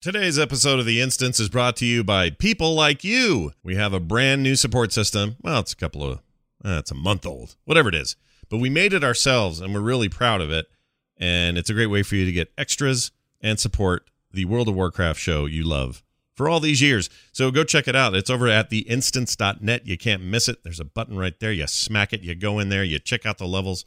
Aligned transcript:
Today's 0.00 0.38
episode 0.38 0.78
of 0.78 0.86
The 0.86 1.00
Instance 1.00 1.40
is 1.40 1.48
brought 1.48 1.74
to 1.78 1.84
you 1.84 2.04
by 2.04 2.30
people 2.30 2.76
like 2.76 3.02
you. 3.02 3.50
We 3.64 3.74
have 3.74 3.92
a 3.92 3.98
brand 3.98 4.44
new 4.44 4.54
support 4.54 4.92
system. 4.92 5.34
Well, 5.42 5.58
it's 5.58 5.72
a 5.72 5.76
couple 5.76 6.04
of, 6.04 6.18
uh, 6.64 6.78
it's 6.78 6.92
a 6.92 6.94
month 6.94 7.26
old, 7.26 7.56
whatever 7.64 7.88
it 7.88 7.96
is. 7.96 8.14
But 8.48 8.58
we 8.58 8.70
made 8.70 8.92
it 8.92 9.02
ourselves 9.02 9.58
and 9.58 9.74
we're 9.74 9.80
really 9.80 10.08
proud 10.08 10.40
of 10.40 10.52
it. 10.52 10.68
And 11.16 11.58
it's 11.58 11.68
a 11.68 11.74
great 11.74 11.88
way 11.88 12.04
for 12.04 12.14
you 12.14 12.24
to 12.24 12.30
get 12.30 12.52
extras 12.56 13.10
and 13.40 13.58
support 13.58 14.08
the 14.30 14.44
World 14.44 14.68
of 14.68 14.76
Warcraft 14.76 15.18
show 15.18 15.46
you 15.46 15.64
love 15.64 16.04
for 16.32 16.48
all 16.48 16.60
these 16.60 16.80
years. 16.80 17.10
So 17.32 17.50
go 17.50 17.64
check 17.64 17.88
it 17.88 17.96
out. 17.96 18.14
It's 18.14 18.30
over 18.30 18.46
at 18.46 18.70
theinstance.net. 18.70 19.84
You 19.84 19.98
can't 19.98 20.22
miss 20.22 20.48
it. 20.48 20.62
There's 20.62 20.78
a 20.78 20.84
button 20.84 21.18
right 21.18 21.34
there. 21.40 21.50
You 21.50 21.66
smack 21.66 22.12
it, 22.12 22.20
you 22.20 22.36
go 22.36 22.60
in 22.60 22.68
there, 22.68 22.84
you 22.84 23.00
check 23.00 23.26
out 23.26 23.38
the 23.38 23.48
levels, 23.48 23.84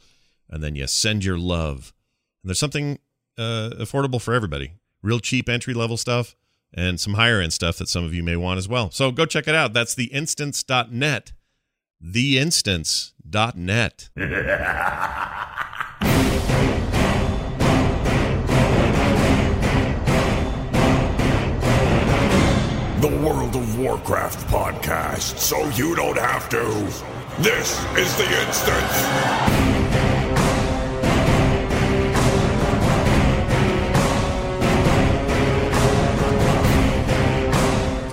and 0.50 0.62
then 0.62 0.76
you 0.76 0.86
send 0.88 1.24
your 1.24 1.38
love. 1.38 1.94
And 2.42 2.50
there's 2.50 2.58
something 2.58 2.98
uh, 3.38 3.70
affordable 3.78 4.20
for 4.20 4.34
everybody 4.34 4.72
real 5.02 5.20
cheap 5.20 5.48
entry 5.48 5.74
level 5.74 5.96
stuff 5.96 6.34
and 6.74 6.98
some 6.98 7.14
higher 7.14 7.40
end 7.40 7.52
stuff 7.52 7.78
that 7.78 7.88
some 7.88 8.04
of 8.04 8.14
you 8.14 8.22
may 8.22 8.36
want 8.36 8.58
as 8.58 8.68
well. 8.68 8.90
So 8.90 9.10
go 9.10 9.26
check 9.26 9.48
it 9.48 9.54
out. 9.54 9.72
That's 9.72 9.94
theinstance.net. 9.94 11.32
Theinstance.net. 12.02 14.08
The 23.00 23.08
World 23.08 23.56
of 23.56 23.78
Warcraft 23.78 24.46
podcast, 24.46 25.38
so 25.38 25.68
you 25.70 25.96
don't 25.96 26.16
have 26.16 26.48
to. 26.50 26.62
This 27.42 27.80
is 27.96 28.16
the 28.16 28.46
instance. 28.46 30.11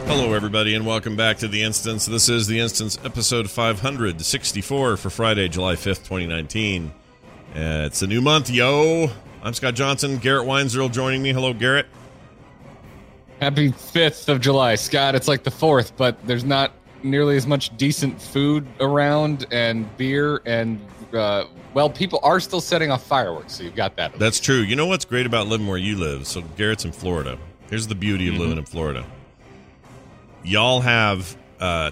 Hello, 0.09 0.33
everybody, 0.33 0.73
and 0.73 0.87
welcome 0.87 1.15
back 1.15 1.37
to 1.37 1.47
The 1.47 1.61
Instance. 1.61 2.07
This 2.07 2.29
is 2.29 2.47
The 2.47 2.59
Instance, 2.59 2.97
episode 3.03 3.47
564 3.47 4.97
for 4.97 5.09
Friday, 5.11 5.47
July 5.49 5.75
5th, 5.75 6.03
2019. 6.03 6.87
Uh, 6.87 6.91
it's 7.55 8.01
a 8.01 8.07
new 8.07 8.19
month, 8.19 8.49
yo. 8.49 9.11
I'm 9.43 9.53
Scott 9.53 9.75
Johnson. 9.75 10.17
Garrett 10.17 10.47
Weinzierl 10.47 10.91
joining 10.91 11.21
me. 11.21 11.31
Hello, 11.31 11.53
Garrett. 11.53 11.85
Happy 13.39 13.71
5th 13.71 14.29
of 14.29 14.41
July, 14.41 14.73
Scott. 14.73 15.13
It's 15.13 15.27
like 15.27 15.43
the 15.43 15.51
4th, 15.51 15.91
but 15.95 16.17
there's 16.25 16.43
not 16.43 16.71
nearly 17.03 17.37
as 17.37 17.45
much 17.45 17.77
decent 17.77 18.19
food 18.19 18.65
around 18.79 19.45
and 19.51 19.95
beer 19.95 20.41
and, 20.47 20.81
uh, 21.13 21.43
well, 21.75 21.87
people 21.87 22.19
are 22.23 22.39
still 22.39 22.61
setting 22.61 22.89
off 22.89 23.03
fireworks, 23.05 23.53
so 23.53 23.63
you've 23.63 23.75
got 23.75 23.95
that. 23.97 24.17
That's 24.17 24.39
true. 24.39 24.61
You 24.61 24.75
know 24.75 24.87
what's 24.87 25.05
great 25.05 25.27
about 25.27 25.45
living 25.45 25.67
where 25.67 25.77
you 25.77 25.97
live? 25.97 26.25
So, 26.25 26.41
Garrett's 26.57 26.83
in 26.83 26.93
Florida. 26.93 27.37
Here's 27.69 27.85
the 27.85 27.93
beauty 27.93 28.27
of 28.27 28.39
living 28.39 28.57
in 28.57 28.65
Florida. 28.65 29.05
Y'all 30.49 30.81
have, 30.81 31.37
uh, 31.59 31.91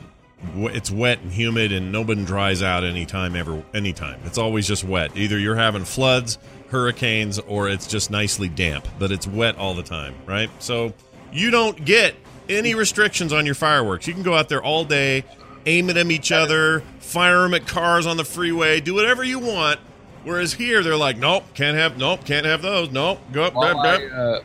it's 0.55 0.89
wet 0.89 1.19
and 1.19 1.31
humid, 1.31 1.71
and 1.71 1.91
nobody 1.91 2.25
dries 2.25 2.63
out 2.63 2.83
anytime, 2.83 3.35
ever, 3.35 3.63
anytime. 3.75 4.19
It's 4.25 4.39
always 4.39 4.67
just 4.67 4.83
wet. 4.83 5.15
Either 5.15 5.37
you're 5.37 5.55
having 5.55 5.85
floods, 5.85 6.39
hurricanes, 6.69 7.37
or 7.37 7.69
it's 7.69 7.85
just 7.85 8.09
nicely 8.09 8.49
damp, 8.49 8.87
but 8.97 9.11
it's 9.11 9.27
wet 9.27 9.57
all 9.59 9.75
the 9.75 9.83
time, 9.83 10.15
right? 10.25 10.49
So, 10.57 10.91
you 11.31 11.51
don't 11.51 11.85
get 11.85 12.15
any 12.49 12.73
restrictions 12.73 13.31
on 13.31 13.45
your 13.45 13.53
fireworks. 13.53 14.07
You 14.07 14.15
can 14.15 14.23
go 14.23 14.33
out 14.33 14.49
there 14.49 14.63
all 14.63 14.83
day, 14.83 15.23
aim 15.67 15.87
at 15.91 15.93
them 15.93 16.09
each 16.09 16.31
other, 16.31 16.81
fire 16.99 17.43
them 17.43 17.53
at 17.53 17.67
cars 17.67 18.07
on 18.07 18.17
the 18.17 18.25
freeway, 18.25 18.81
do 18.81 18.95
whatever 18.95 19.23
you 19.23 19.37
want. 19.37 19.79
Whereas 20.23 20.53
here, 20.53 20.81
they're 20.81 20.97
like, 20.97 21.17
nope, 21.17 21.43
can't 21.53 21.77
have, 21.77 21.99
nope, 21.99 22.25
can't 22.25 22.47
have 22.47 22.63
those, 22.63 22.89
nope, 22.89 23.19
go 23.31 23.43
up, 23.43 23.53
grab, 23.53 23.77
I, 23.77 24.05
uh, 24.07 24.41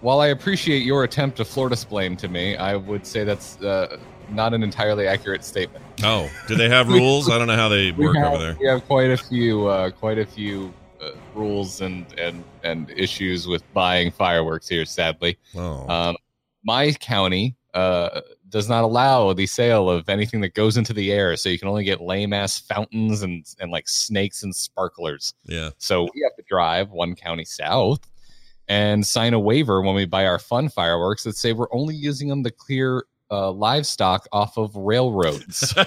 while 0.00 0.20
I 0.20 0.28
appreciate 0.28 0.82
your 0.84 1.04
attempt 1.04 1.36
to 1.38 1.44
Florida 1.44 1.76
blame 1.88 2.16
to 2.18 2.28
me, 2.28 2.56
I 2.56 2.76
would 2.76 3.06
say 3.06 3.24
that's 3.24 3.60
uh, 3.60 3.98
not 4.30 4.54
an 4.54 4.62
entirely 4.62 5.06
accurate 5.06 5.44
statement. 5.44 5.84
Oh, 6.02 6.30
do 6.48 6.54
they 6.54 6.68
have 6.68 6.88
rules? 7.00 7.30
I 7.30 7.38
don't 7.38 7.46
know 7.46 7.56
how 7.56 7.68
they 7.68 7.92
work 7.92 8.16
have, 8.16 8.32
over 8.34 8.42
there. 8.42 8.56
we 8.58 8.66
have 8.66 8.84
quite 8.86 9.10
a 9.10 9.16
few, 9.16 9.66
uh, 9.66 9.90
quite 9.90 10.18
a 10.18 10.26
few 10.26 10.72
uh, 11.02 11.10
rules 11.34 11.80
and 11.80 12.06
and 12.18 12.44
and 12.62 12.90
issues 12.90 13.46
with 13.46 13.62
buying 13.72 14.10
fireworks 14.10 14.68
here. 14.68 14.84
Sadly, 14.84 15.38
Oh, 15.54 15.88
um, 15.88 16.16
my 16.64 16.92
county 16.92 17.56
uh, 17.74 18.20
does 18.48 18.68
not 18.68 18.84
allow 18.84 19.32
the 19.32 19.46
sale 19.46 19.88
of 19.90 20.08
anything 20.08 20.40
that 20.40 20.54
goes 20.54 20.76
into 20.76 20.92
the 20.92 21.12
air, 21.12 21.36
so 21.36 21.48
you 21.48 21.58
can 21.58 21.68
only 21.68 21.84
get 21.84 22.00
lame 22.00 22.32
ass 22.32 22.58
fountains 22.58 23.22
and 23.22 23.44
and 23.60 23.70
like 23.70 23.88
snakes 23.88 24.42
and 24.42 24.54
sparklers. 24.54 25.34
yeah. 25.44 25.70
So 25.78 26.02
we 26.14 26.22
have 26.22 26.36
to 26.36 26.42
drive 26.48 26.90
one 26.90 27.14
county 27.14 27.44
south 27.44 28.00
and 28.70 29.04
sign 29.04 29.34
a 29.34 29.40
waiver 29.40 29.82
when 29.82 29.96
we 29.96 30.04
buy 30.06 30.24
our 30.24 30.38
fun 30.38 30.68
fireworks 30.68 31.24
that 31.24 31.36
say 31.36 31.52
we're 31.52 31.66
only 31.72 31.96
using 31.96 32.28
them 32.28 32.44
to 32.44 32.52
clear 32.52 33.04
uh, 33.28 33.50
livestock 33.50 34.28
off 34.32 34.56
of 34.56 34.76
railroads. 34.76 35.74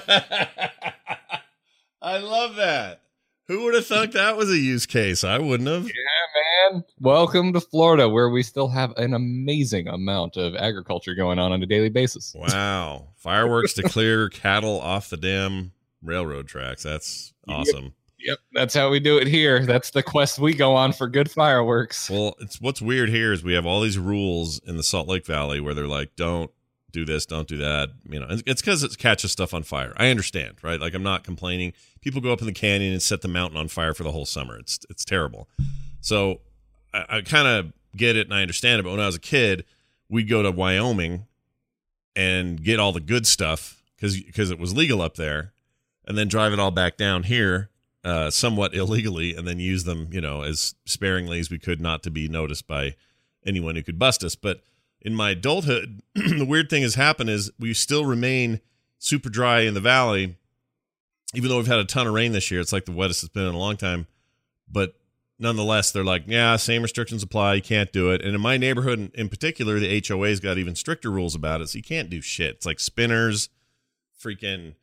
I 2.01 2.17
love 2.17 2.57
that. 2.57 2.99
Who 3.47 3.63
would 3.63 3.73
have 3.73 3.87
thought 3.87 4.11
that 4.11 4.35
was 4.35 4.51
a 4.51 4.57
use 4.57 4.85
case? 4.85 5.23
I 5.23 5.39
wouldn't 5.39 5.69
have. 5.69 5.85
yeah, 5.85 6.71
man. 6.73 6.83
Welcome 6.99 7.53
to 7.53 7.61
Florida, 7.61 8.09
where 8.09 8.29
we 8.29 8.43
still 8.43 8.67
have 8.67 8.91
an 8.97 9.13
amazing 9.13 9.87
amount 9.87 10.35
of 10.35 10.53
agriculture 10.55 11.15
going 11.15 11.39
on 11.39 11.53
on 11.53 11.63
a 11.63 11.65
daily 11.65 11.89
basis. 11.89 12.35
Wow. 12.43 13.07
Fireworks 13.15 13.73
to 13.75 13.83
clear 13.83 14.27
cattle 14.27 14.81
off 14.81 15.09
the 15.09 15.15
damn 15.15 15.71
railroad 16.01 16.47
tracks. 16.49 16.83
That's 16.83 17.33
awesome. 17.47 17.83
Yep, 17.85 17.93
that's 18.53 18.73
how 18.73 18.89
we 18.89 18.99
do 18.99 19.17
it 19.17 19.27
here. 19.27 19.65
That's 19.65 19.91
the 19.91 20.03
quest 20.03 20.39
we 20.39 20.53
go 20.53 20.75
on 20.75 20.93
for 20.93 21.07
good 21.07 21.29
fireworks. 21.29 22.09
Well, 22.09 22.35
it's 22.39 22.61
what's 22.61 22.81
weird 22.81 23.09
here 23.09 23.33
is 23.33 23.43
we 23.43 23.53
have 23.53 23.65
all 23.65 23.81
these 23.81 23.97
rules 23.97 24.59
in 24.59 24.77
the 24.77 24.83
Salt 24.83 25.07
Lake 25.07 25.25
Valley 25.25 25.59
where 25.59 25.73
they're 25.73 25.87
like, 25.87 26.15
don't 26.15 26.51
do 26.91 27.05
this, 27.05 27.25
don't 27.25 27.47
do 27.47 27.57
that. 27.57 27.89
You 28.07 28.19
know, 28.19 28.27
it's 28.29 28.61
because 28.61 28.83
it 28.83 28.97
catches 28.97 29.31
stuff 29.31 29.53
on 29.53 29.63
fire. 29.63 29.93
I 29.97 30.09
understand, 30.09 30.57
right? 30.61 30.79
Like 30.79 30.93
I'm 30.93 31.03
not 31.03 31.23
complaining. 31.23 31.73
People 32.01 32.21
go 32.21 32.31
up 32.31 32.39
in 32.39 32.47
the 32.47 32.53
canyon 32.53 32.93
and 32.93 33.01
set 33.01 33.21
the 33.21 33.27
mountain 33.27 33.57
on 33.57 33.67
fire 33.67 33.93
for 33.93 34.03
the 34.03 34.11
whole 34.11 34.25
summer. 34.25 34.57
It's 34.57 34.79
it's 34.89 35.03
terrible. 35.03 35.49
So 35.99 36.41
I, 36.93 37.17
I 37.17 37.21
kind 37.21 37.47
of 37.47 37.73
get 37.97 38.15
it 38.15 38.27
and 38.27 38.33
I 38.33 38.41
understand 38.41 38.79
it. 38.79 38.83
But 38.83 38.91
when 38.91 38.99
I 38.99 39.07
was 39.07 39.15
a 39.15 39.21
kid, 39.21 39.65
we'd 40.09 40.29
go 40.29 40.43
to 40.43 40.51
Wyoming 40.51 41.25
and 42.15 42.63
get 42.63 42.79
all 42.79 42.91
the 42.91 42.99
good 42.99 43.25
stuff 43.25 43.81
because 43.95 44.21
because 44.21 44.51
it 44.51 44.59
was 44.59 44.75
legal 44.75 45.01
up 45.01 45.15
there, 45.15 45.51
and 46.07 46.17
then 46.17 46.27
drive 46.27 46.53
it 46.53 46.59
all 46.59 46.71
back 46.71 46.95
down 46.95 47.23
here 47.23 47.69
uh, 48.03 48.29
somewhat 48.29 48.73
illegally 48.75 49.35
and 49.35 49.47
then 49.47 49.59
use 49.59 49.83
them, 49.83 50.09
you 50.11 50.21
know, 50.21 50.41
as 50.41 50.75
sparingly 50.85 51.39
as 51.39 51.49
we 51.49 51.59
could 51.59 51.81
not 51.81 52.03
to 52.03 52.11
be 52.11 52.27
noticed 52.27 52.67
by 52.67 52.95
anyone 53.45 53.75
who 53.75 53.83
could 53.83 53.99
bust 53.99 54.23
us. 54.23 54.35
But 54.35 54.61
in 55.01 55.15
my 55.15 55.31
adulthood, 55.31 56.01
the 56.15 56.45
weird 56.45 56.69
thing 56.69 56.83
has 56.83 56.95
happened 56.95 57.29
is 57.29 57.51
we 57.59 57.73
still 57.73 58.05
remain 58.05 58.61
super 58.99 59.29
dry 59.29 59.61
in 59.61 59.73
the 59.73 59.81
valley, 59.81 60.37
even 61.33 61.49
though 61.49 61.57
we've 61.57 61.67
had 61.67 61.79
a 61.79 61.85
ton 61.85 62.07
of 62.07 62.13
rain 62.13 62.31
this 62.31 62.49
year. 62.51 62.61
It's 62.61 62.73
like 62.73 62.85
the 62.85 62.91
wettest 62.91 63.23
it's 63.23 63.33
been 63.33 63.47
in 63.47 63.55
a 63.55 63.59
long 63.59 63.77
time. 63.77 64.07
But 64.71 64.95
nonetheless, 65.37 65.91
they're 65.91 66.03
like, 66.03 66.23
yeah, 66.25 66.55
same 66.55 66.81
restrictions 66.81 67.21
apply. 67.21 67.55
You 67.55 67.61
can't 67.61 67.91
do 67.91 68.11
it. 68.11 68.21
And 68.21 68.33
in 68.33 68.41
my 68.41 68.57
neighborhood 68.57 68.99
in, 68.99 69.11
in 69.13 69.29
particular, 69.29 69.79
the 69.79 70.03
HOA's 70.07 70.39
got 70.39 70.57
even 70.57 70.75
stricter 70.75 71.11
rules 71.11 71.35
about 71.35 71.61
it. 71.61 71.69
So 71.69 71.77
you 71.77 71.83
can't 71.83 72.09
do 72.09 72.21
shit. 72.21 72.55
It's 72.55 72.65
like 72.65 72.79
spinners, 72.79 73.49
freaking 74.19 74.75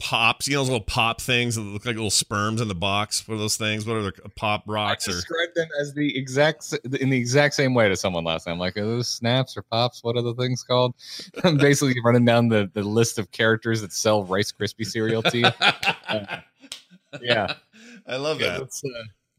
pops, 0.00 0.48
you 0.48 0.54
know, 0.54 0.60
those 0.60 0.68
little 0.68 0.84
pop 0.84 1.20
things 1.20 1.54
that 1.54 1.62
look 1.62 1.86
like 1.86 1.94
little 1.94 2.10
sperms 2.10 2.60
in 2.60 2.68
the 2.68 2.74
box. 2.74 3.26
What 3.26 3.36
are 3.36 3.38
those 3.38 3.56
things? 3.56 3.86
What 3.86 3.96
are 3.96 4.02
the 4.02 4.12
pop 4.36 4.64
I 4.68 4.72
rocks 4.72 5.08
or 5.08 5.12
described 5.12 5.54
them 5.54 5.68
as 5.80 5.94
the 5.94 6.16
exact 6.16 6.72
in 7.00 7.10
the 7.10 7.16
exact 7.16 7.54
same 7.54 7.74
way 7.74 7.88
to 7.88 7.96
someone 7.96 8.24
last 8.24 8.44
time. 8.44 8.58
Like, 8.58 8.76
are 8.76 8.84
those 8.84 9.08
snaps 9.08 9.56
or 9.56 9.62
pops? 9.62 10.02
What 10.02 10.16
are 10.16 10.22
the 10.22 10.34
things 10.34 10.62
called? 10.62 10.94
I'm 11.44 11.56
basically 11.56 11.94
running 12.04 12.24
down 12.24 12.48
the, 12.48 12.70
the 12.74 12.82
list 12.82 13.18
of 13.18 13.30
characters 13.30 13.80
that 13.80 13.92
sell 13.92 14.24
Rice 14.24 14.52
Krispie 14.52 14.86
cereal 14.86 15.22
to 15.22 15.38
you. 15.38 15.48
Uh, 16.06 17.20
yeah. 17.22 17.54
I 18.08 18.16
love 18.16 18.40
that. 18.40 18.68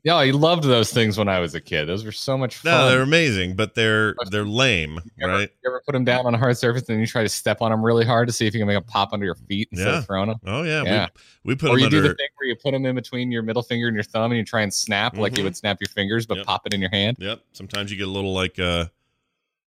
Yeah, 0.05 0.15
I 0.17 0.29
loved 0.29 0.63
those 0.65 0.93
things 0.93 1.17
when 1.17 1.27
I 1.27 1.39
was 1.39 1.55
a 1.55 1.59
kid. 1.59 1.85
Those 1.85 2.05
were 2.05 2.11
so 2.11 2.37
much 2.37 2.57
fun. 2.57 2.71
No, 2.71 2.87
they're 2.89 3.01
amazing, 3.01 3.55
but 3.55 3.73
they're 3.73 4.13
they're 4.29 4.45
lame, 4.45 4.99
You 5.17 5.25
ever- 5.25 5.33
right? 5.33 5.49
You 5.63 5.69
ever 5.71 5.81
put 5.83 5.93
them 5.93 6.05
down 6.05 6.27
on 6.27 6.35
a 6.35 6.37
hard 6.37 6.55
surface 6.59 6.87
and 6.89 6.99
you 6.99 7.07
try 7.07 7.23
to 7.23 7.29
step 7.29 7.59
on 7.59 7.71
them 7.71 7.83
really 7.83 8.05
hard 8.05 8.27
to 8.27 8.31
see 8.31 8.45
if 8.45 8.53
you 8.53 8.59
can 8.59 8.67
make 8.67 8.75
them 8.75 8.83
pop 8.83 9.13
under 9.13 9.25
your 9.25 9.33
feet 9.33 9.67
instead 9.71 9.87
Yeah. 9.91 9.97
of 9.97 10.05
throwing 10.05 10.29
them? 10.29 10.39
Oh 10.45 10.61
yeah, 10.61 10.83
Yeah. 10.83 11.07
We, 11.43 11.53
we 11.53 11.55
put 11.55 11.71
Or 11.71 11.73
them 11.73 11.79
you 11.79 11.85
under. 11.87 12.01
do 12.03 12.07
the 12.09 12.13
thing 12.13 12.27
where 12.37 12.47
you 12.47 12.55
put 12.55 12.71
them 12.73 12.85
in 12.85 12.93
between 12.93 13.31
your 13.31 13.41
middle 13.41 13.63
finger 13.63 13.87
and 13.87 13.95
your 13.95 14.03
thumb 14.03 14.31
and 14.31 14.37
you 14.37 14.45
try 14.45 14.61
and 14.61 14.71
snap 14.71 15.17
like 15.17 15.33
Mhm. 15.33 15.37
you 15.39 15.43
would 15.45 15.57
snap 15.57 15.77
your 15.81 15.89
fingers, 15.89 16.27
but 16.27 16.37
Yep. 16.37 16.45
pop 16.45 16.67
it 16.67 16.75
in 16.75 16.81
your 16.81 16.91
hand. 16.91 17.17
Yep. 17.19 17.41
Sometimes 17.53 17.89
you 17.91 17.97
get 17.97 18.07
a 18.07 18.11
little 18.11 18.31
like 18.33 18.59
uh, 18.59 18.85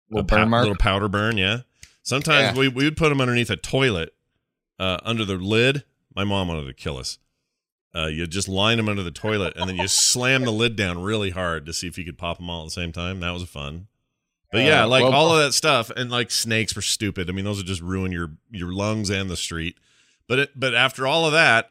Little 0.08 0.20
a 0.20 0.22
burn 0.22 0.48
mark. 0.50 0.62
little 0.62 0.76
powder 0.78 1.08
burn. 1.08 1.36
Yeah. 1.36 1.62
Sometimes 2.04 2.54
Yeah. 2.56 2.60
we 2.60 2.68
we 2.68 2.84
would 2.84 2.96
put 2.96 3.08
them 3.08 3.20
underneath 3.20 3.50
a 3.50 3.56
toilet, 3.56 4.14
uh, 4.78 4.98
under 5.02 5.24
the 5.24 5.34
lid. 5.34 5.82
My 6.14 6.22
mom 6.22 6.46
wanted 6.46 6.66
to 6.66 6.74
kill 6.74 6.96
us. 6.96 7.18
Uh, 7.94 8.06
you 8.06 8.26
just 8.26 8.48
line 8.48 8.76
them 8.76 8.88
under 8.88 9.02
the 9.02 9.10
toilet 9.10 9.54
and 9.56 9.68
then 9.68 9.76
you 9.76 9.88
slam 9.88 10.44
the 10.44 10.50
lid 10.52 10.76
down 10.76 11.00
really 11.02 11.30
hard 11.30 11.64
to 11.66 11.72
see 11.72 11.86
if 11.86 11.96
you 11.96 12.04
could 12.04 12.18
pop 12.18 12.36
them 12.36 12.50
all 12.50 12.62
at 12.62 12.66
the 12.66 12.70
same 12.70 12.92
time. 12.92 13.20
That 13.20 13.30
was 13.32 13.42
fun. 13.44 13.86
But 14.52 14.64
yeah, 14.64 14.84
Uh, 14.84 14.88
like 14.88 15.04
well- 15.04 15.12
all 15.14 15.36
of 15.36 15.42
that 15.44 15.52
stuff, 15.52 15.90
and 15.90 16.10
like 16.10 16.30
snakes 16.30 16.74
were 16.76 16.82
stupid. 16.82 17.28
I 17.28 17.32
mean, 17.32 17.44
those 17.44 17.56
would 17.58 17.66
just 17.66 17.80
ruin 17.82 18.12
your 18.12 18.32
your 18.50 18.72
lungs 18.72 19.10
and 19.10 19.28
the 19.30 19.36
street. 19.36 19.76
But 20.26 20.38
it, 20.38 20.50
but 20.54 20.74
after 20.74 21.06
all 21.06 21.24
of 21.26 21.32
that, 21.32 21.70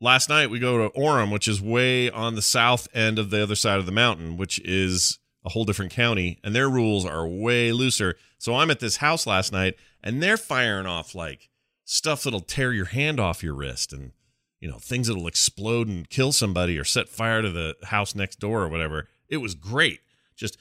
last 0.00 0.28
night 0.28 0.50
we 0.50 0.58
go 0.58 0.88
to 0.88 0.98
Orem, 0.98 1.30
which 1.32 1.48
is 1.48 1.60
way 1.60 2.10
on 2.10 2.34
the 2.34 2.42
south 2.42 2.88
end 2.94 3.18
of 3.18 3.30
the 3.30 3.42
other 3.42 3.54
side 3.54 3.78
of 3.78 3.86
the 3.86 3.92
mountain, 3.92 4.36
which 4.36 4.58
is 4.60 5.18
a 5.44 5.50
whole 5.50 5.64
different 5.64 5.92
county, 5.92 6.38
and 6.42 6.54
their 6.54 6.68
rules 6.68 7.04
are 7.06 7.26
way 7.26 7.72
looser. 7.72 8.16
So 8.38 8.56
I'm 8.56 8.70
at 8.70 8.80
this 8.80 8.96
house 8.96 9.26
last 9.26 9.52
night, 9.52 9.76
and 10.02 10.22
they're 10.22 10.36
firing 10.36 10.86
off 10.86 11.14
like 11.14 11.48
stuff 11.84 12.24
that'll 12.24 12.40
tear 12.40 12.72
your 12.72 12.86
hand 12.86 13.20
off 13.20 13.42
your 13.42 13.54
wrist, 13.54 13.92
and 13.92 14.12
you 14.60 14.68
know 14.68 14.78
things 14.78 15.08
that'll 15.08 15.26
explode 15.26 15.88
and 15.88 16.08
kill 16.08 16.32
somebody 16.32 16.78
or 16.78 16.84
set 16.84 17.08
fire 17.08 17.42
to 17.42 17.50
the 17.50 17.74
house 17.84 18.14
next 18.14 18.40
door 18.40 18.62
or 18.62 18.68
whatever. 18.68 19.08
It 19.28 19.38
was 19.38 19.54
great. 19.54 20.00
Just 20.36 20.56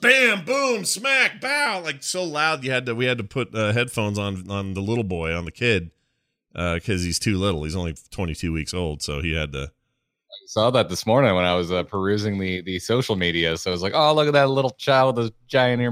bam, 0.00 0.44
boom, 0.44 0.84
smack, 0.84 1.40
bow, 1.40 1.80
like 1.84 2.02
so 2.02 2.22
loud 2.24 2.64
you 2.64 2.70
had 2.70 2.86
to 2.86 2.94
we 2.94 3.06
had 3.06 3.18
to 3.18 3.24
put 3.24 3.54
uh, 3.54 3.72
headphones 3.72 4.18
on 4.18 4.50
on 4.50 4.74
the 4.74 4.80
little 4.82 5.04
boy 5.04 5.34
on 5.34 5.44
the 5.44 5.50
kid 5.50 5.90
because 6.52 7.02
uh, 7.02 7.04
he's 7.04 7.18
too 7.18 7.36
little. 7.38 7.64
He's 7.64 7.76
only 7.76 7.94
22 8.10 8.52
weeks 8.52 8.72
old, 8.74 9.02
so 9.02 9.20
he 9.20 9.34
had 9.34 9.52
to. 9.52 9.64
I 9.64 10.46
saw 10.48 10.70
that 10.70 10.88
this 10.88 11.06
morning 11.06 11.34
when 11.34 11.44
I 11.44 11.54
was 11.54 11.70
uh, 11.72 11.82
perusing 11.84 12.38
the 12.38 12.60
the 12.62 12.78
social 12.78 13.16
media. 13.16 13.56
So 13.56 13.70
I 13.70 13.72
was 13.72 13.82
like, 13.82 13.92
"Oh, 13.94 14.14
look 14.14 14.26
at 14.26 14.32
that 14.34 14.48
little 14.50 14.70
child 14.72 15.16
with 15.16 15.24
those 15.26 15.32
giant 15.48 15.80
ear 15.82 15.90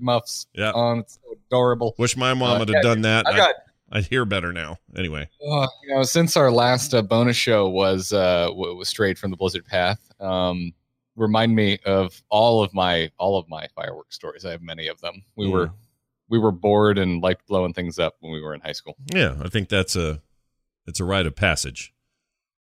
muffs 0.00 0.46
Yeah. 0.54 0.72
on. 0.72 1.00
It's 1.00 1.14
so 1.22 1.36
adorable." 1.48 1.94
Wish 1.98 2.16
my 2.16 2.34
mom 2.34 2.56
Uh, 2.56 2.58
would 2.60 2.68
yeah, 2.68 2.76
have 2.76 2.82
done 2.82 3.02
that. 3.02 3.26
I 3.26 3.36
got 3.36 3.54
I, 3.90 4.00
hear 4.02 4.24
better 4.24 4.52
now. 4.52 4.78
Anyway, 4.96 5.28
Uh, 5.42 5.66
you 5.82 5.94
know, 5.94 6.02
since 6.02 6.36
our 6.36 6.50
last 6.50 6.94
uh, 6.94 7.02
bonus 7.02 7.36
show 7.36 7.68
was 7.68 8.12
uh, 8.12 8.46
w- 8.48 8.76
was 8.76 8.88
straight 8.88 9.18
from 9.18 9.30
the 9.30 9.36
Blizzard 9.36 9.64
path, 9.66 9.98
um, 10.20 10.72
remind 11.16 11.54
me 11.54 11.78
of 11.84 12.22
all 12.28 12.62
of 12.62 12.72
my 12.74 13.10
all 13.18 13.38
of 13.38 13.48
my 13.48 13.66
fireworks 13.74 14.14
stories. 14.14 14.44
I 14.44 14.50
have 14.50 14.62
many 14.62 14.88
of 14.88 15.00
them. 15.00 15.22
We 15.36 15.46
Mm. 15.46 15.52
were 15.52 15.70
we 16.28 16.38
were 16.38 16.52
bored 16.52 16.98
and 16.98 17.22
liked 17.22 17.46
blowing 17.46 17.72
things 17.72 17.98
up 17.98 18.16
when 18.20 18.32
we 18.32 18.40
were 18.42 18.52
in 18.54 18.60
high 18.60 18.72
school. 18.72 18.96
yeah, 19.14 19.36
I 19.42 19.48
think 19.48 19.68
that's 19.70 19.96
a 19.96 20.20
it's 20.86 21.00
a 21.00 21.04
rite 21.04 21.26
of 21.26 21.34
passage 21.34 21.94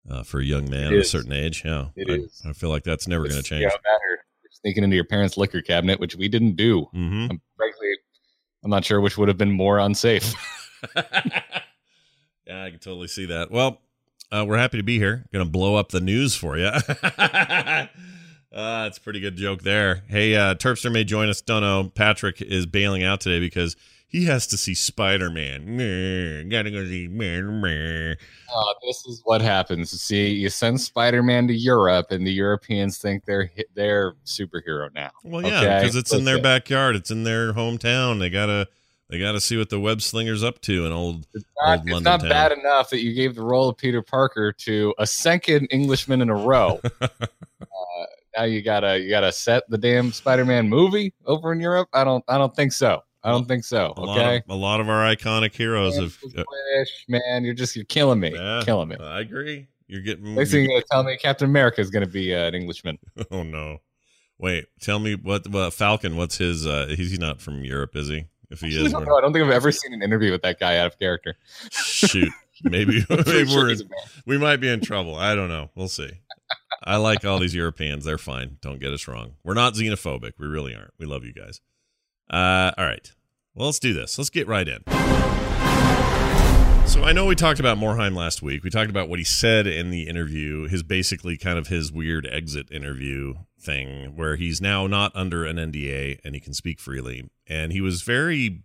uh, 0.10 0.24
for 0.24 0.40
a 0.40 0.44
young 0.44 0.70
man 0.70 0.94
at 0.94 1.00
a 1.00 1.04
certain 1.04 1.32
age. 1.34 1.64
Yeah, 1.66 1.88
It 1.96 2.10
I, 2.10 2.14
is. 2.16 2.42
I 2.48 2.54
feel 2.54 2.70
like 2.70 2.84
that's 2.84 3.08
never 3.08 3.24
going 3.28 3.42
to 3.42 3.48
change. 3.48 3.64
That 3.72 3.78
or 4.10 4.20
sneaking 4.52 4.84
into 4.84 4.96
your 4.96 5.06
parents' 5.06 5.38
liquor 5.38 5.62
cabinet, 5.62 6.00
which 6.00 6.16
we 6.16 6.28
didn't 6.28 6.56
do. 6.56 6.86
hmm 6.94 7.28
Um, 7.30 7.42
frankly, 7.58 7.88
I'm 8.64 8.70
not 8.72 8.84
sure 8.86 9.02
which 9.02 9.18
would 9.18 9.28
have 9.28 9.38
been 9.38 9.52
more 9.52 9.78
unsafe. 9.80 10.34
yeah, 10.96 12.64
I 12.66 12.70
can 12.70 12.80
totally 12.80 13.08
see 13.08 13.26
that. 13.28 13.52
Well, 13.52 13.82
uh, 14.32 14.46
we're 14.48 14.58
happy 14.58 14.78
to 14.78 14.84
be 14.84 14.98
here. 14.98 15.26
Going 15.32 15.46
to 15.46 15.52
blow 15.52 15.76
up 15.76 15.90
the 15.90 16.02
news 16.02 16.36
for 16.36 16.58
you. 16.58 16.66
uh, 16.68 17.88
that's 18.52 18.98
a 18.98 19.02
pretty 19.02 19.20
good 19.20 19.36
joke 19.36 19.62
there. 19.62 20.04
Hey, 20.08 20.36
uh, 20.36 20.56
Terpster 20.56 20.92
may 20.92 21.04
join 21.04 21.30
us. 21.30 21.42
Don't 21.42 21.62
know. 21.62 21.92
Patrick 21.94 22.42
is 22.42 22.66
bailing 22.66 23.04
out 23.04 23.22
today 23.22 23.40
because 23.40 23.76
he 24.08 24.26
has 24.26 24.46
to 24.48 24.58
see 24.58 24.76
Spider 24.76 25.30
Man. 25.30 26.48
Gotta 26.50 26.70
go 26.72 26.86
see 26.86 27.08
Spider 27.08 27.52
Man. 27.52 28.16
Uh, 28.56 28.74
this 28.86 29.06
is 29.08 29.22
what 29.26 29.42
happens. 29.42 29.90
See, 29.90 30.28
you 30.28 30.50
send 30.50 30.80
Spider-Man 30.80 31.48
to 31.48 31.54
Europe, 31.56 32.12
and 32.12 32.26
the 32.26 32.32
Europeans 32.32 33.00
think 33.00 33.26
they're 33.26 33.50
they're 33.74 34.14
superhero 34.26 34.94
now. 34.94 35.10
Well, 35.24 35.42
yeah, 35.42 35.62
Okay, 35.62 35.80
because 35.80 35.96
it's 35.96 36.14
in 36.14 36.26
their 36.26 36.40
backyard. 36.42 36.96
It's 36.96 37.10
in 37.10 37.24
their 37.24 37.54
hometown. 37.54 38.20
They 38.20 38.30
gotta 38.30 38.68
they 39.10 39.20
gotta 39.20 39.40
see 39.42 39.58
what 39.58 39.70
the 39.70 39.80
web 39.80 40.02
slinger's 40.02 40.44
up 40.44 40.60
to. 40.62 40.86
in 40.86 40.92
old 40.92 41.28
It's 41.34 41.46
not, 41.62 41.80
Old 41.80 41.82
it's 41.88 41.94
London 41.94 42.04
not 42.12 42.20
town. 42.22 42.30
bad 42.30 42.52
enough 42.54 42.90
that 42.90 43.02
you 43.04 43.14
gave 43.14 43.36
the 43.36 43.44
role 43.44 43.70
of 43.70 43.78
Peter 43.78 44.02
Parker 44.02 44.52
to 44.52 44.94
a 44.98 45.06
second 45.08 45.68
Englishman 45.72 46.22
in 46.22 46.30
a 46.30 46.36
row. 46.36 46.80
uh, 47.02 47.08
now 48.38 48.44
you 48.44 48.62
gotta 48.62 49.00
you 49.00 49.10
gotta 49.10 49.32
set 49.32 49.64
the 49.70 49.78
damn 49.78 50.12
Spider-Man 50.12 50.68
movie 50.70 51.14
over 51.26 51.52
in 51.54 51.60
Europe. 51.60 51.90
I 51.94 52.04
don't 52.04 52.24
I 52.28 52.38
don't 52.38 52.56
think 52.56 52.72
so. 52.74 53.02
I 53.26 53.32
don't 53.32 53.48
think 53.48 53.64
so. 53.64 53.94
a 53.96 54.02
lot 54.02 54.18
Okay. 54.18 54.36
of 54.38 54.44
a 54.50 54.56
lot 54.56 54.82
of 54.82 54.90
our 54.90 55.04
iconic 55.16 55.54
heroes 55.56 55.96
have. 55.98 56.18
uh, 56.38 56.44
Wish, 56.78 57.06
man, 57.08 57.46
you're 57.46 57.54
just 57.54 57.76
you're 57.76 57.86
killing 57.86 58.20
me, 58.20 58.32
yeah, 58.34 58.62
killing 58.66 58.90
me. 58.90 58.98
I 59.00 59.22
agree. 59.22 59.68
You're 59.88 60.02
getting. 60.02 60.36
Next 60.36 60.52
thing 60.52 60.64
you're 60.64 60.74
gonna 60.80 60.86
tell 60.92 61.04
me, 61.04 61.16
Captain 61.18 61.48
America 61.50 61.80
is 61.82 61.90
gonna 61.90 62.08
be 62.08 62.34
uh, 62.36 62.46
an 62.48 62.56
Englishman. 62.56 62.98
Oh 63.32 63.44
no! 63.44 63.78
Wait, 64.40 64.66
tell 64.82 65.00
me 65.00 65.16
what? 65.16 65.48
What 65.48 65.74
Falcon? 65.74 66.18
What's 66.18 66.38
his? 66.38 66.66
uh 66.68 66.88
He's 66.90 67.18
not 67.20 67.40
from 67.42 67.64
Europe, 67.64 67.96
is 67.96 68.10
he? 68.10 68.26
If 68.54 68.62
he 68.62 68.68
I 68.80 68.86
is. 68.86 68.94
I 68.94 69.04
don't 69.04 69.34
think 69.34 69.44
I've 69.44 69.52
ever 69.52 69.72
seen 69.72 69.94
an 69.94 70.02
interview 70.02 70.32
with 70.32 70.44
that 70.44 70.60
guy 70.60 70.78
out 70.78 70.86
of 70.88 71.00
character. 71.00 71.36
shoot, 71.72 72.32
maybe, 72.64 73.04
maybe 73.10 73.48
sure 73.50 73.64
we're 73.64 73.70
he's 73.70 73.82
a 73.82 73.86
man. 73.86 73.92
we 74.26 74.38
might 74.38 74.58
be 74.58 74.70
in 74.70 74.80
trouble. 74.80 75.16
I 75.16 75.36
don't 75.36 75.50
know. 75.50 75.72
We'll 75.76 75.90
see. 75.90 76.12
I 76.84 76.98
like 76.98 77.26
all 77.26 77.40
these 77.40 77.56
Europeans. 77.56 78.06
They're 78.06 78.18
fine. 78.18 78.58
Don't 78.62 78.80
get 78.80 78.92
us 78.94 79.08
wrong. 79.08 79.34
We're 79.44 79.54
not 79.56 79.74
xenophobic. 79.74 80.34
We 80.38 80.48
really 80.48 80.76
aren't. 80.76 80.94
We 81.00 81.06
love 81.06 81.24
you 81.26 81.34
guys. 81.34 81.62
Uh, 82.30 82.72
all 82.78 82.86
right. 82.86 83.12
Well, 83.56 83.68
let's 83.68 83.80
do 83.80 83.94
this. 83.94 84.18
Let's 84.18 84.30
get 84.30 84.48
right 84.48 84.68
in. 84.68 84.84
So 86.86 87.04
I 87.04 87.12
know 87.12 87.26
we 87.26 87.36
talked 87.36 87.60
about 87.60 87.78
Morhaime 87.78 88.16
last 88.16 88.42
week. 88.44 88.64
We 88.64 88.70
talked 88.70 88.90
about 88.90 89.10
what 89.10 89.18
he 89.18 89.26
said 89.26 89.66
in 89.66 89.90
the 89.90 90.04
interview, 90.04 90.68
his 90.68 90.84
basically 90.84 91.38
kind 91.38 91.58
of 91.58 91.68
his 91.68 91.92
weird 91.92 92.28
exit 92.30 92.70
interview 92.72 93.36
thing, 93.64 94.16
where 94.16 94.36
he's 94.36 94.62
now 94.62 94.88
not 94.88 95.16
under 95.16 95.46
an 95.46 95.58
NDA 95.58 96.20
and 96.24 96.36
he 96.36 96.42
can 96.42 96.54
speak 96.54 96.80
freely. 96.80 97.30
And 97.48 97.72
he 97.72 97.82
was 97.82 98.02
very 98.02 98.64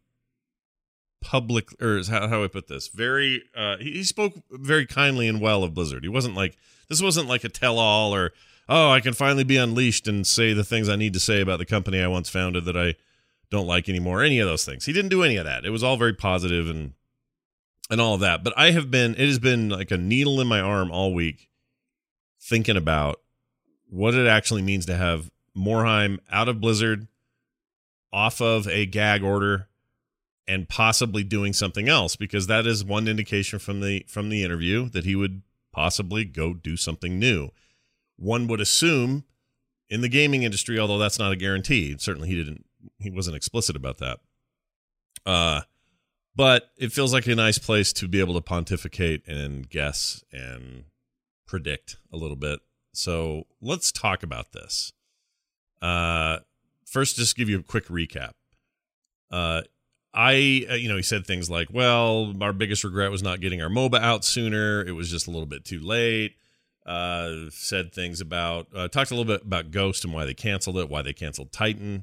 public, 1.21 1.81
or 1.83 2.03
how, 2.09 2.29
how 2.29 2.45
I 2.45 2.49
put 2.49 2.69
this? 2.69 2.89
Very, 2.89 3.43
uh, 3.57 3.77
he, 3.79 3.93
he 3.93 4.05
spoke 4.05 4.35
very 4.51 4.87
kindly 4.87 5.29
and 5.29 5.41
well 5.41 5.63
of 5.65 5.75
Blizzard. 5.75 6.05
He 6.05 6.09
wasn't 6.09 6.35
like 6.35 6.57
this 6.89 7.03
wasn't 7.03 7.29
like 7.29 7.45
a 7.45 7.49
tell-all 7.49 8.15
or 8.15 8.33
oh, 8.69 8.91
I 8.91 9.01
can 9.01 9.15
finally 9.15 9.45
be 9.45 9.57
unleashed 9.57 10.07
and 10.07 10.27
say 10.27 10.53
the 10.53 10.65
things 10.65 10.89
I 10.89 10.97
need 10.97 11.15
to 11.15 11.21
say 11.21 11.41
about 11.41 11.59
the 11.59 11.65
company 11.65 12.01
I 12.01 12.07
once 12.07 12.29
founded 12.29 12.65
that 12.67 12.77
I 12.77 12.97
don't 13.51 13.67
like 13.67 13.89
anymore. 13.89 14.23
Any 14.23 14.41
of 14.41 14.49
those 14.49 14.65
things. 14.65 14.85
He 14.85 14.93
didn't 14.93 15.09
do 15.09 15.23
any 15.23 15.37
of 15.37 15.47
that. 15.47 15.65
It 15.65 15.71
was 15.71 15.83
all 15.83 15.97
very 15.97 16.13
positive 16.13 16.69
and 16.69 16.93
and 17.91 18.01
all 18.01 18.15
of 18.15 18.21
that. 18.21 18.45
But 18.45 18.53
I 18.57 18.73
have 18.73 18.91
been 18.91 19.13
it 19.13 19.27
has 19.27 19.39
been 19.39 19.71
like 19.71 19.91
a 19.91 19.97
needle 19.97 20.41
in 20.41 20.47
my 20.47 20.61
arm 20.61 20.91
all 20.91 21.15
week 21.15 21.49
thinking 22.41 22.77
about 22.77 23.21
what 23.89 24.15
it 24.15 24.27
actually 24.27 24.63
means 24.63 24.87
to 24.87 24.97
have 24.97 25.31
Morhaime 25.57 26.19
out 26.31 26.49
of 26.49 26.61
Blizzard, 26.61 27.09
off 28.13 28.41
of 28.41 28.67
a 28.69 28.87
gag 28.87 29.23
order, 29.23 29.69
and 30.47 30.69
possibly 30.69 31.23
doing 31.23 31.53
something 31.53 31.89
else 31.89 32.17
because 32.17 32.47
that 32.47 32.67
is 32.67 32.85
one 32.85 33.07
indication 33.07 33.59
from 33.59 33.81
the 33.81 34.05
from 34.09 34.31
the 34.31 34.43
interview 34.43 34.89
that 34.89 35.05
he 35.05 35.15
would 35.15 35.43
possibly 35.73 36.25
go 36.25 36.55
do 36.55 36.77
something 36.77 37.19
new. 37.19 37.51
One 38.17 38.47
would 38.47 38.61
assume 38.61 39.25
in 39.91 40.01
the 40.01 40.09
gaming 40.09 40.43
industry, 40.43 40.79
although 40.79 40.99
that's 40.99 41.19
not 41.19 41.33
a 41.33 41.37
guarantee. 41.37 41.97
Certainly, 41.99 42.29
he 42.29 42.37
didn't. 42.37 42.65
He 42.99 43.11
wasn't 43.11 43.37
explicit 43.37 43.77
about 43.77 43.99
that. 43.99 44.21
Uh, 45.27 45.63
but 46.35 46.71
it 46.77 46.93
feels 46.93 47.13
like 47.13 47.27
a 47.27 47.35
nice 47.35 47.59
place 47.59 47.93
to 47.95 48.09
be 48.09 48.21
able 48.21 48.35
to 48.35 48.41
pontificate 48.41 49.27
and 49.27 49.69
guess 49.69 50.23
and 50.33 50.85
predict 51.47 51.97
a 52.13 52.17
little 52.17 52.37
bit. 52.37 52.61
So 52.99 53.45
let's 53.63 53.93
talk 53.93 54.25
about 54.25 54.51
this. 54.51 54.93
Uh, 55.81 56.39
first, 56.85 57.15
just 57.15 57.37
give 57.37 57.49
you 57.49 57.61
a 57.61 57.63
quick 57.63 57.87
recap. 57.87 58.33
Uh, 59.31 59.63
I, 60.13 60.67
uh, 60.69 60.75
you 60.75 60.89
know, 60.89 60.97
he 60.97 61.05
said 61.05 61.25
things 61.25 61.49
like, 61.49 61.69
well, 61.71 62.35
our 62.41 62.53
biggest 62.53 62.83
regret 62.83 63.13
was 63.13 63.23
not 63.23 63.39
getting 63.41 63.63
our 63.63 63.69
MOBA 63.69 64.01
out 64.01 64.25
sooner. 64.25 64.85
It 64.85 64.97
was 64.97 65.13
just 65.13 65.29
a 65.29 65.31
little 65.31 65.47
bit 65.47 65.65
too 65.65 65.79
late. 65.79 66.35
Uh, 66.85 67.51
said 67.51 67.93
things 67.93 68.21
about, 68.21 68.67
uh, 68.75 68.89
talked 68.89 69.13
a 69.13 69.15
little 69.15 69.33
bit 69.33 69.47
about 69.47 69.71
Ghost 69.71 70.05
and 70.05 70.13
why 70.13 70.25
they 70.25 70.35
canceled 70.35 70.77
it, 70.79 70.89
why 70.89 71.03
they 71.03 71.13
canceled 71.13 71.53
Titan. 71.53 72.03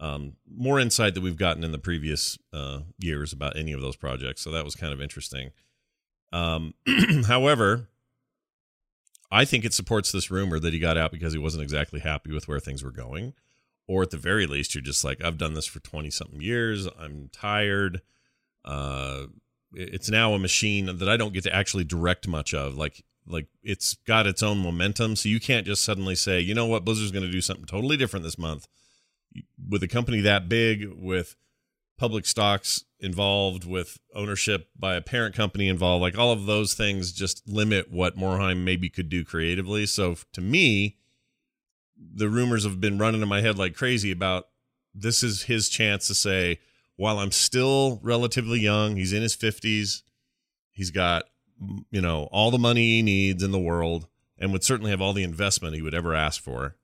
Um, 0.00 0.32
more 0.52 0.80
insight 0.80 1.14
that 1.14 1.20
we've 1.20 1.36
gotten 1.36 1.62
in 1.62 1.70
the 1.70 1.78
previous 1.78 2.36
uh, 2.52 2.80
years 2.98 3.32
about 3.32 3.56
any 3.56 3.70
of 3.70 3.80
those 3.80 3.94
projects. 3.94 4.42
So 4.42 4.50
that 4.50 4.64
was 4.64 4.74
kind 4.74 4.92
of 4.92 5.00
interesting. 5.00 5.50
Um, 6.32 6.74
however, 7.28 7.86
I 9.32 9.46
think 9.46 9.64
it 9.64 9.72
supports 9.72 10.12
this 10.12 10.30
rumor 10.30 10.60
that 10.60 10.74
he 10.74 10.78
got 10.78 10.98
out 10.98 11.10
because 11.10 11.32
he 11.32 11.38
wasn't 11.38 11.62
exactly 11.62 12.00
happy 12.00 12.32
with 12.32 12.46
where 12.46 12.60
things 12.60 12.84
were 12.84 12.92
going. 12.92 13.32
Or 13.88 14.02
at 14.02 14.10
the 14.10 14.18
very 14.18 14.46
least, 14.46 14.74
you're 14.74 14.82
just 14.82 15.04
like, 15.04 15.24
I've 15.24 15.38
done 15.38 15.54
this 15.54 15.66
for 15.66 15.80
20 15.80 16.10
something 16.10 16.42
years. 16.42 16.86
I'm 17.00 17.30
tired. 17.32 18.02
Uh, 18.62 19.24
it's 19.72 20.10
now 20.10 20.34
a 20.34 20.38
machine 20.38 20.98
that 20.98 21.08
I 21.08 21.16
don't 21.16 21.32
get 21.32 21.44
to 21.44 21.54
actually 21.54 21.84
direct 21.84 22.28
much 22.28 22.52
of. 22.52 22.76
Like, 22.76 23.04
like 23.26 23.46
it's 23.62 23.94
got 24.06 24.26
its 24.26 24.42
own 24.42 24.58
momentum. 24.58 25.16
So 25.16 25.30
you 25.30 25.40
can't 25.40 25.66
just 25.66 25.82
suddenly 25.82 26.14
say, 26.14 26.38
you 26.38 26.54
know 26.54 26.66
what, 26.66 26.84
Blizzard's 26.84 27.10
going 27.10 27.24
to 27.24 27.32
do 27.32 27.40
something 27.40 27.64
totally 27.64 27.96
different 27.96 28.24
this 28.24 28.38
month. 28.38 28.68
With 29.66 29.82
a 29.82 29.88
company 29.88 30.20
that 30.20 30.50
big, 30.50 30.92
with 30.94 31.36
public 31.98 32.26
stocks 32.26 32.84
involved, 32.98 33.64
with 33.64 33.98
ownership 34.14 34.68
by 34.78 34.94
a 34.94 35.00
parent 35.00 35.34
company 35.34 35.68
involved, 35.68 36.02
like 36.02 36.16
all 36.16 36.32
of 36.32 36.46
those 36.46 36.74
things 36.74 37.12
just 37.12 37.46
limit 37.48 37.90
what 37.90 38.16
Morhaime 38.16 38.64
maybe 38.64 38.88
could 38.88 39.08
do 39.08 39.24
creatively. 39.24 39.86
So 39.86 40.16
to 40.32 40.40
me, 40.40 40.96
the 41.96 42.28
rumors 42.28 42.64
have 42.64 42.80
been 42.80 42.98
running 42.98 43.22
in 43.22 43.28
my 43.28 43.40
head 43.40 43.58
like 43.58 43.74
crazy 43.74 44.10
about 44.10 44.48
this 44.94 45.22
is 45.22 45.44
his 45.44 45.68
chance 45.68 46.06
to 46.08 46.14
say, 46.14 46.58
while 46.96 47.18
I'm 47.18 47.32
still 47.32 47.98
relatively 48.02 48.60
young, 48.60 48.96
he's 48.96 49.12
in 49.12 49.22
his 49.22 49.36
50s, 49.36 50.02
he's 50.70 50.90
got, 50.90 51.24
you 51.90 52.00
know, 52.00 52.28
all 52.30 52.50
the 52.50 52.58
money 52.58 52.96
he 52.96 53.02
needs 53.02 53.42
in 53.42 53.50
the 53.50 53.58
world 53.58 54.06
and 54.38 54.52
would 54.52 54.64
certainly 54.64 54.90
have 54.90 55.00
all 55.00 55.12
the 55.12 55.22
investment 55.22 55.74
he 55.74 55.82
would 55.82 55.94
ever 55.94 56.14
ask 56.14 56.42
for. 56.42 56.76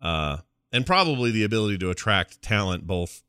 Uh, 0.00 0.38
and 0.72 0.86
probably 0.86 1.30
the 1.30 1.44
ability 1.44 1.78
to 1.78 1.90
attract 1.90 2.42
talent, 2.42 2.86
both 2.86 3.22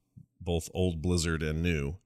both 0.50 0.68
old 0.74 1.00
Blizzard 1.00 1.44
and 1.44 1.62
new, 1.62 1.98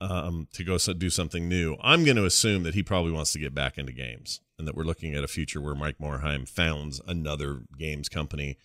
um, 0.00 0.48
to 0.50 0.64
go 0.64 0.78
so, 0.78 0.94
do 0.94 1.10
something 1.10 1.46
new. 1.46 1.76
I'm 1.82 2.04
going 2.04 2.16
to 2.16 2.24
assume 2.24 2.62
that 2.62 2.72
he 2.72 2.82
probably 2.82 3.12
wants 3.12 3.34
to 3.34 3.38
get 3.38 3.54
back 3.54 3.76
into 3.76 3.92
games, 3.92 4.40
and 4.58 4.66
that 4.66 4.74
we're 4.74 4.84
looking 4.84 5.14
at 5.14 5.24
a 5.24 5.28
future 5.28 5.60
where 5.60 5.74
Mike 5.74 5.98
Morhaime 5.98 6.48
founds 6.48 7.02
another 7.06 7.64
games 7.78 8.08
company, 8.08 8.56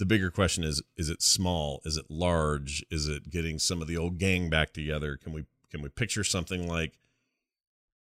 the 0.00 0.04
bigger 0.04 0.32
question 0.32 0.64
is 0.64 0.82
is 0.96 1.08
it 1.08 1.22
small? 1.22 1.80
Is 1.84 1.96
it 1.96 2.06
large? 2.10 2.84
Is 2.90 3.06
it 3.06 3.30
getting 3.30 3.60
some 3.60 3.80
of 3.80 3.86
the 3.86 3.96
old 3.96 4.18
gang 4.18 4.50
back 4.50 4.72
together? 4.72 5.16
Can 5.16 5.32
we 5.32 5.44
can 5.70 5.80
we 5.80 5.88
picture 5.88 6.24
something 6.24 6.66
like 6.66 6.98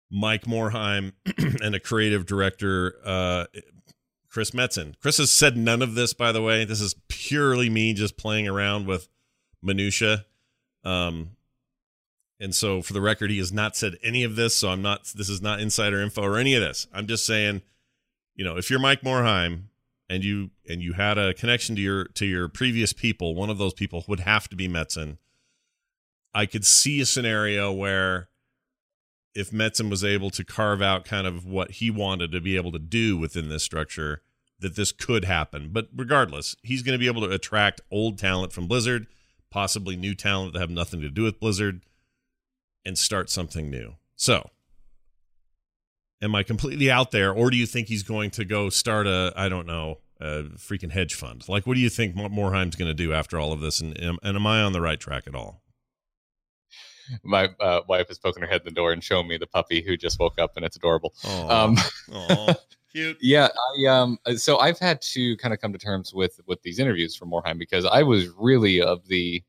mike 0.09 0.45
Morhaime 0.45 1.11
and 1.61 1.75
a 1.75 1.79
creative 1.81 2.25
director 2.25 2.95
uh 3.03 3.47
chris 4.29 4.51
metzen? 4.51 4.93
Chris 5.01 5.17
has 5.17 5.29
said 5.29 5.57
none 5.57 5.81
of 5.81 5.95
this 5.95 6.13
by 6.13 6.31
the 6.31 6.41
way. 6.41 6.63
This 6.63 6.79
is 6.79 6.95
purely 7.09 7.69
me 7.69 7.93
just 7.93 8.15
playing 8.15 8.47
around 8.47 8.87
with 8.87 9.09
minutia 9.61 10.25
um 10.83 11.31
and 12.39 12.55
so 12.55 12.81
for 12.81 12.93
the 12.93 13.01
record 13.01 13.29
he 13.29 13.37
has 13.37 13.51
not 13.51 13.75
said 13.75 13.97
any 14.03 14.23
of 14.23 14.35
this 14.35 14.55
so 14.55 14.69
i'm 14.69 14.81
not 14.81 15.05
this 15.15 15.29
is 15.29 15.41
not 15.41 15.59
insider 15.59 16.01
info 16.01 16.23
or 16.23 16.37
any 16.37 16.55
of 16.55 16.61
this 16.61 16.87
i'm 16.93 17.07
just 17.07 17.25
saying 17.25 17.61
you 18.35 18.43
know 18.43 18.57
if 18.57 18.69
you're 18.69 18.79
mike 18.79 19.01
morhaime 19.01 19.63
and 20.11 20.25
you 20.25 20.49
and 20.67 20.83
you 20.83 20.93
had 20.93 21.17
a 21.17 21.33
connection 21.33 21.73
to 21.77 21.81
your 21.81 22.03
to 22.03 22.25
your 22.25 22.49
previous 22.49 22.91
people, 22.91 23.33
one 23.33 23.49
of 23.49 23.57
those 23.57 23.73
people 23.73 24.03
would 24.09 24.19
have 24.19 24.49
to 24.49 24.57
be 24.57 24.67
Metzen. 24.67 25.17
I 26.33 26.45
could 26.45 26.65
see 26.65 26.99
a 26.99 27.05
scenario 27.05 27.71
where 27.71 28.27
if 29.33 29.51
Metzen 29.51 29.89
was 29.89 30.03
able 30.03 30.29
to 30.31 30.43
carve 30.43 30.81
out 30.81 31.05
kind 31.05 31.25
of 31.25 31.45
what 31.45 31.71
he 31.71 31.89
wanted 31.89 32.33
to 32.33 32.41
be 32.41 32.57
able 32.57 32.73
to 32.73 32.79
do 32.79 33.17
within 33.17 33.47
this 33.47 33.63
structure, 33.63 34.21
that 34.59 34.75
this 34.75 34.91
could 34.91 35.23
happen. 35.23 35.69
But 35.71 35.87
regardless, 35.95 36.57
he's 36.61 36.83
going 36.83 36.93
to 36.93 36.99
be 36.99 37.07
able 37.07 37.25
to 37.25 37.33
attract 37.33 37.79
old 37.89 38.17
talent 38.17 38.51
from 38.51 38.67
Blizzard, 38.67 39.07
possibly 39.51 39.95
new 39.95 40.15
talent 40.15 40.53
that 40.53 40.59
have 40.59 40.69
nothing 40.69 41.01
to 41.01 41.09
do 41.09 41.23
with 41.23 41.39
Blizzard, 41.39 41.81
and 42.83 42.97
start 42.97 43.29
something 43.29 43.69
new. 43.69 43.95
So, 44.15 44.49
am 46.21 46.33
I 46.33 46.43
completely 46.43 46.89
out 46.89 47.11
there, 47.11 47.31
or 47.31 47.51
do 47.51 47.57
you 47.57 47.65
think 47.65 47.87
he's 47.87 48.03
going 48.03 48.31
to 48.31 48.45
go 48.45 48.69
start 48.69 49.05
a 49.05 49.33
I 49.35 49.49
don't 49.49 49.67
know 49.67 49.99
a 50.19 50.43
freaking 50.57 50.91
hedge 50.91 51.15
fund? 51.15 51.47
Like, 51.47 51.67
what 51.67 51.75
do 51.75 51.79
you 51.79 51.89
think 51.89 52.15
Morhaime's 52.15 52.75
going 52.75 52.89
to 52.89 52.93
do 52.95 53.13
after 53.13 53.39
all 53.39 53.51
of 53.51 53.59
this? 53.59 53.81
And, 53.81 53.97
and 53.97 54.19
am 54.23 54.47
I 54.47 54.61
on 54.61 54.71
the 54.71 54.81
right 54.81 54.99
track 54.99 55.23
at 55.27 55.35
all? 55.35 55.61
My 57.23 57.49
uh, 57.59 57.81
wife 57.87 58.07
has 58.07 58.19
poking 58.19 58.41
her 58.41 58.47
head 58.47 58.61
in 58.61 58.65
the 58.65 58.71
door 58.71 58.93
and 58.93 59.03
showing 59.03 59.27
me 59.27 59.37
the 59.37 59.47
puppy 59.47 59.81
who 59.81 59.97
just 59.97 60.19
woke 60.19 60.39
up, 60.39 60.53
and 60.55 60.63
it's 60.63 60.77
adorable. 60.77 61.13
Aww. 61.23 61.49
Um, 62.09 62.55
cute. 62.91 63.17
Yeah, 63.21 63.47
I 63.77 63.87
um, 63.87 64.17
so 64.35 64.57
I've 64.59 64.79
had 64.79 65.01
to 65.01 65.37
kind 65.37 65.53
of 65.53 65.59
come 65.59 65.73
to 65.73 65.79
terms 65.79 66.13
with 66.13 66.39
with 66.45 66.61
these 66.61 66.79
interviews 66.79 67.15
from 67.15 67.31
Morhaime 67.31 67.59
because 67.59 67.85
I 67.85 68.03
was 68.03 68.29
really 68.29 68.81
of 68.81 69.07
the 69.07 69.43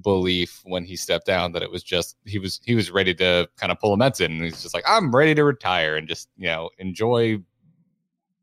belief 0.00 0.62
when 0.64 0.84
he 0.84 0.96
stepped 0.96 1.26
down 1.26 1.52
that 1.52 1.62
it 1.62 1.70
was 1.70 1.82
just 1.82 2.16
he 2.24 2.38
was 2.38 2.60
he 2.64 2.74
was 2.74 2.90
ready 2.90 3.14
to 3.14 3.48
kind 3.56 3.70
of 3.70 3.78
pull 3.78 3.92
a 3.92 3.96
Metzen 3.96 4.26
and 4.26 4.42
he's 4.42 4.62
just 4.62 4.74
like 4.74 4.84
I'm 4.86 5.14
ready 5.14 5.34
to 5.34 5.44
retire 5.44 5.96
and 5.96 6.08
just 6.08 6.28
you 6.36 6.46
know 6.46 6.70
enjoy 6.78 7.38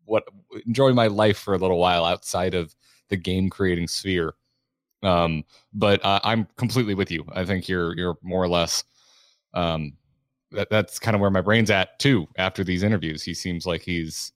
what 0.06 0.24
enjoy 0.65 0.94
my 0.94 1.08
life 1.08 1.38
for 1.38 1.53
a 1.53 1.58
little 1.58 1.79
while 1.79 2.06
outside 2.06 2.53
of 2.53 2.75
the 3.10 3.18
game 3.18 3.50
creating 3.50 3.88
sphere. 3.88 4.34
Um, 5.01 5.44
but 5.74 6.03
uh, 6.03 6.20
I'm 6.24 6.48
completely 6.58 6.94
with 6.94 7.10
you. 7.10 7.25
I 7.32 7.46
think 7.46 7.70
you're 7.70 7.96
you're 7.96 8.18
more 8.22 8.44
or 8.44 8.50
less 8.50 8.84
um, 9.53 9.94
that 10.51 10.70
that's 10.70 11.00
kind 11.00 11.15
of 11.15 11.22
where 11.22 11.29
my 11.29 11.41
brain's 11.41 11.70
at 11.70 12.00
too. 12.00 12.27
After 12.38 12.63
these 12.63 12.84
interviews, 12.84 13.24
he 13.24 13.34
seems 13.34 13.65
like 13.65 13.82
he's 13.82 14.34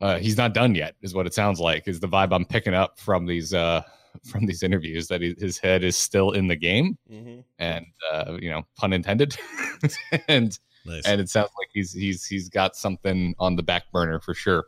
uh, 0.00 0.18
he's 0.18 0.36
not 0.36 0.54
done 0.54 0.74
yet, 0.74 0.94
is 1.02 1.14
what 1.14 1.26
it 1.26 1.34
sounds 1.34 1.60
like. 1.60 1.88
Is 1.88 2.00
the 2.00 2.08
vibe 2.08 2.32
I'm 2.32 2.44
picking 2.44 2.74
up 2.74 2.98
from 2.98 3.26
these 3.26 3.52
uh, 3.52 3.82
from 4.24 4.46
these 4.46 4.62
interviews 4.62 5.08
that 5.08 5.20
he, 5.20 5.34
his 5.38 5.58
head 5.58 5.82
is 5.82 5.96
still 5.96 6.32
in 6.32 6.46
the 6.46 6.56
game, 6.56 6.96
mm-hmm. 7.10 7.40
and 7.58 7.86
uh, 8.12 8.36
you 8.40 8.50
know, 8.50 8.62
pun 8.76 8.92
intended, 8.92 9.36
and 10.28 10.58
Nice. 10.84 11.06
and 11.06 11.20
it 11.20 11.28
sounds 11.28 11.50
like 11.58 11.68
he's 11.72 11.92
he's 11.92 12.24
he's 12.24 12.48
got 12.48 12.76
something 12.76 13.34
on 13.38 13.56
the 13.56 13.62
back 13.62 13.90
burner 13.92 14.20
for 14.20 14.34
sure. 14.34 14.66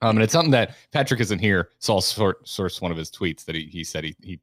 Um, 0.00 0.16
and 0.16 0.22
it's 0.22 0.32
something 0.32 0.52
that 0.52 0.76
Patrick 0.92 1.20
isn't 1.20 1.40
here, 1.40 1.70
so 1.80 1.94
I'll 1.94 2.00
sort 2.00 2.46
source 2.48 2.80
one 2.80 2.92
of 2.92 2.96
his 2.96 3.10
tweets 3.10 3.44
that 3.44 3.54
he 3.54 3.64
he 3.66 3.84
said 3.84 4.04
he 4.04 4.16
he 4.22 4.40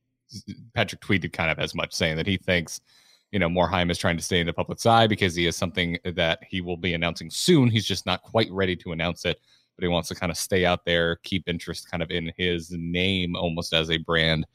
Patrick 0.74 1.02
tweeted 1.02 1.34
kind 1.34 1.50
of 1.50 1.60
as 1.60 1.74
much 1.74 1.94
saying 1.94 2.18
that 2.18 2.28
he 2.28 2.38
thinks 2.38 2.82
you 3.32 3.40
know 3.40 3.50
Morhaime 3.50 3.90
is 3.90 3.98
trying 3.98 4.18
to 4.18 4.24
stay 4.24 4.40
in 4.40 4.48
the 4.48 4.54
public's 4.54 4.86
eye 4.86 5.08
because 5.08 5.34
he 5.34 5.46
has 5.46 5.56
something 5.56 5.98
that 6.04 6.40
he 6.48 6.62
will 6.62 6.78
be 6.78 6.94
announcing 6.94 7.30
soon. 7.30 7.70
He's 7.70 7.86
just 7.86 8.06
not 8.06 8.22
quite 8.22 8.52
ready 8.52 8.76
to 8.78 8.92
announce 8.92 9.26
it, 9.26 9.40
but 9.76 9.84
he 9.84 9.88
wants 9.88 10.10
to 10.10 10.16
kind 10.16 10.32
of 10.32 10.38
stay 10.38 10.66
out 10.66 10.86
there, 10.86 11.18
keep 11.18 11.48
interest 11.48 11.90
kind 11.90 12.02
of 12.02 12.12
in 12.12 12.32
his 12.38 12.72
name 12.72 13.36
almost 13.36 13.74
as 13.74 13.90
a 13.90 13.98
brand 13.98 14.46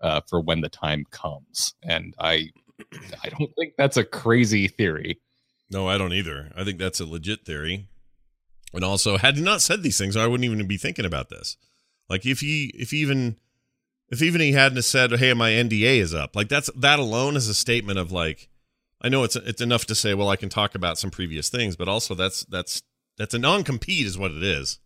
uh, 0.00 0.20
for 0.28 0.40
when 0.40 0.60
the 0.60 0.68
time 0.68 1.04
comes. 1.10 1.74
And 1.82 2.14
I 2.18 2.50
I 3.22 3.28
don't 3.28 3.54
think 3.56 3.74
that's 3.76 3.96
a 3.96 4.04
crazy 4.04 4.68
theory. 4.68 5.20
No, 5.70 5.88
I 5.88 5.98
don't 5.98 6.12
either. 6.12 6.52
I 6.56 6.64
think 6.64 6.78
that's 6.78 7.00
a 7.00 7.06
legit 7.06 7.44
theory. 7.44 7.86
And 8.72 8.84
also, 8.84 9.18
had 9.18 9.36
he 9.36 9.42
not 9.42 9.62
said 9.62 9.82
these 9.82 9.98
things, 9.98 10.16
I 10.16 10.26
wouldn't 10.26 10.44
even 10.44 10.66
be 10.66 10.76
thinking 10.76 11.04
about 11.04 11.28
this. 11.28 11.56
Like 12.08 12.26
if 12.26 12.40
he, 12.40 12.72
if 12.74 12.92
even, 12.92 13.36
if 14.08 14.22
even 14.22 14.40
he 14.40 14.52
hadn't 14.52 14.82
said, 14.82 15.12
"Hey, 15.12 15.32
my 15.34 15.50
NDA 15.50 15.98
is 15.98 16.14
up," 16.14 16.34
like 16.34 16.48
that's 16.48 16.70
that 16.76 16.98
alone 16.98 17.36
is 17.36 17.48
a 17.48 17.54
statement 17.54 17.98
of 17.98 18.10
like, 18.10 18.48
I 19.00 19.08
know 19.08 19.24
it's 19.24 19.36
it's 19.36 19.60
enough 19.60 19.86
to 19.86 19.94
say, 19.94 20.14
well, 20.14 20.28
I 20.28 20.36
can 20.36 20.48
talk 20.48 20.74
about 20.74 20.98
some 20.98 21.10
previous 21.10 21.48
things, 21.48 21.76
but 21.76 21.88
also 21.88 22.14
that's 22.14 22.44
that's 22.44 22.82
that's 23.20 23.34
a 23.34 23.38
non 23.38 23.62
compete, 23.64 24.06
is 24.06 24.16
what 24.18 24.30
it 24.30 24.42
is. 24.42 24.78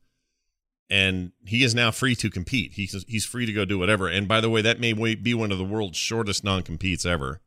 And 0.90 1.32
he 1.46 1.62
is 1.64 1.74
now 1.74 1.90
free 1.90 2.14
to 2.16 2.28
compete. 2.28 2.72
He's 2.74 3.04
he's 3.08 3.24
free 3.24 3.46
to 3.46 3.52
go 3.52 3.64
do 3.64 3.78
whatever. 3.78 4.08
And 4.08 4.28
by 4.28 4.40
the 4.40 4.50
way, 4.50 4.60
that 4.60 4.80
may 4.80 4.92
be 4.92 5.32
one 5.32 5.52
of 5.52 5.58
the 5.58 5.64
world's 5.64 5.96
shortest 5.96 6.44
non 6.44 6.62
competes 6.62 7.06
ever. 7.06 7.40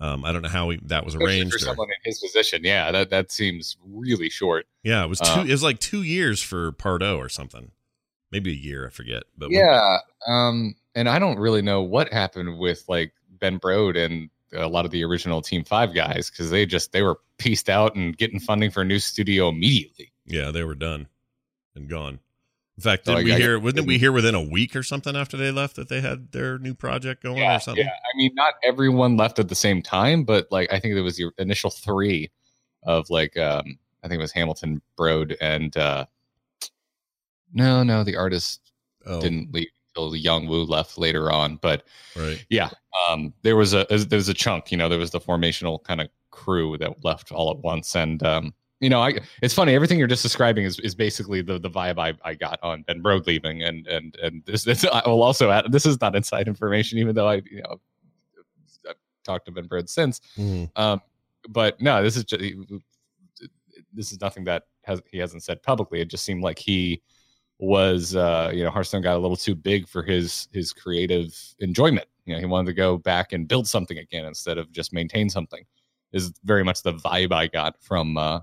Um, 0.00 0.24
I 0.24 0.32
don't 0.32 0.42
know 0.42 0.48
how 0.48 0.70
he, 0.70 0.80
that 0.84 1.04
was 1.04 1.14
Especially 1.14 1.40
arranged. 1.40 1.52
for 1.52 1.56
or- 1.56 1.60
someone 1.60 1.88
in 1.88 1.94
his 2.04 2.20
position. 2.20 2.62
Yeah, 2.64 2.92
that 2.92 3.10
that 3.10 3.32
seems 3.32 3.76
really 3.84 4.28
short. 4.30 4.66
Yeah, 4.82 5.02
it 5.04 5.08
was 5.08 5.18
two. 5.20 5.26
Uh, 5.40 5.44
it 5.44 5.50
was 5.50 5.62
like 5.62 5.78
two 5.78 6.02
years 6.02 6.42
for 6.42 6.72
Pardo 6.72 7.16
or 7.18 7.28
something, 7.28 7.70
maybe 8.30 8.50
a 8.50 8.54
year. 8.56 8.86
I 8.86 8.90
forget. 8.90 9.24
But 9.36 9.50
Yeah, 9.50 9.98
um, 10.26 10.74
and 10.94 11.08
I 11.08 11.18
don't 11.18 11.38
really 11.38 11.62
know 11.62 11.82
what 11.82 12.12
happened 12.12 12.58
with 12.58 12.84
like 12.88 13.12
Ben 13.40 13.58
Brode 13.58 13.96
and 13.96 14.28
a 14.54 14.66
lot 14.68 14.84
of 14.84 14.90
the 14.90 15.04
original 15.04 15.40
Team 15.42 15.64
Five 15.64 15.94
guys 15.94 16.30
because 16.30 16.50
they 16.50 16.66
just 16.66 16.92
they 16.92 17.02
were 17.02 17.18
pieced 17.38 17.68
out 17.70 17.94
and 17.94 18.16
getting 18.16 18.38
funding 18.40 18.70
for 18.70 18.82
a 18.82 18.84
new 18.84 18.98
studio 18.98 19.48
immediately. 19.48 20.12
yeah, 20.26 20.50
they 20.50 20.62
were 20.64 20.74
done 20.74 21.08
and 21.74 21.88
gone. 21.88 22.20
In 22.78 22.82
fact, 22.82 23.04
So 23.06 23.14
did 23.14 23.20
I- 23.20 23.24
we 23.24 23.32
I- 23.34 23.38
hear? 23.38 23.58
Wasn't 23.58 23.86
we 23.86 23.98
hear 23.98 24.12
within 24.12 24.34
a 24.34 24.42
week 24.42 24.74
or 24.76 24.82
something 24.82 25.14
after 25.16 25.36
they 25.36 25.50
left 25.50 25.76
that 25.76 25.88
they 25.88 26.00
had 26.00 26.32
their 26.32 26.58
new 26.58 26.74
project 26.74 27.22
going 27.22 27.38
Yeah, 27.38 27.56
or 27.56 27.60
something? 27.60 27.84
yeah. 27.84 27.90
I 27.92 28.16
mean, 28.16 28.32
not 28.34 28.54
everyone 28.64 29.16
left 29.16 29.38
at 29.38 29.48
the 29.48 29.54
same 29.54 29.82
time, 29.82 30.24
but 30.24 30.48
like 30.50 30.72
I 30.72 30.80
think 30.80 30.94
there 30.94 31.02
was 31.04 31.16
the 31.16 31.30
initial 31.38 31.70
three 31.70 32.30
of 32.82 33.10
like 33.10 33.36
um, 33.36 33.78
I 34.02 34.08
think 34.08 34.18
it 34.18 34.22
was 34.22 34.32
Hamilton, 34.32 34.80
Brode, 34.98 35.36
and 35.40 35.76
uh, 35.76 36.06
no, 37.52 37.82
no, 37.82 38.04
the 38.04 38.16
artist 38.16 38.60
Oh, 39.04 39.20
didn't 39.20 39.52
leave 39.52 39.68
until 39.96 40.14
Young 40.16 40.46
Woo 40.48 40.64
left 40.64 40.98
later 40.98 41.30
on, 41.30 41.56
but 41.56 41.84
right. 42.16 42.44
yeah 42.50 42.70
um 43.10 43.32
there 43.42 43.56
was 43.56 43.72
a 43.74 43.86
there 43.88 44.16
was 44.18 44.28
a 44.28 44.34
chunk 44.34 44.70
you 44.70 44.76
know 44.76 44.88
there 44.88 44.98
was 44.98 45.10
the 45.10 45.20
formational 45.20 45.82
kind 45.84 46.00
of 46.00 46.08
crew 46.30 46.76
that 46.78 47.02
left 47.04 47.32
all 47.32 47.50
at 47.50 47.58
once 47.58 47.94
and 47.96 48.22
um 48.22 48.52
you 48.80 48.90
know 48.90 49.00
i 49.00 49.14
it's 49.40 49.54
funny 49.54 49.74
everything 49.74 49.98
you're 49.98 50.06
just 50.08 50.22
describing 50.22 50.64
is, 50.64 50.78
is 50.80 50.94
basically 50.94 51.40
the 51.40 51.58
the 51.58 51.70
vibe 51.70 51.98
I, 51.98 52.12
I 52.22 52.34
got 52.34 52.58
on 52.62 52.82
ben 52.82 53.02
Brode 53.02 53.26
leaving 53.26 53.62
and 53.62 53.86
and 53.86 54.14
and 54.22 54.42
this, 54.44 54.64
this 54.64 54.84
i 54.84 55.02
will 55.08 55.22
also 55.22 55.50
add 55.50 55.72
this 55.72 55.86
is 55.86 56.00
not 56.02 56.14
inside 56.14 56.48
information 56.48 56.98
even 56.98 57.14
though 57.14 57.28
i 57.28 57.36
you 57.50 57.62
know 57.62 57.80
i've 58.90 58.96
talked 59.24 59.46
to 59.46 59.52
ben 59.52 59.68
Brode 59.68 59.88
since 59.88 60.20
Mhm. 60.36 60.70
um 60.76 61.00
but 61.48 61.80
no 61.80 62.02
this 62.02 62.16
is 62.16 62.24
just 62.24 62.42
this 63.94 64.12
is 64.12 64.20
nothing 64.20 64.44
that 64.44 64.64
has 64.84 65.00
he 65.10 65.16
hasn't 65.18 65.42
said 65.42 65.62
publicly 65.62 66.00
it 66.00 66.08
just 66.08 66.24
seemed 66.24 66.42
like 66.42 66.58
he 66.58 67.00
was 67.62 68.16
uh 68.16 68.50
you 68.52 68.64
know 68.64 68.70
hearthstone 68.70 69.00
got 69.00 69.14
a 69.14 69.18
little 69.20 69.36
too 69.36 69.54
big 69.54 69.86
for 69.86 70.02
his 70.02 70.48
his 70.52 70.72
creative 70.72 71.32
enjoyment. 71.60 72.08
You 72.24 72.34
know 72.34 72.40
he 72.40 72.44
wanted 72.44 72.66
to 72.66 72.72
go 72.74 72.98
back 72.98 73.32
and 73.32 73.46
build 73.46 73.68
something 73.68 73.98
again 73.98 74.24
instead 74.24 74.58
of 74.58 74.72
just 74.72 74.92
maintain 74.92 75.30
something 75.30 75.64
is 76.12 76.32
very 76.44 76.64
much 76.64 76.82
the 76.82 76.92
vibe 76.94 77.32
i 77.32 77.46
got 77.46 77.80
from 77.80 78.18
uh, 78.18 78.40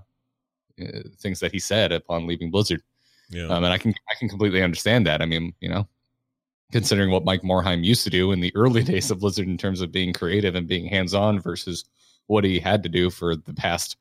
uh 0.82 1.02
things 1.18 1.38
that 1.40 1.52
he 1.52 1.58
said 1.58 1.92
upon 1.92 2.26
leaving 2.26 2.50
blizzard. 2.50 2.82
Yeah. 3.28 3.48
um, 3.48 3.62
and 3.62 3.72
i 3.74 3.76
can 3.76 3.94
i 4.10 4.14
can 4.14 4.28
completely 4.28 4.62
understand 4.62 5.06
that. 5.06 5.20
I 5.20 5.26
mean 5.26 5.52
you 5.60 5.68
know 5.68 5.86
considering 6.72 7.10
what 7.10 7.24
mike 7.24 7.42
morhaime 7.42 7.84
used 7.84 8.04
to 8.04 8.10
do 8.10 8.32
in 8.32 8.40
the 8.40 8.52
early 8.56 8.82
days 8.82 9.10
of 9.10 9.20
blizzard 9.20 9.48
in 9.48 9.58
terms 9.58 9.82
of 9.82 9.92
being 9.92 10.14
creative 10.14 10.54
and 10.54 10.66
being 10.66 10.86
hands-on 10.86 11.38
versus 11.40 11.84
what 12.26 12.42
he 12.42 12.58
had 12.58 12.82
to 12.84 12.88
do 12.88 13.10
for 13.10 13.36
the 13.36 13.52
past 13.52 13.98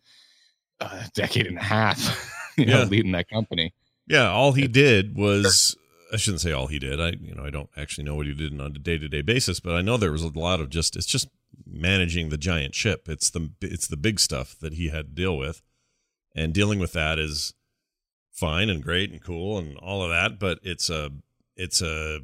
uh, 0.80 1.04
decade 1.14 1.46
and 1.46 1.58
a 1.58 1.64
half 1.64 2.54
you 2.58 2.66
know 2.66 2.84
leading 2.84 3.12
that 3.12 3.28
company 3.28 3.74
Yeah, 4.10 4.30
all 4.30 4.54
he 4.54 4.68
did 4.68 5.16
was 5.16 5.78
I 6.12 6.18
shouldn't 6.18 6.42
say 6.42 6.52
all 6.52 6.68
he 6.68 6.80
did. 6.80 7.00
I 7.00 7.12
you 7.22 7.36
know, 7.36 7.46
I 7.46 7.52
don't 7.52 7.70
actually 7.78 8.04
know 8.04 8.16
what 8.16 8.26
he 8.26 8.34
did 8.34 8.60
on 8.60 8.76
a 8.76 8.80
day-to-day 8.80 9.22
basis, 9.22 9.60
but 9.60 9.76
I 9.76 9.82
know 9.82 9.96
there 9.96 10.12
was 10.12 10.24
a 10.24 10.38
lot 10.38 10.60
of 10.60 10.70
just 10.70 10.96
it's 10.96 11.06
just 11.06 11.30
managing 11.66 12.30
the 12.30 12.38
giant 12.38 12.74
ship. 12.74 13.08
It's 13.08 13.30
the 13.30 13.52
it's 13.62 13.88
the 13.88 13.98
big 13.98 14.20
stuff 14.20 14.58
that 14.60 14.74
he 14.74 14.90
had 14.90 15.06
to 15.06 15.14
deal 15.14 15.38
with. 15.38 15.62
And 16.36 16.54
dealing 16.54 16.80
with 16.80 16.94
that 16.94 17.20
is 17.20 17.54
fine 18.32 18.70
and 18.70 18.84
great 18.84 19.12
and 19.12 19.22
cool 19.22 19.58
and 19.58 19.78
all 19.78 20.04
of 20.04 20.10
that, 20.10 20.40
but 20.40 20.60
it's 20.64 20.90
a 20.90 21.12
it's 21.56 21.82
a 21.82 22.22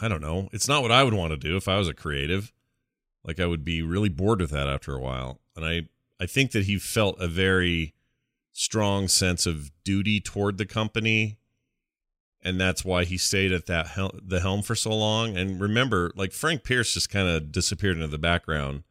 I 0.00 0.06
don't 0.06 0.22
know. 0.22 0.48
It's 0.52 0.68
not 0.68 0.82
what 0.82 0.92
I 0.92 1.02
would 1.02 1.14
want 1.14 1.32
to 1.32 1.36
do 1.36 1.56
if 1.56 1.66
I 1.66 1.78
was 1.78 1.88
a 1.88 1.94
creative. 1.94 2.52
Like 3.24 3.40
I 3.40 3.46
would 3.46 3.64
be 3.64 3.82
really 3.82 4.08
bored 4.08 4.40
with 4.40 4.50
that 4.50 4.68
after 4.68 4.94
a 4.94 5.00
while. 5.00 5.40
And 5.56 5.64
I 5.64 5.88
I 6.20 6.26
think 6.26 6.52
that 6.52 6.66
he 6.66 6.78
felt 6.78 7.20
a 7.20 7.26
very 7.26 7.94
strong 8.58 9.08
sense 9.08 9.46
of 9.46 9.70
duty 9.84 10.20
toward 10.20 10.58
the 10.58 10.66
company 10.66 11.38
and 12.46 12.60
that's 12.60 12.84
why 12.84 13.02
he 13.02 13.18
stayed 13.18 13.50
at 13.50 13.66
that 13.66 13.88
hel- 13.88 14.14
the 14.22 14.38
helm 14.38 14.62
for 14.62 14.76
so 14.76 14.94
long. 14.94 15.36
And 15.36 15.60
remember, 15.60 16.12
like 16.14 16.30
Frank 16.30 16.62
Pearce 16.62 16.94
just 16.94 17.10
kind 17.10 17.28
of 17.28 17.50
disappeared 17.50 17.96
into 17.96 18.06
the 18.06 18.18
background. 18.18 18.84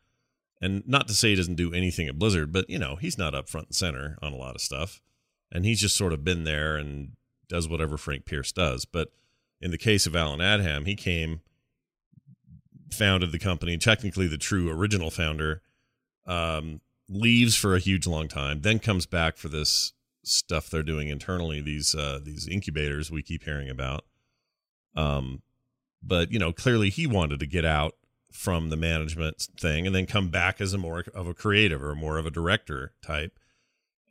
And 0.62 0.86
not 0.86 1.07
to 1.07 1.13
say 1.13 1.29
he 1.29 1.36
doesn't 1.36 1.55
do 1.55 1.74
anything 1.74 2.10
at 2.10 2.19
Blizzard, 2.19 2.51
but 2.51 2.69
you 2.69 2.77
know 2.77 2.98
he's 2.98 3.17
not 3.17 3.34
up 3.34 3.48
front 3.48 3.67
and 3.67 3.75
center 3.75 4.17
on 4.22 4.34
a 4.34 4.38
lot 4.38 4.55
of 4.55 4.62
stuff, 4.62 5.01
and 5.53 5.63
he's 5.63 5.79
just 5.79 5.95
sort 5.95 6.12
of 6.12 6.25
been 6.25 6.43
there 6.43 6.75
and 6.75 7.13
does 7.48 7.69
whatever 7.69 7.95
Frank 7.95 8.25
Pearce 8.25 8.51
does. 8.51 8.84
But 8.84 9.13
in 9.62 9.72
the 9.72 9.77
case 9.77 10.05
of 10.05 10.17
Allen 10.17 10.41
Adham, 10.41 10.86
he 10.86 10.95
came, 10.95 11.39
founded 12.91 13.31
the 13.31 13.39
company, 13.39 13.77
technically 13.77 14.27
the 14.27 14.38
true 14.38 14.69
original 14.69 15.12
founder, 15.12 15.62
um, 16.25 16.81
leaves 17.07 17.55
for 17.55 17.75
a 17.75 17.79
huge 17.79 18.07
long 18.07 18.27
time, 18.27 18.62
then 18.62 18.79
comes 18.79 19.05
back 19.05 19.38
for 19.38 19.47
this 19.47 19.93
stuff 20.24 20.69
they're 20.69 20.83
doing 20.83 21.07
internally 21.07 21.62
these 21.62 21.93
uh, 21.93 22.19
these 22.24 22.47
incubators 22.47 23.12
we 23.12 23.21
keep 23.21 23.43
hearing 23.43 23.69
about. 23.69 24.05
Um, 24.95 25.41
but 26.01 26.31
you 26.31 26.39
know, 26.39 26.51
clearly 26.51 26.89
he 26.89 27.07
wanted 27.07 27.39
to 27.39 27.45
get 27.45 27.65
out 27.65 27.95
from 28.31 28.69
the 28.69 28.77
management 28.77 29.47
thing 29.57 29.88
and 29.88 29.95
then 29.95 30.05
come 30.05 30.29
back 30.29 30.59
as 30.59 30.74
a 30.74 30.77
more 30.77 31.05
of 31.13 31.27
a 31.27 31.33
creative 31.33 31.81
or 31.81 31.95
more 31.95 32.17
of 32.17 32.25
a 32.25 32.31
director 32.31 32.93
type. 33.01 33.39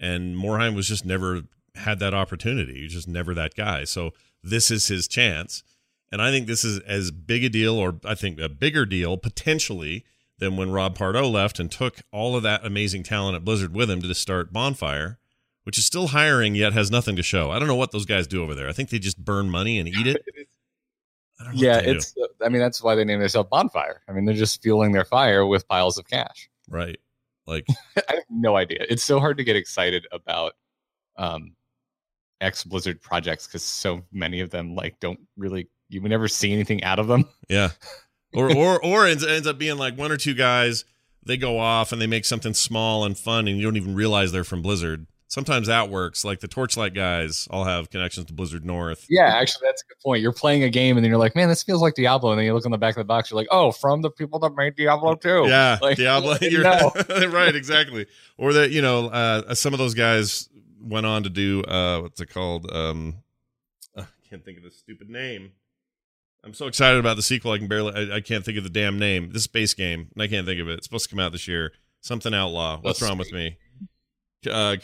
And 0.01 0.37
Morhaime 0.37 0.75
was 0.75 0.89
just 0.89 1.05
never 1.05 1.43
had 1.75 1.99
that 1.99 2.15
opportunity. 2.15 2.75
He 2.75 2.83
was 2.85 2.93
just 2.95 3.09
never 3.09 3.35
that 3.35 3.55
guy. 3.55 3.85
So 3.85 4.13
this 4.43 4.71
is 4.71 4.89
his 4.89 5.07
chance. 5.07 5.63
And 6.11 6.23
I 6.23 6.31
think 6.31 6.47
this 6.47 6.65
is 6.65 6.79
as 6.81 7.11
big 7.11 7.45
a 7.45 7.49
deal, 7.49 7.77
or 7.77 7.97
I 8.05 8.15
think 8.15 8.41
a 8.41 8.49
bigger 8.49 8.87
deal 8.87 9.17
potentially 9.17 10.05
than 10.45 10.57
when 10.57 10.71
Rob 10.71 10.97
Pardo 10.97 11.27
left 11.27 11.59
and 11.59 11.71
took 11.71 12.03
all 12.13 12.37
of 12.37 12.43
that 12.45 12.65
amazing 12.65 13.03
talent 13.03 13.35
at 13.35 13.45
Blizzard 13.45 13.75
with 13.75 13.91
him 13.91 14.01
to 14.01 14.15
start 14.15 14.53
Bonfire 14.53 15.19
which 15.65 15.79
is 15.79 15.85
still 15.85 16.09
hiring 16.09 16.55
yet 16.55 16.73
has 16.73 16.91
nothing 16.91 17.17
to 17.17 17.23
show. 17.23 17.51
I 17.51 17.59
don't 17.59 17.69
know 17.69 17.75
what 17.75 17.91
those 17.91 18.05
guys 18.05 18.27
do 18.27 18.43
over 18.43 18.55
there. 18.55 18.69
I 18.69 18.73
think 18.73 18.91
they 18.91 18.99
just 18.99 19.23
burn 19.23 19.51
money 19.51 19.79
and 19.79 19.89
eat 19.89 20.07
it. 20.07 20.25
yeah, 21.55 21.79
it's. 21.79 22.13
Do. 22.13 22.27
I 22.45 22.49
mean, 22.49 22.61
that's 22.61 22.83
why 22.83 22.95
they 22.95 23.05
name 23.05 23.19
themselves 23.19 23.49
Bonfire. 23.51 24.03
I 24.09 24.13
mean, 24.13 24.27
they're 24.27 24.35
just 24.35 24.63
fueling 24.63 24.93
their 24.93 25.05
fire 25.05 25.45
with 25.45 25.67
piles 25.67 25.99
of 25.99 26.07
cash. 26.07 26.49
Right. 26.69 26.99
Like 27.47 27.67
I 27.97 28.15
have 28.15 28.25
no 28.31 28.57
idea. 28.57 28.85
It's 28.89 29.03
so 29.03 29.19
hard 29.19 29.39
to 29.39 29.45
get 29.45 29.57
excited 29.57 30.07
about 30.13 30.53
um 31.17 31.55
ex 32.41 32.65
Blizzard 32.65 33.01
projects 33.01 33.47
because 33.47 33.63
so 33.63 34.03
many 34.13 34.41
of 34.41 34.51
them 34.51 34.75
like 34.75 35.01
don't 35.01 35.21
really 35.37 35.69
you 35.89 36.01
never 36.01 36.29
see 36.29 36.53
anything 36.53 36.83
out 36.85 36.99
of 36.99 37.07
them. 37.07 37.25
Yeah. 37.49 37.71
Or 38.35 38.55
or 38.55 38.85
or 38.85 39.07
ends, 39.07 39.25
ends 39.25 39.47
up 39.47 39.59
being 39.59 39.79
like 39.79 39.97
one 39.97 40.11
or 40.13 40.17
two 40.17 40.35
guys. 40.35 40.85
They 41.27 41.37
go 41.37 41.59
off 41.59 41.93
and 41.93 42.03
they 42.03 42.07
make 42.07 42.25
something 42.25 42.53
small 42.53 43.05
and 43.05 43.17
fun, 43.17 43.49
and 43.49 43.57
you 43.57 43.65
don't 43.65 43.77
even 43.77 43.95
realize 43.95 44.33
they're 44.33 44.45
from 44.45 44.63
Blizzard 44.63 45.07
sometimes 45.35 45.67
that 45.67 45.91
works. 45.91 46.25
Like 46.25 46.41
the 46.41 46.49
Torchlight 46.49 46.95
guys 46.95 47.47
all 47.51 47.65
have 47.65 47.91
connections 47.91 48.27
to 48.27 48.33
Blizzard 48.33 48.65
North. 48.65 49.07
Yeah, 49.11 49.27
actually, 49.27 49.67
that's 49.67 49.83
a 49.83 49.87
good 49.87 50.01
point. 50.03 50.23
You're 50.23 50.33
playing 50.33 50.63
a 50.63 50.71
game 50.71 50.97
and 50.97 51.05
then 51.05 51.11
you're 51.11 51.19
like, 51.19 51.37
man, 51.37 51.49
this 51.49 51.63
feels 51.63 51.83
like 51.83 51.95
Diablo. 51.95 52.31
And 52.31 52.39
then 52.39 52.47
you 52.47 52.55
look 52.55 52.65
on 52.65 52.71
the 52.71 52.79
back 52.79 52.97
of 52.97 53.01
the 53.01 53.05
box, 53.05 53.31
you're 53.31 53.39
like, 53.39 53.49
oh, 53.51 53.73
from 53.73 54.01
the 54.01 54.11
people 54.11 54.39
that 54.39 54.55
made 54.55 54.77
Diablo 54.77 55.17
2. 55.17 55.47
Yeah, 55.49 55.79
like, 55.83 55.97
Diablo. 55.97 56.37
You're 56.41 56.63
right, 57.31 57.55
exactly. 57.55 58.07
Or 58.39 58.53
that, 58.55 58.71
you 58.71 58.81
know, 58.81 59.09
uh, 59.09 59.55
some 59.55 59.75
of 59.75 59.79
those 59.79 59.95
guys 59.95 60.49
went 60.81 61.05
on 61.05 61.25
to 61.25 61.31
do, 61.31 61.63
uh, 61.65 62.01
what's 62.01 62.21
it 62.21 62.31
called? 62.31 62.71
Um, 62.71 63.17
uh, 63.97 64.03
I 64.03 64.29
can't 64.29 64.45
think 64.45 64.59
of 64.59 64.65
the 64.65 64.71
stupid 64.71 65.11
name. 65.11 65.53
I'm 66.45 66.55
so 66.55 66.67
excited 66.67 66.99
about 66.99 67.17
the 67.17 67.23
sequel. 67.23 67.53
I 67.53 67.59
can 67.59 67.69
barely, 67.69 67.95
I, 67.95 68.17
I, 68.17 68.21
can't 68.21 68.45
think 68.45 68.59
of 68.59 68.65
the 68.65 68.71
damn 68.71 68.99
name. 68.99 69.31
This 69.33 69.45
space 69.45 69.73
game, 69.73 70.09
and 70.13 70.23
I 70.23 70.29
can't 70.29 70.47
think 70.47 70.61
of 70.61 70.69
it. 70.69 70.75
It's 70.75 70.87
supposed 70.87 71.05
to 71.05 71.11
come 71.11 71.19
out 71.19 71.33
this 71.33 71.49
year. 71.49 71.73
Something 72.01 72.35
Outlaw. 72.35 72.81
What's 72.83 73.01
wrong 73.01 73.17
with 73.17 73.33
me? 73.33 73.57
Uh, 74.47 74.77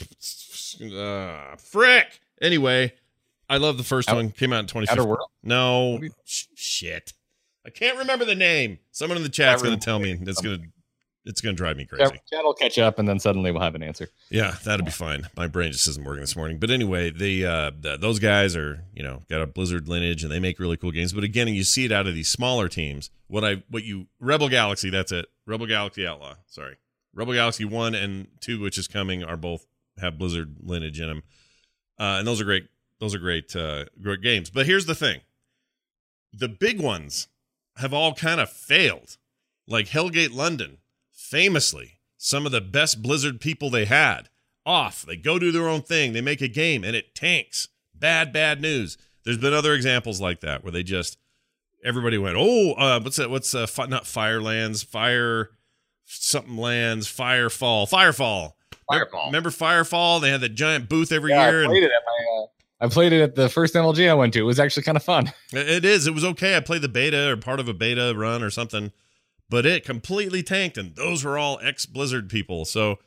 uh, 0.97 1.57
frick. 1.57 2.21
Anyway, 2.41 2.95
I 3.51 3.59
love 3.59 3.77
the 3.77 3.85
first 3.85 4.09
Out, 4.09 4.17
one. 4.17 4.31
Came 4.31 4.55
out 4.55 4.61
in 4.61 4.67
2015. 4.67 5.17
No, 5.43 6.01
shit. 6.25 7.13
I 7.67 7.69
can't 7.69 7.99
remember 7.99 8.25
the 8.25 8.35
name. 8.35 8.79
Someone 8.91 9.19
in 9.19 9.23
the 9.23 9.29
chat's 9.29 9.63
going 9.63 9.79
to 9.79 9.85
tell 9.85 9.99
me. 9.99 10.19
It's 10.23 10.41
going 10.41 10.63
to 10.63 10.69
it's 11.25 11.41
going 11.41 11.55
to 11.55 11.57
drive 11.57 11.77
me 11.77 11.85
crazy. 11.85 12.21
Chat 12.31 12.45
will 12.45 12.55
catch 12.55 12.79
up, 12.79 12.99
and 12.99 13.09
then 13.09 13.19
suddenly 13.19 13.53
we'll 13.53 13.61
have 13.61 13.75
an 13.75 13.83
answer. 13.83 14.09
Yeah, 14.31 14.55
that'll 14.65 14.87
be 14.87 14.91
fine. 14.91 15.29
My 15.37 15.47
brain 15.47 15.73
just 15.73 15.87
isn't 15.89 16.05
working 16.05 16.23
this 16.23 16.37
morning. 16.37 16.59
But 16.59 16.71
anyway, 16.71 17.11
they 17.11 17.45
uh, 17.45 17.71
those 17.81 18.19
guys 18.19 18.57
are 18.57 18.85
you 18.95 19.03
know 19.03 19.23
got 19.29 19.43
a 19.43 19.47
Blizzard 19.47 19.89
lineage, 19.89 20.23
and 20.23 20.33
they 20.33 20.41
make 20.41 20.59
really 20.59 20.77
cool 20.77 20.93
games. 20.93 21.13
But 21.13 21.25
again, 21.25 21.49
you 21.49 21.65
see 21.65 21.85
it 21.85 21.93
out 21.93 22.07
of 22.07 22.15
these 22.15 22.29
smaller 22.29 22.69
teams. 22.69 23.11
What 23.27 23.45
I 23.45 23.63
what 23.69 23.85
you 23.85 24.07
Rebel 24.19 24.49
Galaxy, 24.49 24.91
that's 24.91 25.13
it. 25.13 25.27
Rebel 25.47 25.67
Galaxy 25.67 26.07
Outlaw. 26.07 26.35
Sorry. 26.47 26.77
Rebel 27.13 27.35
Galaxy 27.35 27.65
One 27.65 27.95
and 27.95 28.29
Two, 28.41 28.61
which 28.61 28.79
is 28.79 28.89
coming, 28.89 29.23
are 29.23 29.37
both 29.37 29.67
have 29.99 30.19
Blizzard 30.19 30.57
lineage 30.63 31.01
in 31.01 31.09
them, 31.09 31.23
uh, 31.99 32.17
and 32.19 32.27
those 32.27 32.41
are 32.41 32.45
great. 32.45 32.69
Those 32.99 33.15
are 33.15 33.19
great, 33.19 33.55
uh, 33.57 33.87
great 34.01 34.23
games. 34.23 34.51
But 34.51 34.67
here's 34.67 34.87
the 34.87 34.95
thing: 34.95 35.21
the 36.33 36.49
big 36.49 36.81
ones 36.81 37.29
have 37.77 37.93
all 37.93 38.15
kind 38.15 38.41
of 38.41 38.51
failed. 38.51 39.17
Like 39.67 39.87
Hellgate 39.87 40.35
London, 40.35 40.79
famously, 41.31 42.01
some 42.19 42.45
of 42.45 42.53
the 42.53 42.61
best 42.61 43.03
Blizzard 43.03 43.41
people 43.41 43.71
they 43.71 43.85
had 43.85 44.29
off. 44.67 45.03
They 45.07 45.17
go 45.17 45.39
do 45.39 45.53
their 45.53 45.69
own 45.69 45.83
thing. 45.83 46.13
They 46.13 46.21
make 46.21 46.41
a 46.41 46.49
game 46.49 46.83
and 46.85 46.97
it 46.97 47.15
tanks. 47.15 47.69
Bad, 47.95 48.33
bad 48.33 48.61
news. 48.61 48.99
There's 49.25 49.39
been 49.39 49.55
other 49.55 49.75
examples 49.75 50.21
like 50.21 50.41
that 50.41 50.65
where 50.65 50.73
they 50.73 50.83
just 50.83 51.19
everybody 51.85 52.19
went, 52.19 52.37
oh, 52.37 52.73
uh, 52.73 53.01
what's 53.01 53.17
that? 53.17 53.31
What's 53.31 53.55
uh, 53.55 53.67
fi- 53.67 53.87
not 53.87 54.07
Firelands, 54.07 54.83
Fire 54.83 55.51
something 56.05 56.57
lands, 56.57 57.07
Firefall, 57.07 57.89
Firefall. 57.89 58.55
Firefall. 58.91 59.27
Remember 59.27 59.51
Firefall? 59.51 60.21
They 60.21 60.31
had 60.31 60.41
that 60.41 60.55
giant 60.55 60.89
booth 60.89 61.13
every 61.13 61.31
yeah, 61.31 61.49
year. 61.49 61.63
I 61.63 61.67
played 61.67 61.85
and, 61.85 61.93
it 61.93 61.95
at 61.95 62.03
my. 62.05 62.43
Uh, 62.43 62.47
I 62.83 62.89
played 62.89 63.13
it 63.13 63.21
at 63.21 63.35
the 63.35 63.49
first 63.49 63.75
MLG 63.75 64.11
I 64.11 64.15
went 64.15 64.33
to. 64.33 64.41
It 64.41 64.45
was 64.45 64.59
actually 64.59 64.83
kind 64.85 64.97
of 64.97 65.05
fun. 65.05 65.33
It 65.53 65.85
is. 65.85 66.07
It 66.07 66.15
was 66.15 66.25
okay. 66.25 66.57
I 66.57 66.61
played 66.61 66.83
the 66.83 66.89
beta 66.89 67.31
or 67.31 67.37
part 67.37 67.61
of 67.61 67.69
a 67.69 67.75
beta 67.75 68.15
run 68.17 68.43
or 68.43 68.51
something, 68.51 68.91
but 69.51 69.67
it 69.67 69.85
completely 69.85 70.43
tanked, 70.43 70.79
and 70.79 70.95
those 70.95 71.25
were 71.25 71.37
all 71.37 71.59
ex 71.61 71.85
Blizzard 71.85 72.31
people. 72.31 72.65
So 72.65 72.99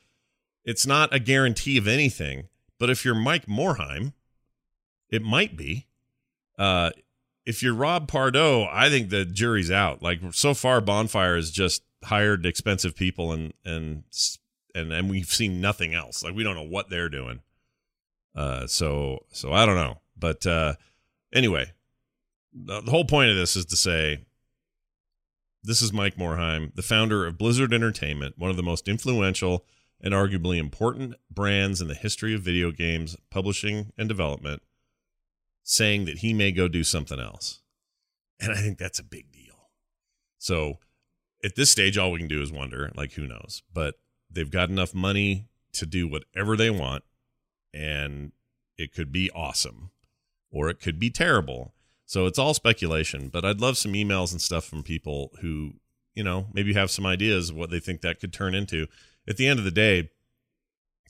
it's 0.65 0.85
not 0.85 1.13
a 1.13 1.19
guarantee 1.19 1.77
of 1.77 1.87
anything. 1.87 2.49
But 2.77 2.89
if 2.89 3.05
you're 3.05 3.15
Mike 3.15 3.47
Morhaime, 3.47 4.13
it 5.09 5.21
might 5.21 5.55
be. 5.55 5.87
Uh, 6.59 6.91
if 7.45 7.63
you're 7.63 7.73
Rob 7.73 8.07
Pardo, 8.07 8.67
I 8.69 8.89
think 8.89 9.09
the 9.09 9.25
jury's 9.25 9.71
out. 9.71 10.01
Like 10.01 10.19
so 10.31 10.53
far, 10.53 10.81
Bonfire 10.81 11.35
has 11.35 11.49
just 11.49 11.83
hired 12.03 12.45
expensive 12.45 12.95
people 12.95 13.31
and 13.31 13.53
and 13.63 14.03
and 14.75 14.91
and 14.91 15.09
we've 15.09 15.27
seen 15.27 15.61
nothing 15.61 15.93
else. 15.93 16.23
Like 16.23 16.35
we 16.35 16.43
don't 16.43 16.55
know 16.55 16.63
what 16.63 16.89
they're 16.89 17.09
doing. 17.09 17.41
Uh, 18.35 18.67
so 18.67 19.25
so 19.31 19.53
I 19.53 19.65
don't 19.65 19.75
know. 19.75 20.01
But 20.17 20.45
uh, 20.45 20.75
anyway, 21.33 21.71
the, 22.53 22.81
the 22.81 22.91
whole 22.91 23.05
point 23.05 23.29
of 23.29 23.37
this 23.37 23.55
is 23.55 23.65
to 23.67 23.75
say 23.75 24.25
this 25.63 25.81
is 25.81 25.93
Mike 25.93 26.17
Morhaime, 26.17 26.75
the 26.75 26.81
founder 26.81 27.25
of 27.25 27.37
Blizzard 27.37 27.73
Entertainment, 27.73 28.37
one 28.37 28.49
of 28.49 28.57
the 28.57 28.63
most 28.63 28.87
influential 28.87 29.65
and 30.01 30.13
arguably 30.13 30.57
important 30.57 31.15
brands 31.31 31.81
in 31.81 31.87
the 31.87 31.93
history 31.93 32.33
of 32.33 32.41
video 32.41 32.71
games 32.71 33.15
publishing 33.29 33.93
and 33.97 34.09
development, 34.09 34.61
saying 35.63 36.03
that 36.05 36.17
he 36.17 36.33
may 36.33 36.51
go 36.51 36.67
do 36.67 36.83
something 36.83 37.19
else. 37.19 37.61
And 38.39 38.51
I 38.51 38.55
think 38.55 38.77
that's 38.77 38.99
a 38.99 39.03
big 39.03 39.31
deal. 39.31 39.69
So 40.37 40.79
at 41.43 41.55
this 41.55 41.71
stage, 41.71 41.97
all 41.97 42.11
we 42.11 42.19
can 42.19 42.27
do 42.27 42.41
is 42.41 42.51
wonder, 42.51 42.91
like, 42.95 43.13
who 43.13 43.25
knows? 43.25 43.63
But 43.73 43.95
they've 44.29 44.51
got 44.51 44.69
enough 44.69 44.93
money 44.93 45.47
to 45.73 45.85
do 45.85 46.07
whatever 46.07 46.57
they 46.57 46.69
want, 46.69 47.03
and 47.73 48.33
it 48.77 48.93
could 48.93 49.11
be 49.11 49.31
awesome 49.31 49.91
or 50.51 50.69
it 50.69 50.79
could 50.79 50.99
be 50.99 51.09
terrible. 51.09 51.73
So 52.13 52.27
it's 52.27 52.37
all 52.37 52.53
speculation, 52.53 53.29
but 53.29 53.43
I'd 53.43 53.59
love 53.59 53.75
some 53.75 53.93
emails 53.93 54.33
and 54.33 54.39
stuff 54.39 54.65
from 54.65 54.83
people 54.83 55.31
who, 55.41 55.73
you 56.13 56.23
know, 56.23 56.45
maybe 56.53 56.75
have 56.75 56.91
some 56.91 57.07
ideas 57.07 57.49
of 57.49 57.55
what 57.55 57.71
they 57.71 57.79
think 57.79 58.01
that 58.01 58.19
could 58.19 58.31
turn 58.31 58.53
into. 58.53 58.85
At 59.27 59.37
the 59.37 59.47
end 59.47 59.57
of 59.57 59.65
the 59.65 59.71
day, 59.71 60.11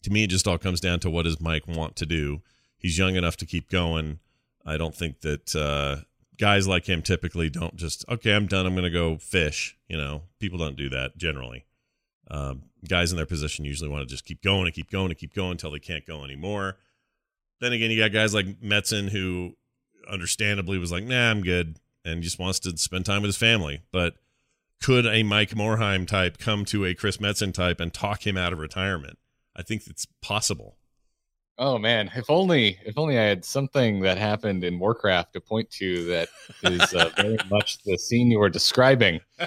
to 0.03 0.09
me, 0.09 0.23
it 0.23 0.29
just 0.29 0.47
all 0.47 0.57
comes 0.57 0.79
down 0.79 1.01
to 1.01 1.09
what 1.09 1.23
does 1.23 1.41
Mike 1.41 1.67
want 1.67 1.97
to 1.97 2.05
do. 2.05 2.41
He's 2.77 2.97
young 2.97 3.17
enough 3.17 3.35
to 3.37 3.45
keep 3.45 3.69
going. 3.69 4.19
I 4.65 4.77
don't 4.77 4.95
think 4.95 5.19
that 5.19 5.53
uh, 5.53 6.05
guys 6.37 6.69
like 6.69 6.85
him 6.85 7.01
typically 7.01 7.49
don't 7.49 7.75
just 7.75 8.03
okay 8.09 8.33
i'm 8.33 8.47
done 8.47 8.65
i'm 8.65 8.73
going 8.73 8.83
to 8.83 8.89
go 8.89 9.17
fish 9.17 9.77
you 9.87 9.95
know 9.95 10.23
people 10.39 10.57
don't 10.57 10.75
do 10.75 10.89
that 10.89 11.15
generally 11.15 11.63
um, 12.31 12.63
guys 12.89 13.11
in 13.11 13.17
their 13.17 13.25
position 13.27 13.65
usually 13.65 13.89
want 13.89 14.01
to 14.01 14.11
just 14.11 14.25
keep 14.25 14.41
going 14.41 14.65
and 14.65 14.73
keep 14.73 14.89
going 14.89 15.11
and 15.11 15.17
keep 15.17 15.35
going 15.35 15.51
until 15.51 15.69
they 15.69 15.79
can't 15.79 16.07
go 16.07 16.23
anymore 16.23 16.77
then 17.61 17.71
again 17.71 17.91
you 17.91 17.99
got 17.99 18.11
guys 18.11 18.33
like 18.33 18.47
metzen 18.61 19.09
who 19.09 19.55
understandably 20.09 20.77
was 20.77 20.91
like 20.91 21.03
nah 21.03 21.29
i'm 21.29 21.41
good. 21.41 21.77
And 22.05 22.21
just 22.21 22.37
wants 22.37 22.59
to 22.61 22.75
spend 22.77 23.05
time 23.05 23.21
with 23.21 23.29
his 23.29 23.37
family. 23.37 23.83
But 23.93 24.15
could 24.81 25.05
a 25.05 25.23
mike 25.23 25.51
morhaime 25.51 26.05
type 26.05 26.37
come 26.37 26.65
to 26.65 26.85
a 26.85 26.93
chris 26.93 27.17
metzen 27.17 27.53
type 27.53 27.79
and 27.79 27.93
talk 27.93 28.27
him 28.27 28.37
out 28.37 28.51
of 28.51 28.59
retirement? 28.59 29.17
I 29.55 29.61
think 29.61 29.83
it's 29.87 30.05
possible. 30.21 30.77
Oh 31.57 31.77
man, 31.77 32.09
if 32.15 32.29
only 32.29 32.79
if 32.83 32.97
only 32.97 33.19
I 33.19 33.23
had 33.23 33.45
something 33.45 34.01
that 34.01 34.17
happened 34.17 34.63
in 34.63 34.79
Warcraft 34.79 35.33
to 35.33 35.41
point 35.41 35.69
to 35.71 36.05
that 36.05 36.29
is 36.63 36.93
uh, 36.95 37.11
very 37.17 37.37
much 37.49 37.83
the 37.83 37.97
scene 37.97 38.31
you 38.31 38.39
were 38.39 38.49
describing. 38.49 39.19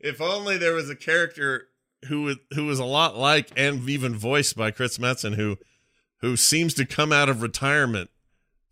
if 0.00 0.20
only 0.20 0.58
there 0.58 0.74
was 0.74 0.90
a 0.90 0.96
character 0.96 1.68
who 2.08 2.22
was 2.22 2.36
who 2.54 2.66
was 2.66 2.80
a 2.80 2.84
lot 2.84 3.16
like 3.16 3.52
and 3.56 3.88
even 3.88 4.16
voiced 4.16 4.56
by 4.56 4.72
Chris 4.72 4.98
Metzen 4.98 5.36
who 5.36 5.56
who 6.20 6.36
seems 6.36 6.74
to 6.74 6.84
come 6.84 7.12
out 7.12 7.28
of 7.28 7.40
retirement 7.40 8.10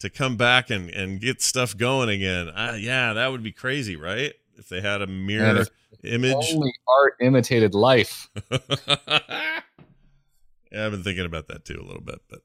to 0.00 0.10
come 0.10 0.36
back 0.36 0.70
and 0.70 0.90
and 0.90 1.20
get 1.20 1.40
stuff 1.40 1.76
going 1.76 2.08
again. 2.08 2.48
Uh, 2.48 2.76
yeah, 2.78 3.12
that 3.14 3.28
would 3.28 3.42
be 3.42 3.52
crazy, 3.52 3.96
right? 3.96 4.32
If 4.56 4.68
they 4.68 4.80
had 4.80 5.02
a 5.02 5.06
mirror 5.06 5.64
image. 6.04 6.52
Only 6.54 6.72
art 6.88 7.14
imitated 7.20 7.74
life. 7.74 8.28
yeah, 8.50 8.58
I've 10.86 10.92
been 10.92 11.02
thinking 11.02 11.26
about 11.26 11.48
that 11.48 11.64
too 11.64 11.80
a 11.80 11.86
little 11.86 12.02
bit, 12.02 12.20
but 12.28 12.40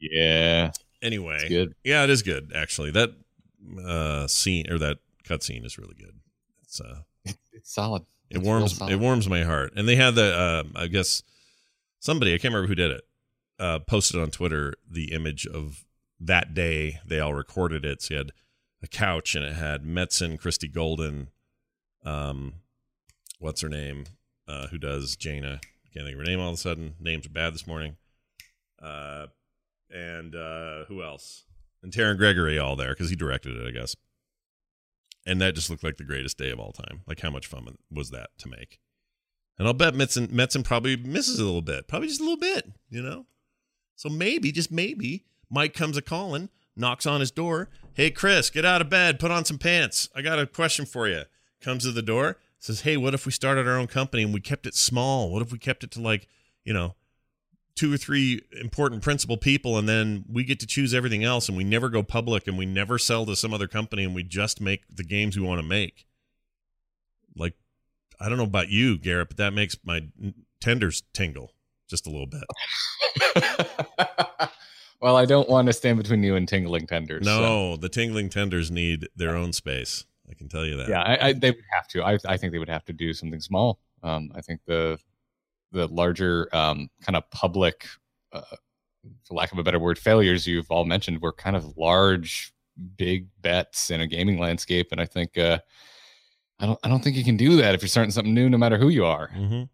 Yeah, 0.00 0.72
anyway, 1.00 1.36
it's 1.40 1.48
good. 1.48 1.74
yeah, 1.84 2.04
it 2.04 2.10
is 2.10 2.22
good 2.22 2.52
actually. 2.54 2.90
That 2.90 3.12
uh 3.86 4.26
scene 4.26 4.70
or 4.70 4.78
that 4.78 4.98
cutscene 5.24 5.64
is 5.64 5.78
really 5.78 5.94
good. 5.94 6.14
It's 6.64 6.80
uh 6.80 7.00
It's 7.52 7.72
solid. 7.72 8.02
it 8.30 8.38
It's 8.38 8.46
warms 8.46 8.76
solid. 8.76 8.92
it 8.92 8.96
warms 8.98 9.28
my 9.28 9.42
heart. 9.44 9.72
And 9.76 9.88
they 9.88 9.96
had 9.96 10.14
the 10.14 10.34
uh, 10.36 10.62
I 10.74 10.86
guess 10.88 11.22
somebody 12.00 12.34
I 12.34 12.38
can't 12.38 12.52
remember 12.52 12.68
who 12.68 12.74
did 12.74 12.90
it 12.90 13.02
uh, 13.58 13.78
posted 13.80 14.20
on 14.20 14.30
Twitter 14.30 14.74
the 14.90 15.12
image 15.12 15.46
of 15.46 15.84
that 16.26 16.54
day 16.54 17.00
they 17.06 17.20
all 17.20 17.34
recorded 17.34 17.84
it. 17.84 18.02
So 18.02 18.14
you 18.14 18.18
had 18.18 18.32
a 18.82 18.86
couch 18.86 19.34
and 19.34 19.44
it 19.44 19.54
had 19.54 19.84
Metzen, 19.84 20.38
Christie 20.38 20.68
Golden, 20.68 21.28
um, 22.04 22.54
what's 23.38 23.60
her 23.60 23.68
name, 23.68 24.04
uh, 24.48 24.68
who 24.68 24.78
does 24.78 25.16
Jaina. 25.16 25.60
Can't 25.92 26.06
think 26.06 26.14
of 26.14 26.20
her 26.20 26.24
name 26.24 26.40
all 26.40 26.48
of 26.48 26.54
a 26.54 26.58
sudden. 26.58 26.94
Names 26.98 27.26
are 27.26 27.30
bad 27.30 27.54
this 27.54 27.66
morning. 27.66 27.96
Uh, 28.82 29.26
and 29.90 30.34
uh, 30.34 30.84
who 30.86 31.02
else? 31.02 31.44
And 31.82 31.92
Terran 31.92 32.16
Gregory 32.16 32.58
all 32.58 32.76
there 32.76 32.90
because 32.90 33.10
he 33.10 33.16
directed 33.16 33.56
it, 33.56 33.68
I 33.68 33.70
guess. 33.70 33.94
And 35.26 35.40
that 35.40 35.54
just 35.54 35.70
looked 35.70 35.84
like 35.84 35.98
the 35.98 36.04
greatest 36.04 36.38
day 36.38 36.50
of 36.50 36.58
all 36.58 36.72
time. 36.72 37.02
Like 37.06 37.20
how 37.20 37.30
much 37.30 37.46
fun 37.46 37.76
was 37.90 38.10
that 38.10 38.30
to 38.38 38.48
make? 38.48 38.78
And 39.58 39.68
I'll 39.68 39.74
bet 39.74 39.94
Metzen, 39.94 40.28
Metzen 40.28 40.64
probably 40.64 40.96
misses 40.96 41.38
a 41.38 41.44
little 41.44 41.62
bit, 41.62 41.86
probably 41.88 42.08
just 42.08 42.20
a 42.20 42.24
little 42.24 42.38
bit, 42.38 42.72
you 42.88 43.02
know. 43.02 43.26
So 43.96 44.08
maybe, 44.08 44.50
just 44.50 44.72
maybe, 44.72 45.26
Mike 45.52 45.74
comes 45.74 45.98
a 45.98 46.02
calling, 46.02 46.48
knocks 46.74 47.04
on 47.04 47.20
his 47.20 47.30
door. 47.30 47.68
Hey, 47.92 48.10
Chris, 48.10 48.48
get 48.48 48.64
out 48.64 48.80
of 48.80 48.88
bed, 48.88 49.20
put 49.20 49.30
on 49.30 49.44
some 49.44 49.58
pants. 49.58 50.08
I 50.16 50.22
got 50.22 50.38
a 50.38 50.46
question 50.46 50.86
for 50.86 51.06
you. 51.06 51.24
Comes 51.60 51.84
to 51.84 51.92
the 51.92 52.02
door, 52.02 52.38
says, 52.58 52.80
Hey, 52.80 52.96
what 52.96 53.12
if 53.12 53.26
we 53.26 53.32
started 53.32 53.68
our 53.68 53.78
own 53.78 53.86
company 53.86 54.22
and 54.22 54.32
we 54.32 54.40
kept 54.40 54.66
it 54.66 54.74
small? 54.74 55.30
What 55.30 55.42
if 55.42 55.52
we 55.52 55.58
kept 55.58 55.84
it 55.84 55.90
to 55.92 56.00
like, 56.00 56.26
you 56.64 56.72
know, 56.72 56.96
two 57.76 57.92
or 57.92 57.98
three 57.98 58.40
important 58.60 59.02
principal 59.02 59.36
people 59.36 59.78
and 59.78 59.88
then 59.88 60.24
we 60.26 60.42
get 60.42 60.58
to 60.60 60.66
choose 60.66 60.94
everything 60.94 61.22
else 61.22 61.48
and 61.48 61.56
we 61.56 61.64
never 61.64 61.90
go 61.90 62.02
public 62.02 62.48
and 62.48 62.56
we 62.56 62.66
never 62.66 62.98
sell 62.98 63.26
to 63.26 63.36
some 63.36 63.52
other 63.52 63.68
company 63.68 64.04
and 64.04 64.14
we 64.14 64.22
just 64.22 64.60
make 64.60 64.82
the 64.88 65.04
games 65.04 65.36
we 65.36 65.46
want 65.46 65.60
to 65.60 65.66
make? 65.66 66.06
Like, 67.36 67.54
I 68.18 68.28
don't 68.28 68.38
know 68.38 68.44
about 68.44 68.70
you, 68.70 68.98
Garrett, 68.98 69.28
but 69.28 69.36
that 69.36 69.52
makes 69.52 69.76
my 69.84 70.08
tenders 70.60 71.02
tingle 71.12 71.52
just 71.88 72.06
a 72.06 72.10
little 72.10 72.26
bit. 72.26 72.44
well, 75.02 75.16
I 75.16 75.24
don't 75.26 75.48
want 75.48 75.66
to 75.66 75.72
stand 75.74 75.98
between 75.98 76.22
you 76.22 76.36
and 76.36 76.48
tingling 76.48 76.86
tenders. 76.86 77.26
so- 77.26 77.40
No, 77.40 77.76
the 77.76 77.88
tingling 77.90 78.30
tenders 78.30 78.70
need 78.70 79.08
their 79.16 79.36
own 79.36 79.52
space. 79.52 80.04
I 80.30 80.34
can 80.34 80.48
tell 80.48 80.64
you 80.64 80.76
that. 80.78 80.88
yeah, 80.88 81.02
I, 81.02 81.28
I, 81.28 81.32
they 81.34 81.50
would 81.50 81.64
have 81.72 81.86
to. 81.88 82.02
I, 82.02 82.16
I 82.26 82.36
think 82.38 82.52
they 82.52 82.58
would 82.58 82.68
have 82.70 82.84
to 82.86 82.92
do 82.94 83.12
something 83.12 83.40
small. 83.40 83.78
Um, 84.02 84.30
I 84.34 84.40
think 84.40 84.60
the 84.66 84.98
the 85.72 85.86
larger 85.88 86.48
um, 86.54 86.88
kind 87.02 87.16
of 87.16 87.28
public, 87.30 87.86
uh, 88.32 88.40
for 89.24 89.34
lack 89.34 89.52
of 89.52 89.58
a 89.58 89.62
better 89.62 89.78
word, 89.78 89.98
failures 89.98 90.46
you've 90.46 90.70
all 90.70 90.84
mentioned 90.84 91.20
were 91.20 91.32
kind 91.32 91.56
of 91.56 91.76
large, 91.76 92.52
big 92.96 93.26
bets 93.42 93.90
in 93.90 94.00
a 94.00 94.06
gaming 94.06 94.38
landscape, 94.38 94.88
and 94.92 95.00
I 95.00 95.06
think 95.06 95.36
uh, 95.36 95.58
I 96.60 96.66
don't 96.66 96.78
I 96.82 96.88
don't 96.88 97.02
think 97.04 97.16
you 97.16 97.24
can 97.24 97.36
do 97.36 97.56
that 97.56 97.74
if 97.74 97.82
you're 97.82 97.88
starting 97.88 98.10
something 98.12 98.32
new, 98.34 98.48
no 98.48 98.58
matter 98.58 98.78
who 98.78 98.88
you 98.88 99.04
are. 99.04 99.28
hmm 99.28 99.64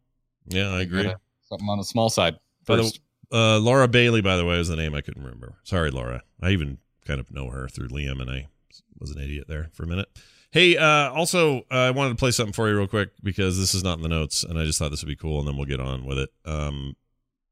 Yeah, 0.46 0.70
I 0.70 0.80
agree. 0.82 1.04
gotta- 1.04 1.20
Something 1.48 1.68
on 1.68 1.78
the 1.78 1.84
small 1.84 2.10
side 2.10 2.36
By 2.66 2.76
the- 2.76 2.82
first. 2.84 3.00
Uh, 3.30 3.58
Laura 3.58 3.88
Bailey, 3.88 4.22
by 4.22 4.36
the 4.36 4.44
way, 4.44 4.58
is 4.58 4.68
the 4.68 4.76
name 4.76 4.94
I 4.94 5.00
couldn't 5.00 5.22
remember. 5.22 5.56
Sorry, 5.62 5.90
Laura. 5.90 6.22
I 6.40 6.50
even 6.50 6.78
kind 7.06 7.20
of 7.20 7.30
know 7.30 7.50
her 7.50 7.68
through 7.68 7.88
Liam, 7.88 8.20
and 8.20 8.30
I 8.30 8.48
was 8.98 9.10
an 9.10 9.20
idiot 9.20 9.46
there 9.48 9.68
for 9.72 9.82
a 9.84 9.86
minute. 9.86 10.08
Hey, 10.50 10.78
uh, 10.78 11.10
also, 11.10 11.58
uh, 11.70 11.74
I 11.74 11.90
wanted 11.90 12.10
to 12.10 12.16
play 12.16 12.30
something 12.30 12.54
for 12.54 12.68
you 12.68 12.76
real 12.76 12.86
quick 12.86 13.10
because 13.22 13.58
this 13.58 13.74
is 13.74 13.84
not 13.84 13.98
in 13.98 14.02
the 14.02 14.08
notes, 14.08 14.44
and 14.44 14.58
I 14.58 14.64
just 14.64 14.78
thought 14.78 14.90
this 14.90 15.02
would 15.02 15.08
be 15.08 15.16
cool, 15.16 15.38
and 15.40 15.46
then 15.46 15.56
we'll 15.56 15.66
get 15.66 15.80
on 15.80 16.06
with 16.06 16.18
it. 16.18 16.30
Um, 16.46 16.96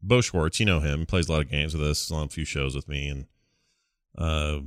Bo 0.02 0.22
Schwartz, 0.22 0.60
you 0.60 0.66
know 0.66 0.80
him, 0.80 1.04
plays 1.04 1.28
a 1.28 1.32
lot 1.32 1.42
of 1.42 1.50
games 1.50 1.74
with 1.74 1.86
us, 1.86 2.10
on 2.10 2.24
a 2.24 2.28
few 2.28 2.46
shows 2.46 2.74
with 2.74 2.88
me, 2.88 3.08
and 3.08 3.26
uh, 4.16 4.60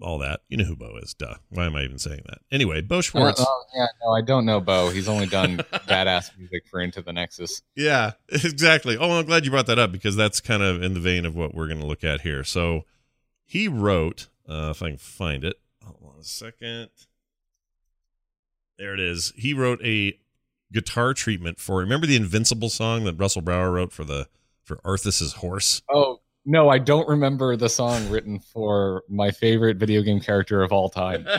all 0.00 0.18
that. 0.18 0.40
You 0.48 0.56
know 0.56 0.64
who 0.64 0.76
Bo 0.76 0.96
is, 0.96 1.14
duh. 1.14 1.34
Why 1.50 1.66
am 1.66 1.76
I 1.76 1.82
even 1.82 1.98
saying 1.98 2.22
that? 2.26 2.38
Anyway, 2.50 2.80
Bo 2.80 3.00
Schwartz. 3.00 3.40
Uh, 3.40 3.44
oh, 3.46 3.64
yeah, 3.74 3.86
no, 4.04 4.12
I 4.12 4.22
don't 4.22 4.44
know 4.44 4.60
Bo. 4.60 4.90
He's 4.90 5.08
only 5.08 5.26
done 5.26 5.58
badass 5.72 6.36
music 6.38 6.64
for 6.70 6.80
Into 6.80 7.02
the 7.02 7.12
Nexus. 7.12 7.62
Yeah, 7.74 8.12
exactly. 8.28 8.96
Oh, 8.96 9.18
I'm 9.18 9.26
glad 9.26 9.44
you 9.44 9.50
brought 9.50 9.66
that 9.66 9.78
up 9.78 9.92
because 9.92 10.16
that's 10.16 10.40
kind 10.40 10.62
of 10.62 10.82
in 10.82 10.94
the 10.94 11.00
vein 11.00 11.24
of 11.24 11.36
what 11.36 11.54
we're 11.54 11.68
going 11.68 11.80
to 11.80 11.86
look 11.86 12.04
at 12.04 12.22
here. 12.22 12.44
So 12.44 12.84
he 13.44 13.68
wrote, 13.68 14.28
uh, 14.48 14.68
if 14.70 14.82
I 14.82 14.88
can 14.88 14.98
find 14.98 15.44
it, 15.44 15.60
hold 15.84 16.14
on 16.14 16.20
a 16.20 16.24
second. 16.24 16.90
There 18.78 18.94
it 18.94 19.00
is. 19.00 19.32
He 19.36 19.52
wrote 19.52 19.80
a 19.84 20.18
guitar 20.72 21.14
treatment 21.14 21.60
for. 21.60 21.78
Remember 21.78 22.06
the 22.06 22.16
Invincible 22.16 22.70
song 22.70 23.04
that 23.04 23.14
Russell 23.14 23.42
Brower 23.42 23.70
wrote 23.70 23.92
for 23.92 24.04
the 24.04 24.28
for 24.62 24.76
Arthas's 24.84 25.34
horse? 25.34 25.82
Oh 25.90 26.19
no, 26.44 26.68
I 26.68 26.78
don't 26.78 27.08
remember 27.08 27.56
the 27.56 27.68
song 27.68 28.08
written 28.10 28.38
for 28.40 29.02
my 29.08 29.30
favorite 29.30 29.76
video 29.76 30.02
game 30.02 30.20
character 30.20 30.62
of 30.62 30.72
all 30.72 30.88
time. 30.88 31.26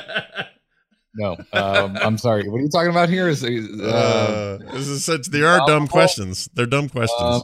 No, 1.14 1.36
um, 1.52 1.98
I'm 2.02 2.18
sorry. 2.18 2.48
What 2.48 2.60
are 2.60 2.62
you 2.62 2.70
talking 2.70 2.90
about 2.90 3.10
here? 3.10 3.28
Is 3.28 3.44
uh, 3.44 4.58
Uh, 4.64 4.72
this 4.74 4.88
is 4.88 5.04
such. 5.04 5.28
They 5.28 5.42
are 5.42 5.60
dumb 5.68 5.90
questions. 5.90 6.48
They're 6.54 6.66
dumb 6.66 6.88
questions. 6.88 7.20
um, 7.22 7.42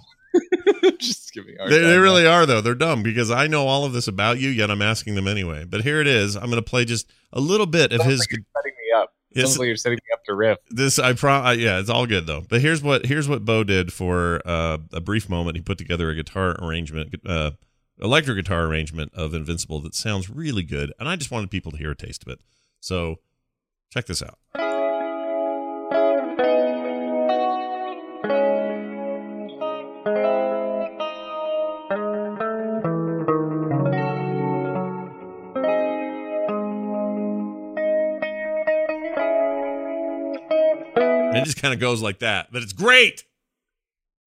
just 1.00 1.34
give 1.34 1.46
me. 1.46 1.54
They, 1.67 1.80
they 1.80 1.98
really 1.98 2.26
are 2.26 2.46
though. 2.46 2.62
They're 2.62 2.76
dumb 2.76 3.04
because 3.04 3.30
I 3.30 3.48
know 3.48 3.67
all 3.67 3.84
of 3.84 3.91
this 3.91 4.08
about 4.08 4.39
you, 4.39 4.48
yet 4.48 4.72
I'm 4.72 4.82
asking 4.82 5.15
them 5.15 5.28
anyway. 5.28 5.65
But 5.65 5.82
here 5.82 6.00
it 6.00 6.08
is. 6.08 6.38
I'm 6.38 6.46
going 6.46 6.56
to 6.56 6.62
play 6.62 6.86
just 6.86 7.12
a 7.34 7.41
little 7.41 7.65
bit 7.65 7.91
of 7.91 8.00
Sounds 8.00 8.12
his. 8.12 8.20
like 8.22 8.32
you're 8.32 8.46
setting 8.56 8.72
me 8.72 9.02
up. 9.02 9.13
Sounds 9.36 9.60
like 9.60 9.68
you're 9.68 9.76
setting 9.76 9.98
me 9.98 10.13
up 10.13 10.24
to 10.26 10.34
riff. 10.34 10.58
this 10.70 10.98
I 11.00 11.13
pro. 11.13 11.32
I, 11.34 11.54
yeah, 11.54 11.80
it's 11.80 11.90
all 11.90 12.08
good 12.08 12.26
though. 12.26 12.44
But 12.48 12.62
here's 12.62 12.82
what 12.82 13.06
here's 13.06 13.28
what 13.30 13.46
Bo 13.46 13.63
did 13.63 13.94
for 13.94 14.42
uh, 14.46 14.78
a 14.94 15.02
brief 15.02 15.30
moment. 15.30 15.58
He 15.58 15.62
put 15.62 15.78
together 15.78 16.10
a 16.10 16.16
guitar 16.16 16.56
arrangement, 16.62 17.13
uh, 17.26 17.52
electric 18.02 18.38
guitar 18.38 18.66
arrangement 18.66 19.13
of 19.13 19.34
Invincible 19.34 19.82
that 19.82 19.94
sounds 19.96 20.30
really 20.30 20.63
good, 20.63 20.94
and 21.00 21.08
I 21.08 21.16
just 21.16 21.30
wanted 21.30 21.52
people 21.52 21.72
to 21.72 21.78
hear 21.78 21.92
a 21.92 21.96
taste 21.96 22.24
of 22.26 22.32
it. 22.32 22.40
So 22.80 23.18
check 23.92 24.06
this 24.06 24.24
out. 24.24 24.66
And 41.38 41.43
it 41.43 41.45
just 41.45 41.62
kind 41.62 41.73
of 41.73 41.80
goes 41.80 42.02
like 42.02 42.19
that, 42.19 42.52
but 42.52 42.63
it's 42.63 42.73
great. 42.73 43.23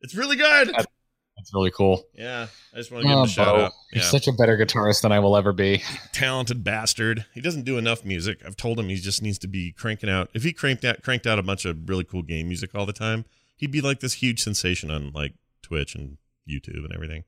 It's 0.00 0.14
really 0.14 0.36
good. 0.36 0.70
That's 0.72 1.54
really 1.54 1.70
cool. 1.70 2.04
Yeah, 2.14 2.48
I 2.74 2.76
just 2.76 2.90
want 2.90 3.02
to 3.02 3.08
give 3.08 3.12
him 3.12 3.18
Oh, 3.20 3.24
a 3.24 3.28
shout 3.28 3.56
Bo, 3.56 3.64
out. 3.64 3.72
Yeah, 3.92 4.02
such 4.02 4.28
a 4.28 4.32
better 4.32 4.58
guitarist 4.58 5.00
than 5.02 5.10
I 5.12 5.20
will 5.20 5.36
ever 5.36 5.52
be. 5.52 5.82
talented 6.12 6.62
bastard. 6.64 7.24
He 7.34 7.40
doesn't 7.40 7.64
do 7.64 7.78
enough 7.78 8.04
music. 8.04 8.40
I've 8.44 8.56
told 8.56 8.78
him 8.78 8.88
he 8.90 8.96
just 8.96 9.22
needs 9.22 9.38
to 9.38 9.48
be 9.48 9.72
cranking 9.72 10.10
out. 10.10 10.28
If 10.34 10.42
he 10.42 10.52
cranked 10.52 10.84
out 10.84 11.02
cranked 11.02 11.26
out 11.26 11.38
a 11.38 11.42
bunch 11.42 11.64
of 11.64 11.88
really 11.88 12.04
cool 12.04 12.22
game 12.22 12.48
music 12.48 12.74
all 12.74 12.84
the 12.84 12.92
time, 12.92 13.24
he'd 13.56 13.70
be 13.70 13.80
like 13.80 14.00
this 14.00 14.14
huge 14.14 14.42
sensation 14.42 14.90
on 14.90 15.12
like 15.12 15.32
Twitch 15.62 15.94
and 15.94 16.18
YouTube 16.48 16.84
and 16.84 16.92
everything. 16.94 17.24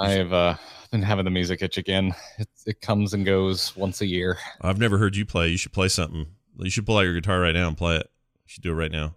I've 0.00 0.32
uh, 0.32 0.54
been 0.92 1.02
having 1.02 1.24
the 1.24 1.30
music 1.30 1.60
itch 1.62 1.76
again. 1.78 2.14
It, 2.38 2.48
it 2.66 2.80
comes 2.80 3.14
and 3.14 3.24
goes 3.26 3.76
once 3.76 4.00
a 4.00 4.06
year. 4.06 4.38
I've 4.60 4.78
never 4.78 4.98
heard 4.98 5.16
you 5.16 5.24
play. 5.24 5.48
You 5.48 5.56
should 5.56 5.72
play 5.72 5.88
something. 5.88 6.26
You 6.56 6.70
should 6.70 6.86
pull 6.86 6.98
out 6.98 7.02
your 7.02 7.14
guitar 7.14 7.40
right 7.40 7.54
now 7.54 7.66
and 7.68 7.76
play 7.76 7.96
it. 7.96 8.10
Should 8.48 8.62
do 8.62 8.70
it 8.72 8.74
right 8.74 8.90
now. 8.90 9.14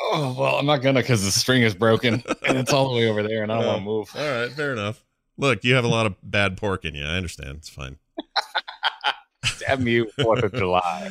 Oh 0.00 0.34
well, 0.38 0.56
I'm 0.56 0.66
not 0.66 0.82
gonna 0.82 1.00
because 1.00 1.24
the 1.24 1.30
string 1.30 1.62
is 1.62 1.74
broken 1.74 2.22
and 2.46 2.58
it's 2.58 2.72
all 2.72 2.90
the 2.90 2.96
way 2.96 3.08
over 3.08 3.22
there, 3.22 3.42
and 3.42 3.50
I 3.52 3.56
don't 3.58 3.66
want 3.66 3.78
to 3.78 3.84
move. 3.84 4.10
All 4.16 4.40
right, 4.42 4.50
fair 4.52 4.72
enough. 4.72 5.04
Look, 5.36 5.62
you 5.64 5.74
have 5.76 5.84
a 5.84 5.88
lot 5.88 6.06
of 6.06 6.16
bad 6.22 6.56
pork 6.56 6.84
in 6.84 6.94
you. 6.94 7.04
I 7.04 7.16
understand. 7.16 7.58
It's 7.58 7.68
fine. 7.68 7.98
Damn 9.60 9.86
you, 9.86 10.10
Fourth 10.20 10.42
of 10.42 10.52
July. 10.52 11.10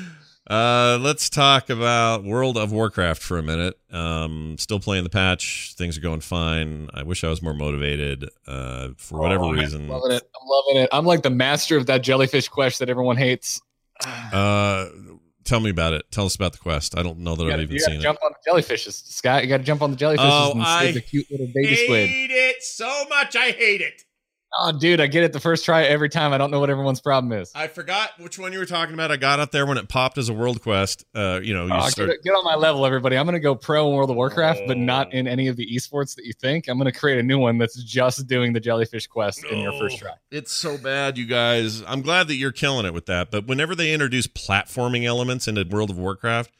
Uh, 0.49 0.97
let's 1.01 1.29
talk 1.29 1.69
about 1.69 2.23
World 2.23 2.57
of 2.57 2.71
Warcraft 2.71 3.21
for 3.21 3.37
a 3.37 3.43
minute. 3.43 3.77
Um, 3.91 4.55
still 4.57 4.79
playing 4.79 5.03
the 5.03 5.09
patch. 5.09 5.73
Things 5.77 5.97
are 5.97 6.01
going 6.01 6.21
fine. 6.21 6.89
I 6.93 7.03
wish 7.03 7.23
I 7.23 7.29
was 7.29 7.41
more 7.41 7.53
motivated. 7.53 8.29
Uh, 8.45 8.89
for 8.97 9.19
whatever 9.19 9.43
Oh, 9.45 9.49
I'm 9.49 9.59
reason. 9.59 9.87
loving 9.89 10.11
it. 10.11 10.23
I'm 10.23 10.47
loving 10.47 10.83
it. 10.83 10.89
I'm 10.93 11.05
like 11.05 11.23
the 11.23 11.29
master 11.29 11.75
of 11.77 11.85
that 11.87 12.01
jellyfish 12.03 12.47
quest 12.49 12.79
that 12.79 12.89
everyone 12.89 13.15
hates. 13.17 13.61
Uh, 14.05 14.85
tell 15.47 15.59
me 15.59 15.69
about 15.69 15.93
it. 15.93 16.03
Tell 16.11 16.25
us 16.25 16.35
about 16.35 16.51
the 16.51 16.59
quest. 16.59 16.97
I 16.97 17.03
don't 17.03 17.19
know 17.19 17.35
that 17.35 17.43
You 17.43 17.47
I've 17.49 17.53
gotta, 17.53 17.63
even 17.63 17.75
you 17.75 17.79
gotta 17.81 17.91
seen 17.93 18.01
jump 18.01 18.19
on 18.23 18.31
the 18.33 18.51
jellyfishes, 18.51 19.07
Scott. 19.07 19.43
You 19.43 19.49
got 19.49 19.57
to 19.57 19.63
jump 19.63 19.81
on 19.81 19.91
the 19.91 19.97
jellyfishes 19.97 20.17
Oh, 20.19 20.51
and 20.51 20.61
I 20.61 20.85
save 20.85 20.93
the 20.95 21.01
cute 21.01 21.25
little 21.31 21.47
it. 21.47 21.53
baby 21.55 21.75
squid. 21.75 22.09
Hate 22.09 22.31
it 22.31 22.61
so 22.63 23.05
much. 23.09 23.35
I 23.35 23.51
hate 23.51 23.81
it. 23.81 24.03
Oh, 24.59 24.71
dude, 24.71 25.01
I 25.01 25.07
get 25.07 25.23
it 25.23 25.33
the 25.33 25.39
first 25.41 25.65
try 25.65 25.83
every 25.83 26.09
time. 26.09 26.31
I 26.33 26.37
don't 26.37 26.49
know 26.51 26.59
what 26.59 26.69
everyone's 26.69 27.01
problem 27.01 27.33
is. 27.33 27.51
I 27.53 27.67
forgot 27.67 28.11
which 28.17 28.39
one 28.39 28.53
you 28.53 28.59
were 28.59 28.65
talking 28.65 28.93
about. 28.93 29.11
I 29.11 29.17
got 29.17 29.39
up 29.39 29.51
there 29.51 29.65
when 29.65 29.77
it 29.77 29.89
popped 29.89 30.17
as 30.17 30.29
a 30.29 30.33
world 30.33 30.61
quest. 30.61 31.03
Uh, 31.13 31.41
you 31.43 31.53
know, 31.53 31.65
you 31.67 31.73
Oh, 31.73 31.87
start. 31.89 32.09
get, 32.09 32.23
get 32.23 32.31
on 32.31 32.43
my 32.45 32.55
level, 32.55 32.85
everybody. 32.85 33.17
I'm 33.17 33.25
going 33.25 33.33
to 33.33 33.39
go 33.41 33.55
pro 33.55 33.89
in 33.89 33.95
World 33.95 34.09
of 34.09 34.15
Warcraft, 34.15 34.61
but 34.65 34.77
not 34.77 35.07
Oh. 35.07 35.17
in 35.17 35.27
any 35.27 35.47
of 35.47 35.57
the 35.57 35.67
esports 35.75 36.15
that 36.15 36.25
you 36.25 36.33
think. 36.33 36.69
I'm 36.69 36.77
going 36.79 36.91
to 36.91 36.97
create 36.97 37.19
a 37.19 37.23
new 37.23 37.37
one 37.37 37.57
that's 37.57 37.75
just 37.83 38.25
doing 38.27 38.53
the 38.53 38.59
jellyfish 38.61 39.05
quest 39.07 39.43
in 39.43 39.59
your 39.59 39.73
first 39.73 39.97
Oh, 39.97 40.05
try. 40.07 40.13
It's 40.31 40.53
so 40.53 40.77
bad, 40.77 41.17
you 41.17 41.25
guys. 41.25 41.83
I'm 41.85 42.01
glad 42.01 42.27
that 42.29 42.35
you're 42.35 42.51
killing 42.53 42.85
it 42.85 42.93
with 42.93 43.05
that. 43.07 43.29
But 43.29 43.47
whenever 43.47 43.75
they 43.75 43.91
introduce 43.93 44.27
platforming 44.27 45.03
elements 45.03 45.47
into 45.47 45.65
World 45.69 45.89
of 45.89 45.99
Warcraft, 45.99 46.51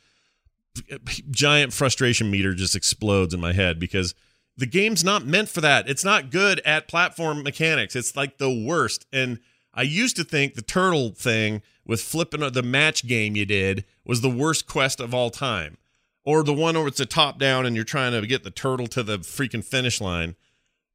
giant 1.32 1.73
frustration 1.73 2.30
meter 2.30 2.54
just 2.54 2.76
explodes 2.76 3.34
in 3.34 3.39
my 3.39 3.54
head 3.54 3.80
because 3.80 4.13
the 4.57 4.65
game's 4.65 5.03
not 5.03 5.25
meant 5.25 5.49
for 5.49 5.61
that. 5.61 5.87
It's 5.87 6.03
not 6.03 6.31
good 6.31 6.59
at 6.65 6.87
platform 6.87 7.43
mechanics. 7.43 7.95
It's 7.95 8.15
like 8.15 8.37
the 8.37 8.51
worst. 8.51 9.05
And 9.13 9.39
I 9.73 9.83
used 9.83 10.15
to 10.15 10.23
think 10.23 10.55
the 10.55 10.63
turtle 10.63 11.11
thing 11.11 11.61
with 11.85 12.01
flipping 12.01 12.39
the 12.51 12.63
match 12.63 13.05
game 13.05 13.35
you 13.35 13.45
did 13.45 13.85
was 14.03 14.21
the 14.21 14.29
worst 14.29 14.65
quest 14.67 14.99
of 14.99 15.13
all 15.13 15.29
time. 15.29 15.77
Or 16.25 16.43
the 16.43 16.53
one 16.53 16.75
where 16.75 16.87
it's 16.87 16.99
a 16.99 17.05
top 17.05 17.39
down 17.39 17.65
and 17.65 17.75
you're 17.75 17.85
trying 17.85 18.19
to 18.19 18.27
get 18.27 18.43
the 18.43 18.51
turtle 18.51 18.87
to 18.87 19.03
the 19.03 19.19
freaking 19.19 19.63
finish 19.63 20.01
line. 20.01 20.35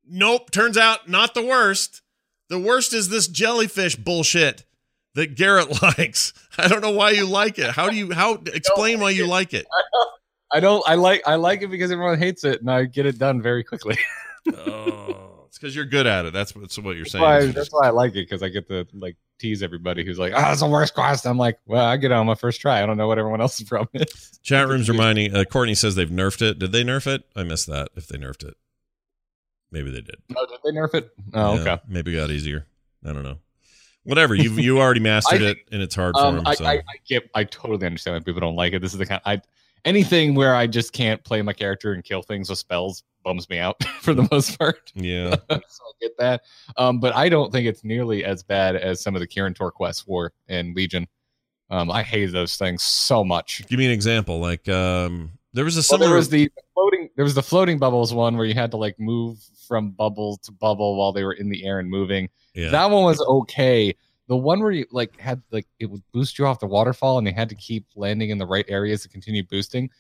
Nope, 0.07 0.51
turns 0.51 0.77
out 0.77 1.09
not 1.09 1.33
the 1.33 1.47
worst. 1.47 2.03
The 2.49 2.59
worst 2.59 2.93
is 2.93 3.09
this 3.09 3.29
jellyfish 3.29 3.97
bullshit 3.97 4.67
that 5.15 5.37
Garrett 5.37 5.81
likes. 5.99 6.35
I 6.59 6.69
don't 6.69 6.83
know 6.83 6.91
why 6.91 7.11
you 7.11 7.27
like 7.27 7.59
it. 7.59 7.71
How 7.71 7.89
do 7.89 7.97
you 7.97 8.13
how 8.13 8.35
explain 8.47 9.01
why 9.01 9.11
you 9.11 9.27
like 9.27 9.55
it? 9.55 9.67
I 9.73 9.83
don't. 10.61 10.83
I 10.87 10.95
like. 10.97 11.23
I 11.27 11.37
like 11.37 11.63
it 11.63 11.69
because 11.69 11.91
everyone 11.91 12.19
hates 12.19 12.45
it, 12.45 12.61
and 12.61 12.71
I 12.71 12.85
get 12.85 13.07
it 13.07 13.19
done 13.19 13.41
very 13.43 13.65
quickly. 13.65 13.99
Oh, 14.57 15.45
it's 15.47 15.57
because 15.57 15.77
you're 15.77 15.85
good 15.85 16.05
at 16.09 16.25
it. 16.25 16.33
That's 16.33 16.53
what, 16.53 16.63
that's 16.63 16.77
what 16.77 16.97
you're 16.97 17.05
That's 17.05 17.13
saying. 17.13 17.23
why, 17.23 17.47
that's 17.47 17.69
why 17.71 17.87
I 17.87 17.91
like 17.91 18.11
it 18.13 18.29
because 18.29 18.43
I 18.43 18.49
get 18.49 18.67
to 18.69 18.89
like 18.93 19.17
tease 19.39 19.63
everybody 19.63 20.05
who's 20.05 20.19
like, 20.19 20.33
"Ah, 20.35 20.51
it's 20.51 20.63
the 20.63 20.67
worst 20.67 20.95
quest." 20.95 21.27
I'm 21.29 21.39
like, 21.39 21.61
"Well, 21.65 21.85
I 21.85 21.97
get 21.97 22.11
it 22.11 22.15
on 22.15 22.27
my 22.27 22.35
first 22.35 22.61
try. 22.61 22.83
I 22.83 22.87
don't 22.87 22.97
know 22.97 23.07
what 23.07 23.19
everyone 23.21 23.41
else's 23.41 23.69
problem 23.69 24.03
is." 24.03 24.41
Chat 24.43 24.67
room's 24.67 24.89
reminding. 24.89 25.33
Uh, 25.37 25.45
Courtney 25.45 25.77
says 25.77 25.95
they've 25.95 26.09
nerfed 26.11 26.43
it. 26.43 26.59
Did 26.59 26.73
they 26.73 26.83
nerf 26.83 27.07
it? 27.07 27.23
I 27.37 27.45
missed 27.45 27.69
that. 27.69 27.91
If 27.95 28.09
they 28.09 28.19
nerfed 28.19 28.45
it, 28.49 28.57
maybe 29.71 29.93
they 29.93 30.01
did. 30.01 30.17
Oh, 30.37 30.45
did 30.47 30.59
they 30.65 30.71
nerf 30.77 30.93
it? 30.95 31.11
Oh, 31.35 31.55
Yeah, 31.55 31.61
okay. 31.61 31.83
Maybe 31.87 32.13
it 32.17 32.21
got 32.21 32.31
easier. 32.31 32.67
I 33.05 33.13
don't 33.13 33.23
know. 33.23 33.39
Whatever. 34.03 34.35
You 34.35 34.51
you 34.55 34.81
already 34.81 34.99
mastered 35.13 35.43
I 35.43 35.51
it, 35.51 35.59
and 35.71 35.81
it's 35.83 35.95
hard 35.95 36.17
for 36.17 36.21
Um, 36.27 36.37
them. 36.39 36.47
I, 36.49 36.55
so. 36.57 36.65
I, 36.65 36.73
I 36.73 36.83
get. 37.07 37.31
I 37.33 37.45
totally 37.45 37.87
understand 37.87 38.17
why 38.17 38.21
people 38.25 38.41
don't 38.41 38.57
like 38.57 38.73
it. 38.73 38.81
This 38.83 38.93
is 38.93 38.99
the 38.99 39.07
kind. 39.07 39.21
I 39.25 39.41
anything 39.85 40.35
where 40.35 40.55
I 40.55 40.67
just 40.67 40.93
can't 40.93 41.23
play 41.25 41.43
my 41.43 41.53
character 41.53 41.93
and 41.93 42.05
kill 42.05 42.23
things 42.23 42.49
with 42.49 42.59
spells 42.59 43.05
bums 43.25 43.49
me 43.49 43.59
out 43.59 43.83
for 44.01 44.15
the 44.15 44.29
most 44.31 44.59
part. 44.59 44.93
yeah. 44.95 45.37
so 45.51 45.57
I 45.59 45.93
get 46.01 46.17
that. 46.19 46.43
Um, 46.77 47.01
but 47.01 47.15
I 47.15 47.29
don't 47.29 47.53
think 47.53 47.67
it's 47.67 47.85
nearly 47.85 48.25
as 48.25 48.43
bad 48.43 48.77
as 48.77 49.01
some 49.01 49.15
of 49.15 49.21
the 49.21 49.29
Kirin 49.29 49.55
Tor 49.55 49.71
quests 49.71 50.07
were 50.07 50.33
in 50.49 50.75
Legion. 50.75 51.07
Um, 51.71 51.91
I 51.91 52.03
hate 52.03 52.33
those 52.33 52.57
things 52.57 52.83
so 52.83 53.25
much. 53.25 53.63
Give 53.69 53.79
me 53.79 53.87
an 53.87 53.93
example. 53.93 54.41
Like 54.41 54.69
um, 54.69 55.33
there 55.55 55.65
was 55.65 55.77
a 55.79 55.83
Well, 55.91 56.07
there 56.07 56.15
was 56.15 56.29
the 56.29 56.51
floating. 56.75 57.09
There 57.17 57.25
was 57.25 57.35
the 57.35 57.43
floating 57.43 57.79
bubbles 57.79 58.13
one 58.13 58.37
where 58.37 58.45
you 58.45 58.55
had 58.55 58.71
to 58.73 58.77
like 58.77 58.99
move 59.01 59.39
from 59.67 59.93
bubble 59.93 60.37
to 60.39 60.53
bubble 60.53 60.97
while 60.97 61.13
they 61.13 61.25
were 61.25 61.33
in 61.33 61.49
the 61.49 61.65
air 61.65 61.79
and 61.79 61.89
moving. 61.89 62.29
yeah. 62.55 62.71
That 62.71 62.91
one 62.91 63.05
was 63.05 63.21
okay. 63.21 63.95
The 64.33 64.39
one 64.39 64.61
where 64.61 64.71
you 64.71 64.87
like 64.91 65.21
had 65.21 65.43
like 65.51 65.67
it 65.79 65.91
would 65.91 66.01
boost 66.11 66.39
you 66.39 66.47
off 66.47 66.59
the 66.59 66.67
waterfall 66.67 67.19
and 67.19 67.27
they 67.27 67.33
had 67.33 67.51
to 67.51 67.55
keep 67.55 67.85
landing 67.95 68.31
in 68.31 68.39
the 68.39 68.47
right 68.47 68.65
areas 68.67 69.03
to 69.03 69.11
continue 69.11 69.45
boosting. 69.45 69.91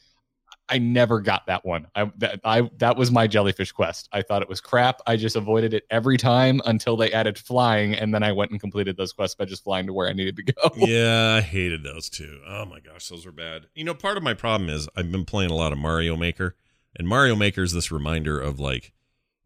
I 0.70 0.78
never 0.78 1.20
got 1.20 1.48
that 1.48 1.66
one. 1.66 1.86
I 1.94 2.10
that 2.16 2.40
I 2.42 2.70
that 2.78 2.96
was 2.96 3.10
my 3.10 3.26
jellyfish 3.26 3.72
quest. 3.72 4.08
I 4.10 4.22
thought 4.22 4.40
it 4.40 4.48
was 4.48 4.58
crap. 4.58 5.02
I 5.06 5.16
just 5.16 5.36
avoided 5.36 5.74
it 5.74 5.84
every 5.90 6.16
time 6.16 6.62
until 6.64 6.96
they 6.96 7.12
added 7.12 7.38
flying, 7.38 7.94
and 7.94 8.14
then 8.14 8.22
I 8.22 8.32
went 8.32 8.52
and 8.52 8.58
completed 8.58 8.96
those 8.96 9.12
quests 9.12 9.34
by 9.34 9.44
just 9.44 9.64
flying 9.64 9.86
to 9.86 9.92
where 9.92 10.08
I 10.08 10.14
needed 10.14 10.36
to 10.36 10.44
go. 10.44 10.70
yeah, 10.76 11.34
I 11.36 11.42
hated 11.42 11.82
those 11.82 12.08
too. 12.08 12.40
Oh 12.48 12.64
my 12.64 12.80
gosh, 12.80 13.08
those 13.08 13.26
were 13.26 13.32
bad. 13.32 13.66
You 13.74 13.84
know, 13.84 13.92
part 13.92 14.16
of 14.16 14.22
my 14.22 14.32
problem 14.32 14.70
is 14.70 14.88
I've 14.96 15.12
been 15.12 15.26
playing 15.26 15.50
a 15.50 15.56
lot 15.56 15.72
of 15.72 15.78
Mario 15.78 16.16
Maker, 16.16 16.56
and 16.96 17.06
Mario 17.06 17.36
Maker 17.36 17.64
is 17.64 17.74
this 17.74 17.92
reminder 17.92 18.40
of 18.40 18.58
like, 18.58 18.94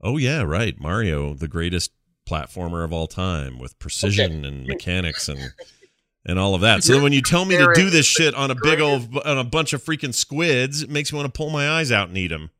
oh 0.01 0.17
yeah, 0.17 0.43
right, 0.43 0.79
Mario, 0.79 1.35
the 1.35 1.49
greatest 1.49 1.91
platformer 2.27 2.85
of 2.85 2.93
all 2.93 3.07
time 3.07 3.59
with 3.59 3.79
precision 3.79 4.45
and 4.45 4.67
mechanics 4.67 5.29
and 5.29 5.53
and 6.29 6.39
all 6.39 6.55
of 6.57 6.61
that. 6.63 6.83
So 6.83 6.93
then 6.95 7.03
when 7.03 7.13
you 7.13 7.23
tell 7.23 7.45
me 7.45 7.57
to 7.57 7.73
do 7.75 7.89
this 7.89 8.05
shit 8.07 8.35
on 8.35 8.51
a 8.51 8.57
big 8.57 8.81
old 8.81 9.17
on 9.19 9.39
a 9.39 9.45
bunch 9.45 9.73
of 9.73 9.83
freaking 9.83 10.13
squids, 10.15 10.83
it 10.83 10.91
makes 10.91 11.13
me 11.13 11.19
want 11.19 11.33
to 11.33 11.37
pull 11.37 11.51
my 11.51 11.69
eyes 11.71 11.93
out 11.93 12.09
and 12.09 12.19
eat 12.19 12.29
them. 12.29 12.51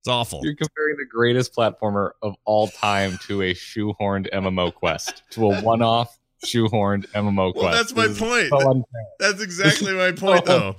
It's 0.00 0.08
awful. 0.08 0.40
You're 0.42 0.54
comparing 0.56 0.96
the 0.98 1.06
greatest 1.06 1.54
platformer 1.54 2.10
of 2.22 2.34
all 2.44 2.68
time 2.68 3.18
to 3.26 3.40
a 3.42 3.54
shoehorned 3.54 4.30
MMO 4.32 4.72
quest, 4.74 5.22
to 5.30 5.50
a 5.50 5.60
one-off 5.62 6.18
shoehorned 6.44 7.06
MMO 7.12 7.52
quest. 7.54 7.64
Well, 7.64 7.72
that's 7.72 7.94
my 7.94 8.06
This 8.08 8.18
point. 8.18 8.48
so. 8.50 8.84
That's 9.18 9.40
exactly 9.42 9.94
my 9.94 10.12
point, 10.12 10.44
though. 10.44 10.76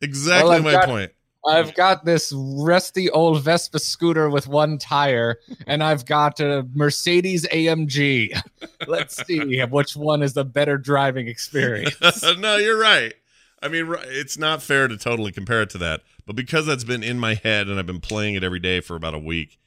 Exactly 0.00 0.50
Well, 0.50 0.62
my 0.62 0.72
got- 0.72 0.84
point. 0.86 1.12
I've 1.46 1.74
got 1.74 2.04
this 2.04 2.32
rusty 2.34 3.08
old 3.10 3.42
Vespa 3.42 3.78
scooter 3.78 4.28
with 4.28 4.46
one 4.46 4.78
tire, 4.78 5.38
and 5.66 5.82
I've 5.82 6.04
got 6.04 6.38
a 6.40 6.66
Mercedes 6.74 7.46
AMG. 7.48 8.40
Let's 8.86 9.24
see 9.26 9.62
which 9.64 9.96
one 9.96 10.22
is 10.22 10.34
the 10.34 10.44
better 10.44 10.76
driving 10.76 11.28
experience. 11.28 11.96
no, 12.38 12.56
you're 12.56 12.78
right. 12.78 13.14
I 13.62 13.68
mean, 13.68 13.94
it's 14.04 14.38
not 14.38 14.62
fair 14.62 14.88
to 14.88 14.96
totally 14.96 15.32
compare 15.32 15.62
it 15.62 15.70
to 15.70 15.78
that, 15.78 16.02
but 16.26 16.36
because 16.36 16.66
that's 16.66 16.84
been 16.84 17.02
in 17.02 17.18
my 17.18 17.34
head 17.34 17.68
and 17.68 17.78
I've 17.78 17.86
been 17.86 18.00
playing 18.00 18.34
it 18.34 18.44
every 18.44 18.60
day 18.60 18.80
for 18.80 18.96
about 18.96 19.14
a 19.14 19.18
week, 19.18 19.58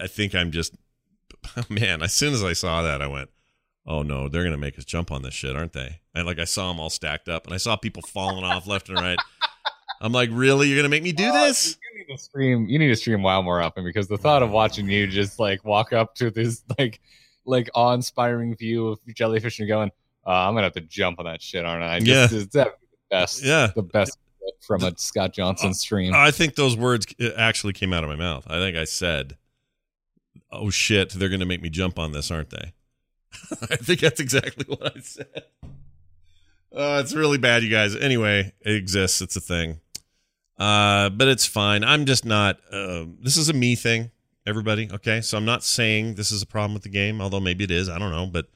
I 0.00 0.06
think 0.06 0.34
I'm 0.34 0.50
just, 0.50 0.74
man. 1.68 2.02
As 2.02 2.12
soon 2.12 2.34
as 2.34 2.44
I 2.44 2.52
saw 2.52 2.82
that, 2.82 3.00
I 3.00 3.06
went, 3.06 3.30
"Oh 3.86 4.02
no, 4.02 4.28
they're 4.28 4.44
gonna 4.44 4.58
make 4.58 4.78
us 4.78 4.84
jump 4.84 5.10
on 5.10 5.22
this 5.22 5.34
shit, 5.34 5.56
aren't 5.56 5.72
they?" 5.72 6.00
And 6.14 6.26
like 6.26 6.38
I 6.38 6.44
saw 6.44 6.68
them 6.68 6.80
all 6.80 6.90
stacked 6.90 7.28
up, 7.28 7.46
and 7.46 7.54
I 7.54 7.58
saw 7.58 7.76
people 7.76 8.02
falling 8.02 8.44
off 8.44 8.66
left 8.66 8.88
and 8.88 8.98
right. 8.98 9.18
I'm 10.02 10.12
like, 10.12 10.28
"Really? 10.32 10.68
You're 10.68 10.76
gonna 10.78 10.88
make 10.90 11.02
me 11.02 11.12
do 11.12 11.30
this?" 11.32 11.78
You 11.94 11.98
need 12.06 12.12
to 12.16 12.18
stream. 12.22 12.66
You 12.68 12.78
need 12.78 12.88
to 12.88 12.96
stream 12.96 13.22
WoW 13.22 13.40
more 13.42 13.62
often 13.62 13.84
because 13.84 14.08
the 14.08 14.18
thought 14.18 14.42
of 14.42 14.50
watching 14.50 14.88
you 14.90 15.06
just 15.06 15.38
like 15.38 15.64
walk 15.64 15.92
up 15.92 16.14
to 16.16 16.30
this 16.30 16.62
like 16.78 17.00
like 17.46 17.70
awe-inspiring 17.74 18.56
view 18.56 18.88
of 18.88 18.98
jellyfish 19.14 19.58
and 19.60 19.68
going, 19.68 19.90
uh, 20.26 20.30
"I'm 20.30 20.54
gonna 20.54 20.64
have 20.64 20.72
to 20.74 20.80
jump 20.82 21.18
on 21.20 21.24
that 21.26 21.40
shit, 21.40 21.64
aren't 21.64 21.84
I?" 21.84 22.00
Just, 22.00 22.32
Yeah. 22.32 22.38
it's 22.40 22.52
the 22.52 22.72
best. 23.10 23.42
Yeah. 23.44 23.70
the 23.74 23.82
best 23.82 24.18
from 24.66 24.82
a 24.82 24.92
Scott 24.98 25.32
Johnson 25.32 25.72
stream. 25.72 26.12
I 26.14 26.32
think 26.32 26.56
those 26.56 26.76
words 26.76 27.06
uh, 27.20 27.28
actually 27.36 27.72
came 27.72 27.92
out 27.92 28.02
of 28.02 28.10
my 28.10 28.16
mouth. 28.16 28.44
I 28.48 28.58
think 28.58 28.76
I 28.76 28.84
said, 28.84 29.36
"Oh 30.50 30.68
shit, 30.70 31.10
they're 31.10 31.28
going 31.28 31.40
to 31.40 31.46
make 31.46 31.62
me 31.62 31.70
jump 31.70 31.96
on 31.98 32.10
this, 32.10 32.30
aren't 32.30 32.50
they?" 32.50 32.72
I 33.70 33.76
think 33.76 34.00
that's 34.00 34.18
exactly 34.20 34.64
what 34.66 34.96
I 34.96 35.00
said. 35.00 35.44
Uh, 36.74 37.00
it's 37.04 37.14
really 37.14 37.38
bad, 37.38 37.62
you 37.62 37.68
guys. 37.70 37.94
Anyway, 37.94 38.52
it 38.62 38.74
exists. 38.74 39.20
It's 39.20 39.36
a 39.36 39.40
thing. 39.40 39.80
Uh, 40.58 41.10
but 41.10 41.28
it's 41.28 41.46
fine. 41.46 41.84
I'm 41.84 42.06
just 42.06 42.24
not. 42.24 42.58
Uh, 42.70 43.06
this 43.20 43.36
is 43.36 43.48
a 43.48 43.52
me 43.52 43.74
thing, 43.74 44.10
everybody. 44.46 44.88
Okay, 44.92 45.20
so 45.20 45.36
I'm 45.36 45.44
not 45.44 45.64
saying 45.64 46.14
this 46.14 46.30
is 46.30 46.42
a 46.42 46.46
problem 46.46 46.74
with 46.74 46.82
the 46.82 46.88
game, 46.88 47.20
although 47.20 47.40
maybe 47.40 47.64
it 47.64 47.70
is. 47.70 47.88
I 47.88 47.98
don't 47.98 48.12
know, 48.12 48.26
but 48.26 48.46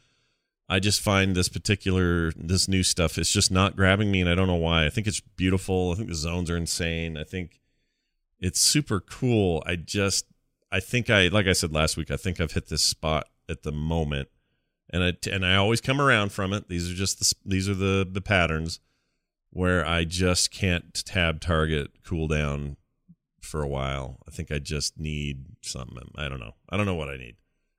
I 0.68 0.78
just 0.78 1.00
find 1.00 1.34
this 1.34 1.48
particular 1.48 2.32
this 2.32 2.68
new 2.68 2.82
stuff 2.82 3.18
is 3.18 3.30
just 3.30 3.50
not 3.50 3.76
grabbing 3.76 4.10
me, 4.10 4.20
and 4.20 4.28
I 4.28 4.34
don't 4.34 4.48
know 4.48 4.54
why. 4.54 4.86
I 4.86 4.90
think 4.90 5.06
it's 5.06 5.20
beautiful. 5.20 5.92
I 5.92 5.94
think 5.94 6.08
the 6.08 6.14
zones 6.14 6.50
are 6.50 6.56
insane. 6.56 7.16
I 7.16 7.24
think 7.24 7.60
it's 8.40 8.60
super 8.60 9.00
cool. 9.00 9.62
I 9.66 9.76
just 9.76 10.26
I 10.70 10.80
think 10.80 11.08
I 11.08 11.28
like 11.28 11.46
I 11.46 11.52
said 11.52 11.72
last 11.72 11.96
week. 11.96 12.10
I 12.10 12.16
think 12.16 12.40
I've 12.40 12.52
hit 12.52 12.68
this 12.68 12.82
spot 12.82 13.28
at 13.48 13.62
the 13.62 13.72
moment, 13.72 14.28
and 14.90 15.02
I 15.02 15.12
and 15.30 15.46
I 15.46 15.56
always 15.56 15.80
come 15.80 16.00
around 16.00 16.32
from 16.32 16.52
it. 16.52 16.68
These 16.68 16.90
are 16.90 16.94
just 16.94 17.20
the 17.20 17.34
these 17.48 17.68
are 17.68 17.74
the 17.74 18.06
the 18.10 18.20
patterns 18.20 18.80
where 19.56 19.86
I 19.86 20.04
just 20.04 20.50
can't 20.50 20.92
tab 21.06 21.40
target 21.40 22.02
cooldown 22.04 22.76
for 23.40 23.62
a 23.62 23.66
while. 23.66 24.18
I 24.28 24.30
think 24.30 24.52
I 24.52 24.58
just 24.58 25.00
need 25.00 25.46
something. 25.62 26.10
I 26.14 26.28
don't 26.28 26.40
know. 26.40 26.52
I 26.68 26.76
don't 26.76 26.84
know 26.84 26.94
what 26.94 27.08
I 27.08 27.16
need. 27.16 27.36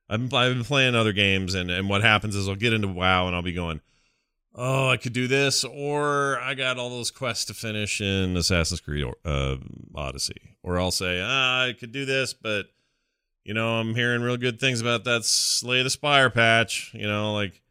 I've 0.09 0.27
been, 0.27 0.63
playing 0.63 0.95
other 0.95 1.13
games, 1.13 1.53
and, 1.53 1.69
and 1.69 1.87
what 1.87 2.01
happens 2.01 2.35
is 2.35 2.49
I'll 2.49 2.55
get 2.55 2.73
into 2.73 2.87
WoW 2.87 3.27
and 3.27 3.35
I'll 3.35 3.43
be 3.43 3.53
going, 3.53 3.81
oh, 4.55 4.89
I 4.89 4.97
could 4.97 5.13
do 5.13 5.27
this, 5.27 5.63
or 5.63 6.39
I 6.39 6.55
got 6.55 6.79
all 6.79 6.89
those 6.89 7.11
quests 7.11 7.45
to 7.45 7.53
finish 7.53 8.01
in 8.01 8.35
Assassin's 8.35 8.81
Creed 8.81 9.05
uh, 9.23 9.57
Odyssey. 9.93 10.57
Or 10.63 10.79
I'll 10.79 10.89
say, 10.89 11.21
ah, 11.23 11.65
I 11.65 11.73
could 11.73 11.91
do 11.91 12.05
this, 12.05 12.33
but, 12.33 12.65
you 13.43 13.53
know, 13.53 13.75
I'm 13.75 13.93
hearing 13.93 14.23
real 14.23 14.37
good 14.37 14.59
things 14.59 14.81
about 14.81 15.03
that 15.03 15.25
Slay 15.25 15.83
the 15.83 15.91
Spire 15.91 16.31
patch. 16.31 16.91
You 16.95 17.07
know, 17.07 17.35
like, 17.35 17.61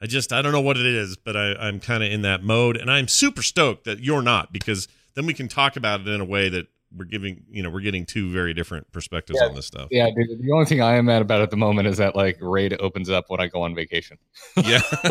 I 0.00 0.06
just, 0.06 0.32
I 0.32 0.42
don't 0.42 0.52
know 0.52 0.60
what 0.60 0.76
it 0.76 0.86
is, 0.86 1.16
but 1.16 1.36
I, 1.36 1.54
I'm 1.54 1.80
kind 1.80 2.02
of 2.04 2.10
in 2.12 2.22
that 2.22 2.42
mode, 2.42 2.76
and 2.76 2.90
I'm 2.90 3.08
super 3.08 3.42
stoked 3.42 3.84
that 3.84 4.00
you're 4.00 4.22
not, 4.22 4.52
because 4.52 4.88
then 5.14 5.24
we 5.26 5.32
can 5.34 5.48
talk 5.48 5.76
about 5.76 6.00
it 6.00 6.08
in 6.08 6.20
a 6.20 6.24
way 6.24 6.48
that 6.50 6.66
we're 6.96 7.04
giving, 7.06 7.42
you 7.50 7.62
know, 7.62 7.70
we're 7.70 7.80
getting 7.80 8.04
two 8.06 8.30
very 8.30 8.54
different 8.54 8.90
perspectives 8.92 9.38
Yeah. 9.40 9.48
on 9.48 9.54
this 9.54 9.66
stuff. 9.66 9.88
Yeah, 9.90 10.06
dude. 10.06 10.38
The 10.40 10.52
only 10.52 10.66
thing 10.66 10.80
I 10.82 10.96
am 10.96 11.06
mad 11.06 11.20
about 11.22 11.40
at 11.42 11.50
the 11.50 11.56
moment 11.56 11.88
is 11.88 11.96
that 11.96 12.14
like 12.14 12.36
raid 12.40 12.76
opens 12.80 13.10
up 13.10 13.24
when 13.28 13.40
I 13.40 13.48
go 13.48 13.62
on 13.62 13.74
vacation. 13.74 14.18
Yeah. 14.56 14.80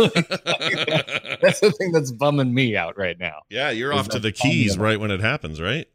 That's 1.42 1.60
the 1.60 1.74
thing 1.78 1.92
that's 1.92 2.12
bumming 2.12 2.54
me 2.54 2.76
out 2.78 2.98
right 2.98 3.20
now. 3.20 3.42
yeah, 3.50 3.70
you're 3.72 3.94
off 3.94 4.10
to 4.10 4.20
the 4.20 4.32
keys 4.32 4.78
right 4.78 5.00
when 5.00 5.12
it 5.12 5.20
happens, 5.22 5.62
right? 5.62 5.88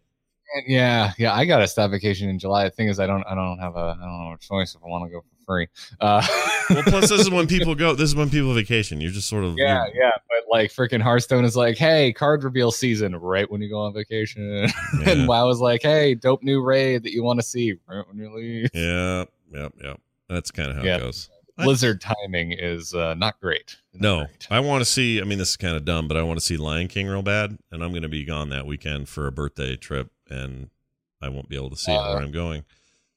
And 0.54 0.64
yeah, 0.66 1.12
yeah, 1.18 1.32
I 1.32 1.44
gotta 1.44 1.68
stop 1.68 1.90
vacation 1.92 2.28
in 2.28 2.38
July. 2.38 2.64
The 2.64 2.70
thing 2.70 2.88
is, 2.88 2.98
I 2.98 3.06
don't, 3.06 3.22
I 3.24 3.34
don't 3.34 3.58
have 3.58 3.76
a, 3.76 3.96
I 4.00 4.04
don't 4.04 4.26
have 4.30 4.38
a 4.38 4.42
choice 4.42 4.74
if 4.74 4.82
I 4.84 4.88
want 4.88 5.04
to 5.08 5.10
go 5.10 5.20
for 5.20 5.26
free. 5.50 5.66
Uh, 6.00 6.24
well, 6.70 6.82
plus 6.84 7.08
this 7.08 7.20
is 7.22 7.30
when 7.30 7.46
people 7.48 7.74
go. 7.74 7.94
This 7.94 8.08
is 8.10 8.14
when 8.14 8.30
people 8.30 8.54
vacation. 8.54 9.00
You're 9.00 9.10
just 9.10 9.28
sort 9.28 9.42
of 9.42 9.54
yeah, 9.58 9.86
yeah. 9.94 10.10
But 10.28 10.44
like 10.48 10.70
freaking 10.72 11.02
Hearthstone 11.02 11.44
is 11.44 11.56
like, 11.56 11.76
hey, 11.76 12.12
card 12.12 12.44
reveal 12.44 12.70
season 12.70 13.16
right 13.16 13.50
when 13.50 13.60
you 13.60 13.68
go 13.68 13.80
on 13.80 13.92
vacation. 13.92 14.68
Yeah. 15.00 15.10
and 15.10 15.28
WoW 15.28 15.48
is 15.48 15.60
like, 15.60 15.82
hey, 15.82 16.14
dope 16.14 16.42
new 16.42 16.62
raid 16.62 17.02
that 17.04 17.12
you 17.12 17.22
want 17.22 17.40
to 17.40 17.46
see 17.46 17.74
right 17.88 18.06
when 18.06 18.16
you 18.18 18.34
leave. 18.34 18.68
Yeah, 18.74 19.24
yeah, 19.52 19.68
yep. 19.82 20.00
That's 20.28 20.50
kind 20.50 20.70
of 20.70 20.76
how 20.76 20.82
Yeah. 20.82 20.96
it 20.96 21.00
goes. 21.00 21.28
Blizzard 21.56 22.00
timing 22.00 22.52
is 22.52 22.94
uh, 22.94 23.14
not 23.14 23.38
great. 23.40 23.76
Not 23.92 24.00
No, 24.02 24.16
great. 24.24 24.46
I 24.50 24.60
want 24.60 24.80
to 24.80 24.84
see. 24.84 25.20
I 25.20 25.24
mean, 25.24 25.38
this 25.38 25.50
is 25.50 25.56
kind 25.56 25.76
of 25.76 25.84
dumb, 25.84 26.08
but 26.08 26.16
I 26.16 26.22
want 26.22 26.38
to 26.40 26.44
see 26.44 26.56
Lion 26.56 26.88
King 26.88 27.06
real 27.06 27.20
bad, 27.22 27.58
and 27.70 27.82
I'm 27.84 27.90
going 27.90 28.02
to 28.02 28.08
be 28.08 28.24
gone 28.24 28.48
that 28.50 28.64
weekend 28.66 29.08
for 29.08 29.26
a 29.26 29.32
birthday 29.32 29.76
trip, 29.76 30.10
and 30.30 30.70
I 31.20 31.28
won't 31.28 31.48
be 31.50 31.56
able 31.56 31.68
to 31.70 31.76
see 31.76 31.92
Uh, 31.92 32.14
where 32.14 32.22
I'm 32.22 32.32
going. 32.32 32.64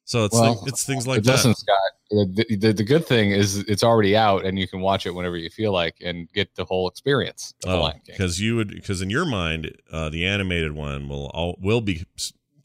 So 0.05 0.25
it's 0.25 0.33
well, 0.33 0.55
thi- 0.55 0.69
it's 0.69 0.83
things 0.85 1.07
like 1.07 1.23
Justin 1.23 1.51
that. 1.51 1.57
Scott, 1.57 1.77
the, 2.09 2.57
the, 2.59 2.73
the 2.73 2.83
good 2.83 3.05
thing 3.05 3.31
is 3.31 3.59
it's 3.59 3.83
already 3.83 4.17
out 4.17 4.45
and 4.45 4.59
you 4.59 4.67
can 4.67 4.81
watch 4.81 5.05
it 5.05 5.11
whenever 5.11 5.37
you 5.37 5.49
feel 5.49 5.71
like 5.71 5.95
and 6.01 6.31
get 6.33 6.53
the 6.55 6.65
whole 6.65 6.89
experience 6.89 7.53
the 7.61 7.69
Oh, 7.69 7.91
because 8.05 8.39
you 8.39 8.55
would 8.57 8.69
because 8.69 9.01
in 9.01 9.09
your 9.09 9.25
mind, 9.25 9.71
uh, 9.91 10.09
the 10.09 10.25
animated 10.25 10.73
one 10.73 11.07
will 11.07 11.27
all 11.33 11.57
will 11.61 11.81
be 11.81 12.05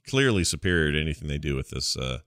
clearly 0.06 0.42
superior 0.44 0.92
to 0.92 1.00
anything 1.00 1.28
they 1.28 1.38
do 1.38 1.54
with 1.54 1.70
this 1.70 1.96
uh, 1.96 2.18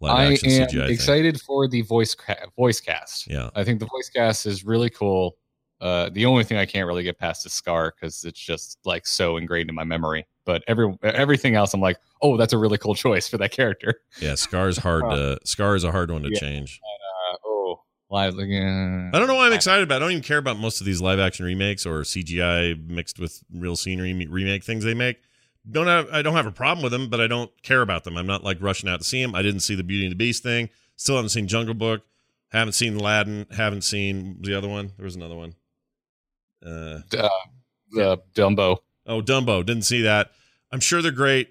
live 0.00 0.14
I 0.14 0.32
action 0.32 0.50
am 0.50 0.68
CGI 0.68 0.70
thing. 0.86 0.90
excited 0.90 1.40
for 1.40 1.66
the 1.66 1.80
voice 1.82 2.14
ca- 2.14 2.46
voice 2.56 2.80
cast. 2.80 3.26
Yeah, 3.30 3.48
I 3.54 3.64
think 3.64 3.80
the 3.80 3.86
voice 3.86 4.10
cast 4.14 4.44
is 4.46 4.64
really 4.64 4.90
cool. 4.90 5.36
Uh, 5.80 6.10
the 6.10 6.26
only 6.26 6.44
thing 6.44 6.58
I 6.58 6.66
can't 6.66 6.86
really 6.86 7.02
get 7.02 7.18
past 7.18 7.46
is 7.46 7.52
Scar 7.52 7.94
because 7.94 8.24
it's 8.24 8.38
just 8.40 8.78
like 8.84 9.06
so 9.06 9.36
ingrained 9.38 9.68
in 9.70 9.74
my 9.74 9.84
memory. 9.84 10.26
But 10.46 10.62
every 10.68 10.94
everything 11.02 11.54
else, 11.54 11.72
I'm 11.74 11.80
like, 11.80 11.98
oh, 12.22 12.36
that's 12.36 12.52
a 12.52 12.58
really 12.58 12.78
cool 12.78 12.94
choice 12.94 13.28
for 13.28 13.38
that 13.38 13.50
character. 13.50 13.94
yeah. 14.20 14.34
Scar's 14.34 14.76
hard 14.78 15.02
to 15.10 15.38
Scar 15.44 15.74
is 15.76 15.84
a 15.84 15.90
hard 15.92 16.10
one 16.10 16.22
to 16.22 16.30
Yeah. 16.32 16.38
change. 16.38 16.80
Uh, 17.32 17.36
oh, 17.46 17.82
live 18.10 18.36
again. 18.38 19.10
I 19.14 19.18
don't 19.18 19.26
know 19.28 19.36
why 19.36 19.46
I'm 19.46 19.52
excited 19.54 19.82
about. 19.84 19.94
it. 19.94 19.96
I 19.96 19.98
don't 20.00 20.10
even 20.12 20.22
care 20.22 20.38
about 20.38 20.58
most 20.58 20.80
of 20.80 20.86
these 20.86 21.00
live 21.00 21.18
action 21.18 21.46
remakes 21.46 21.86
or 21.86 22.00
CGI 22.02 22.74
mixed 22.88 23.18
with 23.18 23.42
real 23.52 23.74
scenery 23.76 24.12
remake 24.26 24.64
things 24.64 24.84
they 24.84 24.94
make. 24.94 25.20
Don't 25.70 25.86
have 25.86 26.08
I 26.12 26.20
don't 26.20 26.34
have 26.34 26.46
a 26.46 26.52
problem 26.52 26.82
with 26.82 26.92
them, 26.92 27.08
but 27.08 27.22
I 27.22 27.26
don't 27.26 27.50
care 27.62 27.80
about 27.80 28.04
them. 28.04 28.18
I'm 28.18 28.26
not 28.26 28.44
like 28.44 28.58
rushing 28.60 28.90
out 28.90 29.00
to 29.00 29.04
see 29.06 29.22
them. 29.22 29.34
I 29.34 29.40
didn't 29.40 29.60
see 29.60 29.74
the 29.74 29.82
Beauty 29.84 30.04
and 30.04 30.12
the 30.12 30.16
Beast 30.16 30.42
thing. 30.42 30.68
Still 30.96 31.16
haven't 31.16 31.30
seen 31.30 31.48
Jungle 31.48 31.74
Book. 31.74 32.02
Haven't 32.52 32.74
seen 32.74 32.96
Aladdin. 32.96 33.46
Haven't 33.50 33.80
seen 33.82 34.42
the 34.42 34.54
other 34.56 34.68
one. 34.68 34.92
There 34.98 35.04
was 35.04 35.16
another 35.16 35.34
one. 35.36 35.54
Uh, 36.64 37.00
Uh, 37.18 37.28
the 37.90 38.18
Dumbo. 38.34 38.78
Oh, 39.06 39.20
Dumbo. 39.20 39.64
Didn't 39.64 39.84
see 39.84 40.02
that. 40.02 40.30
I'm 40.72 40.80
sure 40.80 41.02
they're 41.02 41.12
great 41.12 41.50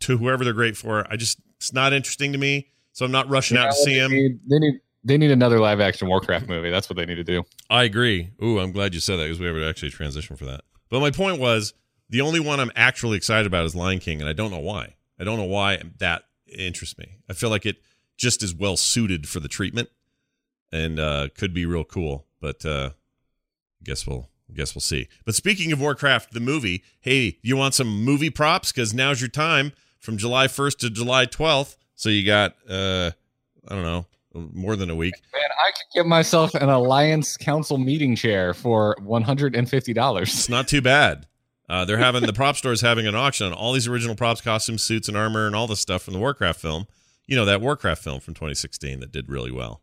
to 0.00 0.16
whoever 0.16 0.44
they're 0.44 0.52
great 0.52 0.76
for. 0.76 1.06
I 1.10 1.16
just 1.16 1.38
it's 1.56 1.72
not 1.72 1.92
interesting 1.92 2.32
to 2.32 2.38
me, 2.38 2.68
so 2.92 3.04
I'm 3.04 3.12
not 3.12 3.28
rushing 3.28 3.56
out 3.56 3.70
to 3.70 3.76
see 3.76 3.98
them. 3.98 4.12
Need, 4.12 4.40
they 4.48 4.58
need 4.58 4.80
they 5.04 5.16
need 5.18 5.30
another 5.30 5.60
live 5.60 5.80
action 5.80 6.08
Warcraft 6.08 6.48
movie. 6.48 6.70
That's 6.70 6.88
what 6.90 6.96
they 6.96 7.06
need 7.06 7.14
to 7.16 7.24
do. 7.24 7.44
I 7.70 7.84
agree. 7.84 8.30
Ooh, 8.42 8.58
I'm 8.58 8.72
glad 8.72 8.94
you 8.94 9.00
said 9.00 9.16
that 9.16 9.24
because 9.24 9.38
we 9.38 9.46
have 9.46 9.54
to 9.54 9.68
actually 9.68 9.90
transition 9.90 10.36
for 10.36 10.46
that. 10.46 10.62
But 10.88 11.00
my 11.00 11.10
point 11.10 11.40
was 11.40 11.74
the 12.10 12.20
only 12.20 12.40
one 12.40 12.60
I'm 12.60 12.72
actually 12.76 13.16
excited 13.16 13.46
about 13.46 13.64
is 13.64 13.74
Lion 13.74 13.98
King, 13.98 14.20
and 14.20 14.28
I 14.28 14.32
don't 14.32 14.50
know 14.50 14.58
why. 14.58 14.94
I 15.18 15.24
don't 15.24 15.38
know 15.38 15.44
why 15.44 15.80
that 15.98 16.24
interests 16.46 16.98
me. 16.98 17.18
I 17.28 17.32
feel 17.32 17.50
like 17.50 17.66
it 17.66 17.76
just 18.16 18.42
is 18.42 18.54
well 18.54 18.76
suited 18.76 19.28
for 19.28 19.40
the 19.40 19.48
treatment 19.48 19.88
and 20.72 20.98
uh, 20.98 21.28
could 21.36 21.54
be 21.54 21.66
real 21.66 21.84
cool. 21.84 22.26
But 22.40 22.64
uh, 22.64 22.90
guess 23.82 24.06
we'll 24.06 24.28
guess 24.54 24.74
we'll 24.74 24.80
see. 24.80 25.08
But 25.24 25.34
speaking 25.34 25.72
of 25.72 25.80
Warcraft, 25.80 26.32
the 26.32 26.40
movie, 26.40 26.82
hey, 27.00 27.38
you 27.42 27.56
want 27.56 27.74
some 27.74 28.04
movie 28.04 28.30
props? 28.30 28.72
Because 28.72 28.94
now's 28.94 29.20
your 29.20 29.30
time 29.30 29.72
from 29.98 30.16
July 30.16 30.46
1st 30.46 30.78
to 30.78 30.90
July 30.90 31.26
12th. 31.26 31.76
So 31.94 32.08
you 32.08 32.24
got 32.24 32.54
uh, 32.68 33.10
I 33.68 33.74
don't 33.74 33.84
know 33.84 34.06
more 34.34 34.76
than 34.76 34.90
a 34.90 34.94
week. 34.94 35.14
Man, 35.34 35.42
I 35.50 35.70
could 35.70 35.98
get 36.00 36.06
myself 36.06 36.54
an 36.54 36.68
Alliance 36.68 37.36
Council 37.38 37.78
meeting 37.78 38.14
chair 38.14 38.52
for 38.52 38.94
$150. 39.00 40.22
It's 40.22 40.48
not 40.48 40.68
too 40.68 40.82
bad. 40.82 41.26
Uh, 41.68 41.84
they're 41.84 41.96
having 41.98 42.22
the 42.22 42.32
prop 42.32 42.54
store 42.56 42.72
is 42.72 42.80
having 42.82 43.06
an 43.06 43.14
auction 43.16 43.46
on 43.46 43.52
all 43.52 43.72
these 43.72 43.88
original 43.88 44.14
props, 44.14 44.40
costumes, 44.40 44.82
suits, 44.82 45.08
and 45.08 45.16
armor, 45.16 45.46
and 45.46 45.56
all 45.56 45.66
the 45.66 45.74
stuff 45.74 46.02
from 46.02 46.14
the 46.14 46.20
Warcraft 46.20 46.60
film. 46.60 46.86
You 47.26 47.34
know 47.34 47.44
that 47.44 47.60
Warcraft 47.60 48.04
film 48.04 48.20
from 48.20 48.34
2016 48.34 49.00
that 49.00 49.10
did 49.10 49.28
really 49.28 49.50
well. 49.50 49.80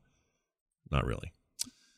Not 0.91 1.05
really. 1.05 1.33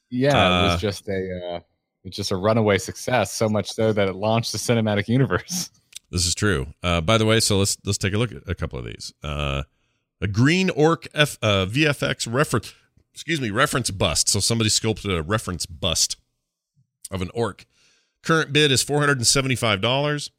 Yeah, 0.09 0.29
it 0.29 0.35
Uh, 0.69 0.71
was 0.73 0.81
just 0.81 1.07
a 1.07 1.55
uh, 1.55 1.59
it's 2.05 2.15
just 2.15 2.31
a 2.31 2.35
runaway 2.37 2.77
success. 2.77 3.33
So 3.33 3.49
much 3.49 3.71
so 3.71 3.91
that 3.91 4.07
it 4.07 4.15
launched 4.15 4.51
the 4.51 4.57
cinematic 4.57 5.07
universe. 5.07 5.69
This 6.11 6.27
is 6.27 6.35
true. 6.35 6.67
Uh, 6.83 7.01
by 7.01 7.17
the 7.17 7.25
way, 7.25 7.39
so 7.39 7.57
let's 7.57 7.77
let's 7.83 7.97
take 7.97 8.13
a 8.13 8.17
look 8.17 8.31
at 8.31 8.47
a 8.47 8.53
couple 8.53 8.77
of 8.77 8.85
these. 8.85 9.11
Uh, 9.23 9.63
a 10.21 10.27
green 10.27 10.69
orc 10.69 11.07
F, 11.13 11.37
uh, 11.41 11.65
VFX 11.65 12.31
reference, 12.31 12.73
excuse 13.11 13.41
me, 13.41 13.49
reference 13.49 13.89
bust. 13.91 14.29
So 14.29 14.39
somebody 14.39 14.69
sculpted 14.69 15.11
a 15.11 15.23
reference 15.23 15.65
bust 15.65 16.15
of 17.11 17.21
an 17.21 17.31
orc. 17.33 17.65
Current 18.21 18.53
bid 18.53 18.71
is 18.71 18.83
four 18.83 18.99
hundred 18.99 19.17
and 19.17 19.27
seventy 19.27 19.55
five 19.55 19.81
dollars. 19.81 20.29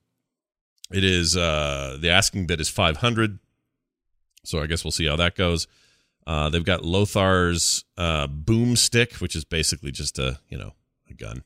It 0.91 1.05
is 1.05 1.37
uh, 1.37 1.99
the 2.01 2.11
asking 2.11 2.47
bid 2.47 2.61
is 2.61 2.69
five 2.69 2.99
hundred. 2.99 3.41
So 4.45 4.63
I 4.63 4.67
guess 4.67 4.85
we'll 4.85 4.93
see 4.93 5.07
how 5.07 5.17
that 5.17 5.35
goes. 5.35 5.67
Uh, 6.27 6.49
they've 6.49 6.65
got 6.65 6.83
Lothar's 6.83 7.85
uh, 7.99 8.29
boomstick, 8.29 9.21
which 9.21 9.37
is 9.37 9.45
basically 9.45 9.91
just 9.91 10.19
a 10.19 10.39
you 10.49 10.57
know 10.57 10.73
a 11.11 11.15
gun. 11.15 11.43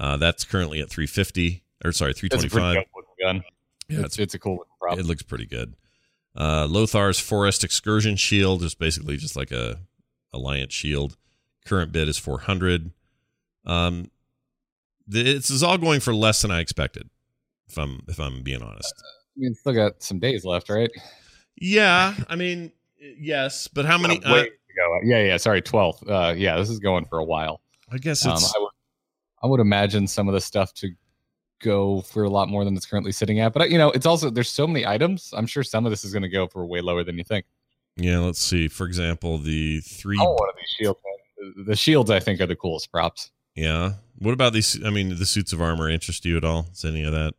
Uh, 0.00 0.16
that's 0.16 0.44
currently 0.44 0.80
at 0.80 0.88
three 0.90 1.06
fifty 1.06 1.62
or 1.84 1.92
sorry 1.92 2.12
325. 2.14 2.44
It's 2.44 2.44
a 2.44 2.56
pretty 2.56 2.66
five. 2.66 2.74
dope 2.74 2.86
looking 2.96 3.14
gun. 3.22 3.44
Yeah, 3.88 4.04
it's, 4.06 4.18
it's 4.18 4.34
a 4.34 4.38
cool 4.38 4.52
looking 4.56 4.72
prop. 4.80 4.98
it 4.98 5.04
looks 5.04 5.22
pretty 5.22 5.46
good. 5.46 5.74
Uh, 6.34 6.66
Lothar's 6.66 7.18
Forest 7.20 7.64
Excursion 7.64 8.16
Shield 8.16 8.62
is 8.62 8.74
basically 8.74 9.16
just 9.18 9.36
like 9.36 9.50
a 9.52 9.80
Alliance 10.32 10.72
shield. 10.72 11.16
Current 11.66 11.92
bid 11.92 12.08
is 12.08 12.16
400. 12.16 12.92
Um, 13.66 14.10
th- 15.12 15.24
this 15.36 15.50
is 15.50 15.62
all 15.62 15.76
going 15.76 16.00
for 16.00 16.14
less 16.14 16.40
than 16.42 16.50
I 16.50 16.60
expected. 16.60 17.10
If 17.68 17.76
I'm 17.78 18.00
if 18.08 18.18
I'm 18.18 18.42
being 18.42 18.62
honest. 18.62 18.94
I 19.36 19.40
mean, 19.40 19.54
still 19.54 19.72
got 19.74 20.02
some 20.02 20.18
days 20.18 20.44
left, 20.44 20.70
right? 20.70 20.90
Yeah, 21.56 22.14
I 22.28 22.36
mean, 22.36 22.72
yes, 22.98 23.68
but 23.68 23.84
how 23.84 23.98
many? 23.98 24.22
Uh, 24.24 24.34
Uh, 24.34 24.42
to 24.44 24.48
go. 24.76 24.98
Yeah, 25.04 25.22
yeah. 25.24 25.36
Sorry, 25.36 25.60
twelfth. 25.62 26.08
Uh, 26.08 26.34
yeah, 26.36 26.56
this 26.56 26.70
is 26.70 26.78
going 26.78 27.04
for 27.04 27.18
a 27.18 27.24
while. 27.24 27.60
I 27.92 27.98
guess 27.98 28.24
Um, 28.24 28.32
it's 28.32 28.54
I 28.54 28.58
I 29.42 29.46
would 29.46 29.60
imagine 29.60 30.06
some 30.06 30.28
of 30.28 30.34
the 30.34 30.40
stuff 30.40 30.72
to 30.74 30.88
go 31.62 32.00
for 32.02 32.24
a 32.24 32.30
lot 32.30 32.48
more 32.48 32.64
than 32.64 32.76
it's 32.76 32.86
currently 32.86 33.12
sitting 33.12 33.40
at. 33.40 33.52
But 33.52 33.70
you 33.70 33.78
know, 33.78 33.90
it's 33.90 34.06
also 34.06 34.30
there's 34.30 34.50
so 34.50 34.66
many 34.66 34.86
items. 34.86 35.32
I'm 35.36 35.46
sure 35.46 35.62
some 35.62 35.84
of 35.86 35.90
this 35.90 36.04
is 36.04 36.12
going 36.12 36.22
to 36.22 36.28
go 36.28 36.46
for 36.46 36.64
way 36.66 36.80
lower 36.80 37.04
than 37.04 37.16
you 37.18 37.24
think. 37.24 37.44
yeah. 37.96 38.18
Let's 38.18 38.40
see. 38.40 38.68
For 38.68 38.86
example, 38.86 39.38
the 39.38 39.80
three. 39.80 40.18
I 40.18 40.22
want 40.22 40.40
one 40.40 40.48
of 40.48 40.54
these 40.56 40.68
shields. 40.78 41.00
The- 41.66 41.76
shields, 41.76 42.10
I 42.10 42.20
think, 42.20 42.40
are 42.40 42.46
the 42.46 42.56
coolest 42.56 42.90
props. 42.92 43.30
Yeah. 43.54 43.94
What 44.18 44.32
about 44.32 44.52
these? 44.52 44.82
I 44.84 44.90
mean, 44.90 45.18
the 45.18 45.26
suits 45.26 45.52
of 45.52 45.60
armor 45.62 45.88
interest 45.88 46.24
you 46.26 46.36
at 46.36 46.44
all? 46.44 46.66
Is 46.72 46.84
any 46.84 47.02
of 47.04 47.12
that? 47.12 47.34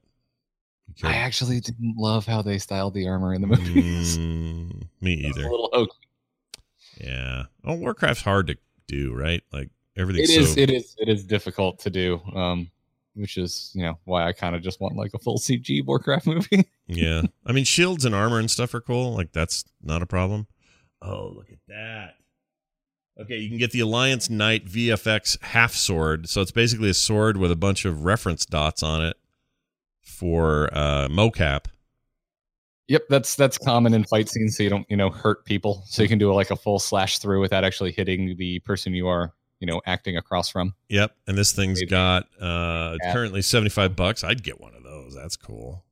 I 1.04 1.14
actually 1.14 1.60
didn't 1.62 1.96
love 1.98 2.26
how 2.26 2.42
they 2.42 2.58
styled 2.58 2.94
the 2.96 3.08
armor 3.08 3.34
in 3.34 3.42
the 3.42 3.48
movies. 3.48 4.18
Mm, 4.18 4.84
me 5.00 5.14
either. 5.26 5.42
A 5.46 5.50
little 5.50 5.70
hokey. 5.72 5.94
Yeah. 7.00 7.44
Oh, 7.64 7.76
Warcraft's 7.76 8.24
hard 8.24 8.48
to 8.48 8.58
do, 8.88 9.14
right? 9.14 9.42
Like 9.54 9.70
It 9.96 10.02
everything's 10.02 10.30
is. 10.30 10.54
so 10.54 10.60
It 10.60 10.70
is. 10.70 10.96
It 10.98 11.10
is 11.10 11.24
difficult 11.24 11.80
to 11.80 11.90
do. 11.90 12.22
Um, 12.34 12.72
which 13.16 13.38
is 13.38 13.72
you 13.74 13.84
know 13.84 13.98
why 14.06 14.28
I 14.28 14.32
kind 14.34 14.56
of 14.56 14.62
just 14.62 14.80
want 14.80 14.96
like 14.96 15.14
a 15.14 15.20
full 15.20 15.38
CG 15.38 15.86
Warcraft 15.86 16.28
movie. 16.28 16.66
yeah. 16.88 17.24
I 17.46 17.52
mean, 17.52 17.66
shields 17.66 18.06
and 18.06 18.16
armor 18.16 18.40
and 18.40 18.50
stuff 18.50 18.74
are 18.74 18.82
cool. 18.82 19.14
Like 19.14 19.32
that's 19.32 19.66
not 19.82 20.02
a 20.02 20.06
problem. 20.06 20.48
Oh, 21.02 21.34
look 21.36 21.50
at 21.50 21.58
that. 21.68 22.16
Okay, 23.20 23.38
you 23.38 23.50
can 23.50 23.58
get 23.58 23.72
the 23.72 23.82
Alliance 23.82 24.30
Knight 24.30 24.66
VFX 24.66 25.42
half 25.44 25.74
sword. 25.74 26.30
So 26.30 26.42
it's 26.42 26.52
basically 26.52 26.90
a 26.90 26.94
sword 26.94 27.38
with 27.38 27.52
a 27.52 27.56
bunch 27.56 27.86
of 27.86 28.06
reference 28.06 28.46
dots 28.46 28.82
on 28.82 29.04
it 29.06 29.18
for 30.02 30.70
uh 30.74 31.08
mocap. 31.10 31.66
Yep, 32.88 33.04
that's 33.10 33.36
that's 33.36 33.58
common 33.58 33.94
in 33.94 34.04
fight 34.06 34.28
scenes, 34.30 34.58
so 34.58 34.64
you 34.64 34.70
don't 34.70 34.86
you 34.90 34.98
know 34.98 35.10
hurt 35.10 35.46
people. 35.46 35.84
So 35.86 36.02
you 36.04 36.10
can 36.10 36.18
do 36.18 36.34
like 36.34 36.52
a 36.52 36.56
full 36.56 36.80
slash 36.80 37.20
through 37.20 37.42
without 37.42 37.64
actually 37.64 37.92
hitting 37.92 38.36
the 38.38 38.60
person 38.60 38.94
you 38.94 39.08
are 39.08 39.34
you 39.62 39.68
know 39.68 39.82
acting 39.86 40.18
across 40.18 40.50
from. 40.50 40.76
Yep, 40.90 41.16
and 41.28 41.38
this 41.38 41.54
thing's 41.54 41.80
Maybe. 41.80 41.92
got 41.92 42.24
uh 42.42 42.98
Yeah. 43.02 43.14
currently 43.14 43.42
75 43.42 43.96
bucks. 43.96 44.24
I'd 44.26 44.44
get 44.44 44.60
one 44.60 44.74
of 44.76 44.84
those. 44.84 45.16
That's 45.16 45.38
cool. 45.38 45.86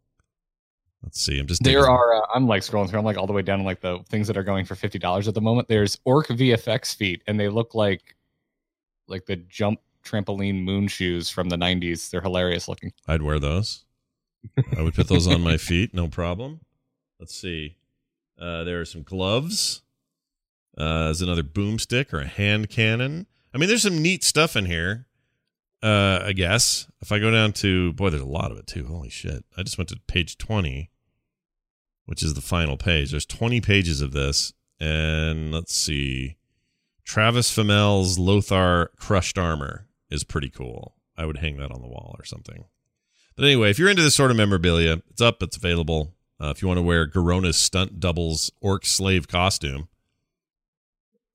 Let's 1.02 1.22
see. 1.22 1.40
I'm 1.40 1.48
just 1.48 1.64
There 1.64 1.76
digging- 1.80 1.90
are 1.90 2.14
uh, 2.16 2.26
I'm 2.36 2.46
like 2.48 2.62
scrolling 2.62 2.90
through. 2.90 3.00
I'm 3.00 3.06
like 3.06 3.16
all 3.18 3.28
the 3.28 3.32
way 3.32 3.42
down 3.42 3.64
like 3.64 3.80
the 3.80 4.00
things 4.10 4.28
that 4.28 4.36
are 4.36 4.44
going 4.44 4.66
for 4.66 4.76
fifty 4.76 5.00
dollars 5.00 5.30
at 5.30 5.34
the 5.34 5.40
moment. 5.42 5.70
There's 5.70 5.98
Orc 6.04 6.28
VFX 6.28 6.94
feet, 6.96 7.22
and 7.28 7.40
they 7.40 7.48
look 7.48 7.74
like 7.74 8.18
like 9.08 9.26
the 9.26 9.38
jump 9.38 9.80
trampoline 10.04 10.64
moon 10.64 10.88
shoes 10.90 11.30
from 11.30 11.48
the 11.50 11.56
'90s. 11.56 12.10
They're 12.10 12.20
hilarious 12.22 12.68
looking. 12.68 12.92
I'd 13.08 13.22
wear 13.22 13.40
those. 13.40 13.86
I 14.78 14.82
would 14.82 14.94
put 14.94 15.08
those 15.08 15.28
on 15.28 15.42
my 15.42 15.58
feet, 15.58 15.94
no 15.94 16.08
problem. 16.08 16.62
Let's 17.20 17.36
see. 17.36 17.76
Uh, 18.40 18.64
there 18.64 18.80
are 18.82 18.86
some 18.86 19.04
gloves. 19.04 19.82
Uh, 20.78 21.06
there's 21.06 21.22
another 21.22 21.44
boomstick 21.44 22.14
or 22.14 22.20
a 22.22 22.28
hand 22.28 22.70
cannon. 22.70 23.26
I 23.54 23.58
mean, 23.58 23.70
there's 23.70 23.84
some 23.84 24.02
neat 24.02 24.24
stuff 24.24 24.56
in 24.56 24.66
here. 24.66 25.06
Uh, 25.82 26.22
I 26.26 26.34
guess 26.34 26.88
if 27.02 27.12
I 27.12 27.20
go 27.20 27.32
down 27.32 27.54
to 27.54 27.94
boy, 27.94 28.10
there's 28.10 28.22
a 28.22 28.26
lot 28.26 28.52
of 28.52 28.58
it 28.58 28.68
too. 28.68 28.86
Holy 28.86 29.10
shit! 29.10 29.46
I 29.58 29.64
just 29.64 29.78
went 29.78 29.90
to 29.90 30.00
page 30.08 30.38
twenty, 30.38 30.92
which 32.06 32.24
is 32.24 32.34
the 32.34 32.42
final 32.42 32.76
page. 32.76 33.12
There's 33.12 33.26
20 33.26 33.62
pages 33.62 34.02
of 34.02 34.14
this, 34.14 34.52
and 34.80 35.54
let's 35.54 35.76
see. 35.76 36.38
Travis 37.06 37.56
Fimmel's 37.56 38.18
Lothar 38.20 38.92
crushed 38.98 39.38
armor 39.38 39.88
is 40.10 40.24
pretty 40.24 40.50
cool. 40.50 40.96
I 41.16 41.26
would 41.26 41.38
hang 41.38 41.58
that 41.58 41.72
on 41.72 41.82
the 41.82 41.88
wall 41.88 42.16
or 42.18 42.26
something. 42.26 42.66
But 43.36 43.46
anyway, 43.46 43.70
if 43.70 43.78
you're 43.78 43.90
into 43.90 44.02
this 44.02 44.16
sort 44.16 44.32
of 44.32 44.38
memorabilia, 44.38 45.02
it's 45.10 45.22
up, 45.22 45.44
it's 45.44 45.56
available. 45.56 46.16
Uh, 46.42 46.48
if 46.48 46.62
you 46.62 46.68
want 46.68 46.80
to 46.80 46.84
wear 46.84 47.06
Garona's 47.06 47.58
stunt 47.58 48.00
doubles 48.00 48.52
orc 48.60 48.86
slave 48.86 49.28
costume, 49.28 49.88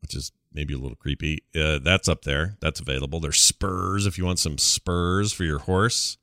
which 0.02 0.14
is 0.14 0.32
maybe 0.54 0.72
a 0.72 0.78
little 0.78 0.96
creepy, 0.96 1.42
uh, 1.54 1.80
that's 1.82 2.08
up 2.08 2.22
there. 2.22 2.56
That's 2.60 2.80
available. 2.80 3.20
There's 3.20 3.40
spurs 3.40 4.06
if 4.06 4.16
you 4.16 4.24
want 4.24 4.38
some 4.38 4.56
spurs 4.58 5.32
for 5.32 5.44
your 5.44 5.58
horse. 5.58 6.16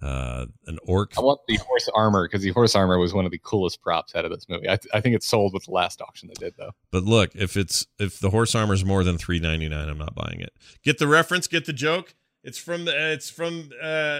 Uh, 0.00 0.46
an 0.66 0.78
orc. 0.84 1.12
I 1.16 1.20
want 1.20 1.40
the 1.46 1.56
horse 1.58 1.88
armor 1.94 2.26
because 2.26 2.42
the 2.42 2.50
horse 2.50 2.74
armor 2.74 2.98
was 2.98 3.14
one 3.14 3.24
of 3.24 3.30
the 3.30 3.38
coolest 3.38 3.80
props 3.82 4.16
out 4.16 4.24
of 4.24 4.32
this 4.32 4.48
movie. 4.48 4.68
I, 4.68 4.76
th- 4.76 4.88
I 4.92 5.00
think 5.00 5.14
it 5.14 5.22
sold 5.22 5.54
with 5.54 5.66
the 5.66 5.70
last 5.70 6.02
auction 6.02 6.28
they 6.28 6.34
did 6.34 6.54
though. 6.56 6.72
But 6.90 7.04
look, 7.04 7.36
if 7.36 7.56
it's 7.56 7.86
if 8.00 8.18
the 8.18 8.30
horse 8.30 8.54
armor 8.56 8.74
is 8.74 8.84
more 8.84 9.04
than 9.04 9.16
three 9.16 9.38
ninety 9.38 9.68
nine, 9.68 9.88
I'm 9.88 9.98
not 9.98 10.14
buying 10.14 10.40
it. 10.40 10.52
Get 10.82 10.98
the 10.98 11.06
reference, 11.06 11.46
get 11.46 11.66
the 11.66 11.72
joke. 11.72 12.16
It's 12.42 12.58
from 12.58 12.86
the 12.86 13.12
it's 13.12 13.30
from 13.30 13.70
uh 13.80 14.18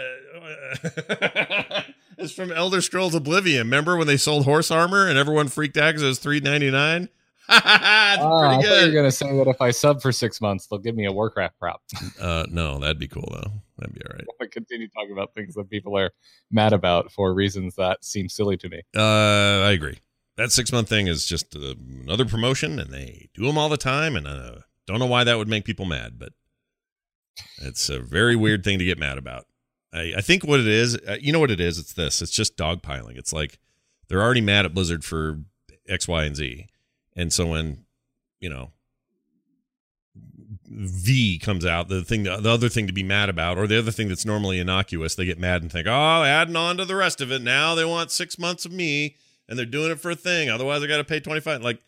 it's 2.18 2.32
from 2.32 2.52
Elder 2.52 2.80
Scrolls 2.80 3.16
Oblivion. 3.16 3.66
Remember 3.66 3.96
when 3.96 4.06
they 4.06 4.16
sold 4.16 4.44
horse 4.44 4.70
armor 4.70 5.08
and 5.08 5.18
everyone 5.18 5.48
freaked 5.48 5.76
out 5.76 5.88
because 5.90 6.02
it 6.04 6.06
was 6.06 6.20
three 6.20 6.38
ninety 6.38 6.70
nine? 6.70 7.08
it's 7.56 8.22
Ah, 8.22 8.50
I 8.50 8.54
pretty 8.54 8.68
thought 8.68 8.80
you 8.80 8.86
were 8.88 8.94
gonna 8.94 9.10
say 9.12 9.36
that 9.36 9.48
if 9.48 9.60
I 9.60 9.70
sub 9.70 10.00
for 10.02 10.12
six 10.12 10.40
months, 10.40 10.66
they'll 10.66 10.78
give 10.78 10.94
me 10.96 11.06
a 11.06 11.12
Warcraft 11.12 11.58
prop. 11.58 11.82
Uh, 12.20 12.44
no, 12.50 12.78
that'd 12.78 12.98
be 12.98 13.08
cool 13.08 13.28
though. 13.32 13.50
That'd 13.78 13.94
be 13.94 14.00
all 14.02 14.14
right. 14.14 14.24
I 14.40 14.46
continue 14.46 14.86
talking 14.88 15.12
about 15.12 15.34
things 15.34 15.54
that 15.54 15.68
people 15.68 15.98
are 15.98 16.10
mad 16.50 16.72
about 16.72 17.10
for 17.10 17.34
reasons 17.34 17.74
that 17.76 18.04
seem 18.04 18.28
silly 18.28 18.56
to 18.58 18.68
me. 18.68 18.82
Uh, 18.96 19.00
I 19.66 19.72
agree. 19.72 19.98
That 20.36 20.52
six 20.52 20.70
month 20.72 20.88
thing 20.88 21.08
is 21.08 21.26
just 21.26 21.56
uh, 21.56 21.74
another 22.04 22.24
promotion, 22.24 22.78
and 22.78 22.90
they 22.90 23.28
do 23.34 23.46
them 23.46 23.58
all 23.58 23.68
the 23.68 23.76
time. 23.76 24.14
And 24.16 24.26
uh, 24.26 24.56
don't 24.86 24.98
know 25.00 25.06
why 25.06 25.24
that 25.24 25.36
would 25.36 25.48
make 25.48 25.64
people 25.64 25.84
mad, 25.84 26.18
but 26.18 26.32
it's 27.58 27.88
a 27.88 27.98
very 28.00 28.36
weird 28.36 28.62
thing 28.62 28.78
to 28.78 28.84
get 28.84 28.98
mad 28.98 29.18
about. 29.18 29.46
I, 29.92 30.14
I 30.18 30.20
think 30.20 30.44
what 30.44 30.60
it 30.60 30.68
is, 30.68 30.96
uh, 30.96 31.16
you 31.20 31.32
know 31.32 31.40
what 31.40 31.50
it 31.50 31.60
is? 31.60 31.78
It's 31.78 31.92
this. 31.92 32.22
It's 32.22 32.30
just 32.32 32.56
dogpiling. 32.56 33.16
It's 33.18 33.32
like 33.32 33.58
they're 34.08 34.22
already 34.22 34.40
mad 34.40 34.64
at 34.64 34.74
Blizzard 34.74 35.04
for 35.04 35.40
X, 35.88 36.06
Y, 36.08 36.24
and 36.24 36.36
Z, 36.36 36.66
and 37.16 37.32
so 37.32 37.46
when 37.46 37.84
you 38.40 38.48
know 38.48 38.70
V 40.66 41.38
comes 41.38 41.66
out, 41.66 41.88
the 41.88 42.02
thing, 42.02 42.22
the 42.22 42.50
other 42.50 42.68
thing 42.68 42.86
to 42.86 42.92
be 42.92 43.02
mad 43.02 43.28
about, 43.28 43.58
or 43.58 43.66
the 43.66 43.78
other 43.78 43.90
thing 43.90 44.08
that's 44.08 44.24
normally 44.24 44.58
innocuous, 44.58 45.14
they 45.14 45.26
get 45.26 45.38
mad 45.38 45.60
and 45.62 45.70
think, 45.70 45.86
oh, 45.86 46.22
adding 46.24 46.56
on 46.56 46.78
to 46.78 46.84
the 46.84 46.96
rest 46.96 47.20
of 47.20 47.30
it. 47.30 47.42
Now 47.42 47.74
they 47.74 47.84
want 47.84 48.10
six 48.10 48.38
months 48.38 48.64
of 48.64 48.72
me, 48.72 49.16
and 49.48 49.58
they're 49.58 49.66
doing 49.66 49.90
it 49.90 50.00
for 50.00 50.10
a 50.10 50.16
thing. 50.16 50.48
Otherwise, 50.48 50.82
I 50.82 50.86
got 50.86 50.96
to 50.96 51.04
pay 51.04 51.20
twenty 51.20 51.40
five. 51.40 51.62
Like 51.62 51.80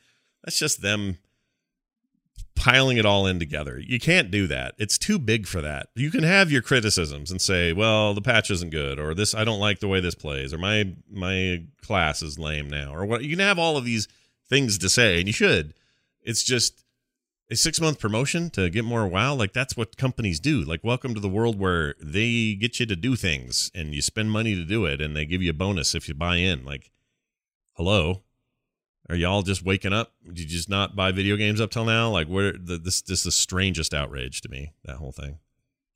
that's 0.42 0.58
just 0.58 0.82
them 0.82 1.18
piling 2.56 2.98
it 2.98 3.06
all 3.06 3.26
in 3.26 3.38
together. 3.38 3.80
You 3.84 3.98
can't 3.98 4.30
do 4.30 4.46
that. 4.46 4.74
It's 4.78 4.96
too 4.96 5.18
big 5.18 5.46
for 5.46 5.60
that. 5.60 5.88
You 5.94 6.10
can 6.10 6.22
have 6.22 6.52
your 6.52 6.62
criticisms 6.62 7.30
and 7.30 7.40
say, 7.40 7.72
well, 7.72 8.14
the 8.14 8.22
patch 8.22 8.50
isn't 8.50 8.70
good, 8.70 8.98
or 8.98 9.14
this 9.14 9.34
I 9.34 9.44
don't 9.44 9.60
like 9.60 9.80
the 9.80 9.88
way 9.88 10.00
this 10.00 10.14
plays, 10.14 10.52
or 10.52 10.58
my 10.58 10.92
my 11.10 11.62
class 11.82 12.22
is 12.22 12.38
lame 12.38 12.68
now, 12.68 12.94
or 12.94 13.06
what. 13.06 13.22
You 13.22 13.30
can 13.30 13.44
have 13.44 13.58
all 13.58 13.76
of 13.76 13.84
these 13.84 14.08
things 14.48 14.78
to 14.78 14.88
say, 14.88 15.18
and 15.18 15.26
you 15.26 15.32
should. 15.32 15.74
It's 16.22 16.42
just 16.42 16.84
a 17.50 17.56
six 17.56 17.80
month 17.80 17.98
promotion 17.98 18.50
to 18.50 18.70
get 18.70 18.84
more 18.84 19.06
wow. 19.06 19.34
Like 19.34 19.52
that's 19.52 19.76
what 19.76 19.96
companies 19.96 20.40
do. 20.40 20.62
Like 20.62 20.82
welcome 20.82 21.14
to 21.14 21.20
the 21.20 21.28
world 21.28 21.58
where 21.58 21.94
they 22.00 22.54
get 22.54 22.80
you 22.80 22.86
to 22.86 22.96
do 22.96 23.16
things 23.16 23.70
and 23.74 23.94
you 23.94 24.00
spend 24.00 24.30
money 24.30 24.54
to 24.54 24.64
do 24.64 24.86
it 24.86 25.00
and 25.02 25.14
they 25.14 25.26
give 25.26 25.42
you 25.42 25.50
a 25.50 25.54
bonus 25.54 25.94
if 25.94 26.08
you 26.08 26.14
buy 26.14 26.36
in. 26.36 26.64
Like 26.64 26.90
hello? 27.74 28.22
Are 29.10 29.14
y'all 29.16 29.42
just 29.42 29.62
waking 29.62 29.92
up? 29.92 30.14
Did 30.26 30.38
you 30.40 30.46
just 30.46 30.70
not 30.70 30.96
buy 30.96 31.12
video 31.12 31.36
games 31.36 31.60
up 31.60 31.70
till 31.70 31.84
now? 31.84 32.08
Like 32.10 32.26
where 32.28 32.52
the, 32.52 32.78
this 32.78 33.02
this 33.02 33.18
is 33.20 33.24
the 33.24 33.30
strangest 33.32 33.92
outrage 33.92 34.40
to 34.40 34.48
me 34.48 34.72
that 34.86 34.96
whole 34.96 35.12
thing. 35.12 35.38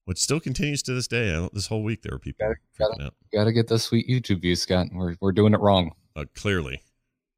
Which 0.05 0.19
still 0.19 0.41
continues 0.41 0.83
to 0.85 0.93
this 0.95 1.09
day. 1.09 1.35
I 1.35 1.49
this 1.55 1.69
whole 1.69 1.83
week 1.83 2.03
there 2.03 2.13
were 2.13 2.19
people 2.19 2.55
Gotta- 2.79 3.03
out. 3.05 3.15
Gotta 3.33 3.53
get 3.55 3.69
the 3.69 3.79
sweet 3.79 4.07
YouTube 4.07 4.43
views, 4.43 4.61
Scott. 4.61 4.89
We're 4.93 5.17
we're 5.21 5.33
doing 5.33 5.55
it 5.55 5.61
wrong. 5.61 5.93
uh, 6.15 6.27
clearly. 6.35 6.83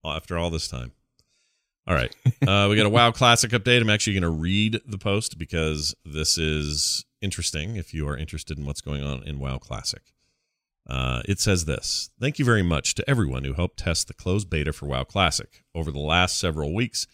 After 0.04 0.36
all 0.38 0.50
this 0.50 0.66
time. 0.66 0.92
All 1.90 1.96
right. 1.96 2.14
Uh, 2.46 2.68
we 2.70 2.76
got 2.76 2.86
a 2.86 2.90
WoW 2.90 3.10
Classic 3.10 3.50
update. 3.50 3.80
I'm 3.80 3.90
actually 3.90 4.12
going 4.12 4.22
to 4.22 4.30
read 4.30 4.80
the 4.86 4.96
post 4.96 5.38
because 5.38 5.92
this 6.04 6.38
is 6.38 7.04
interesting 7.20 7.74
if 7.74 7.92
you 7.92 8.06
are 8.08 8.16
interested 8.16 8.58
in 8.58 8.64
what's 8.64 8.80
going 8.80 9.02
on 9.02 9.24
in 9.24 9.40
WoW 9.40 9.58
Classic. 9.58 10.00
Uh, 10.88 11.22
it 11.26 11.40
says 11.40 11.64
this 11.64 12.10
Thank 12.20 12.38
you 12.38 12.44
very 12.44 12.62
much 12.62 12.94
to 12.94 13.10
everyone 13.10 13.42
who 13.42 13.54
helped 13.54 13.80
test 13.80 14.06
the 14.06 14.14
closed 14.14 14.48
beta 14.48 14.72
for 14.72 14.86
WoW 14.86 15.02
Classic. 15.02 15.64
Over 15.74 15.90
the 15.90 15.98
last 15.98 16.38
several 16.38 16.72
weeks, 16.72 17.08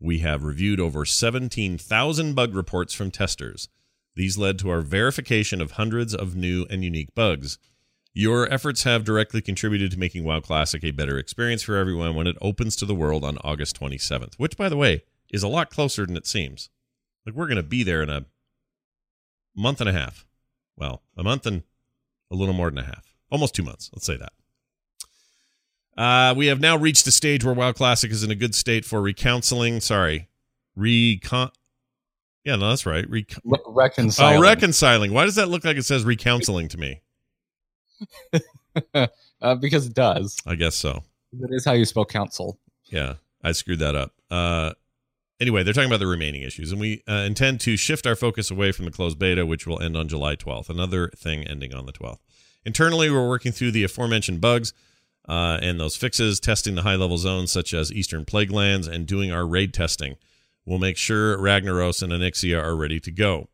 we 0.00 0.20
have 0.20 0.42
reviewed 0.42 0.80
over 0.80 1.04
17,000 1.04 2.34
bug 2.34 2.54
reports 2.54 2.94
from 2.94 3.10
testers. 3.10 3.68
These 4.16 4.38
led 4.38 4.58
to 4.60 4.70
our 4.70 4.80
verification 4.80 5.60
of 5.60 5.72
hundreds 5.72 6.14
of 6.14 6.34
new 6.34 6.66
and 6.70 6.82
unique 6.82 7.14
bugs. 7.14 7.58
Your 8.16 8.50
efforts 8.52 8.84
have 8.84 9.02
directly 9.04 9.40
contributed 9.42 9.90
to 9.90 9.98
making 9.98 10.22
WoW 10.22 10.38
Classic 10.40 10.84
a 10.84 10.92
better 10.92 11.18
experience 11.18 11.64
for 11.64 11.76
everyone 11.76 12.14
when 12.14 12.28
it 12.28 12.36
opens 12.40 12.76
to 12.76 12.86
the 12.86 12.94
world 12.94 13.24
on 13.24 13.38
August 13.38 13.78
27th, 13.80 14.34
which, 14.36 14.56
by 14.56 14.68
the 14.68 14.76
way, 14.76 15.02
is 15.32 15.42
a 15.42 15.48
lot 15.48 15.68
closer 15.68 16.06
than 16.06 16.16
it 16.16 16.26
seems. 16.26 16.70
Like, 17.26 17.34
we're 17.34 17.48
going 17.48 17.56
to 17.56 17.62
be 17.64 17.82
there 17.82 18.02
in 18.02 18.08
a 18.10 18.26
month 19.56 19.80
and 19.80 19.90
a 19.90 19.92
half. 19.92 20.26
Well, 20.76 21.02
a 21.16 21.24
month 21.24 21.44
and 21.44 21.64
a 22.30 22.36
little 22.36 22.54
more 22.54 22.70
than 22.70 22.78
a 22.78 22.84
half. 22.84 23.14
Almost 23.30 23.54
two 23.54 23.64
months. 23.64 23.90
Let's 23.92 24.06
say 24.06 24.16
that. 24.16 24.32
Uh, 25.96 26.34
we 26.36 26.46
have 26.46 26.60
now 26.60 26.76
reached 26.76 27.06
a 27.08 27.12
stage 27.12 27.44
where 27.44 27.54
WoW 27.54 27.72
Classic 27.72 28.10
is 28.12 28.22
in 28.22 28.30
a 28.30 28.34
good 28.36 28.54
state 28.54 28.84
for 28.84 29.00
recounseling. 29.00 29.82
Sorry. 29.82 30.28
Recon. 30.76 31.50
Yeah, 32.44 32.56
no, 32.56 32.68
that's 32.68 32.84
right. 32.86 33.08
Recon- 33.08 33.42
Re- 33.44 33.58
reconciling. 33.66 34.36
oh, 34.36 34.40
reconciling. 34.40 35.12
Why 35.12 35.24
does 35.24 35.36
that 35.36 35.48
look 35.48 35.64
like 35.64 35.76
it 35.76 35.84
says 35.84 36.04
recounseling 36.04 36.68
to 36.70 36.78
me? 36.78 37.00
uh, 39.40 39.54
because 39.56 39.86
it 39.86 39.94
does. 39.94 40.36
I 40.46 40.54
guess 40.54 40.74
so. 40.74 41.02
That 41.32 41.50
is 41.52 41.64
how 41.64 41.72
you 41.72 41.84
spell 41.84 42.04
council. 42.04 42.58
Yeah, 42.86 43.14
I 43.42 43.52
screwed 43.52 43.80
that 43.80 43.94
up. 43.94 44.12
Uh, 44.30 44.72
anyway, 45.40 45.62
they're 45.62 45.74
talking 45.74 45.90
about 45.90 46.00
the 46.00 46.06
remaining 46.06 46.42
issues, 46.42 46.72
and 46.72 46.80
we 46.80 47.02
uh, 47.08 47.24
intend 47.26 47.60
to 47.62 47.76
shift 47.76 48.06
our 48.06 48.16
focus 48.16 48.50
away 48.50 48.72
from 48.72 48.84
the 48.84 48.90
closed 48.90 49.18
beta, 49.18 49.44
which 49.46 49.66
will 49.66 49.80
end 49.80 49.96
on 49.96 50.08
July 50.08 50.36
12th. 50.36 50.68
Another 50.68 51.08
thing 51.16 51.44
ending 51.46 51.74
on 51.74 51.86
the 51.86 51.92
12th. 51.92 52.18
Internally, 52.64 53.10
we're 53.10 53.28
working 53.28 53.52
through 53.52 53.72
the 53.72 53.84
aforementioned 53.84 54.40
bugs 54.40 54.72
uh, 55.28 55.58
and 55.60 55.80
those 55.80 55.96
fixes, 55.96 56.40
testing 56.40 56.74
the 56.74 56.82
high 56.82 56.96
level 56.96 57.18
zones 57.18 57.50
such 57.50 57.74
as 57.74 57.92
Eastern 57.92 58.24
Plaguelands, 58.24 58.88
and 58.88 59.06
doing 59.06 59.32
our 59.32 59.46
raid 59.46 59.74
testing. 59.74 60.16
We'll 60.66 60.78
make 60.78 60.96
sure 60.96 61.36
Ragnaros 61.36 62.02
and 62.02 62.12
Onyxia 62.12 62.62
are 62.62 62.74
ready 62.74 63.00
to 63.00 63.10
go. 63.10 63.48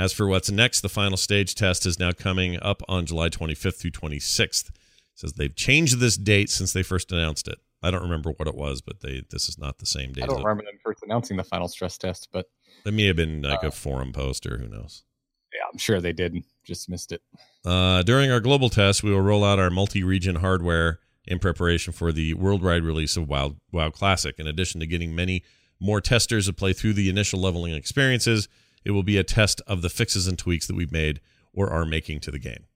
As 0.00 0.14
for 0.14 0.26
what's 0.26 0.50
next, 0.50 0.80
the 0.80 0.88
final 0.88 1.18
stage 1.18 1.54
test 1.54 1.84
is 1.84 1.98
now 1.98 2.12
coming 2.12 2.58
up 2.62 2.80
on 2.88 3.04
July 3.04 3.28
25th 3.28 3.76
through 3.76 3.90
26th. 3.90 4.70
It 4.70 4.74
says 5.14 5.34
they've 5.34 5.54
changed 5.54 6.00
this 6.00 6.16
date 6.16 6.48
since 6.48 6.72
they 6.72 6.82
first 6.82 7.12
announced 7.12 7.46
it. 7.46 7.58
I 7.82 7.90
don't 7.90 8.04
remember 8.04 8.30
what 8.30 8.48
it 8.48 8.54
was, 8.54 8.80
but 8.80 9.02
they 9.02 9.24
this 9.28 9.46
is 9.46 9.58
not 9.58 9.76
the 9.76 9.84
same 9.84 10.14
date. 10.14 10.24
I 10.24 10.28
don't 10.28 10.38
remember 10.42 10.62
them 10.64 10.78
first 10.82 11.02
announcing 11.02 11.36
the 11.36 11.44
final 11.44 11.68
stress 11.68 11.98
test, 11.98 12.28
but 12.32 12.46
It 12.86 12.94
may 12.94 13.04
have 13.04 13.16
been 13.16 13.42
like 13.42 13.62
a 13.62 13.70
forum 13.70 14.14
post 14.14 14.46
or 14.46 14.56
who 14.56 14.68
knows. 14.68 15.04
yeah, 15.52 15.68
I'm 15.70 15.76
sure 15.76 16.00
they 16.00 16.14
did. 16.14 16.34
Just 16.64 16.88
missed 16.88 17.12
it. 17.12 17.20
Uh, 17.62 18.02
during 18.02 18.30
our 18.30 18.40
global 18.40 18.70
test, 18.70 19.02
we 19.02 19.10
will 19.12 19.20
roll 19.20 19.44
out 19.44 19.58
our 19.58 19.68
multi-region 19.68 20.36
hardware 20.36 21.00
in 21.26 21.38
preparation 21.38 21.92
for 21.92 22.10
the 22.10 22.32
worldwide 22.32 22.84
release 22.84 23.18
of 23.18 23.28
WoW, 23.28 23.56
WoW 23.70 23.90
Classic. 23.90 24.38
In 24.38 24.46
addition 24.46 24.80
to 24.80 24.86
getting 24.86 25.14
many 25.14 25.42
more 25.78 26.00
testers 26.00 26.46
to 26.46 26.54
play 26.54 26.72
through 26.72 26.94
the 26.94 27.10
initial 27.10 27.38
leveling 27.38 27.74
experiences, 27.74 28.48
it 28.84 28.92
will 28.92 29.02
be 29.02 29.16
a 29.16 29.24
test 29.24 29.60
of 29.66 29.82
the 29.82 29.90
fixes 29.90 30.26
and 30.26 30.38
tweaks 30.38 30.66
that 30.66 30.76
we've 30.76 30.92
made 30.92 31.20
or 31.52 31.70
are 31.70 31.84
making 31.84 32.20
to 32.20 32.30
the 32.30 32.38
game. 32.38 32.66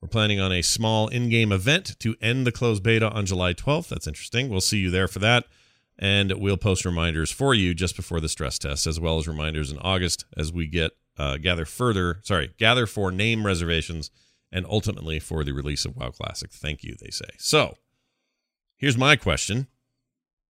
We're 0.00 0.08
planning 0.08 0.38
on 0.38 0.52
a 0.52 0.62
small 0.62 1.08
in-game 1.08 1.50
event 1.50 1.98
to 2.00 2.14
end 2.20 2.46
the 2.46 2.52
closed 2.52 2.82
beta 2.82 3.10
on 3.10 3.24
July 3.24 3.54
12th. 3.54 3.88
That's 3.88 4.06
interesting. 4.06 4.50
We'll 4.50 4.60
see 4.60 4.78
you 4.78 4.90
there 4.90 5.08
for 5.08 5.18
that. 5.20 5.46
And 5.98 6.32
we'll 6.32 6.58
post 6.58 6.84
reminders 6.84 7.30
for 7.30 7.54
you 7.54 7.72
just 7.72 7.96
before 7.96 8.20
the 8.20 8.28
stress 8.28 8.58
test, 8.58 8.86
as 8.86 9.00
well 9.00 9.16
as 9.16 9.26
reminders 9.26 9.70
in 9.70 9.78
August 9.78 10.26
as 10.36 10.52
we 10.52 10.66
get 10.66 10.92
uh, 11.16 11.38
gather 11.38 11.64
further. 11.64 12.20
Sorry, 12.22 12.52
gather 12.58 12.86
for 12.86 13.10
name 13.10 13.46
reservations 13.46 14.10
and 14.52 14.66
ultimately 14.68 15.20
for 15.20 15.44
the 15.44 15.52
release 15.52 15.84
of 15.84 15.96
WoW 15.96 16.10
Classic. 16.10 16.50
Thank 16.50 16.82
you, 16.82 16.96
they 17.00 17.10
say. 17.10 17.30
So, 17.38 17.76
here's 18.76 18.98
my 18.98 19.16
question: 19.16 19.68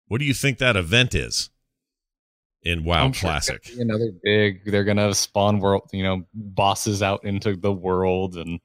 What 0.07 0.19
do 0.19 0.25
you 0.25 0.33
think 0.33 0.57
that 0.57 0.77
event 0.77 1.13
is 1.13 1.49
in 2.63 2.83
WoW 2.83 3.05
I'm 3.05 3.13
Classic? 3.13 3.61
gonna 3.63 3.81
Another 3.81 4.11
big. 4.23 4.65
They're 4.65 4.83
gonna 4.83 5.13
spawn 5.13 5.59
world. 5.59 5.89
You 5.91 6.03
know, 6.03 6.23
bosses 6.33 7.01
out 7.01 7.23
into 7.25 7.55
the 7.55 7.71
world, 7.71 8.37
and 8.37 8.59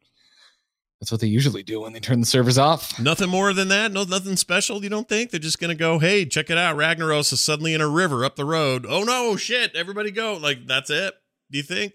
that's 1.00 1.12
what 1.12 1.20
they 1.20 1.26
usually 1.26 1.62
do 1.62 1.80
when 1.80 1.92
they 1.92 2.00
turn 2.00 2.20
the 2.20 2.26
servers 2.26 2.58
off. 2.58 2.98
Nothing 2.98 3.28
more 3.28 3.52
than 3.52 3.68
that. 3.68 3.92
No, 3.92 4.04
nothing 4.04 4.36
special. 4.36 4.82
You 4.82 4.88
don't 4.90 5.08
think 5.08 5.30
they're 5.30 5.40
just 5.40 5.60
gonna 5.60 5.74
go? 5.74 5.98
Hey, 5.98 6.24
check 6.24 6.50
it 6.50 6.58
out. 6.58 6.76
Ragnaros 6.76 7.32
is 7.32 7.40
suddenly 7.40 7.74
in 7.74 7.80
a 7.80 7.88
river 7.88 8.24
up 8.24 8.36
the 8.36 8.44
road. 8.44 8.86
Oh 8.88 9.04
no, 9.04 9.36
shit! 9.36 9.74
Everybody 9.74 10.10
go! 10.10 10.34
Like 10.34 10.66
that's 10.66 10.90
it. 10.90 11.14
Do 11.50 11.58
you 11.58 11.64
think? 11.64 11.92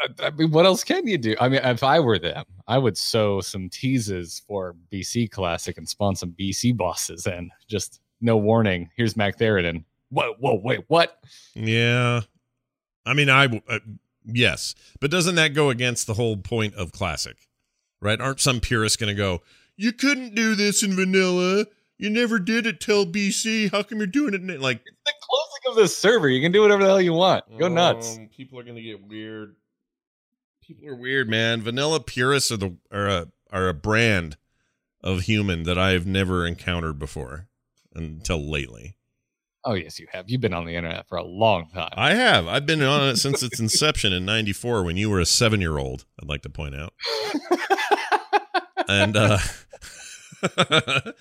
I, 0.00 0.26
I 0.26 0.30
mean, 0.30 0.50
what 0.50 0.66
else 0.66 0.84
can 0.84 1.06
you 1.06 1.18
do? 1.18 1.34
I 1.40 1.48
mean, 1.48 1.60
if 1.64 1.82
I 1.82 1.98
were 2.00 2.18
them, 2.18 2.44
I 2.68 2.78
would 2.78 2.96
sow 2.96 3.40
some 3.40 3.68
teases 3.68 4.42
for 4.46 4.76
BC 4.92 5.30
Classic 5.30 5.76
and 5.76 5.88
spawn 5.88 6.14
some 6.14 6.34
BC 6.38 6.76
bosses 6.76 7.26
and 7.26 7.50
just 7.68 8.00
no 8.20 8.36
warning. 8.36 8.90
Here's 8.96 9.14
Magtheridon. 9.14 9.84
Whoa, 10.10 10.34
whoa, 10.38 10.60
wait, 10.62 10.84
what? 10.88 11.18
Yeah, 11.54 12.22
I 13.08 13.14
mean, 13.14 13.30
I 13.30 13.62
uh, 13.68 13.78
yes, 14.24 14.74
but 15.00 15.10
doesn't 15.10 15.36
that 15.36 15.54
go 15.54 15.70
against 15.70 16.06
the 16.06 16.14
whole 16.14 16.36
point 16.36 16.74
of 16.74 16.92
classic? 16.92 17.48
Right? 18.00 18.20
Aren't 18.20 18.40
some 18.40 18.60
purists 18.60 18.96
going 18.96 19.08
to 19.08 19.14
go, 19.14 19.42
"You 19.76 19.92
couldn't 19.92 20.34
do 20.34 20.54
this 20.54 20.82
in 20.82 20.94
vanilla. 20.94 21.66
You 21.96 22.10
never 22.10 22.38
did 22.38 22.66
it 22.66 22.80
till 22.80 23.06
BC. 23.06 23.70
How 23.72 23.82
come 23.82 23.98
you're 23.98 24.06
doing 24.06 24.34
it?" 24.34 24.42
In, 24.42 24.60
like 24.60 24.82
It's 24.84 25.00
the 25.04 25.12
closing 25.20 25.70
of 25.70 25.76
this 25.76 25.96
server. 25.96 26.28
You 26.28 26.40
can 26.40 26.52
do 26.52 26.62
whatever 26.62 26.82
the 26.82 26.88
hell 26.88 27.00
you 27.00 27.14
want. 27.14 27.44
Go 27.58 27.68
nuts. 27.68 28.16
Um, 28.16 28.28
people 28.28 28.58
are 28.58 28.62
going 28.62 28.76
to 28.76 28.82
get 28.82 29.06
weird. 29.06 29.56
People 30.62 30.88
are 30.88 30.94
weird, 30.94 31.28
man. 31.30 31.62
Vanilla 31.62 31.98
purists 31.98 32.52
are 32.52 32.58
the 32.58 32.76
are 32.92 33.08
a 33.08 33.28
are 33.50 33.68
a 33.68 33.74
brand 33.74 34.36
of 35.02 35.22
human 35.22 35.62
that 35.62 35.78
I've 35.78 36.06
never 36.06 36.46
encountered 36.46 36.98
before 36.98 37.48
until 37.94 38.38
lately. 38.38 38.97
Oh 39.70 39.74
yes, 39.74 40.00
you 40.00 40.06
have. 40.12 40.30
You've 40.30 40.40
been 40.40 40.54
on 40.54 40.64
the 40.64 40.74
internet 40.74 41.06
for 41.08 41.18
a 41.18 41.22
long 41.24 41.68
time. 41.68 41.90
I 41.92 42.14
have. 42.14 42.46
I've 42.48 42.64
been 42.64 42.82
on 42.82 43.10
it 43.10 43.16
since 43.16 43.42
its 43.42 43.60
inception 43.66 44.14
in 44.14 44.24
'94 44.24 44.82
when 44.82 44.96
you 44.96 45.10
were 45.10 45.20
a 45.20 45.26
seven 45.26 45.60
year 45.60 45.76
old. 45.76 46.06
I'd 46.22 46.28
like 46.28 46.40
to 46.42 46.48
point 46.48 46.74
out. 46.74 46.94
and 48.88 49.14
uh 49.16 49.38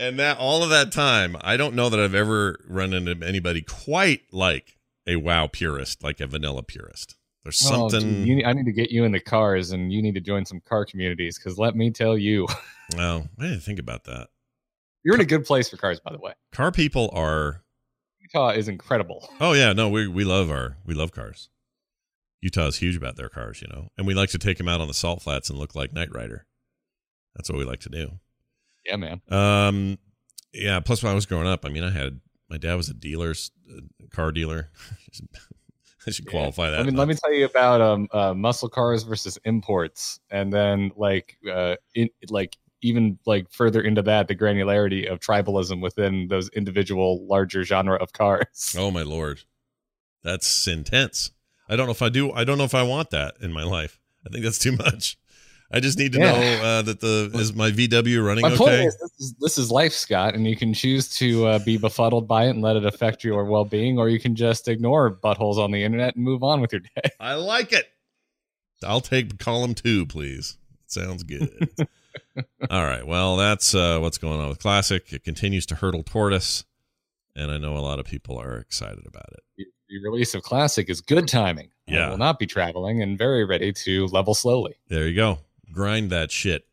and 0.00 0.18
that 0.18 0.36
all 0.38 0.62
of 0.64 0.70
that 0.70 0.90
time, 0.92 1.36
I 1.40 1.56
don't 1.56 1.74
know 1.74 1.88
that 1.88 2.00
I've 2.00 2.14
ever 2.14 2.58
run 2.68 2.92
into 2.92 3.24
anybody 3.26 3.62
quite 3.62 4.22
like 4.32 4.76
a 5.06 5.16
WoW 5.16 5.46
purist, 5.46 6.02
like 6.02 6.20
a 6.20 6.26
vanilla 6.26 6.62
purist. 6.62 7.16
There's 7.44 7.62
Oh, 7.66 7.88
something. 7.88 8.24
dude, 8.24 8.26
you- 8.38 8.44
I 8.44 8.52
need 8.54 8.64
to 8.66 8.72
get 8.72 8.90
you 8.90 9.04
in 9.04 9.12
the 9.12 9.20
cars, 9.20 9.70
and 9.70 9.92
you 9.92 10.02
need 10.02 10.14
to 10.14 10.20
join 10.20 10.44
some 10.44 10.60
car 10.60 10.84
communities. 10.84 11.38
Because 11.38 11.58
let 11.58 11.76
me 11.76 11.90
tell 11.92 12.18
you, 12.18 12.48
well, 12.96 13.28
I 13.38 13.42
didn't 13.44 13.60
think 13.60 13.78
about 13.78 14.04
that. 14.04 14.28
You're 15.06 15.14
in 15.14 15.20
a 15.20 15.24
good 15.24 15.44
place 15.44 15.68
for 15.68 15.76
cars. 15.76 16.00
By 16.00 16.10
the 16.10 16.18
way, 16.18 16.32
Car 16.50 16.72
people 16.72 17.10
are. 17.12 17.62
Utah 18.20 18.48
is 18.48 18.66
incredible. 18.66 19.30
Oh 19.40 19.52
yeah, 19.52 19.72
no, 19.72 19.88
we 19.88 20.08
we 20.08 20.24
love 20.24 20.50
our 20.50 20.78
we 20.84 20.94
love 20.94 21.12
cars. 21.12 21.48
Utah 22.42 22.66
is 22.66 22.78
huge 22.78 22.96
about 22.96 23.14
their 23.14 23.28
cars, 23.28 23.62
you 23.62 23.68
know, 23.68 23.88
and 23.96 24.04
we 24.04 24.14
like 24.14 24.30
to 24.30 24.38
take 24.38 24.58
them 24.58 24.68
out 24.68 24.80
on 24.80 24.88
the 24.88 24.94
salt 24.94 25.22
flats 25.22 25.48
and 25.48 25.58
look 25.60 25.76
like 25.76 25.92
Knight 25.92 26.12
Rider. 26.12 26.44
That's 27.36 27.48
what 27.48 27.56
we 27.56 27.64
like 27.64 27.80
to 27.80 27.88
do. 27.88 28.18
Yeah, 28.84 28.96
man. 28.96 29.20
Um, 29.30 29.98
yeah. 30.52 30.80
Plus, 30.80 31.04
when 31.04 31.12
I 31.12 31.14
was 31.14 31.26
growing 31.26 31.46
up, 31.46 31.64
I 31.64 31.68
mean, 31.68 31.84
I 31.84 31.90
had 31.90 32.20
my 32.50 32.58
dad 32.58 32.74
was 32.74 32.88
a 32.88 32.94
dealer's 32.94 33.52
uh, 33.70 33.80
car 34.10 34.32
dealer. 34.32 34.70
I 36.08 36.10
should 36.10 36.28
qualify 36.28 36.70
that. 36.70 36.78
Let 36.78 36.86
me 36.86 36.92
let 36.92 37.08
me 37.08 37.14
tell 37.14 37.32
you 37.32 37.44
about 37.44 37.80
um 37.80 38.08
uh, 38.12 38.34
muscle 38.34 38.68
cars 38.68 39.04
versus 39.04 39.38
imports, 39.44 40.18
and 40.30 40.52
then 40.52 40.90
like 40.96 41.36
uh 41.50 41.76
in, 41.94 42.10
like 42.28 42.56
even 42.82 43.18
like 43.26 43.50
further 43.50 43.80
into 43.80 44.02
that, 44.02 44.28
the 44.28 44.36
granularity 44.36 45.10
of 45.10 45.20
tribalism 45.20 45.80
within 45.80 46.28
those 46.28 46.48
individual 46.50 47.26
larger 47.26 47.64
genre 47.64 47.96
of 47.96 48.12
cars. 48.12 48.74
Oh 48.78 48.90
my 48.90 49.02
lord, 49.02 49.42
that's 50.22 50.66
intense. 50.68 51.30
I 51.68 51.76
don't 51.76 51.86
know 51.86 51.92
if 51.92 52.02
I 52.02 52.08
do. 52.08 52.32
I 52.32 52.44
don't 52.44 52.58
know 52.58 52.64
if 52.64 52.74
I 52.74 52.82
want 52.82 53.10
that 53.10 53.36
in 53.40 53.52
my 53.52 53.64
life. 53.64 53.98
I 54.24 54.28
think 54.30 54.44
that's 54.44 54.58
too 54.58 54.72
much. 54.72 55.18
I 55.72 55.80
just 55.80 55.98
need 55.98 56.12
to 56.12 56.18
Yeah. 56.20 56.32
know 56.32 56.64
uh, 56.64 56.82
that 56.82 57.00
the 57.00 57.30
is 57.34 57.52
my 57.52 57.72
VW 57.72 58.24
running 58.24 58.42
My 58.42 58.50
point 58.50 58.70
okay. 58.70 58.84
is 58.86 58.96
this, 58.98 59.10
is 59.18 59.34
this 59.40 59.58
is 59.58 59.70
life, 59.70 59.92
Scott, 59.92 60.34
and 60.34 60.46
you 60.46 60.54
can 60.56 60.72
choose 60.72 61.08
to 61.18 61.46
uh, 61.46 61.58
be 61.58 61.76
befuddled 61.76 62.28
by 62.28 62.44
it 62.46 62.50
and 62.50 62.62
let 62.62 62.76
it 62.76 62.86
affect 62.86 63.24
your 63.24 63.44
well 63.44 63.64
being, 63.64 63.98
or 63.98 64.08
you 64.08 64.20
can 64.20 64.36
just 64.36 64.68
ignore 64.68 65.10
buttholes 65.10 65.56
on 65.56 65.72
the 65.72 65.82
internet 65.82 66.14
and 66.14 66.24
move 66.24 66.44
on 66.44 66.60
with 66.60 66.72
your 66.72 66.80
day. 66.80 67.10
I 67.18 67.34
like 67.34 67.72
it. 67.72 67.86
I'll 68.84 69.00
take 69.00 69.38
column 69.38 69.74
two, 69.74 70.06
please. 70.06 70.56
Sounds 70.86 71.24
good. 71.24 71.68
All 72.70 72.84
right. 72.84 73.06
Well, 73.06 73.36
that's 73.36 73.74
uh, 73.74 73.98
what's 74.00 74.18
going 74.18 74.40
on 74.40 74.48
with 74.48 74.58
Classic. 74.58 75.12
It 75.12 75.24
continues 75.24 75.66
to 75.66 75.74
hurtle 75.76 76.02
toward 76.02 76.32
us, 76.32 76.64
and 77.34 77.50
I 77.50 77.58
know 77.58 77.76
a 77.76 77.80
lot 77.80 77.98
of 77.98 78.06
people 78.06 78.38
are 78.38 78.56
excited 78.58 79.06
about 79.06 79.26
it. 79.32 79.66
The 79.88 79.98
release 80.02 80.34
of 80.34 80.42
Classic 80.42 80.88
is 80.90 81.00
good 81.00 81.28
timing. 81.28 81.70
I 81.88 81.92
Yeah. 81.92 82.10
will 82.10 82.18
not 82.18 82.38
be 82.40 82.46
traveling 82.46 83.02
and 83.02 83.16
very 83.16 83.44
ready 83.44 83.72
to 83.72 84.06
level 84.08 84.34
slowly. 84.34 84.74
There 84.88 85.06
you 85.06 85.14
go. 85.14 85.38
Grind 85.70 86.10
that 86.10 86.30
shit. 86.32 86.66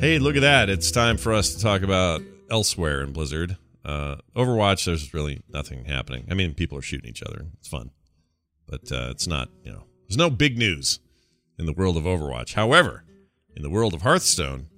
Hey, 0.00 0.18
look 0.18 0.34
at 0.36 0.40
that. 0.42 0.68
It's 0.68 0.90
time 0.90 1.16
for 1.16 1.32
us 1.32 1.54
to 1.54 1.60
talk 1.62 1.82
about 1.82 2.20
elsewhere 2.50 3.02
in 3.02 3.12
Blizzard. 3.12 3.56
Uh, 3.84 4.16
Overwatch, 4.34 4.84
there's 4.86 5.14
really 5.14 5.42
nothing 5.48 5.84
happening. 5.84 6.26
I 6.30 6.34
mean, 6.34 6.54
people 6.54 6.76
are 6.78 6.82
shooting 6.82 7.08
each 7.08 7.22
other. 7.22 7.46
It's 7.58 7.68
fun. 7.68 7.90
But 8.66 8.90
uh, 8.90 9.08
it's 9.10 9.26
not, 9.26 9.50
you 9.62 9.70
know, 9.72 9.84
there's 10.08 10.16
no 10.16 10.30
big 10.30 10.58
news 10.58 10.98
in 11.58 11.66
the 11.66 11.72
world 11.72 11.96
of 11.96 12.04
Overwatch. 12.04 12.54
However, 12.54 13.03
in 13.56 13.62
the 13.62 13.70
world 13.70 13.94
of 13.94 14.02
Hearthstone, 14.02 14.68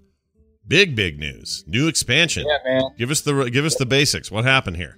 big, 0.66 0.94
big 0.94 1.18
news. 1.18 1.64
New 1.66 1.88
expansion. 1.88 2.44
Yeah, 2.46 2.58
man. 2.64 2.82
Give 2.98 3.10
us 3.10 3.20
the 3.22 3.50
give 3.50 3.64
us 3.64 3.76
the 3.76 3.86
basics. 3.86 4.30
What 4.30 4.44
happened 4.44 4.76
here? 4.76 4.96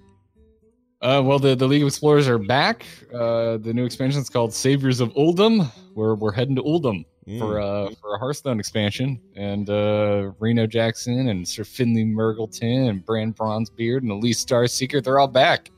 Uh, 1.01 1.22
well, 1.24 1.39
the, 1.39 1.55
the 1.55 1.68
League 1.68 1.83
of 1.83 1.87
Explorers 1.89 2.26
are 2.26 2.39
back. 2.39 2.85
Uh, 3.14 3.57
the 3.59 3.72
new 3.72 3.85
expansion 3.85 4.20
is 4.20 4.29
called 4.29 4.53
Saviors 4.53 4.99
of 4.99 5.11
Uldum. 5.14 5.70
We're, 5.95 6.16
we're 6.16 6.33
heading 6.33 6.57
to 6.57 6.62
Uldum 6.62 7.05
Mm. 7.29 7.39
for 7.39 7.61
uh, 7.61 7.91
for 8.01 8.14
a 8.14 8.18
Hearthstone 8.18 8.59
expansion, 8.59 9.20
and 9.37 9.68
uh, 9.68 10.31
Reno 10.39 10.66
Jackson 10.66 11.29
and 11.29 11.47
Sir 11.47 11.62
Finley 11.62 12.03
Mrrgglton 12.07 12.89
and 12.89 13.05
Brann 13.05 13.35
Bronzebeard 13.35 13.99
and 13.99 14.11
Elise 14.11 14.43
Starseeker, 14.43 15.05
they're 15.05 15.18
all 15.18 15.29
back. 15.29 15.70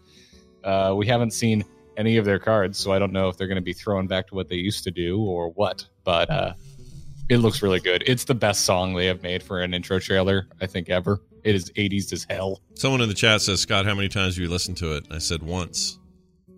Uh, 0.63 0.95
we 0.97 1.09
haven't 1.09 1.33
seen 1.33 1.65
any 1.97 2.19
of 2.19 2.25
their 2.25 2.39
cards, 2.39 2.79
so 2.79 2.93
I 2.93 3.01
don't 3.01 3.13
know 3.13 3.29
if 3.29 3.37
they're 3.37 3.49
going 3.49 3.57
to 3.57 3.63
be 3.63 3.73
thrown 3.73 4.07
back 4.07 4.29
to 4.29 4.37
what 4.37 4.49
they 4.49 4.55
used 4.55 4.85
to 4.85 4.93
do 4.93 5.21
or 5.25 5.49
what. 5.51 5.85
But 6.05 6.31
uh, 6.31 6.53
it 7.31 7.39
looks 7.39 7.62
really 7.62 7.81
good. 7.81 8.03
It's 8.07 8.24
the 8.24 8.35
best 8.35 8.64
song 8.66 8.95
they 8.95 9.07
have 9.07 9.22
made 9.22 9.43
for 9.43 9.62
an 9.62 9.72
intro 9.72 9.99
trailer, 9.99 10.47
I 10.61 10.66
think, 10.66 10.91
ever. 10.91 11.20
It 11.45 11.55
is 11.55 11.70
80s 11.70 12.12
as 12.12 12.26
hell. 12.28 12.61
Someone 12.74 13.01
in 13.01 13.09
the 13.09 13.14
chat 13.14 13.41
says, 13.41 13.61
Scott, 13.62 13.87
how 13.87 13.95
many 13.95 14.09
times 14.09 14.35
have 14.37 14.43
you 14.43 14.51
listened 14.51 14.76
to 14.78 14.95
it? 14.97 15.07
I 15.11 15.18
said 15.18 15.43
once. 15.43 15.99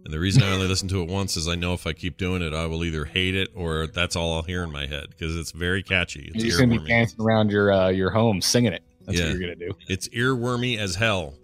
And 0.05 0.13
the 0.13 0.19
reason 0.19 0.43
I 0.43 0.51
only 0.53 0.67
listen 0.75 0.89
to 0.89 1.03
it 1.03 1.09
once 1.09 1.37
is 1.37 1.47
I 1.47 1.55
know 1.55 1.75
if 1.75 1.87
I 1.87 1.93
keep 1.93 2.17
doing 2.17 2.43
it, 2.43 2.53
I 2.53 2.67
will 2.67 2.85
either 2.85 3.05
hate 3.05 3.37
it 3.37 3.51
or 3.55 3.87
that's 3.87 4.17
all 4.17 4.35
I'll 4.35 4.43
hear 4.43 4.65
in 4.65 4.73
my 4.73 4.87
head 4.87 5.07
because 5.11 5.37
it's 5.37 5.53
very 5.53 5.83
catchy. 5.83 6.33
It's 6.35 6.43
You're 6.45 6.59
gonna 6.59 6.73
be 6.73 6.79
earwormy. 6.81 6.89
dancing 6.89 7.21
around 7.21 7.51
your 7.53 7.71
uh, 7.73 7.89
your 7.89 8.11
home 8.11 8.41
singing 8.41 8.73
it. 8.73 8.83
That's 9.07 9.19
Yeah. 9.19 9.27
what 9.27 9.33
you're 9.39 9.41
gonna 9.41 9.55
do. 9.55 9.73
It's 9.89 10.09
earwormy 10.09 10.79
as 10.79 10.97
hell. 10.97 11.35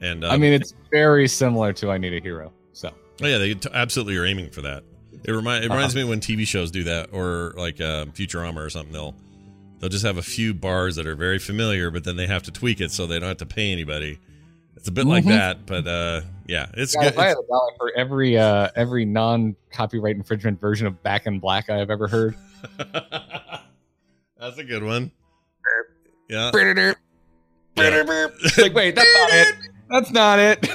And 0.00 0.24
uh, 0.24 0.28
I 0.30 0.38
mean, 0.38 0.52
it's 0.54 0.72
very 0.90 1.28
similar 1.28 1.72
to 1.74 1.90
"I 1.90 1.98
Need 1.98 2.14
a 2.14 2.20
Hero." 2.20 2.52
So 2.72 2.90
oh, 3.22 3.26
yeah, 3.26 3.36
they 3.38 3.52
t- 3.54 3.68
absolutely 3.74 4.16
are 4.16 4.24
aiming 4.24 4.50
for 4.50 4.62
that. 4.62 4.84
It, 5.24 5.32
remind, 5.32 5.64
it 5.64 5.70
reminds 5.70 5.94
me 5.94 6.04
when 6.04 6.20
TV 6.20 6.46
shows 6.46 6.70
do 6.70 6.84
that 6.84 7.10
or 7.12 7.52
like 7.56 7.80
uh, 7.80 8.06
Futurama 8.06 8.56
or 8.64 8.70
something. 8.70 8.92
They'll 8.92 9.14
they'll 9.78 9.90
just 9.90 10.04
have 10.04 10.16
a 10.18 10.22
few 10.22 10.54
bars 10.54 10.96
that 10.96 11.06
are 11.06 11.14
very 11.16 11.38
familiar, 11.38 11.90
but 11.90 12.04
then 12.04 12.16
they 12.16 12.26
have 12.26 12.42
to 12.44 12.50
tweak 12.50 12.80
it 12.80 12.90
so 12.90 13.06
they 13.06 13.18
don't 13.18 13.28
have 13.28 13.36
to 13.38 13.46
pay 13.46 13.72
anybody. 13.72 14.18
It's 14.76 14.86
a 14.88 14.92
bit 14.92 15.06
like 15.06 15.24
Mhm. 15.24 15.28
that, 15.28 15.66
but 15.66 15.86
uh, 15.88 16.20
yeah, 16.46 16.66
it's 16.74 16.94
God, 16.94 17.02
good. 17.02 17.12
if 17.14 17.18
I 17.18 17.26
had 17.26 17.36
a 17.36 17.46
dollar 17.48 17.72
for 17.76 17.92
every 17.96 18.38
uh, 18.38 18.68
every 18.76 19.04
non 19.04 19.56
copyright 19.72 20.14
infringement 20.16 20.60
version 20.60 20.86
of 20.86 21.02
Back 21.02 21.26
in 21.26 21.40
Black 21.40 21.68
I 21.68 21.78
have 21.78 21.90
ever 21.90 22.06
heard. 22.06 22.36
That's 24.38 24.56
a 24.58 24.64
good 24.64 24.84
one. 24.84 25.10
Yeah. 26.28 26.50
like, 27.76 28.74
wait, 28.74 28.94
that's 28.94 29.14
not 29.14 29.30
it. 29.32 29.54
That's 29.90 30.10
not 30.10 30.38
it. 30.38 30.68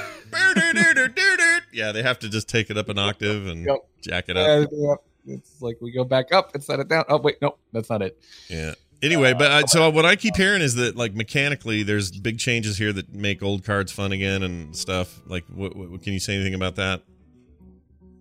Yeah, 1.74 1.92
they 1.92 2.02
have 2.02 2.18
to 2.20 2.28
just 2.28 2.48
take 2.48 2.70
it 2.70 2.78
up 2.78 2.88
an 2.88 2.98
octave 2.98 3.46
and 3.46 3.66
Yep. 3.66 3.78
jack 4.02 4.24
it 4.28 4.36
up. 4.36 4.48
Uh, 4.48 4.66
yeah. 4.72 4.94
It's 5.26 5.60
like 5.62 5.78
we 5.80 5.90
go 5.90 6.04
back 6.04 6.32
up 6.32 6.54
and 6.54 6.62
set 6.62 6.80
it 6.80 6.88
down. 6.88 7.04
Oh 7.08 7.16
wait, 7.18 7.40
no, 7.42 7.56
that's 7.72 7.88
not 7.90 8.02
it. 8.02 8.18
Yeah. 8.48 8.74
Anyway, 9.02 9.32
but 9.34 9.50
uh, 9.50 9.66
so 9.66 9.90
what 9.90 10.06
I 10.06 10.16
keep 10.16 10.36
hearing 10.36 10.62
is 10.62 10.74
that 10.76 10.96
like 10.96 11.14
mechanically, 11.14 11.82
there's 11.82 12.10
big 12.10 12.38
changes 12.38 12.78
here 12.78 12.92
that 12.92 13.12
make 13.14 13.42
old 13.42 13.64
cards 13.64 13.90
fun 13.92 14.12
again 14.12 14.42
and 14.42 14.74
stuff. 14.74 15.20
Like, 15.26 15.44
what, 15.48 15.74
what 15.76 16.02
can 16.02 16.12
you 16.14 16.20
say 16.20 16.34
anything 16.34 16.54
about 16.54 16.76
that? 16.76 17.02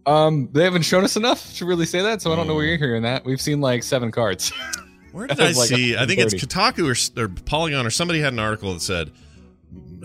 Um, 0.05 0.49
they 0.51 0.63
haven't 0.63 0.81
shown 0.81 1.03
us 1.05 1.15
enough 1.15 1.53
to 1.55 1.65
really 1.65 1.85
say 1.85 2.01
that, 2.01 2.21
so 2.21 2.33
I 2.33 2.35
don't 2.35 2.47
know 2.47 2.55
where 2.55 2.65
you're 2.65 2.77
hearing 2.77 3.03
that. 3.03 3.23
We've 3.23 3.39
seen 3.39 3.61
like 3.61 3.83
seven 3.83 4.11
cards. 4.11 4.51
Where 5.13 5.27
did 5.27 5.39
I 5.39 5.51
like 5.51 5.69
see? 5.69 5.95
I 5.95 6.05
think 6.05 6.19
it's 6.19 6.33
130. 6.33 6.47
Kotaku 6.83 7.17
or, 7.17 7.23
or 7.23 7.29
Polygon 7.45 7.85
or 7.85 7.89
somebody 7.89 8.19
had 8.19 8.33
an 8.33 8.39
article 8.39 8.73
that 8.73 8.81
said 8.81 9.11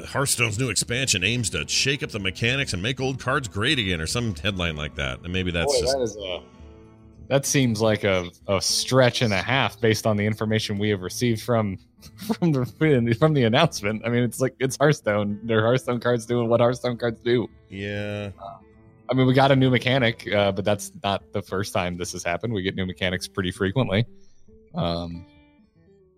Hearthstone's 0.06 0.58
new 0.58 0.70
expansion 0.70 1.24
aims 1.24 1.50
to 1.50 1.66
shake 1.68 2.02
up 2.02 2.10
the 2.10 2.18
mechanics 2.18 2.72
and 2.72 2.82
make 2.82 3.00
old 3.00 3.20
cards 3.20 3.48
great 3.48 3.78
again, 3.78 4.00
or 4.00 4.06
some 4.06 4.34
headline 4.34 4.76
like 4.76 4.94
that. 4.96 5.20
And 5.22 5.32
maybe 5.32 5.50
that's 5.50 5.72
Boy, 5.72 5.80
just 5.80 5.92
that 5.96 6.02
is 6.02 6.16
a 6.16 6.42
that 7.28 7.44
seems 7.44 7.80
like 7.80 8.04
a, 8.04 8.30
a 8.48 8.60
stretch 8.60 9.20
and 9.22 9.32
a 9.32 9.42
half 9.42 9.78
based 9.80 10.06
on 10.06 10.16
the 10.16 10.24
information 10.24 10.78
we 10.78 10.88
have 10.88 11.02
received 11.02 11.42
from 11.42 11.78
from 12.38 12.52
the 12.52 13.16
from 13.18 13.34
the 13.34 13.44
announcement. 13.44 14.02
I 14.04 14.08
mean, 14.08 14.22
it's 14.22 14.40
like 14.40 14.54
it's 14.58 14.76
Hearthstone. 14.76 15.40
Their 15.44 15.62
Hearthstone 15.62 16.00
cards 16.00 16.26
doing 16.26 16.48
what 16.48 16.60
Hearthstone 16.60 16.96
cards 16.96 17.20
do. 17.20 17.48
yeah. 17.68 18.30
I 19.10 19.14
mean, 19.14 19.26
we 19.26 19.32
got 19.32 19.50
a 19.50 19.56
new 19.56 19.70
mechanic, 19.70 20.30
uh, 20.34 20.52
but 20.52 20.66
that's 20.66 20.92
not 21.02 21.32
the 21.32 21.40
first 21.40 21.72
time 21.72 21.96
this 21.96 22.12
has 22.12 22.22
happened. 22.22 22.52
We 22.52 22.60
get 22.60 22.74
new 22.74 22.84
mechanics 22.84 23.26
pretty 23.26 23.50
frequently. 23.50 24.04
Um, 24.74 25.24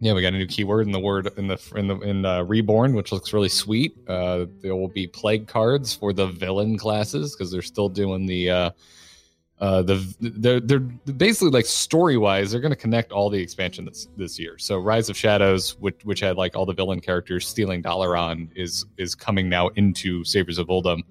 yeah, 0.00 0.14
we 0.14 0.22
got 0.22 0.32
a 0.32 0.38
new 0.38 0.46
keyword 0.46 0.86
in 0.86 0.92
the 0.92 1.00
word 1.00 1.28
in 1.36 1.46
the 1.46 1.60
in 1.76 1.86
the 1.86 1.98
in 2.00 2.24
uh, 2.24 2.42
reborn, 2.42 2.94
which 2.94 3.12
looks 3.12 3.34
really 3.34 3.50
sweet. 3.50 3.96
Uh, 4.08 4.46
there 4.60 4.74
will 4.74 4.88
be 4.88 5.06
plague 5.06 5.46
cards 5.46 5.94
for 5.94 6.14
the 6.14 6.26
villain 6.26 6.78
classes 6.78 7.36
because 7.36 7.52
they're 7.52 7.62
still 7.62 7.88
doing 7.88 8.26
the. 8.26 8.50
Uh, 8.50 8.70
uh, 9.60 9.82
the 9.82 10.14
they're, 10.20 10.58
they're 10.58 10.78
basically 10.78 11.50
like 11.50 11.66
story 11.66 12.16
wise 12.16 12.50
they're 12.50 12.62
going 12.62 12.72
to 12.72 12.76
connect 12.76 13.12
all 13.12 13.28
the 13.28 13.38
expansion 13.38 13.84
this 13.84 14.08
this 14.16 14.38
year 14.38 14.56
so 14.56 14.78
rise 14.78 15.10
of 15.10 15.16
shadows 15.18 15.78
which 15.80 16.00
which 16.02 16.18
had 16.18 16.38
like 16.38 16.56
all 16.56 16.64
the 16.64 16.72
villain 16.72 16.98
characters 16.98 17.46
stealing 17.46 17.82
Dalaran 17.82 18.48
is 18.56 18.86
is 18.96 19.14
coming 19.14 19.50
now 19.50 19.68
into 19.76 20.24
saviors 20.24 20.56
of 20.56 20.68
Uldum 20.68 21.02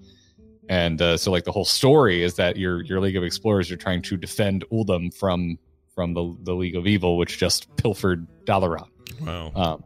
and 0.67 0.99
uh, 0.99 1.15
so 1.15 1.29
like 1.29 1.43
the 1.43 1.51
whole 1.51 1.63
story 1.63 2.23
is 2.23 2.33
that 2.35 2.57
your 2.57 2.81
your 2.85 2.99
League 2.99 3.15
of 3.15 3.23
Explorers 3.23 3.69
are 3.69 3.77
trying 3.77 4.01
to 4.01 4.17
defend 4.17 4.65
Uldum 4.71 5.13
from 5.13 5.59
from 5.99 6.13
the 6.13 6.33
the 6.43 6.55
League 6.55 6.77
of 6.77 6.87
Evil, 6.87 7.17
which 7.17 7.37
just 7.37 7.75
pilfered 7.75 8.25
Dalaran. 8.45 8.87
Wow. 9.19 9.51
Um, 9.53 9.83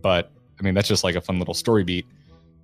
but 0.00 0.32
I 0.58 0.62
mean, 0.62 0.72
that's 0.72 0.88
just 0.88 1.04
like 1.04 1.16
a 1.16 1.20
fun 1.20 1.38
little 1.38 1.52
story 1.52 1.84
beat. 1.84 2.06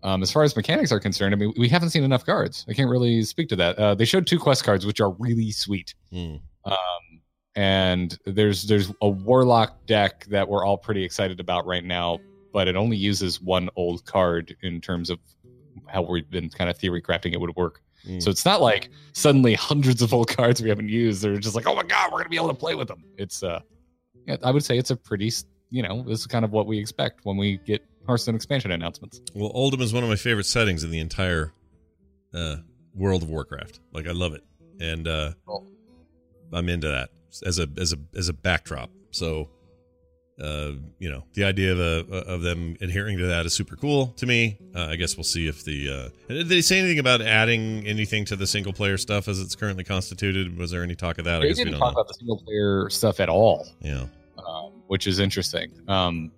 Um, 0.02 0.22
as 0.22 0.32
far 0.32 0.44
as 0.44 0.56
mechanics 0.56 0.90
are 0.90 0.98
concerned, 0.98 1.34
I 1.34 1.36
mean, 1.36 1.52
we 1.58 1.68
haven't 1.68 1.90
seen 1.90 2.04
enough 2.04 2.24
cards. 2.24 2.64
I 2.70 2.72
can't 2.72 2.88
really 2.88 3.22
speak 3.24 3.50
to 3.50 3.56
that. 3.56 3.78
Uh, 3.78 3.94
they 3.94 4.06
showed 4.06 4.26
two 4.26 4.38
quest 4.38 4.64
cards, 4.64 4.86
which 4.86 4.98
are 4.98 5.10
really 5.18 5.50
sweet. 5.50 5.94
Hmm. 6.10 6.36
Um, 6.64 7.20
and 7.54 8.18
there's 8.24 8.66
there's 8.66 8.90
a 9.02 9.08
warlock 9.10 9.84
deck 9.84 10.24
that 10.30 10.48
we're 10.48 10.64
all 10.64 10.78
pretty 10.78 11.04
excited 11.04 11.38
about 11.38 11.66
right 11.66 11.84
now, 11.84 12.18
but 12.50 12.66
it 12.66 12.76
only 12.76 12.96
uses 12.96 13.42
one 13.42 13.68
old 13.76 14.06
card 14.06 14.56
in 14.62 14.80
terms 14.80 15.10
of 15.10 15.18
how 15.86 16.00
we've 16.00 16.30
been 16.30 16.48
kind 16.48 16.70
of 16.70 16.78
theory 16.78 17.02
crafting 17.02 17.34
it 17.34 17.40
would 17.42 17.54
work. 17.56 17.82
Mm. 18.06 18.22
So 18.22 18.30
it's 18.30 18.44
not 18.44 18.60
like 18.60 18.90
suddenly 19.12 19.54
hundreds 19.54 20.02
of 20.02 20.14
old 20.14 20.28
cards 20.28 20.62
we 20.62 20.68
haven't 20.68 20.88
used. 20.88 21.22
They're 21.22 21.36
just 21.38 21.54
like, 21.54 21.66
oh 21.66 21.74
my 21.74 21.82
god, 21.82 22.10
we're 22.12 22.18
gonna 22.18 22.30
be 22.30 22.36
able 22.36 22.48
to 22.48 22.54
play 22.54 22.74
with 22.74 22.88
them. 22.88 23.04
It's 23.18 23.42
uh, 23.42 23.60
yeah, 24.26 24.36
I 24.42 24.50
would 24.50 24.64
say 24.64 24.78
it's 24.78 24.90
a 24.90 24.96
pretty, 24.96 25.30
you 25.70 25.82
know, 25.82 26.02
this 26.02 26.20
is 26.20 26.26
kind 26.26 26.44
of 26.44 26.52
what 26.52 26.66
we 26.66 26.78
expect 26.78 27.20
when 27.24 27.36
we 27.36 27.58
get 27.58 27.84
Hearthstone 28.06 28.34
expansion 28.34 28.70
announcements. 28.70 29.20
Well, 29.34 29.52
Uldum 29.52 29.80
is 29.82 29.92
one 29.92 30.02
of 30.02 30.08
my 30.08 30.16
favorite 30.16 30.46
settings 30.46 30.84
in 30.84 30.90
the 30.90 31.00
entire 31.00 31.52
uh, 32.34 32.56
World 32.94 33.22
of 33.22 33.30
Warcraft. 33.30 33.80
Like 33.92 34.06
I 34.06 34.12
love 34.12 34.34
it, 34.34 34.42
and 34.80 35.06
uh, 35.06 35.32
Cool. 35.46 35.66
I'm 36.52 36.68
into 36.68 36.88
that 36.88 37.10
as 37.46 37.58
a 37.58 37.68
as 37.78 37.92
a 37.92 37.98
as 38.16 38.28
a 38.28 38.32
backdrop. 38.32 38.90
So, 39.10 39.48
uh, 40.40 40.72
you 40.98 41.10
know, 41.10 41.24
the 41.34 41.44
idea 41.44 41.72
of 41.74 42.12
uh, 42.12 42.16
of 42.16 42.42
them 42.42 42.76
adhering 42.80 43.18
to 43.18 43.26
that 43.26 43.46
is 43.46 43.52
super 43.54 43.76
cool 43.76 44.08
to 44.16 44.26
me. 44.26 44.58
Uh, 44.74 44.86
I 44.86 44.96
guess 44.96 45.16
we'll 45.16 45.24
see 45.24 45.46
if 45.48 45.64
the 45.64 46.10
uh, 46.28 46.32
did 46.32 46.48
they 46.48 46.60
say 46.60 46.78
anything 46.78 46.98
about 46.98 47.20
adding 47.20 47.86
anything 47.86 48.24
to 48.26 48.36
the 48.36 48.46
single 48.46 48.72
player 48.72 48.96
stuff 48.96 49.28
as 49.28 49.40
it's 49.40 49.54
currently 49.54 49.84
constituted? 49.84 50.56
Was 50.56 50.70
there 50.70 50.82
any 50.82 50.94
talk 50.94 51.18
of 51.18 51.24
that? 51.26 51.36
I 51.36 51.40
They 51.40 51.48
guess 51.48 51.56
didn't 51.58 51.72
don't 51.72 51.80
talk 51.80 51.94
know. 51.94 52.00
about 52.00 52.08
the 52.08 52.14
single 52.14 52.38
player 52.38 52.88
stuff 52.90 53.20
at 53.20 53.28
all. 53.28 53.66
Yeah. 53.80 54.06
um, 54.38 54.72
which 54.86 55.06
is 55.06 55.18
interesting. 55.18 55.70
Um, 55.88 56.32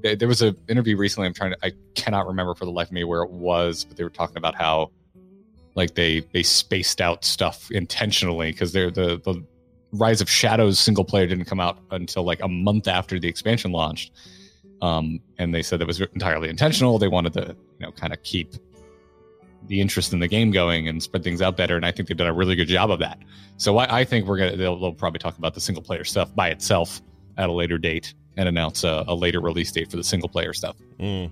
there, 0.00 0.14
there 0.16 0.28
was 0.28 0.42
an 0.42 0.56
interview 0.68 0.96
recently. 0.96 1.26
I'm 1.26 1.34
trying 1.34 1.52
to, 1.52 1.58
I 1.62 1.72
cannot 1.94 2.26
remember 2.26 2.54
for 2.54 2.64
the 2.66 2.70
life 2.70 2.88
of 2.88 2.92
me 2.92 3.04
where 3.04 3.22
it 3.22 3.30
was, 3.30 3.84
but 3.84 3.96
they 3.96 4.04
were 4.04 4.10
talking 4.10 4.36
about 4.36 4.54
how, 4.54 4.90
like 5.74 5.94
they 5.94 6.20
they 6.32 6.42
spaced 6.42 7.00
out 7.00 7.24
stuff 7.24 7.70
intentionally 7.70 8.50
because 8.52 8.72
they're 8.72 8.90
the 8.90 9.20
the 9.24 9.44
Rise 9.92 10.20
of 10.20 10.28
Shadows 10.28 10.78
single 10.78 11.04
player 11.04 11.26
didn't 11.26 11.46
come 11.46 11.60
out 11.60 11.78
until 11.90 12.24
like 12.24 12.42
a 12.42 12.48
month 12.48 12.88
after 12.88 13.18
the 13.18 13.28
expansion 13.28 13.72
launched. 13.72 14.12
Um, 14.80 15.20
and 15.38 15.54
they 15.54 15.62
said 15.62 15.80
that 15.80 15.86
was 15.86 16.00
entirely 16.00 16.48
intentional. 16.48 16.98
They 16.98 17.08
wanted 17.08 17.32
to, 17.34 17.56
you 17.78 17.86
know, 17.86 17.92
kind 17.92 18.12
of 18.12 18.22
keep 18.22 18.54
the 19.66 19.80
interest 19.80 20.12
in 20.12 20.20
the 20.20 20.28
game 20.28 20.50
going 20.50 20.88
and 20.88 21.02
spread 21.02 21.24
things 21.24 21.42
out 21.42 21.56
better. 21.56 21.76
And 21.76 21.84
I 21.84 21.90
think 21.90 22.08
they've 22.08 22.16
done 22.16 22.28
a 22.28 22.32
really 22.32 22.54
good 22.54 22.68
job 22.68 22.90
of 22.90 23.00
that. 23.00 23.18
So 23.56 23.78
I, 23.78 24.00
I 24.00 24.04
think 24.04 24.26
we're 24.26 24.38
gonna 24.38 24.56
they'll, 24.56 24.78
they'll 24.78 24.94
probably 24.94 25.18
talk 25.18 25.36
about 25.36 25.54
the 25.54 25.60
single 25.60 25.82
player 25.82 26.04
stuff 26.04 26.34
by 26.34 26.48
itself 26.50 27.02
at 27.36 27.48
a 27.48 27.52
later 27.52 27.78
date 27.78 28.14
and 28.36 28.48
announce 28.48 28.84
a, 28.84 29.04
a 29.08 29.14
later 29.14 29.40
release 29.40 29.72
date 29.72 29.90
for 29.90 29.96
the 29.96 30.04
single 30.04 30.28
player 30.28 30.52
stuff. 30.52 30.76
Mm. 31.00 31.30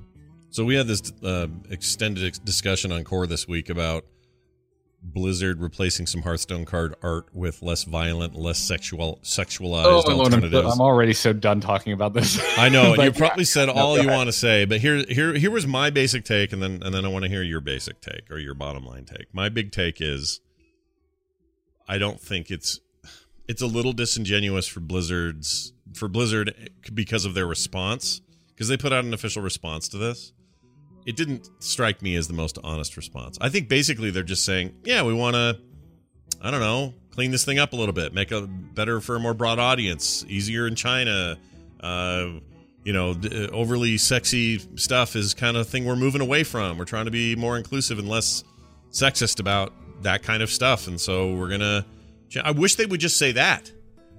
So 0.51 0.65
we 0.65 0.75
had 0.75 0.87
this 0.87 1.13
uh, 1.23 1.47
extended 1.71 2.39
discussion 2.45 2.91
on 2.91 3.05
Core 3.05 3.27
this 3.27 3.47
week 3.47 3.69
about 3.69 4.05
Blizzard 5.13 5.61
replacing 5.61 6.07
some 6.07 6.23
Hearthstone 6.23 6.65
card 6.65 6.95
art 7.03 7.29
with 7.33 7.63
less 7.63 7.85
violent, 7.85 8.35
less 8.35 8.59
sexual, 8.59 9.21
sexualized 9.23 9.85
Oh, 9.85 10.03
I'm, 10.07 10.21
alternatives. 10.21 10.73
I'm 10.73 10.81
already 10.81 11.13
so 11.13 11.33
done 11.33 11.61
talking 11.61 11.93
about 11.93 12.13
this. 12.13 12.41
I 12.59 12.69
know 12.69 12.95
and 12.95 13.03
you 13.03 13.13
probably 13.13 13.45
said 13.45 13.69
all 13.69 13.97
go 13.97 14.03
you 14.03 14.09
want 14.09 14.27
to 14.29 14.33
say, 14.33 14.65
but 14.65 14.81
here, 14.81 15.05
here, 15.09 15.35
here 15.35 15.51
was 15.51 15.67
my 15.67 15.91
basic 15.91 16.25
take, 16.25 16.53
and 16.53 16.63
then 16.63 16.83
and 16.83 16.95
then 16.95 17.05
I 17.05 17.09
want 17.09 17.25
to 17.25 17.29
hear 17.29 17.43
your 17.43 17.61
basic 17.61 18.01
take 18.01 18.31
or 18.31 18.39
your 18.39 18.55
bottom 18.55 18.85
line 18.85 19.05
take. 19.05 19.33
My 19.33 19.49
big 19.49 19.71
take 19.71 20.01
is, 20.01 20.41
I 21.89 21.99
don't 21.99 22.21
think 22.21 22.51
it's 22.51 22.81
it's 23.49 23.63
a 23.63 23.67
little 23.67 23.93
disingenuous 23.93 24.67
for 24.67 24.81
Blizzard's 24.81 25.73
for 25.95 26.09
Blizzard 26.09 26.53
eh, 26.61 26.67
because 26.93 27.25
of 27.25 27.35
their 27.35 27.47
response 27.47 28.21
because 28.49 28.69
they 28.69 28.77
put 28.77 28.93
out 28.93 29.05
an 29.05 29.15
official 29.15 29.43
response 29.43 29.89
to 29.89 29.99
this. 29.99 30.33
It 31.07 31.17
didn't 31.17 31.49
strike 31.61 32.03
me 32.03 32.17
as 32.17 32.29
the 32.29 32.35
most 32.35 32.59
honest 32.65 32.97
response. 32.97 33.39
I 33.41 33.49
think 33.49 33.69
basically 33.69 34.11
they're 34.11 34.23
just 34.23 34.45
saying, 34.45 34.75
yeah, 34.85 35.03
we 35.05 35.15
want 35.15 35.35
to 35.35 35.59
I 36.43 36.51
don't 36.51 36.61
know, 36.61 36.95
clean 37.11 37.31
this 37.31 37.45
thing 37.45 37.59
up 37.59 37.73
a 37.73 37.77
little 37.77 37.93
bit, 37.93 38.13
make 38.13 38.31
it 38.31 38.75
better 38.75 39.01
for 39.01 39.17
a 39.17 39.21
more 39.21 39.35
broad 39.35 39.59
audience, 39.59 40.25
easier 40.29 40.67
in 40.67 40.75
China. 40.75 41.37
Uh, 41.81 42.35
you 42.85 42.93
know, 42.93 43.15
d- 43.15 43.49
overly 43.49 43.99
sexy 43.99 44.59
stuff 44.77 45.17
is 45.17 45.35
kind 45.35 45.57
of 45.57 45.63
a 45.63 45.65
thing 45.65 45.85
we're 45.85 45.97
moving 45.97 46.21
away 46.21 46.45
from. 46.45 46.79
We're 46.79 46.85
trying 46.85 47.07
to 47.07 47.11
be 47.11 47.35
more 47.35 47.57
inclusive 47.57 47.99
and 47.99 48.09
less 48.09 48.45
sexist 48.91 49.41
about 49.41 49.73
that 50.03 50.23
kind 50.23 50.43
of 50.43 50.51
stuff, 50.51 50.87
and 50.87 51.01
so 51.01 51.35
we're 51.35 51.49
gonna. 51.49 51.85
I 52.45 52.51
wish 52.51 52.75
they 52.75 52.87
would 52.87 53.01
just 53.01 53.17
say 53.17 53.33
that 53.33 53.71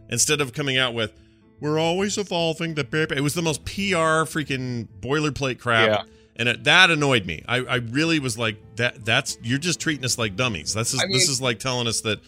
instead 0.09 0.41
of 0.41 0.53
coming 0.53 0.77
out 0.77 0.93
with 0.93 1.13
"We're 1.61 1.79
always 1.79 2.17
evolving." 2.17 2.73
The 2.73 3.07
it 3.15 3.21
was 3.21 3.35
the 3.35 3.41
most 3.41 3.63
PR 3.63 4.25
freaking 4.25 4.88
boilerplate 4.99 5.59
crap. 5.59 5.89
Yeah. 5.89 6.03
And 6.38 6.47
it, 6.47 6.63
that 6.65 6.91
annoyed 6.91 7.25
me. 7.25 7.43
I, 7.47 7.57
I 7.57 7.75
really 7.77 8.19
was 8.19 8.38
like, 8.38 8.57
that. 8.75 9.03
That's 9.03 9.38
you're 9.41 9.57
just 9.57 9.79
treating 9.79 10.05
us 10.05 10.17
like 10.17 10.35
dummies. 10.35 10.73
This 10.73 10.93
is 10.93 11.01
I 11.01 11.07
this 11.07 11.29
is 11.29 11.41
like 11.41 11.59
telling 11.59 11.88
us 11.88 12.01
that 12.01 12.19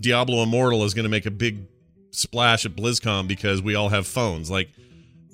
Diablo 0.00 0.42
Immortal 0.44 0.84
is 0.84 0.94
going 0.94 1.04
to 1.04 1.10
make 1.10 1.26
a 1.26 1.30
big 1.30 1.66
splash 2.10 2.64
at 2.64 2.76
BlizzCon 2.76 3.28
because 3.28 3.60
we 3.60 3.74
all 3.74 3.88
have 3.88 4.06
phones. 4.06 4.50
Like, 4.50 4.70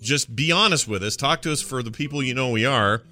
just 0.01 0.35
be 0.35 0.53
honest 0.53 0.89
with 0.89 1.03
us. 1.03 1.17
Talk 1.17 1.43
to 1.43 1.53
us 1.53 1.63
for 1.63 1.83
the 1.83 1.91
people 1.91 2.23
you 2.23 2.35
know 2.35 2.51
we 2.51 2.65
are, 2.65 3.03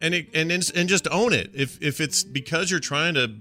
and 0.00 0.14
it, 0.14 0.28
and 0.34 0.50
and 0.50 0.70
and 0.74 0.88
just 0.88 1.08
own 1.10 1.32
it. 1.32 1.50
If 1.54 1.80
if 1.82 2.00
it's 2.00 2.24
because 2.24 2.70
you're 2.70 2.80
trying 2.80 3.14
to, 3.14 3.32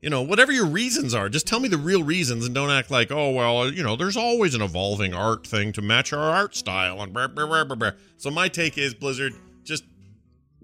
you 0.00 0.10
know, 0.10 0.22
whatever 0.22 0.52
your 0.52 0.66
reasons 0.66 1.14
are, 1.14 1.28
just 1.28 1.46
tell 1.46 1.60
me 1.60 1.68
the 1.68 1.78
real 1.78 2.02
reasons 2.02 2.44
and 2.44 2.54
don't 2.54 2.70
act 2.70 2.90
like, 2.90 3.10
oh 3.10 3.30
well, 3.30 3.70
you 3.70 3.82
know, 3.82 3.96
there's 3.96 4.16
always 4.16 4.54
an 4.54 4.62
evolving 4.62 5.14
art 5.14 5.46
thing 5.46 5.72
to 5.72 5.82
match 5.82 6.12
our 6.12 6.30
art 6.30 6.54
style 6.54 7.00
and 7.00 7.12
blah, 7.12 7.28
blah, 7.28 7.64
blah. 7.64 7.90
So 8.16 8.30
my 8.30 8.48
take 8.48 8.78
is 8.78 8.94
Blizzard 8.94 9.32
just 9.64 9.84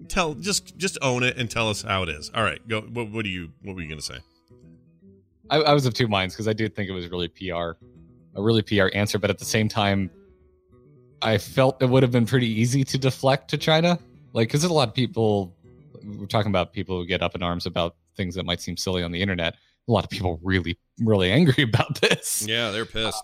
tell 0.07 0.33
just 0.35 0.77
just 0.77 0.97
own 1.01 1.23
it 1.23 1.37
and 1.37 1.49
tell 1.49 1.69
us 1.69 1.81
how 1.81 2.03
it 2.03 2.09
is. 2.09 2.31
All 2.33 2.43
right, 2.43 2.65
go. 2.67 2.81
What, 2.81 3.11
what 3.11 3.23
do 3.23 3.29
you 3.29 3.51
what 3.61 3.75
were 3.75 3.81
you 3.81 3.89
gonna 3.89 4.01
say? 4.01 4.17
I, 5.49 5.57
I 5.57 5.73
was 5.73 5.85
of 5.85 5.93
two 5.93 6.07
minds 6.07 6.33
because 6.33 6.47
I 6.47 6.53
did 6.53 6.75
think 6.75 6.89
it 6.89 6.93
was 6.93 7.07
really 7.09 7.27
PR, 7.27 7.71
a 8.35 8.41
really 8.41 8.61
PR 8.61 8.87
answer, 8.93 9.19
but 9.19 9.29
at 9.29 9.39
the 9.39 9.45
same 9.45 9.67
time, 9.67 10.09
I 11.21 11.37
felt 11.37 11.81
it 11.81 11.89
would 11.89 12.01
have 12.03 12.11
been 12.11 12.25
pretty 12.25 12.47
easy 12.47 12.83
to 12.85 12.97
deflect 12.97 13.49
to 13.49 13.57
China, 13.57 13.99
like 14.33 14.47
because 14.47 14.61
there's 14.61 14.71
a 14.71 14.73
lot 14.75 14.87
of 14.87 14.93
people. 14.93 15.55
We're 16.03 16.25
talking 16.25 16.49
about 16.49 16.73
people 16.73 16.99
who 16.99 17.05
get 17.05 17.21
up 17.21 17.33
in 17.35 17.41
arms 17.43 17.65
about 17.65 17.95
things 18.17 18.35
that 18.35 18.45
might 18.45 18.59
seem 18.61 18.75
silly 18.75 19.03
on 19.03 19.11
the 19.11 19.21
internet. 19.21 19.55
A 19.87 19.91
lot 19.91 20.03
of 20.03 20.09
people 20.09 20.39
really, 20.43 20.77
really 20.99 21.31
angry 21.31 21.63
about 21.73 21.99
this, 22.01 22.45
Yeah, 22.47 22.71
they're 22.71 22.85
pissed. 22.85 23.23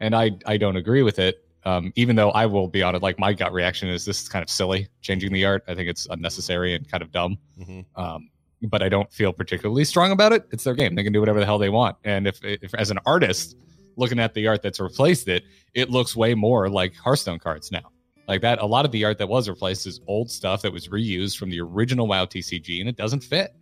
and 0.00 0.14
I, 0.14 0.32
I 0.46 0.56
don't 0.58 0.76
agree 0.76 1.02
with 1.02 1.18
it. 1.18 1.44
Um, 1.64 1.92
even 1.96 2.16
though 2.16 2.30
I 2.30 2.46
will 2.46 2.68
be 2.68 2.82
honest, 2.82 3.02
like 3.02 3.18
my 3.18 3.32
gut 3.32 3.52
reaction 3.52 3.88
is 3.88 4.04
this 4.04 4.22
is 4.22 4.28
kind 4.28 4.42
of 4.42 4.48
silly 4.48 4.88
changing 5.00 5.32
the 5.32 5.44
art. 5.44 5.64
I 5.68 5.74
think 5.74 5.88
it's 5.88 6.06
unnecessary 6.10 6.74
and 6.74 6.88
kind 6.88 7.02
of 7.02 7.12
dumb. 7.12 7.38
hmm 7.62 7.80
um, 7.96 8.30
but 8.62 8.82
I 8.82 8.88
don't 8.88 9.12
feel 9.12 9.32
particularly 9.32 9.84
strong 9.84 10.10
about 10.10 10.32
it. 10.32 10.44
It's 10.50 10.64
their 10.64 10.74
game; 10.74 10.94
they 10.96 11.04
can 11.04 11.12
do 11.12 11.20
whatever 11.20 11.38
the 11.38 11.46
hell 11.46 11.58
they 11.58 11.68
want. 11.68 11.96
And 12.04 12.26
if, 12.26 12.42
if 12.42 12.74
as 12.74 12.90
an 12.90 12.98
artist 13.06 13.56
looking 13.96 14.18
at 14.18 14.34
the 14.34 14.46
art 14.46 14.62
that's 14.62 14.80
replaced 14.80 15.28
it, 15.28 15.44
it 15.74 15.90
looks 15.90 16.16
way 16.16 16.34
more 16.34 16.68
like 16.68 16.94
Hearthstone 16.96 17.38
cards 17.38 17.70
now. 17.70 17.92
Like 18.26 18.42
that, 18.42 18.60
a 18.60 18.66
lot 18.66 18.84
of 18.84 18.92
the 18.92 19.04
art 19.04 19.18
that 19.18 19.28
was 19.28 19.48
replaced 19.48 19.86
is 19.86 20.00
old 20.06 20.30
stuff 20.30 20.62
that 20.62 20.72
was 20.72 20.88
reused 20.88 21.38
from 21.38 21.50
the 21.50 21.60
original 21.60 22.06
WoW 22.06 22.24
TCG, 22.26 22.80
and 22.80 22.88
it 22.88 22.96
doesn't 22.96 23.20
fit. 23.24 23.54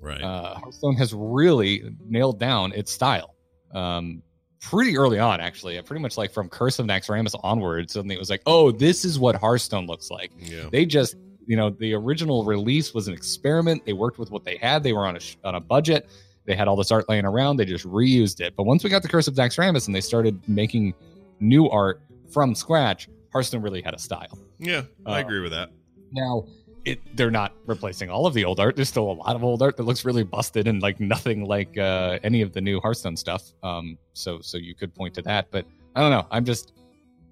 Right. 0.00 0.22
Uh, 0.22 0.54
Hearthstone 0.54 0.96
has 0.96 1.12
really 1.12 1.82
nailed 2.06 2.38
down 2.38 2.72
its 2.72 2.92
style. 2.92 3.34
Um, 3.74 4.22
pretty 4.60 4.96
early 4.96 5.18
on, 5.18 5.40
actually, 5.40 5.80
pretty 5.82 6.02
much 6.02 6.16
like 6.16 6.32
from 6.32 6.48
Curse 6.48 6.78
of 6.78 6.86
Naxxramas 6.86 7.38
onwards, 7.42 7.92
suddenly 7.92 8.14
it 8.14 8.18
was 8.18 8.30
like, 8.30 8.42
oh, 8.46 8.70
this 8.72 9.04
is 9.04 9.18
what 9.18 9.34
Hearthstone 9.36 9.86
looks 9.86 10.10
like. 10.10 10.32
Yeah. 10.38 10.68
they 10.70 10.84
just 10.86 11.16
you 11.48 11.56
know 11.56 11.70
the 11.70 11.94
original 11.94 12.44
release 12.44 12.92
was 12.92 13.06
an 13.08 13.14
experiment. 13.14 13.84
They 13.86 13.92
worked 13.92 14.18
with 14.18 14.30
what 14.32 14.44
they 14.44 14.56
had. 14.56 14.82
They 14.82 14.92
were 14.92 15.06
on 15.06 15.16
a 15.16 15.20
on 15.44 15.54
a 15.54 15.60
budget. 15.60 16.08
They 16.44 16.54
had 16.56 16.66
all 16.68 16.76
this 16.76 16.90
art 16.92 17.08
laying 17.08 17.24
around. 17.24 17.56
They 17.56 17.64
just 17.64 17.84
reused 17.86 18.40
it. 18.40 18.54
But 18.56 18.64
once 18.64 18.82
we 18.84 18.90
got 18.90 19.02
the 19.02 19.08
curse 19.08 19.26
of 19.28 19.34
Naxxramas 19.34 19.86
and 19.86 19.94
they 19.94 20.00
started 20.00 20.40
making 20.48 20.94
new 21.40 21.68
art 21.68 22.00
from 22.32 22.54
scratch 22.54 23.08
hearthstone 23.32 23.62
really 23.62 23.82
had 23.82 23.94
a 23.94 23.98
style. 23.98 24.38
Yeah, 24.58 24.82
I 25.04 25.18
Uh, 25.20 25.24
agree 25.24 25.40
with 25.40 25.52
that. 25.52 25.70
now 26.12 26.46
it 26.86 27.00
they're 27.16 27.30
not 27.30 27.52
replacing 27.66 28.08
all 28.08 28.26
of 28.26 28.32
the 28.32 28.44
old 28.44 28.58
art 28.60 28.76
there's 28.76 28.88
still 28.88 29.10
a 29.10 29.18
lot 29.24 29.36
of 29.36 29.42
old 29.44 29.60
art 29.60 29.76
that 29.76 29.82
looks 29.82 30.04
really 30.04 30.22
busted 30.22 30.66
and 30.68 30.80
like 30.80 30.98
nothing 31.00 31.44
like 31.44 31.76
uh, 31.76 32.18
any 32.22 32.40
of 32.42 32.52
the 32.52 32.60
new 32.60 32.80
hearthstone 32.80 33.16
stuff 33.16 33.42
um 33.62 33.98
so 34.14 34.40
so 34.40 34.56
you 34.56 34.74
could 34.74 34.94
point 34.94 35.12
to 35.12 35.20
that 35.22 35.48
but 35.50 35.66
i 35.94 36.00
don't 36.00 36.10
know 36.10 36.24
i'm 36.30 36.44
just 36.44 36.72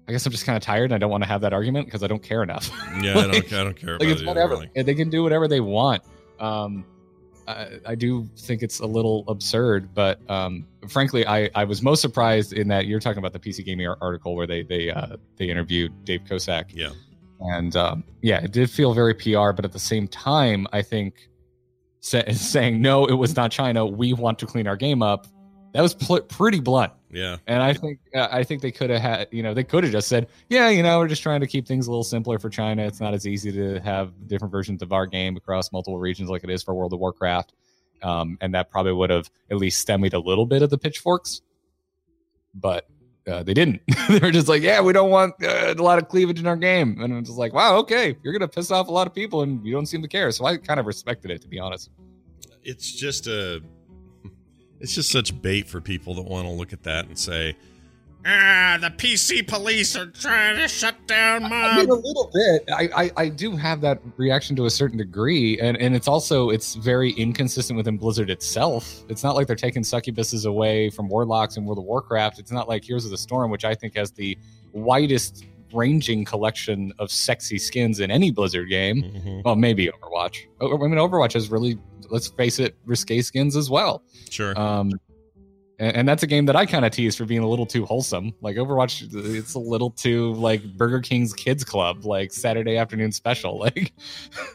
i 0.07 0.11
guess 0.11 0.25
i'm 0.25 0.31
just 0.31 0.45
kind 0.45 0.57
of 0.57 0.61
tired 0.61 0.85
and 0.85 0.93
i 0.93 0.97
don't 0.97 1.09
want 1.09 1.23
to 1.23 1.27
have 1.27 1.41
that 1.41 1.53
argument 1.53 1.85
because 1.87 2.03
i 2.03 2.07
don't 2.07 2.21
care 2.21 2.43
enough 2.43 2.69
Yeah, 3.01 3.17
I 3.17 3.27
don't. 3.27 3.53
I 3.53 3.63
don't 3.63 3.75
care 3.75 3.95
about 3.95 4.01
like 4.05 4.09
it's 4.13 4.21
it. 4.21 4.27
whatever 4.27 4.55
Really. 4.57 4.83
they 4.83 4.93
can 4.95 5.09
do 5.09 5.23
whatever 5.23 5.47
they 5.47 5.61
want 5.61 6.03
um 6.39 6.85
I, 7.47 7.79
I 7.85 7.95
do 7.95 8.27
think 8.39 8.63
it's 8.63 8.79
a 8.79 8.87
little 8.87 9.23
absurd 9.27 9.93
but 9.93 10.19
um 10.29 10.65
frankly 10.89 11.25
i 11.27 11.49
i 11.55 11.63
was 11.63 11.81
most 11.81 12.01
surprised 12.01 12.53
in 12.53 12.67
that 12.69 12.87
you're 12.87 12.99
talking 12.99 13.19
about 13.19 13.33
the 13.33 13.39
pc 13.39 13.63
gaming 13.63 13.87
article 13.87 14.35
where 14.35 14.47
they 14.47 14.63
they 14.63 14.89
uh 14.89 15.15
they 15.37 15.45
interviewed 15.49 15.91
dave 16.05 16.21
kosak 16.29 16.65
Yeah. 16.73 16.89
And 17.39 17.75
um 17.75 18.03
yeah 18.21 18.39
it 18.41 18.51
did 18.51 18.69
feel 18.69 18.93
very 18.93 19.13
pr 19.13 19.51
but 19.51 19.65
at 19.65 19.71
the 19.71 19.79
same 19.79 20.07
time 20.07 20.65
i 20.71 20.81
think 20.81 21.29
say, 22.05 22.23
saying 22.33 22.81
no, 22.81 23.05
it 23.05 23.15
was 23.15 23.35
not 23.35 23.51
China. 23.51 23.85
We 23.85 24.13
want 24.13 24.39
to 24.39 24.45
clean 24.45 24.67
our 24.67 24.77
game 24.77 25.01
up. 25.01 25.27
That 25.73 25.81
was 25.81 25.93
pl- 25.93 26.21
pretty 26.21 26.61
blunt. 26.61 26.93
Yeah. 27.11 27.37
And 27.47 27.61
I 27.61 27.73
think 27.73 27.99
uh, 28.13 28.27
I 28.31 28.43
think 28.43 28.61
they 28.61 28.71
could 28.71 28.89
have 28.89 29.01
had, 29.01 29.27
you 29.31 29.43
know, 29.43 29.53
they 29.53 29.63
could 29.63 29.83
have 29.83 29.91
just 29.91 30.07
said, 30.07 30.27
yeah, 30.49 30.69
you 30.69 30.83
know, 30.83 30.99
we're 30.99 31.07
just 31.07 31.23
trying 31.23 31.41
to 31.41 31.47
keep 31.47 31.67
things 31.67 31.87
a 31.87 31.91
little 31.91 32.03
simpler 32.03 32.39
for 32.39 32.49
China. 32.49 32.85
It's 32.85 33.01
not 33.01 33.13
as 33.13 33.27
easy 33.27 33.51
to 33.51 33.79
have 33.81 34.13
different 34.27 34.51
versions 34.51 34.81
of 34.81 34.93
our 34.93 35.05
game 35.05 35.35
across 35.35 35.71
multiple 35.71 35.99
regions 35.99 36.29
like 36.29 36.43
it 36.43 36.49
is 36.49 36.63
for 36.63 36.73
World 36.73 36.93
of 36.93 36.99
Warcraft. 36.99 37.53
Um, 38.01 38.37
and 38.41 38.53
that 38.53 38.69
probably 38.69 38.93
would 38.93 39.09
have 39.09 39.29
at 39.49 39.57
least 39.57 39.81
stemmed 39.81 40.13
a 40.13 40.19
little 40.19 40.45
bit 40.45 40.61
of 40.61 40.69
the 40.69 40.77
pitchforks. 40.77 41.41
But 42.53 42.87
uh, 43.27 43.43
they 43.43 43.53
didn't. 43.53 43.81
they 44.09 44.19
were 44.19 44.31
just 44.31 44.47
like, 44.47 44.61
yeah, 44.61 44.81
we 44.81 44.93
don't 44.93 45.09
want 45.09 45.33
uh, 45.43 45.73
a 45.77 45.81
lot 45.81 45.97
of 45.97 46.07
cleavage 46.07 46.39
in 46.39 46.47
our 46.47 46.55
game. 46.55 47.01
And 47.01 47.13
I'm 47.13 47.23
just 47.23 47.37
like, 47.37 47.53
wow, 47.53 47.75
okay, 47.77 48.15
you're 48.23 48.33
gonna 48.33 48.47
piss 48.47 48.71
off 48.71 48.87
a 48.87 48.91
lot 48.91 49.07
of 49.07 49.13
people, 49.13 49.41
and 49.41 49.65
you 49.65 49.73
don't 49.73 49.85
seem 49.85 50.01
to 50.01 50.07
care. 50.07 50.31
So 50.31 50.45
I 50.45 50.57
kind 50.57 50.79
of 50.79 50.85
respected 50.85 51.31
it, 51.31 51.41
to 51.41 51.47
be 51.47 51.59
honest. 51.59 51.89
It's 52.63 52.91
just 52.91 53.27
a 53.27 53.61
it's 54.79 54.93
just 54.93 55.11
such 55.11 55.39
bait 55.41 55.67
for 55.67 55.81
people 55.81 56.13
that 56.15 56.23
want 56.23 56.47
to 56.47 56.51
look 56.51 56.73
at 56.73 56.83
that 56.83 57.07
and 57.07 57.17
say, 57.17 57.55
ah, 58.25 58.77
the 58.81 58.89
PC 58.89 59.47
police 59.47 59.95
are 59.95 60.07
trying 60.07 60.57
to 60.57 60.67
shut 60.67 60.95
down 61.07 61.43
my. 61.43 61.49
I 61.49 61.77
mean, 61.77 61.87
my. 61.89 61.95
a 61.95 61.97
little 61.97 62.31
bit. 62.33 62.63
I, 62.73 62.89
I 63.05 63.11
I 63.17 63.29
do 63.29 63.55
have 63.55 63.81
that 63.81 64.01
reaction 64.17 64.55
to 64.57 64.65
a 64.65 64.69
certain 64.69 64.97
degree, 64.97 65.59
and 65.59 65.77
and 65.77 65.95
it's 65.95 66.07
also 66.07 66.49
it's 66.49 66.75
very 66.75 67.11
inconsistent 67.11 67.77
within 67.77 67.97
Blizzard 67.97 68.29
itself. 68.29 69.03
It's 69.09 69.23
not 69.23 69.35
like 69.35 69.47
they're 69.47 69.55
taking 69.55 69.83
succubuses 69.83 70.45
away 70.45 70.89
from 70.89 71.07
warlocks 71.07 71.57
in 71.57 71.65
World 71.65 71.77
of 71.79 71.85
Warcraft. 71.85 72.39
It's 72.39 72.51
not 72.51 72.67
like 72.67 72.83
Heroes 72.83 73.05
of 73.05 73.11
the 73.11 73.17
Storm, 73.17 73.51
which 73.51 73.65
I 73.65 73.75
think 73.75 73.95
has 73.95 74.11
the 74.11 74.37
widest 74.73 75.45
ranging 75.73 76.23
collection 76.23 76.93
of 76.99 77.11
sexy 77.11 77.57
skins 77.57 77.99
in 77.99 78.09
any 78.09 78.31
Blizzard 78.31 78.69
game. 78.69 79.03
Mhm, 79.03 79.43
Well, 79.43 79.55
maybe 79.55 79.87
Overwatch. 79.89 80.45
I 80.61 80.65
mean, 80.67 80.91
Overwatch 80.97 81.33
has 81.33 81.49
really, 81.51 81.77
let's 82.09 82.27
face 82.27 82.59
it, 82.59 82.77
risque 82.85 83.21
skins 83.21 83.55
as 83.57 83.69
well. 83.69 84.01
Sure. 84.29 84.57
Um, 84.57 84.91
and, 85.79 85.97
and 85.97 86.07
that's 86.09 86.23
a 86.23 86.27
game 86.27 86.45
that 86.47 86.55
I 86.55 86.65
kind 86.65 86.85
of 86.85 86.91
tease 86.91 87.15
for 87.15 87.25
being 87.25 87.41
a 87.41 87.47
little 87.47 87.65
too 87.65 87.85
wholesome. 87.85 88.33
Like 88.41 88.55
Overwatch, 88.55 89.07
it's 89.35 89.53
a 89.55 89.59
little 89.59 89.89
too 89.89 90.33
like 90.33 90.63
Burger 90.77 90.99
King's 91.01 91.33
Kids 91.33 91.63
Club, 91.63 92.05
like 92.05 92.31
Saturday 92.31 92.77
afternoon 92.77 93.11
special. 93.11 93.59
Like 93.65 93.93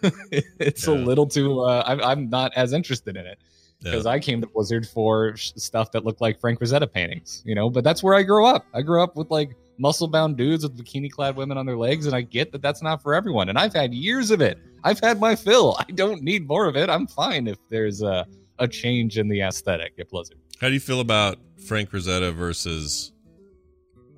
it's 0.02 0.86
a 0.86 0.92
little 0.92 1.26
too. 1.26 1.60
Uh, 1.60 1.82
I'm, 1.86 2.00
I'm 2.02 2.30
not 2.30 2.52
as 2.56 2.72
interested 2.72 3.16
in 3.16 3.26
it 3.26 3.38
Yeah. 3.80 3.90
because 3.90 4.06
I 4.06 4.18
came 4.18 4.40
to 4.40 4.46
Blizzard 4.46 4.86
for 4.86 5.36
sh- 5.36 5.52
stuff 5.56 5.90
that 5.92 6.04
looked 6.04 6.20
like 6.20 6.40
Frank 6.40 6.60
Frazetta 6.60 6.90
paintings, 6.90 7.42
you 7.44 7.54
know. 7.54 7.68
But 7.70 7.84
that's 7.84 8.02
where 8.02 8.14
I 8.14 8.22
grew 8.22 8.46
up. 8.46 8.66
I 8.74 8.82
grew 8.82 9.02
up 9.02 9.16
with 9.16 9.30
like 9.30 9.50
muscle-bound 9.78 10.36
dudes 10.36 10.62
with 10.62 10.76
bikini-clad 10.76 11.36
women 11.36 11.56
on 11.56 11.64
their 11.66 11.76
legs, 11.78 12.04
and 12.06 12.14
I 12.14 12.20
get 12.20 12.52
that 12.52 12.60
that's 12.62 12.82
not 12.82 13.02
for 13.02 13.14
everyone. 13.14 13.48
And 13.48 13.58
I've 13.58 13.72
had 13.74 13.94
years 13.94 14.30
of 14.30 14.40
it. 14.42 14.58
I've 14.84 15.00
had 15.00 15.18
my 15.20 15.34
fill. 15.34 15.76
I 15.88 15.90
don't 15.92 16.22
need 16.22 16.46
more 16.46 16.66
of 16.66 16.76
it. 16.76 16.88
I'm 16.90 17.06
fine 17.06 17.46
if 17.48 17.58
there's 17.68 18.02
a 18.02 18.26
a 18.58 18.68
change 18.68 19.16
in 19.16 19.26
the 19.28 19.40
aesthetic 19.40 19.94
at 19.98 20.10
Blizzard. 20.10 20.36
How 20.60 20.68
do 20.68 20.74
you 20.74 20.80
feel 20.80 21.00
about 21.00 21.38
Frank 21.66 21.90
Frazetta 21.90 22.34
versus 22.34 23.12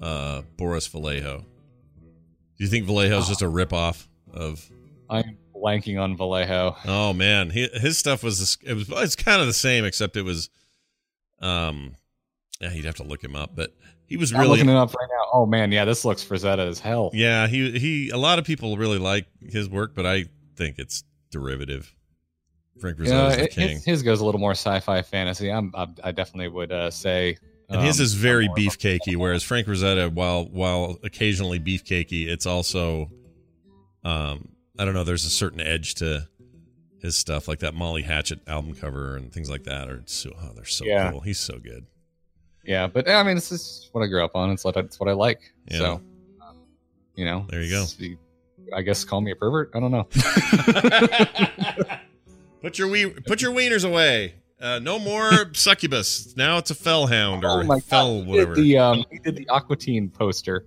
uh, 0.01 0.43
Boris 0.57 0.89
Vallejo? 0.89 1.47
Do 2.59 2.65
you 2.65 2.69
think 2.69 2.85
Vallejo's 2.85 3.29
just 3.29 3.43
a 3.43 3.47
ripoff 3.47 4.09
of? 4.33 4.69
I'm 5.09 5.39
blanking 5.55 6.01
on 6.01 6.17
Vallejo. 6.17 6.77
Oh 6.85 7.13
man, 7.13 7.51
he, 7.51 7.69
his 7.75 7.97
stuff 7.97 8.25
was 8.25 8.59
it 8.63 8.75
was 8.75 8.89
it's 8.91 9.17
kind 9.17 9.41
of 9.41 9.47
the 9.47 9.53
same 9.53 9.85
except 9.85 10.17
it 10.17 10.23
was, 10.23 10.51
um, 11.41 11.95
yeah, 12.61 12.73
you'd 12.73 12.87
have 12.87 12.97
to 12.97 13.05
look 13.05 13.23
him 13.23 13.37
up, 13.37 13.53
but 13.55 13.73
he 14.07 14.17
was 14.17 14.33
I'm 14.33 14.41
really 14.41 14.59
looking 14.59 14.69
it 14.69 14.77
up 14.77 14.93
right 14.95 15.09
now. 15.09 15.29
Oh 15.33 15.47
man, 15.47 15.71
yeah, 15.71 15.85
this 15.85 16.05
looks 16.05 16.25
Frazetta 16.25 16.69
as 16.69 16.81
hell. 16.81 17.11
yeah 17.15 17.47
he 17.47 17.79
he 17.79 18.11
a 18.11 18.19
lot 18.19 18.41
of 18.41 18.45
people 18.45 18.77
really 18.77 18.99
like 18.99 19.27
his 19.41 19.69
work, 19.69 19.95
but 19.95 20.07
I 20.07 20.25
think 20.57 20.79
it's 20.79 21.05
derivative. 21.31 21.95
Frank 22.81 22.99
Yeah, 22.99 23.05
Frazetta's 23.05 23.37
the 23.37 23.49
king, 23.49 23.77
his, 23.77 23.85
his 23.85 24.03
goes 24.03 24.21
a 24.21 24.25
little 24.25 24.41
more 24.41 24.53
sci-fi 24.53 25.03
fantasy. 25.03 25.51
I'm, 25.51 25.73
I, 25.75 25.87
I 26.05 26.13
definitely 26.13 26.49
would 26.49 26.73
uh, 26.73 26.91
say. 26.91 27.37
and 27.69 27.83
his 27.83 28.01
um, 28.01 28.05
is 28.05 28.15
very 28.15 28.49
beefcakey, 28.49 29.17
whereas 29.17 29.43
Frank 29.43 29.67
Rosetta, 29.69 30.09
while 30.09 30.45
while 30.47 30.99
occasionally 31.03 31.61
beefcakey, 31.61 32.27
it's 32.27 32.47
also, 32.47 33.11
um, 34.05 34.49
I 34.79 34.85
don't 34.85 34.95
know. 34.95 35.05
There's 35.05 35.25
a 35.25 35.31
certain 35.31 35.61
edge 35.61 35.95
to 35.97 36.27
his 37.01 37.17
stuff, 37.17 37.49
like 37.49 37.61
that 37.61 37.75
Molly 37.75 38.03
Hatchet 38.03 38.41
album 38.47 38.75
cover 38.75 39.17
and 39.17 39.33
things 39.33 39.51
like 39.51 39.65
that. 39.65 39.89
Are 39.89 40.03
so 40.07 40.31
oh, 40.41 40.53
they're 40.55 40.65
so 40.65 40.85
Yeah. 40.85 41.11
cool. 41.11 41.21
He's 41.21 41.41
so 41.41 41.59
good. 41.59 41.87
Yeah, 42.65 42.87
but 42.87 43.09
I 43.09 43.23
mean, 43.25 43.35
this 43.35 43.51
is 43.51 43.89
what 43.93 44.03
I 44.03 44.07
grew 44.07 44.25
up 44.25 44.37
on. 44.37 44.51
It's 44.51 44.65
what 44.65 44.77
I, 44.77 44.81
it's 44.81 45.01
what 45.01 45.09
I 45.09 45.13
like. 45.13 45.41
Yeah. 45.69 45.79
So, 45.79 45.93
um, 46.41 46.57
you 47.17 47.25
know, 47.25 47.45
There 47.49 47.61
you 47.61 47.71
go. 47.71 47.87
I 48.75 48.83
guess 48.83 49.05
call 49.05 49.21
me 49.21 49.33
a 49.33 49.37
pervert. 49.37 49.73
I 49.75 49.81
don't 49.81 49.91
know. 49.91 50.07
put 52.63 52.79
your 52.79 52.89
wee, 52.89 53.11
put 53.27 53.43
your 53.43 53.53
wieners 53.53 53.87
away. 53.87 54.35
Uh, 54.61 54.79
no 54.79 54.99
more 54.99 55.31
succubus. 55.55 56.35
Now 56.37 56.59
it's 56.59 56.71
a 56.71 56.75
felhound 56.75 57.43
or 57.43 57.63
oh 57.63 57.65
my 57.65 57.81
fell 57.81 58.19
god, 58.21 58.25
he 58.27 58.31
whatever. 58.31 58.55
did 58.55 58.65
the 58.65 58.79
um, 58.79 59.05
he 59.11 59.19
did 59.19 59.37
the 59.37 59.49
Aqua 59.49 59.77
Teen 59.77 60.09
poster 60.09 60.67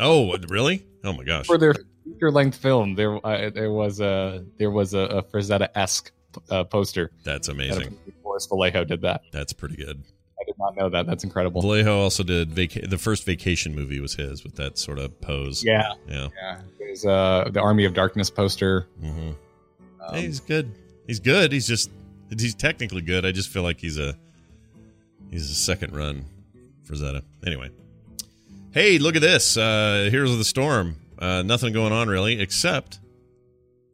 oh, 0.00 0.36
really? 0.48 0.84
Oh 1.04 1.12
my 1.12 1.24
gosh. 1.24 1.46
for 1.46 1.58
their 1.58 1.74
feature 2.04 2.30
length 2.30 2.58
film. 2.58 2.94
There, 2.94 3.24
uh, 3.26 3.50
there 3.50 3.70
was 3.72 4.00
a 4.00 4.44
there 4.58 4.70
was 4.70 4.94
a, 4.94 4.98
a 5.00 5.22
Frazetta 5.22 5.68
esque 5.74 6.10
uh, 6.50 6.64
poster. 6.64 7.10
That's 7.24 7.48
amazing. 7.48 7.96
Boris 8.22 8.46
Vallejo 8.46 8.84
did 8.84 9.02
that. 9.02 9.22
That's 9.32 9.52
pretty 9.52 9.76
good. 9.76 10.02
I 10.40 10.44
did 10.44 10.54
not 10.58 10.76
know 10.76 10.88
that. 10.88 11.06
That's 11.06 11.22
incredible. 11.24 11.60
Vallejo 11.62 11.98
also 12.00 12.22
did 12.22 12.50
vaca- 12.52 12.86
the 12.86 12.98
first 12.98 13.24
vacation 13.24 13.74
movie 13.74 14.00
was 14.00 14.14
his 14.14 14.42
with 14.42 14.56
that 14.56 14.78
sort 14.78 14.98
of 14.98 15.20
pose. 15.20 15.62
Yeah, 15.62 15.92
Yeah. 16.08 16.28
yeah. 16.42 16.60
There's 16.78 17.04
uh, 17.04 17.48
the 17.52 17.60
Army 17.60 17.84
of 17.84 17.94
Darkness 17.94 18.30
poster. 18.30 18.88
Mm-hmm. 19.02 19.30
Um, 20.02 20.14
he's 20.14 20.40
good. 20.40 20.72
He's 21.06 21.20
good. 21.20 21.52
He's 21.52 21.66
just 21.66 21.90
he's 22.30 22.54
technically 22.54 23.02
good. 23.02 23.24
I 23.24 23.32
just 23.32 23.48
feel 23.48 23.62
like 23.62 23.80
he's 23.80 23.98
a 23.98 24.14
he's 25.30 25.50
a 25.50 25.54
second 25.54 25.94
run 25.96 26.24
Frazetta. 26.86 27.22
Anyway. 27.46 27.70
Hey, 28.72 28.98
look 28.98 29.16
at 29.16 29.22
this. 29.22 29.56
Uh 29.56 30.08
Heroes 30.10 30.32
of 30.32 30.38
the 30.38 30.44
Storm. 30.44 30.96
Uh 31.18 31.42
nothing 31.42 31.72
going 31.72 31.92
on 31.92 32.08
really, 32.08 32.40
except 32.40 33.00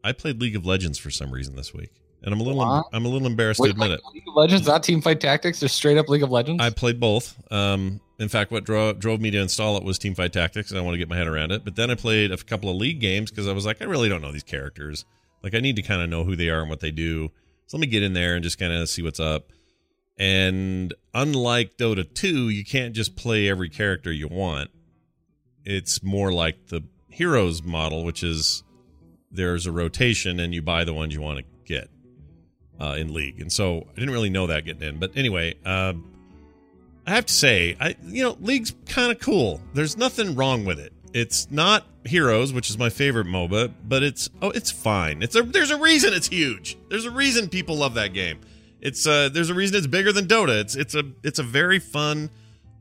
I 0.04 0.12
played 0.12 0.40
League 0.40 0.56
of 0.56 0.66
Legends 0.66 0.98
for 0.98 1.10
some 1.10 1.30
reason 1.30 1.56
this 1.56 1.72
week. 1.74 1.90
And 2.22 2.32
I'm 2.32 2.40
a 2.40 2.42
little 2.42 2.58
What? 2.58 2.86
I'm 2.92 3.04
a 3.04 3.08
little 3.08 3.26
embarrassed 3.26 3.62
to 3.62 3.70
admit 3.70 3.90
like 3.90 3.98
it. 3.98 4.04
League 4.12 4.28
of 4.28 4.34
Legends, 4.34 4.66
not 4.66 4.82
Team 4.82 5.00
Fight 5.00 5.20
Tactics, 5.20 5.60
just 5.60 5.76
straight 5.76 5.96
up 5.96 6.08
League 6.08 6.22
of 6.22 6.30
Legends. 6.30 6.62
I 6.62 6.70
played 6.70 6.98
both. 6.98 7.36
Um, 7.52 8.00
in 8.18 8.28
fact, 8.28 8.50
what 8.50 8.64
drove 8.64 8.98
drove 8.98 9.20
me 9.20 9.30
to 9.30 9.38
install 9.38 9.76
it 9.76 9.84
was 9.84 9.98
Teamfight 9.98 10.32
Tactics, 10.32 10.70
and 10.70 10.78
I 10.78 10.82
want 10.82 10.94
to 10.94 10.98
get 10.98 11.08
my 11.08 11.16
head 11.16 11.26
around 11.26 11.52
it. 11.52 11.64
But 11.64 11.76
then 11.76 11.90
I 11.90 11.94
played 11.94 12.32
a 12.32 12.36
couple 12.36 12.70
of 12.70 12.76
league 12.76 12.98
games 13.00 13.30
because 13.30 13.46
I 13.46 13.52
was 13.52 13.66
like, 13.66 13.82
I 13.82 13.84
really 13.84 14.08
don't 14.08 14.22
know 14.22 14.32
these 14.32 14.42
characters. 14.42 15.04
Like, 15.46 15.54
I 15.54 15.60
need 15.60 15.76
to 15.76 15.82
kind 15.82 16.02
of 16.02 16.08
know 16.08 16.24
who 16.24 16.34
they 16.34 16.48
are 16.48 16.60
and 16.60 16.68
what 16.68 16.80
they 16.80 16.90
do. 16.90 17.28
So 17.68 17.76
let 17.76 17.82
me 17.82 17.86
get 17.86 18.02
in 18.02 18.14
there 18.14 18.34
and 18.34 18.42
just 18.42 18.58
kind 18.58 18.72
of 18.72 18.88
see 18.88 19.00
what's 19.00 19.20
up. 19.20 19.52
And 20.18 20.92
unlike 21.14 21.76
Dota 21.76 22.12
2, 22.12 22.48
you 22.48 22.64
can't 22.64 22.96
just 22.96 23.14
play 23.14 23.48
every 23.48 23.68
character 23.68 24.10
you 24.10 24.26
want. 24.26 24.72
It's 25.64 26.02
more 26.02 26.32
like 26.32 26.66
the 26.66 26.82
Heroes 27.08 27.62
model, 27.62 28.02
which 28.02 28.24
is 28.24 28.64
there's 29.30 29.66
a 29.66 29.72
rotation 29.72 30.40
and 30.40 30.52
you 30.52 30.62
buy 30.62 30.82
the 30.82 30.92
ones 30.92 31.14
you 31.14 31.20
want 31.20 31.38
to 31.38 31.44
get 31.64 31.90
uh, 32.80 32.96
in 32.98 33.14
League. 33.14 33.40
And 33.40 33.52
so 33.52 33.86
I 33.88 33.94
didn't 33.94 34.10
really 34.10 34.30
know 34.30 34.48
that 34.48 34.64
getting 34.64 34.82
in. 34.82 34.98
But 34.98 35.16
anyway, 35.16 35.54
uh, 35.64 35.92
I 37.06 37.10
have 37.10 37.26
to 37.26 37.32
say, 37.32 37.76
I 37.80 37.94
you 38.02 38.24
know, 38.24 38.36
League's 38.40 38.74
kind 38.86 39.12
of 39.12 39.20
cool. 39.20 39.60
There's 39.74 39.96
nothing 39.96 40.34
wrong 40.34 40.64
with 40.64 40.80
it. 40.80 40.92
It's 41.16 41.50
not 41.50 41.86
Heroes, 42.04 42.52
which 42.52 42.68
is 42.68 42.76
my 42.76 42.90
favorite 42.90 43.26
MOBA, 43.26 43.72
but 43.88 44.02
it's 44.02 44.28
oh, 44.42 44.50
it's 44.50 44.70
fine. 44.70 45.22
It's 45.22 45.34
a 45.34 45.42
there's 45.42 45.70
a 45.70 45.78
reason 45.78 46.12
it's 46.12 46.28
huge. 46.28 46.76
There's 46.90 47.06
a 47.06 47.10
reason 47.10 47.48
people 47.48 47.74
love 47.74 47.94
that 47.94 48.12
game. 48.12 48.40
It's 48.82 49.06
uh 49.06 49.30
there's 49.30 49.48
a 49.48 49.54
reason 49.54 49.78
it's 49.78 49.86
bigger 49.86 50.12
than 50.12 50.26
Dota. 50.26 50.60
It's 50.60 50.76
it's 50.76 50.94
a 50.94 51.04
it's 51.24 51.38
a 51.38 51.42
very 51.42 51.78
fun 51.78 52.28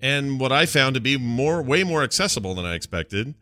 and 0.02 0.38
what 0.38 0.52
I 0.52 0.66
found 0.66 0.96
to 0.96 1.00
be 1.00 1.18
more 1.18 1.62
way 1.62 1.86
more 1.86 2.04
accessible 2.04 2.54
than 2.56 2.66
I 2.66 2.76
expected. 2.76 3.36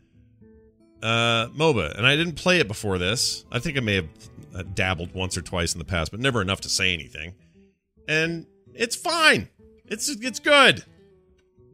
Uh 1.02 1.48
MOBA, 1.48 1.98
and 1.98 2.06
I 2.06 2.14
didn't 2.14 2.36
play 2.36 2.60
it 2.60 2.68
before 2.68 2.96
this. 2.96 3.44
I 3.50 3.58
think 3.58 3.76
I 3.76 3.80
may 3.80 3.96
have 3.96 4.08
uh, 4.54 4.62
dabbled 4.74 5.12
once 5.12 5.36
or 5.36 5.42
twice 5.42 5.72
in 5.72 5.80
the 5.80 5.84
past, 5.84 6.12
but 6.12 6.20
never 6.20 6.40
enough 6.40 6.60
to 6.60 6.68
say 6.68 6.94
anything. 6.94 7.34
And 8.06 8.46
it's 8.72 8.94
fine. 8.94 9.48
It's 9.86 10.08
it's 10.08 10.38
good. 10.38 10.84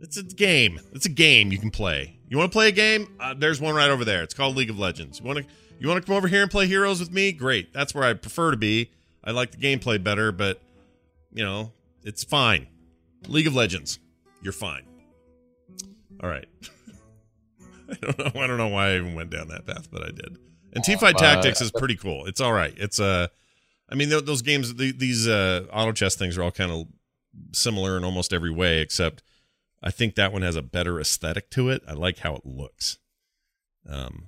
It's 0.01 0.17
a 0.17 0.23
game. 0.23 0.81
It's 0.95 1.05
a 1.05 1.11
game 1.11 1.53
you 1.53 1.59
can 1.59 1.71
play. 1.71 2.17
You 2.31 2.39
want 2.39 2.53
to 2.53 2.57
play 2.57 2.69
a 2.69 2.73
game? 2.73 3.09
Uh, 3.19 3.35
there's 3.37 3.61
one 3.61 3.75
right 3.75 3.91
over 3.91 4.05
there. 4.05 4.23
It's 4.23 4.35
called 4.35 4.57
League 4.57 4.71
of 4.71 4.79
Legends. 4.79 5.19
You 5.19 5.27
want 5.27 5.41
to 5.41 5.45
you 5.81 5.89
want 5.89 6.01
to 6.01 6.07
come 6.07 6.17
over 6.17 6.29
here 6.29 6.43
and 6.43 6.51
play 6.51 6.69
Heroes 6.69 7.01
with 7.01 7.13
me? 7.13 7.33
Great. 7.33 7.73
That's 7.73 7.93
where 7.93 8.05
I 8.05 8.15
prefer 8.15 8.53
to 8.53 8.57
be. 8.57 8.91
I 9.25 9.33
like 9.33 9.51
the 9.51 9.57
gameplay 9.57 10.03
better, 10.03 10.31
but 10.31 10.61
you 11.33 11.45
know, 11.45 11.73
it's 12.05 12.23
fine. 12.23 12.69
League 13.27 13.49
of 13.49 13.55
Legends. 13.57 13.99
You're 14.43 14.53
fine. 14.53 14.85
All 16.23 16.31
right. 16.31 16.47
I 17.91 17.95
don't 18.01 18.19
know. 18.19 18.41
I 18.41 18.47
don't 18.47 18.59
know 18.59 18.69
why 18.69 18.91
I 18.91 18.97
even 18.97 19.15
went 19.15 19.31
down 19.31 19.49
that 19.49 19.67
path, 19.67 19.91
but 19.91 20.05
I 20.05 20.11
did. 20.13 20.39
And 20.73 20.85
Teamfight 20.85 21.17
uh, 21.17 21.19
Tactics 21.19 21.61
is 21.61 21.73
pretty 21.73 21.97
cool. 21.97 22.27
It's 22.27 22.41
all 22.41 22.53
right. 22.53 22.75
It's 22.77 23.01
uh, 23.01 23.27
I 23.89 23.97
mean, 23.97 24.09
those 24.09 24.43
games, 24.43 24.73
the, 24.75 24.93
these 24.93 25.27
uh, 25.27 25.67
auto 25.73 25.91
chess 25.91 26.15
things 26.15 26.39
are 26.39 26.45
all 26.45 26.53
kind 26.53 26.71
of 26.71 26.87
similar 27.51 27.97
in 27.97 28.05
almost 28.05 28.33
every 28.33 28.53
way, 28.53 28.79
except 28.79 29.25
I 29.83 29.91
think 29.91 30.15
that 30.15 30.33
one 30.33 30.43
has 30.43 30.57
a 30.57 30.63
better 30.63 31.01
aesthetic 31.01 31.51
to 31.51 31.71
it. 31.71 31.83
I 31.89 31.93
like 31.93 32.19
how 32.19 32.35
it 32.35 32.45
looks. 32.45 32.99
Um, 33.89 34.27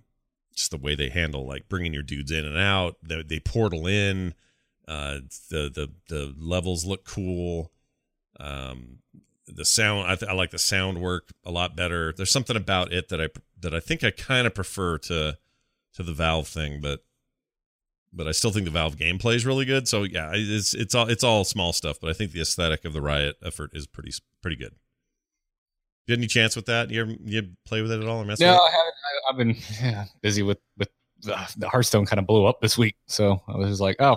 just 0.55 0.71
the 0.71 0.77
way 0.77 0.95
they 0.95 1.09
handle 1.09 1.47
like 1.47 1.69
bringing 1.69 1.93
your 1.93 2.03
dudes 2.03 2.31
in 2.31 2.45
and 2.45 2.57
out. 2.57 2.97
They, 3.03 3.23
they 3.23 3.41
portal 3.41 3.87
in. 3.87 4.35
Uh, 4.89 5.21
the 5.49 5.71
the 5.71 5.91
the 6.09 6.35
levels 6.37 6.85
look 6.85 7.05
cool. 7.05 7.71
Um, 8.41 8.99
the 9.47 9.65
sound 9.65 10.11
I, 10.11 10.17
th- 10.17 10.31
I 10.31 10.35
like 10.35 10.51
the 10.51 10.59
sound 10.59 11.01
work 11.01 11.31
a 11.45 11.51
lot 11.51 11.77
better. 11.77 12.13
There's 12.13 12.31
something 12.31 12.57
about 12.57 12.93
it 12.93 13.09
that 13.09 13.21
I 13.21 13.29
that 13.61 13.75
I 13.75 13.81
think 13.81 14.03
I 14.03 14.11
kind 14.11 14.47
of 14.47 14.55
prefer 14.55 14.99
to 14.99 15.39
to 15.95 16.03
the 16.03 16.13
Valve 16.13 16.49
thing, 16.49 16.81
but 16.81 17.05
but 18.13 18.27
I 18.27 18.33
still 18.33 18.51
think 18.51 18.65
the 18.65 18.71
Valve 18.71 18.97
gameplay 18.97 19.35
is 19.35 19.47
really 19.47 19.65
good. 19.65 19.89
So 19.89 20.03
yeah, 20.03 20.33
it's 20.35 20.75
it's 20.75 20.95
all 20.95 21.09
it's 21.09 21.25
all 21.25 21.45
small 21.45 21.73
stuff, 21.73 21.99
but 22.01 22.11
I 22.11 22.13
think 22.13 22.33
the 22.33 22.41
aesthetic 22.41 22.85
of 22.85 22.93
the 22.93 23.01
Riot 23.01 23.37
effort 23.45 23.71
is 23.75 23.87
pretty 23.87 24.13
pretty 24.41 24.57
good. 24.57 24.75
You 26.07 26.13
had 26.13 26.19
any 26.19 26.27
chance 26.27 26.57
with 26.57 26.67
that? 26.67 26.91
You 26.91 27.03
ever 27.03 27.15
you 27.25 27.49
play 27.65 27.81
with 27.83 27.93
it 27.93 28.01
at 28.01 28.09
all 28.09 28.23
or 28.23 28.25
mess 28.25 28.41
No, 28.41 28.53
with 28.53 28.57
it? 28.57 28.63
I 28.63 28.71
haven't. 28.71 28.95
I, 29.05 29.31
I've 29.31 29.37
been 29.39 29.57
yeah, 29.93 30.05
busy 30.21 30.43
with 30.43 30.59
with 30.77 30.89
uh, 31.31 31.47
the 31.57 31.69
Hearthstone. 31.69 32.07
Kind 32.07 32.19
of 32.19 32.27
blew 32.27 32.47
up 32.47 32.61
this 32.61 32.77
week, 32.77 32.97
so 33.07 33.41
I 33.47 33.57
was 33.57 33.69
just 33.69 33.81
like, 33.81 33.97
oh, 34.01 34.17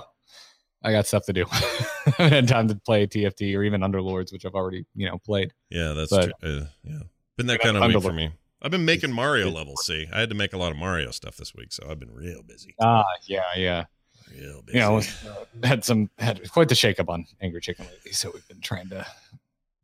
I 0.84 0.92
got 0.92 1.06
stuff 1.06 1.26
to 1.28 1.34
do. 1.34 1.46
I 1.52 2.12
haven't 2.18 2.32
had 2.34 2.48
time 2.48 2.68
to 2.70 2.76
play 2.76 3.06
TFT 3.06 3.56
or 3.56 3.64
even 3.64 3.82
Underlords, 3.82 4.32
which 4.34 4.46
I've 4.46 4.56
already 4.56 4.86
you 4.96 5.08
know 5.08 5.18
played. 5.20 5.54
Yeah, 5.70 5.94
that's 5.94 6.10
But- 6.10 6.32
true. 6.42 6.62
Uh, 6.62 6.66
yeah, 6.84 7.00
been 7.38 7.48
that 7.48 7.60
kind 7.60 7.78
of 7.78 7.86
week 7.88 8.02
for 8.02 8.14
me. 8.14 8.32
I've 8.62 8.72
been 8.72 8.86
making 8.86 9.12
Mario 9.12 9.52
levels. 9.52 9.86
See, 9.86 10.08
I 10.12 10.22
had 10.22 10.30
to 10.30 10.36
make 10.36 10.54
a 10.54 10.58
lot 10.58 10.72
of 10.72 10.78
Mario 10.78 11.12
stuff 11.12 11.38
this 11.38 11.54
week, 11.54 11.72
so 11.72 11.86
I've 11.88 12.00
been 12.00 12.12
real 12.12 12.42
busy. 12.42 12.74
Ah, 12.82 13.04
yeah, 13.28 13.44
yeah. 13.56 13.86
Real 14.32 14.64
busy. 14.64 14.80
You 14.80 14.84
know, 14.84 14.98
uh, 14.98 15.04
had 15.68 15.84
some 15.86 16.10
had 16.18 16.50
quite 16.52 16.70
the 16.70 16.74
shakeup 16.74 17.08
on 17.10 17.28
Angry 17.42 17.62
Chicken 17.62 17.86
lately, 17.86 18.14
so 18.14 18.32
we've 18.34 18.48
been 18.48 18.62
trying 18.62 18.90
to 18.90 19.06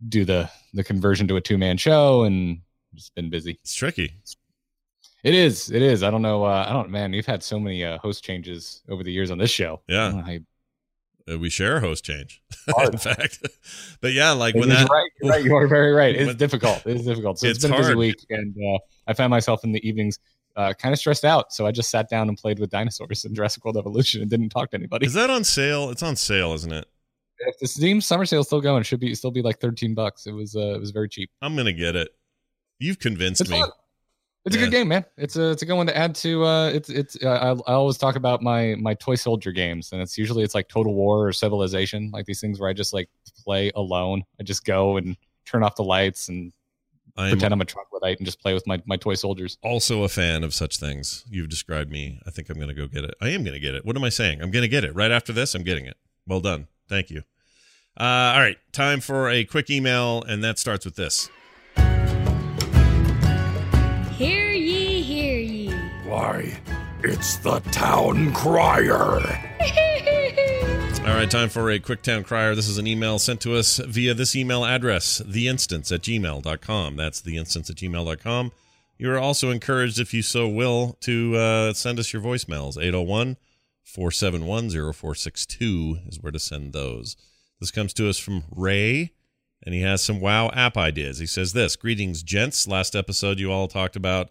do 0.10 0.26
the 0.26 0.50
the 0.74 0.84
conversion 0.84 1.28
to 1.28 1.36
a 1.36 1.42
two 1.42 1.58
man 1.58 1.78
show, 1.78 2.24
and 2.24 2.60
just 2.96 3.14
been 3.16 3.30
busy. 3.30 3.58
it's 3.62 3.74
tricky. 3.74 4.14
It 5.24 5.36
is, 5.36 5.70
it 5.70 5.84
is. 5.84 6.02
I 6.02 6.10
don't 6.10 6.24
know. 6.24 6.44
Uh, 6.46 6.66
I 6.68 6.74
don't, 6.74 6.90
man. 6.90 7.12
We've 7.12 7.26
had 7.26 7.44
so 7.44 7.60
many 7.60 7.86
uh, 7.86 8.00
host 8.00 8.24
changes 8.24 8.82
over 8.90 9.04
the 9.04 9.12
years 9.12 9.30
on 9.30 9.38
this 9.38 9.52
show. 9.52 9.82
Yeah. 9.88 10.08
don't 10.10 10.18
know 10.18 10.24
how 10.24 10.32
you- 10.32 10.46
Uh, 11.32 11.38
we 11.38 11.50
share 11.52 11.78
a 11.78 11.80
host 11.80 12.04
change, 12.04 12.42
in 12.92 12.98
fact. 12.98 13.38
but 14.02 14.14
yeah, 14.14 14.32
like 14.32 14.56
when 14.56 14.70
that 14.70 14.90
right, 14.90 15.12
you're 15.22 15.32
right, 15.32 15.44
you 15.46 15.54
are 15.56 15.68
very 15.68 15.92
right. 15.94 16.16
It's 16.16 16.26
when- 16.28 16.38
difficult. 16.38 16.82
It 16.88 16.96
is 16.98 17.06
difficult. 17.06 17.38
So 17.38 17.48
It's 17.48 17.58
it's 17.58 17.66
been 17.66 17.74
a 17.76 17.78
busy 17.78 17.94
week, 17.94 18.16
and 18.32 18.56
uh, 18.74 18.80
I 19.08 19.14
found 19.14 19.30
myself 19.30 19.64
in 19.64 19.72
the 19.72 19.88
evenings 19.88 20.18
uh, 20.56 20.74
kind 20.74 20.92
of 20.92 20.98
stressed 20.98 21.24
out. 21.24 21.54
So 21.54 21.68
I 21.68 21.72
just 21.72 21.92
sat 21.92 22.10
down 22.10 22.28
and 22.28 22.36
played 22.36 22.58
with 22.58 22.72
dinosaurs 22.72 23.24
in 23.24 23.36
Jurassic 23.36 23.64
World 23.64 23.78
Evolution 23.78 24.22
and 24.24 24.30
didn't 24.32 24.50
talk 24.50 24.72
to 24.72 24.78
anybody. 24.78 25.06
is 25.06 25.14
that 25.14 25.30
on 25.30 25.44
sale? 25.44 25.92
It's 25.92 26.02
on 26.04 26.16
sale, 26.16 26.54
isn't 26.54 26.74
it? 26.74 26.88
If 27.48 27.60
the 27.60 27.68
Steam 27.68 28.02
summer 28.02 28.26
sale 28.26 28.42
is 28.42 28.48
still 28.48 28.62
going, 28.62 28.82
it 28.82 28.86
should 28.86 29.00
be 29.00 29.14
still 29.16 29.32
be 29.32 29.42
like 29.42 29.60
thirteen 29.60 29.94
bucks. 29.94 30.26
It 30.28 30.32
was 30.32 30.56
uh, 30.56 30.76
it 30.76 30.80
was 30.80 30.92
very 30.92 31.10
cheap. 31.10 31.30
I'm 31.42 31.56
gonna 31.56 31.74
get 31.74 31.96
it. 31.96 32.10
You've 32.80 33.00
convinced 33.00 33.42
It's 33.42 33.50
me. 33.50 33.60
fun. 33.62 33.70
It's 34.44 34.56
Yeah. 34.56 34.64
a 34.64 34.66
good 34.66 34.72
game, 34.72 34.88
man. 34.88 35.06
It's 35.18 35.36
a 35.36 35.52
it's 35.52 35.62
a 35.62 35.66
good 35.66 35.76
one 35.76 35.86
to 35.88 35.96
add 35.96 36.16
to. 36.16 36.44
Uh, 36.46 36.70
it's 36.70 36.90
it's. 36.90 37.16
Uh, 37.24 37.30
I, 37.68 37.72
I 37.72 37.76
always 37.76 37.98
talk 37.98 38.16
about 38.16 38.42
my 38.42 38.76
my 38.80 38.94
toy 38.96 39.16
soldier 39.16 39.52
games, 39.52 39.92
and 39.92 40.02
it's 40.02 40.18
usually 40.18 40.44
it's 40.44 40.56
like 40.56 40.68
Total 40.68 40.94
War 40.94 41.28
or 41.28 41.32
Civilization, 41.34 42.10
like 42.12 42.26
these 42.26 42.42
things 42.42 42.60
where 42.60 42.70
I 42.70 42.74
just 42.74 42.92
like 42.94 43.10
play 43.44 43.72
alone. 43.76 44.24
I 44.40 44.44
just 44.44 44.66
go 44.66 44.98
and 44.98 45.16
turn 45.46 45.64
off 45.64 45.76
the 45.76 45.84
lights 45.84 46.30
and 46.30 46.52
I'm 47.18 47.32
pretend 47.32 47.54
I'm 47.54 47.62
a 47.62 47.66
troglodyte 47.66 48.18
and 48.20 48.26
just 48.26 48.40
play 48.42 48.54
with 48.54 48.66
my 48.66 48.82
my 48.86 48.96
toy 48.98 49.14
soldiers. 49.16 49.58
also 49.62 50.04
a 50.04 50.10
fan 50.10 50.44
of 50.44 50.54
such 50.56 50.78
things. 50.78 51.24
You've 51.30 51.50
described 51.50 51.92
me. 51.92 52.20
I 52.26 52.32
think 52.32 52.50
I'm 52.50 52.60
gonna 52.60 52.74
go 52.74 52.88
get 52.88 53.04
it. 53.04 53.14
I 53.22 53.30
am 53.30 53.44
gonna 53.44 53.60
get 53.60 53.76
it. 53.76 53.86
What 53.86 53.96
am 53.96 54.04
I 54.04 54.10
saying? 54.10 54.42
I'm 54.42 54.50
gonna 54.50 54.68
get 54.70 54.84
it 54.86 54.96
right 54.96 55.12
after 55.12 55.34
this. 55.34 55.54
I'm 55.54 55.64
getting 55.64 55.86
it. 55.86 55.98
Well 56.26 56.40
done. 56.42 56.68
Thank 56.90 57.10
you. 57.12 57.22
Uh, 58.02 58.34
all 58.34 58.40
right, 58.40 58.58
time 58.72 59.00
for 59.00 59.30
a 59.30 59.44
quick 59.44 59.70
email, 59.70 60.24
and 60.24 60.44
that 60.44 60.58
starts 60.58 60.86
with 60.86 60.96
this. 60.96 61.30
Hear 64.18 64.50
ye, 64.50 65.04
hear 65.04 65.38
ye. 65.38 65.72
Why, 66.08 66.60
it's 67.04 67.38
the 67.38 67.60
town 67.72 68.34
crier. 68.34 68.90
All 71.02 71.18
right, 71.18 71.30
time 71.30 71.50
for 71.50 71.70
a 71.70 71.80
quick 71.80 72.02
town 72.02 72.24
crier. 72.24 72.56
This 72.56 72.68
is 72.68 72.80
an 72.80 72.88
email 72.88 73.20
sent 73.20 73.40
to 73.42 73.56
us 73.56 73.78
via 73.78 74.16
this 74.16 74.36
email 74.36 74.66
address, 74.66 75.22
theinstance 75.24 75.92
at 75.92 76.02
gmail.com. 76.02 76.96
That's 76.96 77.22
theinstance 77.22 77.70
at 77.70 77.76
gmail.com. 77.76 78.52
You 78.98 79.12
are 79.12 79.20
also 79.20 79.52
encouraged, 79.52 80.00
if 80.00 80.12
you 80.12 80.24
so 80.24 80.48
will, 80.48 80.98
to 81.02 81.36
uh, 81.36 81.74
send 81.74 82.00
us 82.00 82.14
your 82.14 82.22
voicemails. 82.24 82.78
801 82.78 83.38
471 83.84 84.70
0462 84.70 85.98
is 86.08 86.20
where 86.20 86.32
to 86.32 86.40
send 86.40 86.74
those. 86.74 87.16
This 87.62 87.72
comes 87.72 87.94
to 87.94 88.10
us 88.10 88.18
from 88.18 88.44
Ray, 88.54 89.14
and 89.64 89.74
he 89.74 89.82
has 89.82 90.04
some 90.04 90.20
WoW 90.20 90.50
app 90.50 90.76
ideas. 90.76 91.20
He 91.20 91.26
says 91.26 91.54
this 91.54 91.78
Greetings, 91.78 92.24
gents. 92.24 92.68
Last 92.68 92.96
episode, 92.96 93.40
you 93.40 93.52
all 93.52 93.70
talked 93.70 93.96
about 93.96 94.30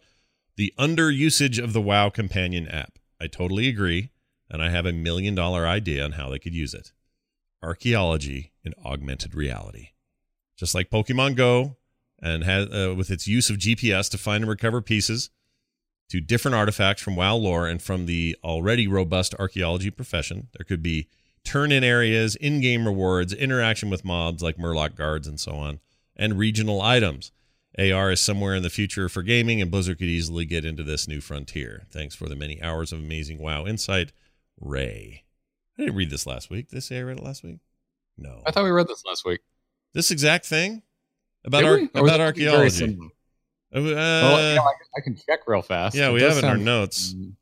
the 0.56 0.74
under 0.76 1.10
usage 1.10 1.58
of 1.58 1.72
the 1.72 1.80
WoW 1.80 2.10
companion 2.10 2.68
app. 2.68 2.98
I 3.18 3.28
totally 3.28 3.68
agree 3.68 4.10
and 4.50 4.62
I 4.62 4.70
have 4.70 4.84
a 4.84 4.92
million 4.92 5.34
dollar 5.34 5.66
idea 5.66 6.04
on 6.04 6.12
how 6.12 6.28
they 6.28 6.38
could 6.38 6.54
use 6.54 6.74
it. 6.74 6.92
Archaeology 7.62 8.52
in 8.64 8.74
augmented 8.84 9.34
reality. 9.34 9.90
Just 10.56 10.74
like 10.74 10.90
Pokemon 10.90 11.36
Go 11.36 11.76
and 12.20 12.44
has 12.44 12.66
uh, 12.68 12.94
with 12.96 13.10
its 13.10 13.26
use 13.26 13.48
of 13.48 13.56
GPS 13.56 14.10
to 14.10 14.18
find 14.18 14.42
and 14.42 14.50
recover 14.50 14.82
pieces 14.82 15.30
to 16.08 16.20
different 16.20 16.56
artifacts 16.56 17.00
from 17.00 17.16
WoW 17.16 17.36
lore 17.36 17.68
and 17.68 17.80
from 17.80 18.06
the 18.06 18.36
already 18.42 18.88
robust 18.88 19.34
archaeology 19.38 19.90
profession, 19.90 20.48
there 20.52 20.64
could 20.64 20.82
be 20.82 21.06
turn 21.44 21.72
in 21.72 21.82
areas, 21.84 22.36
in 22.36 22.60
game 22.60 22.86
rewards, 22.86 23.32
interaction 23.32 23.90
with 23.90 24.04
mobs 24.04 24.42
like 24.42 24.56
Murloc 24.56 24.94
guards 24.94 25.26
and 25.26 25.38
so 25.40 25.52
on, 25.52 25.80
and 26.16 26.38
regional 26.38 26.80
items. 26.82 27.32
AR 27.78 28.10
is 28.10 28.20
somewhere 28.20 28.54
in 28.54 28.62
the 28.62 28.68
future 28.70 29.08
for 29.08 29.22
gaming, 29.22 29.62
and 29.62 29.70
Blizzard 29.70 29.98
could 29.98 30.08
easily 30.08 30.44
get 30.44 30.64
into 30.64 30.82
this 30.82 31.06
new 31.08 31.20
frontier. 31.20 31.86
Thanks 31.90 32.14
for 32.14 32.28
the 32.28 32.36
many 32.36 32.60
hours 32.60 32.92
of 32.92 32.98
amazing 32.98 33.38
WoW 33.38 33.64
insight. 33.66 34.12
Ray. 34.60 35.24
I 35.78 35.82
didn't 35.82 35.96
read 35.96 36.10
this 36.10 36.26
last 36.26 36.50
week. 36.50 36.68
Did 36.68 36.76
I 36.76 36.80
say 36.80 36.98
I 36.98 37.02
read 37.02 37.18
it 37.18 37.22
last 37.24 37.42
week? 37.42 37.58
No. 38.18 38.42
I 38.44 38.50
thought 38.50 38.64
we 38.64 38.70
read 38.70 38.88
this 38.88 39.04
last 39.06 39.24
week. 39.24 39.40
This 39.94 40.10
exact 40.10 40.44
thing 40.46 40.82
about 41.44 41.64
ar- 41.64 41.74
we? 41.76 41.88
Or 41.94 42.02
was 42.02 42.10
about 42.10 42.20
archaeology. 42.20 42.98
Uh, 43.72 43.78
Well, 43.80 43.84
you 44.50 44.56
know, 44.56 44.62
I, 44.62 44.72
I 44.98 45.00
can 45.02 45.16
check 45.16 45.40
real 45.46 45.62
fast. 45.62 45.96
yeah, 45.96 46.08
It 46.10 46.12
we 46.12 46.22
have 46.22 46.36
it 46.36 46.44
in 46.44 46.50
our 46.50 46.56
notes. 46.58 47.14
Mm, 47.14 47.32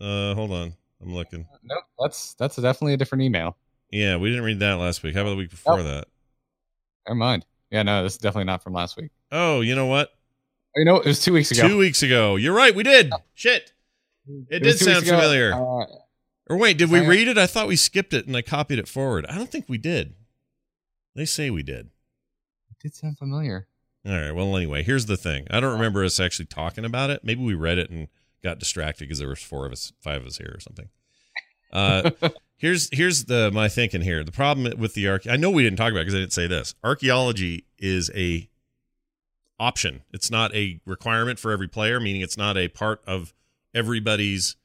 Uh, 0.00 0.34
hold 0.34 0.52
on, 0.52 0.74
I'm 1.04 1.14
looking. 1.14 1.46
Nope, 1.62 1.84
that's 2.00 2.34
that's 2.34 2.56
definitely 2.56 2.94
a 2.94 2.96
different 2.96 3.22
email. 3.22 3.56
Yeah, 3.90 4.16
we 4.16 4.30
didn't 4.30 4.44
read 4.44 4.60
that 4.60 4.74
last 4.74 5.02
week. 5.02 5.14
How 5.14 5.20
about 5.20 5.30
the 5.30 5.36
week 5.36 5.50
before 5.50 5.78
Oh. 5.80 5.82
that? 5.82 6.06
Never 7.06 7.16
mind. 7.16 7.46
Yeah, 7.70 7.82
no, 7.82 8.02
this 8.02 8.14
is 8.14 8.18
definitely 8.18 8.44
not 8.44 8.62
from 8.62 8.72
last 8.72 8.96
week. 8.96 9.10
Oh, 9.30 9.60
you 9.60 9.74
know 9.74 9.86
what? 9.86 10.10
Oh, 10.76 10.78
You 10.80 10.84
know, 10.84 10.96
it 10.96 11.06
was 11.06 11.20
two 11.22 11.32
weeks 11.32 11.50
ago. 11.50 11.68
Two 11.68 11.78
weeks 11.78 12.02
ago. 12.02 12.36
You're 12.36 12.54
right. 12.54 12.74
We 12.74 12.82
did. 12.82 13.12
Shit. 13.34 13.72
It, 14.48 14.62
was 14.62 14.78
did 14.78 14.84
sound 14.84 15.06
familiar. 15.06 15.52
Uh, 15.52 15.84
or 16.48 16.56
wait, 16.56 16.78
did 16.78 16.90
we 16.90 17.06
read 17.06 17.28
it? 17.28 17.36
I 17.36 17.46
thought 17.46 17.68
we 17.68 17.76
skipped 17.76 18.14
it 18.14 18.26
and 18.26 18.36
I 18.36 18.42
copied 18.42 18.78
it 18.78 18.88
forward. 18.88 19.26
I 19.28 19.34
don't 19.36 19.50
think 19.50 19.68
we 19.68 19.78
did. 19.78 20.14
They 21.14 21.24
say 21.26 21.50
we 21.50 21.62
did. 21.62 21.90
it 22.70 22.78
did 22.80 22.94
sound 22.94 23.18
familiar. 23.18 23.68
All 24.06 24.12
right. 24.12 24.32
Well, 24.32 24.56
anyway, 24.56 24.82
here's 24.82 25.06
the 25.06 25.16
thing. 25.16 25.46
I 25.50 25.60
don't 25.60 25.72
remember 25.72 26.04
us 26.04 26.18
actually 26.20 26.46
talking 26.46 26.84
about 26.84 27.10
it. 27.10 27.20
Maybe 27.22 27.42
we 27.42 27.54
read 27.54 27.78
it 27.78 27.90
and 27.90 28.08
got 28.44 28.58
distracted 28.60 29.04
because 29.04 29.18
there 29.18 29.28
was 29.28 29.42
four 29.42 29.66
of 29.66 29.72
us, 29.72 29.92
five 30.00 30.20
of 30.20 30.28
us 30.28 30.36
here 30.36 30.52
or 30.54 30.60
something. 30.60 30.88
Uh, 31.72 32.10
here's 32.56 32.88
here's 32.92 33.24
the 33.24 33.50
my 33.50 33.68
thinking 33.68 34.02
here. 34.02 34.22
The 34.22 34.30
problem 34.30 34.78
with 34.78 34.94
the 34.94 35.08
arch, 35.08 35.26
I 35.26 35.36
know 35.36 35.50
we 35.50 35.64
didn't 35.64 35.78
talk 35.78 35.90
about 35.90 36.02
because 36.02 36.14
I 36.14 36.18
didn't 36.18 36.32
say 36.32 36.46
this. 36.46 36.74
Archaeology 36.84 37.64
is 37.78 38.10
a 38.14 38.48
option. 39.58 40.02
It's 40.12 40.30
not 40.30 40.54
a 40.54 40.80
requirement 40.86 41.38
for 41.38 41.50
every 41.50 41.68
player, 41.68 41.98
meaning 41.98 42.22
it's 42.22 42.36
not 42.36 42.56
a 42.56 42.68
part 42.68 43.02
of 43.06 43.34
everybody's 43.74 44.56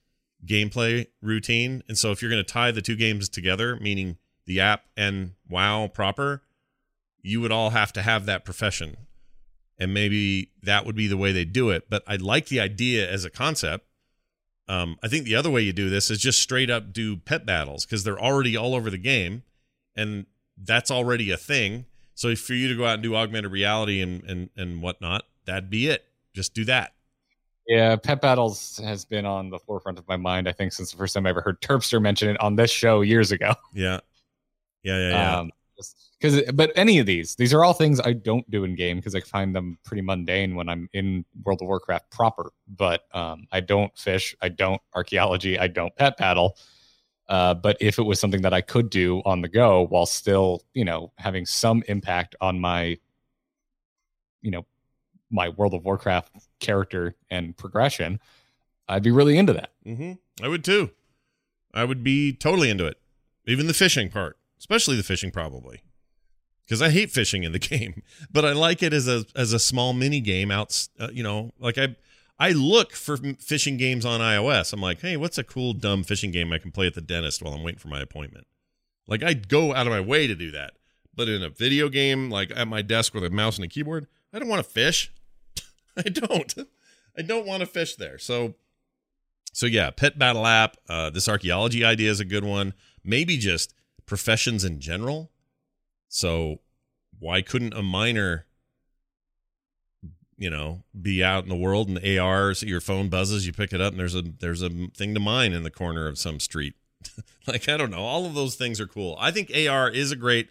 gameplay 0.45 1.07
routine. 1.21 1.83
And 1.87 1.97
so 1.97 2.11
if 2.11 2.21
you're 2.21 2.31
going 2.31 2.43
to 2.43 2.53
tie 2.53 2.71
the 2.71 2.81
two 2.81 2.95
games 2.95 3.29
together, 3.29 3.77
meaning 3.77 4.17
the 4.45 4.59
app 4.59 4.85
and 4.95 5.33
WoW 5.47 5.87
proper, 5.87 6.41
you 7.21 7.41
would 7.41 7.51
all 7.51 7.71
have 7.71 7.93
to 7.93 8.01
have 8.01 8.25
that 8.25 8.45
profession. 8.45 8.97
And 9.79 9.93
maybe 9.93 10.51
that 10.61 10.85
would 10.85 10.95
be 10.95 11.07
the 11.07 11.17
way 11.17 11.31
they 11.31 11.45
do 11.45 11.69
it. 11.69 11.89
But 11.89 12.03
I 12.05 12.17
like 12.17 12.47
the 12.47 12.59
idea 12.59 13.09
as 13.09 13.23
a 13.23 13.29
concept. 13.29 13.85
Um, 14.67 14.97
I 15.01 15.07
think 15.07 15.25
the 15.25 15.35
other 15.35 15.49
way 15.49 15.61
you 15.61 15.73
do 15.73 15.89
this 15.89 16.11
is 16.11 16.19
just 16.19 16.39
straight 16.39 16.69
up 16.69 16.93
do 16.93 17.17
pet 17.17 17.45
battles 17.45 17.85
because 17.85 18.03
they're 18.03 18.19
already 18.19 18.55
all 18.55 18.75
over 18.75 18.89
the 18.89 18.99
game, 18.99 19.43
and 19.95 20.27
that's 20.55 20.91
already 20.91 21.31
a 21.31 21.37
thing. 21.37 21.85
So 22.13 22.35
for 22.35 22.53
you 22.53 22.67
to 22.67 22.75
go 22.75 22.85
out 22.85 22.95
and 22.95 23.03
do 23.03 23.15
augmented 23.15 23.51
reality 23.51 24.01
and 24.01 24.23
and 24.25 24.49
and 24.55 24.81
whatnot, 24.81 25.23
that'd 25.45 25.69
be 25.69 25.87
it. 25.87 26.05
Just 26.35 26.53
do 26.53 26.65
that. 26.65 26.93
Yeah, 27.67 27.95
Pet 27.95 28.19
Battles 28.19 28.79
has 28.83 29.05
been 29.05 29.25
on 29.25 29.49
the 29.49 29.59
forefront 29.59 29.97
of 29.99 30.07
my 30.07 30.17
mind. 30.17 30.49
I 30.49 30.51
think 30.51 30.73
since 30.73 30.91
the 30.91 30.97
first 30.97 31.13
time 31.13 31.25
I 31.25 31.29
ever 31.29 31.41
heard 31.41 31.61
Turpster 31.61 32.01
mention 32.01 32.29
it 32.29 32.39
on 32.41 32.55
this 32.55 32.71
show 32.71 33.01
years 33.01 33.31
ago. 33.31 33.53
Yeah, 33.73 33.99
yeah, 34.83 34.97
yeah, 34.97 35.09
yeah. 35.09 35.39
Um, 35.39 35.51
because 36.19 36.41
but 36.53 36.71
any 36.75 36.99
of 36.99 37.05
these, 37.05 37.35
these 37.35 37.53
are 37.53 37.63
all 37.63 37.73
things 37.73 37.99
I 37.99 38.13
don't 38.13 38.49
do 38.49 38.63
in 38.63 38.75
game 38.75 38.97
because 38.97 39.15
I 39.15 39.21
find 39.21 39.55
them 39.55 39.77
pretty 39.83 40.01
mundane 40.01 40.55
when 40.55 40.69
I'm 40.69 40.89
in 40.93 41.25
World 41.43 41.61
of 41.61 41.67
Warcraft 41.67 42.09
proper. 42.11 42.51
But 42.67 43.03
um, 43.13 43.47
I 43.51 43.59
don't 43.61 43.97
fish, 43.97 44.35
I 44.41 44.49
don't 44.49 44.81
archaeology, 44.93 45.57
I 45.57 45.67
don't 45.67 45.95
pet 45.95 46.17
battle. 46.17 46.57
Uh, 47.27 47.53
but 47.53 47.77
if 47.79 47.99
it 47.99 48.03
was 48.03 48.19
something 48.19 48.41
that 48.41 48.53
I 48.53 48.61
could 48.61 48.89
do 48.89 49.21
on 49.23 49.41
the 49.41 49.47
go 49.47 49.85
while 49.85 50.07
still, 50.07 50.63
you 50.73 50.83
know, 50.83 51.11
having 51.17 51.45
some 51.45 51.83
impact 51.87 52.35
on 52.41 52.59
my, 52.59 52.97
you 54.41 54.49
know, 54.49 54.65
my 55.29 55.49
World 55.49 55.75
of 55.75 55.85
Warcraft 55.85 56.31
character 56.59 57.15
and 57.29 57.55
progression, 57.55 58.19
I'd 58.87 59.03
be 59.03 59.11
really 59.11 59.37
into 59.37 59.53
that. 59.53 59.71
mm-hmm. 59.85 60.13
I 60.43 60.47
would 60.47 60.63
too. 60.63 60.89
I 61.71 61.83
would 61.83 62.03
be 62.03 62.33
totally 62.33 62.71
into 62.71 62.85
it. 62.85 62.97
Even 63.45 63.67
the 63.67 63.73
fishing 63.73 64.09
part, 64.09 64.37
especially 64.59 64.95
the 64.95 65.03
fishing, 65.03 65.31
probably 65.31 65.81
because 66.69 66.81
I 66.83 66.91
hate 66.91 67.09
fishing 67.09 67.43
in 67.43 67.51
the 67.51 67.59
game, 67.59 68.03
but 68.31 68.45
I 68.45 68.53
like 68.53 68.83
it 68.83 68.93
as 68.93 69.07
a 69.07 69.25
as 69.35 69.53
a 69.53 69.59
small 69.59 69.93
mini 69.93 70.21
game 70.21 70.51
out. 70.51 70.87
Uh, 70.99 71.09
you 71.11 71.23
know, 71.23 71.51
like 71.59 71.77
I 71.77 71.95
I 72.37 72.51
look 72.51 72.93
for 72.93 73.17
fishing 73.39 73.77
games 73.77 74.05
on 74.05 74.21
iOS. 74.21 74.71
I'm 74.71 74.81
like, 74.81 75.01
hey, 75.01 75.17
what's 75.17 75.37
a 75.37 75.43
cool 75.43 75.73
dumb 75.73 76.03
fishing 76.03 76.31
game 76.31 76.53
I 76.53 76.59
can 76.59 76.71
play 76.71 76.87
at 76.87 76.93
the 76.93 77.01
dentist 77.01 77.41
while 77.41 77.53
I'm 77.53 77.63
waiting 77.63 77.79
for 77.79 77.87
my 77.87 78.01
appointment? 78.01 78.45
Like 79.07 79.23
I'd 79.23 79.49
go 79.49 79.73
out 79.73 79.87
of 79.87 79.91
my 79.91 79.99
way 79.99 80.27
to 80.27 80.35
do 80.35 80.51
that, 80.51 80.73
but 81.15 81.27
in 81.27 81.41
a 81.41 81.49
video 81.49 81.89
game, 81.89 82.29
like 82.29 82.51
at 82.55 82.67
my 82.67 82.81
desk 82.81 83.13
with 83.13 83.23
a 83.23 83.29
mouse 83.29 83.57
and 83.57 83.65
a 83.65 83.67
keyboard, 83.67 84.07
I 84.31 84.39
don't 84.39 84.47
want 84.47 84.63
to 84.63 84.69
fish. 84.69 85.11
I 85.97 86.03
don't. 86.03 86.53
I 87.17 87.23
don't 87.23 87.47
want 87.47 87.61
to 87.61 87.65
fish 87.65 87.95
there. 87.95 88.19
So, 88.19 88.53
so 89.51 89.65
yeah, 89.65 89.89
pet 89.89 90.17
battle 90.19 90.45
app. 90.45 90.77
Uh, 90.87 91.09
this 91.09 91.27
archaeology 91.27 91.83
idea 91.83 92.11
is 92.11 92.19
a 92.19 92.25
good 92.25 92.43
one. 92.45 92.73
Maybe 93.03 93.35
just 93.37 93.73
professions 94.09 94.65
in 94.65 94.81
general. 94.81 95.31
So, 96.09 96.59
why 97.19 97.41
couldn't 97.41 97.75
a 97.75 97.83
miner, 97.83 98.45
you 100.37 100.49
know, 100.49 100.83
be 100.99 101.23
out 101.23 101.43
in 101.43 101.49
the 101.49 101.55
world 101.55 101.87
and 101.87 102.19
AR? 102.19 102.53
So 102.55 102.65
your 102.65 102.81
phone 102.81 103.07
buzzes, 103.07 103.45
you 103.45 103.53
pick 103.53 103.71
it 103.71 103.79
up, 103.79 103.93
and 103.93 103.99
there's 103.99 104.15
a 104.15 104.23
there's 104.23 104.63
a 104.63 104.69
thing 104.69 105.13
to 105.13 105.19
mine 105.19 105.53
in 105.53 105.63
the 105.63 105.71
corner 105.71 106.07
of 106.07 106.17
some 106.17 106.39
street. 106.39 106.73
like 107.47 107.69
I 107.69 107.77
don't 107.77 107.91
know, 107.91 108.03
all 108.03 108.25
of 108.25 108.33
those 108.33 108.55
things 108.55 108.81
are 108.81 108.87
cool. 108.87 109.15
I 109.19 109.31
think 109.31 109.51
AR 109.55 109.89
is 109.89 110.11
a 110.11 110.17
great 110.17 110.49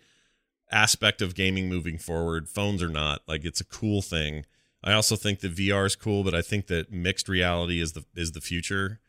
aspect 0.70 1.20
of 1.20 1.34
gaming 1.34 1.68
moving 1.68 1.98
forward. 1.98 2.48
Phones 2.48 2.82
are 2.82 2.88
not. 2.88 3.22
Like 3.26 3.44
it's 3.44 3.60
a 3.60 3.64
cool 3.64 4.00
thing. 4.00 4.46
I 4.84 4.92
also 4.92 5.16
think 5.16 5.40
that 5.40 5.56
VR 5.56 5.86
is 5.86 5.96
cool, 5.96 6.22
but 6.22 6.34
I 6.34 6.42
think 6.42 6.68
that 6.68 6.92
mixed 6.92 7.28
reality 7.28 7.80
is 7.80 7.92
the 7.92 8.04
is 8.14 8.32
the 8.32 8.40
future, 8.40 9.00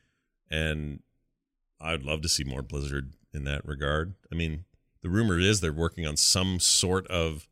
and 0.50 1.02
I'd 1.80 2.04
love 2.04 2.22
to 2.24 2.30
see 2.30 2.44
more 2.44 2.64
Blizzard 2.64 3.14
in 3.34 3.44
that 3.46 3.66
regard. 3.66 4.16
I 4.32 4.36
mean, 4.36 4.66
the 5.02 5.10
rumor 5.10 5.40
is 5.40 5.62
they're 5.62 5.74
working 5.74 6.06
on 6.06 6.18
some 6.18 6.60
sort 6.60 7.08
of 7.08 7.48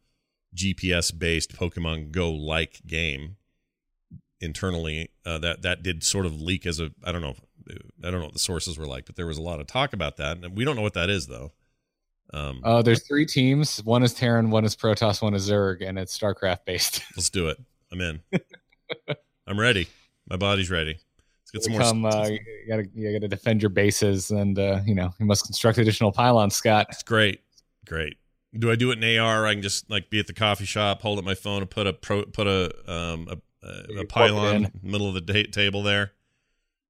GPS 0.56 1.18
based 1.18 1.54
Pokemon 1.56 2.12
Go 2.12 2.32
like 2.32 2.82
game 2.86 3.38
internally. 4.42 5.10
Uh, 5.26 5.38
that 5.40 5.62
that 5.62 5.84
did 5.84 6.04
sort 6.04 6.26
of 6.26 6.42
leak 6.42 6.66
as 6.66 6.80
a 6.80 6.92
I 7.04 7.12
don't 7.12 7.22
know 7.22 7.36
I 8.04 8.12
don't 8.12 8.20
know 8.20 8.26
what 8.26 8.34
the 8.34 8.40
sources 8.40 8.78
were 8.78 8.88
like, 8.88 9.06
but 9.06 9.16
there 9.16 9.28
was 9.28 9.38
a 9.38 9.42
lot 9.42 9.60
of 9.60 9.68
talk 9.68 9.94
about 9.94 10.18
that, 10.18 10.38
and 10.38 10.56
we 10.58 10.66
don't 10.66 10.76
know 10.76 10.82
what 10.82 10.94
that 10.94 11.10
is 11.10 11.28
though. 11.28 11.52
Um, 12.34 12.62
Uh, 12.64 12.82
there's 12.82 13.08
three 13.08 13.26
teams. 13.26 13.84
One 13.84 14.04
is 14.04 14.14
Terran, 14.14 14.50
one 14.50 14.66
is 14.66 14.76
Protoss, 14.76 15.22
one 15.22 15.34
is 15.34 15.50
Zerg, 15.50 15.88
and 15.88 15.98
it's 15.98 16.18
StarCraft 16.18 16.66
based. 16.66 17.02
let's 17.16 17.30
do 17.30 17.48
it. 17.50 17.58
I'm 17.92 18.02
in. 18.02 18.20
I'm 19.48 19.60
ready. 19.60 19.88
My 20.30 20.36
body's 20.36 20.70
ready. 20.70 21.00
Get 21.52 21.64
some 21.64 21.74
more. 21.74 21.82
Come, 21.82 22.06
uh, 22.06 22.28
you 22.28 22.40
gotta 22.68 22.86
you 22.94 23.14
gotta 23.14 23.28
defend 23.28 23.62
your 23.62 23.70
bases, 23.70 24.32
and 24.32 24.58
uh, 24.60 24.82
you 24.86 24.94
know 24.96 25.14
you 25.20 25.26
must 25.26 25.46
construct 25.46 25.78
additional 25.78 26.12
pylons, 26.12 26.56
Scott. 26.56 26.88
It's 26.90 27.04
great, 27.04 27.42
great. 27.86 28.18
Do 28.58 28.72
I 28.72 28.76
do 28.76 28.92
it 28.92 29.04
in 29.04 29.20
AR? 29.20 29.46
I 29.46 29.54
can 29.54 29.62
just 29.62 29.90
like 29.90 30.10
be 30.10 30.20
at 30.20 30.28
the 30.28 30.34
coffee 30.34 30.66
shop, 30.66 31.02
hold 31.02 31.20
up 31.20 31.26
my 31.26 31.36
phone, 31.36 31.62
and 31.62 31.70
put 31.70 31.88
a 31.88 31.94
pro, 31.94 32.24
put 32.26 32.48
a 32.48 32.72
um 32.92 33.28
a, 33.30 33.66
a, 33.66 33.70
a 33.70 33.76
You 33.90 33.94
plug 33.96 34.00
it 34.00 34.10
pylon 34.10 34.56
in. 34.56 34.66
in 34.66 34.72
the 34.84 34.90
middle 34.90 35.08
of 35.08 35.14
the 35.14 35.22
da- 35.22 35.48
table 35.52 35.84
there. 35.84 36.12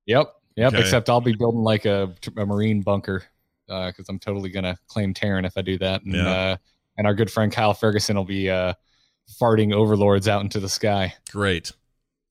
Yep, 0.05 0.33
yep. 0.55 0.73
Okay. 0.73 0.81
Except 0.81 1.09
I'll 1.09 1.21
be 1.21 1.35
building 1.35 1.61
like 1.61 1.85
a, 1.85 2.13
a 2.37 2.45
marine 2.45 2.81
bunker 2.81 3.23
because 3.67 4.05
I'm 4.07 4.19
totally 4.19 4.49
gonna 4.49 4.77
claim 4.87 5.13
Terran 5.13 5.43
if 5.45 5.57
I 5.57 5.61
do 5.61 5.77
that. 5.79 6.03
And, 6.03 6.13
Yeah. 6.13 6.29
uh, 6.29 6.57
and 6.97 7.05
our 7.05 7.13
good 7.13 7.29
friend 7.29 7.51
Kyle 7.51 7.73
Ferguson 7.73 8.15
will 8.15 8.23
be 8.23 8.49
uh, 8.49 8.73
farting 9.41 9.73
overlords 9.73 10.27
out 10.27 10.41
into 10.41 10.59
the 10.59 10.69
sky. 10.69 11.13
Great, 11.31 11.73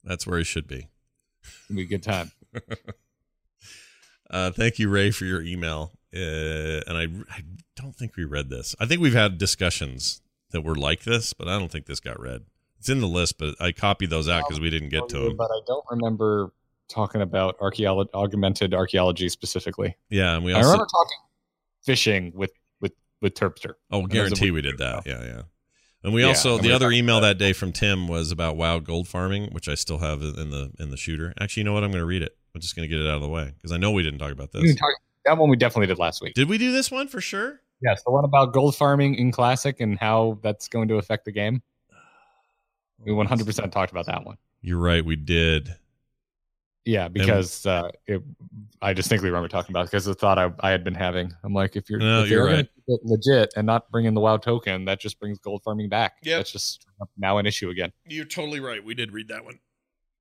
that's 0.03 0.27
where 0.27 0.39
he 0.39 0.45
should 0.45 0.67
be. 0.67 0.89
It'll 1.69 1.77
be 1.77 1.83
a 1.83 1.87
good 1.87 2.03
time. 2.03 2.33
Uh, 4.31 4.51
thank 4.51 4.79
you, 4.79 4.89
Ray, 4.89 5.11
for 5.11 5.25
your 5.25 5.43
email. 5.43 5.93
Uh, 6.15 6.83
and 6.87 6.97
I, 6.97 7.05
I 7.31 7.43
don't 7.75 7.95
think 7.95 8.17
we 8.17 8.25
read 8.25 8.49
this. 8.49 8.75
I 8.81 8.87
think 8.87 9.01
we've 9.01 9.15
had 9.15 9.39
discussions 9.39 10.23
that 10.51 10.63
were 10.63 10.75
like 10.75 11.05
this, 11.05 11.33
but 11.33 11.49
I 11.49 11.59
don't 11.59 11.71
think 11.71 11.87
this 11.87 12.01
got 12.01 12.19
read. 12.21 12.43
It's 12.79 12.89
in 12.89 13.01
the 13.01 13.07
list, 13.07 13.39
but 13.39 13.55
I 13.61 13.73
copied 13.73 14.11
those 14.11 14.29
out 14.29 14.45
because 14.47 14.61
we 14.61 14.71
didn't 14.71 14.91
get 14.91 15.09
to 15.11 15.19
them. 15.19 15.37
But 15.37 15.51
I 15.51 15.61
don't 15.67 15.85
remember 15.91 16.53
talking 16.89 17.23
about 17.23 17.59
archaeolo- 17.59 18.09
augmented 18.15 18.75
archaeology 18.75 19.29
specifically. 19.29 19.97
Yeah, 20.09 20.37
and 20.37 20.45
we 20.45 20.53
I 20.53 20.61
remember 20.61 20.87
talking 20.87 21.19
fishing 21.85 22.33
with 22.35 22.53
with 22.81 22.93
with 23.21 23.35
Turpster. 23.35 23.75
Oh, 23.91 24.07
guarantee 24.07 24.51
we 24.51 24.61
did 24.61 24.75
ago. 24.75 25.01
that. 25.05 25.07
Yeah, 25.07 25.25
yeah. 25.25 25.43
And 26.05 26.15
we 26.15 26.23
Yeah, 26.23 26.29
also 26.29 26.59
the 26.59 26.73
other 26.73 26.91
email 26.91 27.21
that 27.21 27.39
day 27.39 27.53
from 27.53 27.73
Tim 27.73 28.07
was 28.07 28.31
about 28.31 28.57
wild 28.57 28.85
gold 28.85 29.09
farming, 29.09 29.51
which 29.53 29.69
I 29.69 29.75
still 29.75 29.99
have 29.99 30.23
in 30.23 30.51
the 30.51 30.71
in 30.79 30.91
the 30.91 30.97
shooter. 30.97 31.35
Actually, 31.41 31.63
you 31.63 31.65
know 31.65 31.73
what? 31.73 31.85
I'm 31.85 31.91
going 31.91 32.03
to 32.03 32.07
read 32.07 32.23
it. 32.23 32.37
I'm 32.55 32.61
just 32.61 32.77
going 32.77 32.89
to 32.89 32.95
get 32.95 33.05
it 33.05 33.09
out 33.09 33.17
of 33.17 33.23
the 33.23 33.29
way 33.29 33.53
because 33.57 33.73
I 33.73 33.77
know 33.77 33.91
we 33.91 34.03
didn't 34.03 34.19
talk 34.19 34.33
about 34.33 34.53
this. 34.53 34.75
talk- 34.77 34.95
that 35.25 35.37
one 35.37 35.51
we 35.51 35.57
definitely 35.57 35.89
did 35.89 35.99
last 35.99 36.23
week. 36.23 36.35
Did 36.35 36.49
we 36.49 36.57
do 36.57 36.71
this 36.73 36.91
one 36.91 37.09
for 37.09 37.21
sure? 37.21 37.61
Yes, 37.83 38.03
the 38.05 38.13
one 38.13 38.25
about 38.25 38.53
gold 38.53 38.77
farming 38.77 39.17
in 39.17 39.33
classic 39.33 39.81
and 39.81 39.99
how 39.99 40.39
that's 40.43 40.69
going 40.69 40.89
to 40.89 40.97
affect 40.97 41.25
the 41.25 41.33
game. 41.33 41.63
We 43.05 43.13
100% 43.13 43.73
talked 43.73 43.91
about 43.91 44.07
that 44.07 44.25
one. 44.25 44.39
You're 44.63 44.79
right. 44.79 45.05
We 45.05 45.17
did. 45.17 45.75
Yeah, 46.87 47.09
because 47.09 47.67
uh, 47.67 47.91
it, 48.07 48.23
I 48.81 48.93
distinctly 48.93 49.29
remember 49.29 49.49
talking 49.49 49.73
about 49.73 49.83
it 49.83 49.91
because 49.91 50.05
the 50.05 50.15
thought 50.15 50.39
I, 50.39 50.53
I 50.61 50.71
had 50.71 50.85
been 50.85 50.95
having. 50.95 51.33
I'm 51.43 51.53
like, 51.53 51.75
if 51.75 51.91
you're, 51.91 51.99
No, 51.99 52.23
if 52.23 52.31
you're 52.31 52.49
you're 52.49 52.57
right. 52.59 52.69
legit 53.03 53.53
and 53.57 53.67
not 53.67 53.91
bringing 53.91 54.15
the 54.15 54.21
WoW 54.21 54.37
token, 54.37 54.85
that 54.85 55.01
just 55.01 55.19
brings 55.19 55.39
gold 55.41 55.63
farming 55.65 55.89
back. 55.89 56.15
Yep. 56.23 56.39
That's 56.39 56.53
just 56.53 56.87
now 57.19 57.39
an 57.39 57.47
issue 57.47 57.71
again. 57.71 57.93
You're 58.07 58.25
totally 58.25 58.61
right. 58.61 58.83
We 58.83 58.95
did 58.95 59.13
read 59.13 59.29
that 59.29 59.45
one. 59.45 59.59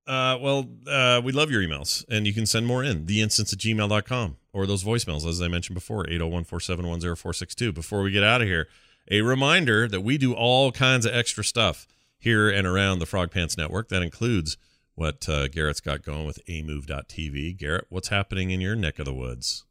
Uh, 0.07 0.38
well, 0.41 0.70
uh, 0.88 1.22
we 1.24 1.32
love 1.32 1.51
your 1.51 1.61
emails, 1.61 2.03
and 2.09 2.26
you 2.26 2.34
can 2.34 2.45
send 2.47 2.66
more 2.66 2.84
in 2.84 3.05
theinstance 3.05 3.53
at 3.53 3.59
gmail.com 3.59 4.38
or 4.51 4.66
those 4.66 4.84
voicemails, 4.84 5.28
as 5.28 5.41
I 5.41 5.47
mentioned 5.47 5.76
before, 5.76 6.07
801 6.09 6.45
471 6.45 6.99
0462. 7.01 7.74
Before 7.74 8.01
we 8.01 8.11
get 8.11 8.24
out 8.24 8.41
of 8.41 8.47
here, 8.47 8.68
a 9.09 9.22
reminder 9.22 9.88
that 9.88 10.01
we 10.01 10.18
do 10.18 10.34
all 10.34 10.72
kinds 10.72 11.05
of 11.05 11.13
extra 11.13 11.43
stuff 11.43 11.88
here 12.18 12.49
and 12.49 12.66
around 12.66 12.99
the 12.99 13.05
Frog 13.05 13.30
Pants 13.30 13.55
Network. 13.57 13.89
That 13.89 14.01
includes 14.01 14.57
what 14.95 15.27
uh, 15.29 15.47
Garrett's 15.49 15.81
got 15.81 16.01
going 16.01 16.25
with 16.25 16.39
amove.tv. 16.47 17.57
Garrett, 17.57 17.85
what's 17.89 18.07
happening 18.07 18.51
in 18.51 18.61
your 18.61 18.75
neck 18.75 18.97
of 18.99 19.05
the 19.05 19.13
woods? 19.13 19.65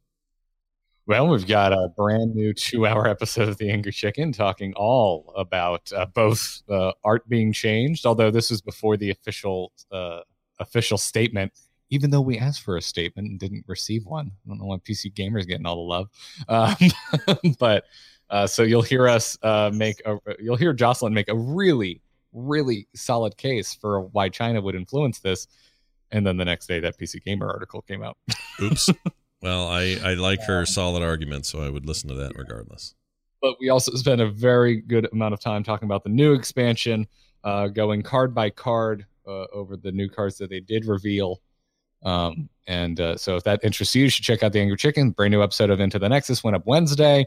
Well, 1.07 1.29
we've 1.29 1.47
got 1.47 1.73
a 1.73 1.89
brand 1.95 2.35
new 2.35 2.55
two-hour 2.55 3.07
episode 3.09 3.49
of 3.49 3.59
The 3.59 3.71
Angry 3.71 3.93
Chicken 3.93 4.33
talking 4.33 4.73
all 4.75 5.33
about 5.37 5.93
uh, 5.93 6.07
both 6.07 6.63
uh, 6.71 6.93
art 7.03 7.29
being 7.29 7.53
changed, 7.53 8.07
although 8.07 8.31
this 8.31 8.51
is 8.51 8.63
before 8.63 8.97
the 8.97 9.11
official 9.11 9.73
uh, 9.91 10.21
official 10.61 10.97
statement. 10.97 11.53
Even 11.91 12.11
though 12.11 12.23
we 12.23 12.39
asked 12.39 12.63
for 12.63 12.79
a 12.79 12.83
statement 12.83 13.29
and 13.29 13.39
didn't 13.39 13.65
receive 13.69 14.07
one, 14.07 14.33
I 14.45 14.49
don't 14.49 14.59
know 14.59 14.65
why 14.65 14.79
PC 14.79 15.15
Gamer's 15.15 15.45
getting 15.47 15.67
all 15.67 15.77
the 15.77 15.83
love. 15.83 16.09
Um, 16.49 17.55
but 17.59 17.85
uh, 18.31 18.47
so 18.47 18.63
you'll 18.63 18.83
hear 18.83 19.07
us 19.07 19.37
uh, 19.43 19.71
make 19.73 20.01
a, 20.07 20.17
you'll 20.41 20.57
hear 20.57 20.73
Jocelyn 20.73 21.13
make 21.13 21.29
a 21.29 21.37
really 21.37 22.01
really 22.35 22.89
solid 22.95 23.37
case 23.37 23.75
for 23.75 24.01
why 24.01 24.29
China 24.29 24.61
would 24.61 24.75
influence 24.75 25.21
this, 25.21 25.47
and 26.11 26.27
then 26.27 26.37
the 26.37 26.45
next 26.45 26.67
day 26.67 26.81
that 26.81 26.99
PC 26.99 27.25
Gamer 27.25 27.49
article 27.49 27.81
came 27.83 28.03
out. 28.03 28.19
Oops. 28.61 28.91
well, 29.41 29.69
I, 29.69 29.97
I 30.05 30.15
like 30.15 30.43
her 30.43 30.67
solid 30.67 31.03
argument, 31.03 31.47
so 31.47 31.63
I 31.63 31.71
would 31.71 31.87
listen 31.87 32.09
to 32.09 32.15
that 32.17 32.37
regardless. 32.37 32.95
but 33.41 33.57
we 33.61 33.69
also 33.69 33.93
spent 33.95 34.21
a 34.21 34.29
very 34.29 34.81
good 34.81 35.09
amount 35.13 35.35
of 35.35 35.41
time 35.41 35.63
talking 35.63 35.87
about 35.87 36.03
the 36.03 36.11
new 36.11 36.33
expansion, 36.35 37.07
uh, 37.45 37.69
going 37.69 38.03
card 38.03 38.35
by 38.35 38.51
card 38.51 39.07
uh, 39.27 39.47
over 39.53 39.77
the 39.77 39.93
new 39.93 40.09
cards 40.09 40.39
that 40.39 40.51
they 40.51 40.61
did 40.61 40.87
reveal. 40.87 41.41
Um, 42.05 42.49
and 42.67 43.01
uh, 43.01 43.17
so, 43.17 43.37
if 43.37 43.45
that 43.45 43.61
interests 43.63 43.95
you, 43.95 44.05
you 44.05 44.11
should 44.11 44.25
check 44.25 44.43
out 44.43 44.53
the 44.53 44.61
Angry 44.61 44.77
Chicken. 44.77 45.11
Brand 45.11 45.33
new 45.33 45.43
episode 45.43 45.71
of 45.71 45.81
Into 45.81 45.99
the 45.99 46.09
Nexus 46.09 46.45
went 46.45 46.57
up 46.57 46.67
Wednesday, 46.67 47.27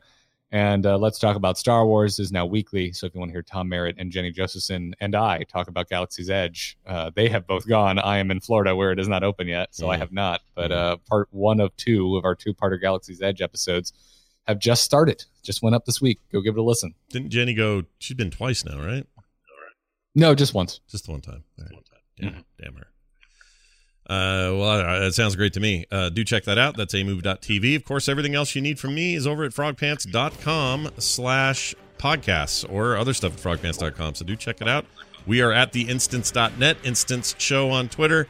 and 0.52 0.86
uh, 0.86 0.98
let's 0.98 1.20
talk 1.20 1.36
about 1.36 1.58
Star 1.58 1.86
Wars 1.86 2.20
is 2.20 2.32
now 2.32 2.46
weekly. 2.46 2.92
So 2.94 3.06
if 3.06 3.14
you 3.14 3.20
want 3.20 3.30
to 3.30 3.34
hear 3.34 3.42
Tom 3.44 3.68
Merritt 3.70 3.96
and 3.98 4.12
Jenny 4.12 4.32
Josephson 4.32 4.94
and 5.02 5.16
I 5.16 5.44
talk 5.44 5.68
about 5.68 5.90
Galaxy's 5.90 6.30
Edge, 6.30 6.78
uh, 6.86 7.12
they 7.16 7.28
have 7.30 7.46
both 7.48 7.68
gone. 7.68 8.00
I 8.00 8.18
am 8.20 8.32
in 8.32 8.40
Florida 8.40 8.76
where 8.76 8.92
it 8.92 9.00
is 9.00 9.08
not 9.08 9.24
open 9.24 9.48
yet, 9.48 9.76
so 9.76 9.90
I 9.90 9.98
Mm. 9.98 10.00
have 10.00 10.12
not. 10.12 10.42
But 10.56 10.72
uh, 10.72 10.98
part 11.10 11.28
one 11.32 11.60
of 11.60 11.76
two 11.78 12.16
of 12.18 12.24
our 12.26 12.36
two-parter 12.36 12.80
Galaxy's 12.80 13.22
Edge 13.22 13.42
episodes 13.42 13.92
have 14.48 14.60
just 14.60 14.84
started. 14.84 15.26
Just 15.44 15.62
went 15.62 15.76
up 15.76 15.86
this 15.86 16.00
week. 16.02 16.20
Go 16.32 16.40
give 16.42 16.56
it 16.56 16.60
a 16.60 16.64
listen. 16.64 16.94
Didn't 17.10 17.30
Jenny 17.32 17.54
go? 17.54 17.84
She's 18.00 18.16
been 18.16 18.32
twice 18.32 18.64
now, 18.64 18.80
right? 18.80 19.06
No, 20.16 20.34
just 20.34 20.54
once. 20.54 20.80
Just 20.90 21.06
the 21.06 21.12
one 21.12 21.22
time. 21.22 21.44
Right. 21.60 21.72
One 21.74 21.84
time. 21.84 22.00
Damn, 22.18 22.32
Mhm. 22.34 22.44
damn 22.64 22.76
her. 22.76 22.88
Uh, 24.10 24.56
well, 24.56 24.64
uh, 24.64 25.00
that 25.00 25.14
sounds 25.14 25.36
great 25.36 25.54
to 25.54 25.60
me. 25.60 25.86
Uh, 25.92 26.10
do 26.10 26.24
check 26.24 26.46
that 26.46 26.58
out. 26.58 26.78
That's 26.78 26.94
amove.tv. 26.94 27.76
Of 27.76 27.84
course, 27.84 28.08
everything 28.08 28.36
else 28.36 28.56
you 28.56 28.62
need 28.62 28.80
from 28.80 28.96
me 28.96 29.16
is 29.16 29.28
over 29.28 29.44
at 29.44 29.52
frogpants.com 29.52 30.92
slash 30.98 31.76
podcasts 31.98 32.66
or 32.72 32.96
other 32.96 33.14
stuff 33.14 33.34
at 33.34 33.40
frogpants.com. 33.60 34.16
So 34.16 34.24
do 34.26 34.36
check 34.36 34.62
it 34.62 34.68
out. 34.68 34.86
We 35.26 35.42
are 35.42 35.52
at 35.52 35.74
the 35.74 35.90
instance.net, 35.90 36.78
instance 36.84 37.36
show 37.38 37.70
on 37.70 37.90
Twitter. 37.90 38.28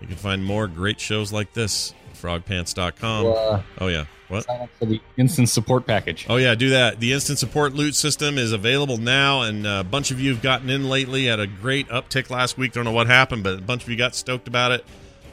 You 0.00 0.06
can 0.06 0.16
find 0.16 0.42
more 0.42 0.66
great 0.66 0.98
shows 0.98 1.32
like 1.32 1.52
this 1.52 1.92
at 2.10 2.16
frogpants.com. 2.16 3.26
Uh, 3.26 3.62
Oh, 3.78 3.88
yeah. 3.88 4.06
What? 4.28 4.44
sign 4.44 4.60
up 4.60 4.70
for 4.78 4.86
the 4.86 5.00
instant 5.16 5.48
support 5.48 5.88
package. 5.88 6.24
Oh 6.28 6.36
yeah, 6.36 6.54
do 6.54 6.70
that. 6.70 7.00
The 7.00 7.12
instant 7.12 7.40
support 7.40 7.74
loot 7.74 7.96
system 7.96 8.38
is 8.38 8.52
available 8.52 8.96
now, 8.96 9.42
and 9.42 9.66
a 9.66 9.82
bunch 9.82 10.12
of 10.12 10.20
you 10.20 10.32
have 10.32 10.40
gotten 10.40 10.70
in 10.70 10.88
lately. 10.88 11.26
Had 11.26 11.40
a 11.40 11.48
great 11.48 11.88
uptick 11.88 12.30
last 12.30 12.56
week. 12.56 12.72
Don't 12.72 12.84
know 12.84 12.92
what 12.92 13.08
happened, 13.08 13.42
but 13.42 13.58
a 13.58 13.60
bunch 13.60 13.82
of 13.82 13.88
you 13.88 13.96
got 13.96 14.14
stoked 14.14 14.46
about 14.46 14.70
it. 14.70 14.84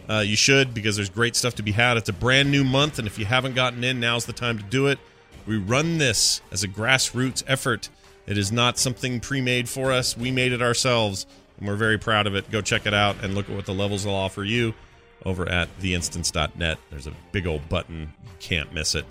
Uh, 0.09 0.19
you 0.19 0.35
should 0.37 0.73
because 0.73 0.95
there's 0.95 1.09
great 1.09 1.35
stuff 1.35 1.55
to 1.55 1.63
be 1.63 1.73
had. 1.73 1.97
It's 1.97 2.07
a 2.09 2.13
brand 2.13 2.49
new 2.51 2.63
month, 2.63 2.97
and 2.97 3.07
if 3.07 3.19
you 3.19 3.25
haven't 3.25 3.55
gotten 3.55 3.83
in, 3.83 3.99
now's 3.99 4.25
the 4.25 4.33
time 4.33 4.57
to 4.57 4.63
do 4.63 4.87
it. 4.87 4.99
We 5.45 5.57
run 5.57 5.97
this 5.97 6.41
as 6.51 6.63
a 6.63 6.67
grassroots 6.67 7.43
effort. 7.47 7.89
It 8.25 8.37
is 8.37 8.51
not 8.51 8.77
something 8.77 9.19
pre-made 9.19 9.67
for 9.69 9.91
us. 9.91 10.17
We 10.17 10.31
made 10.31 10.51
it 10.53 10.61
ourselves, 10.61 11.25
and 11.57 11.67
we're 11.67 11.75
very 11.75 11.97
proud 11.97 12.27
of 12.27 12.35
it. 12.35 12.49
Go 12.51 12.61
check 12.61 12.85
it 12.85 12.93
out 12.93 13.23
and 13.23 13.35
look 13.35 13.49
at 13.49 13.55
what 13.55 13.65
the 13.65 13.73
levels 13.73 14.05
will 14.05 14.15
offer 14.15 14.43
you 14.43 14.73
over 15.25 15.47
at 15.47 15.69
theinstance.net. 15.79 16.77
There's 16.89 17.07
a 17.07 17.13
big 17.31 17.47
old 17.47 17.67
button. 17.69 18.13
You 18.23 18.31
can't 18.39 18.73
miss 18.73 18.95
it. 18.95 19.05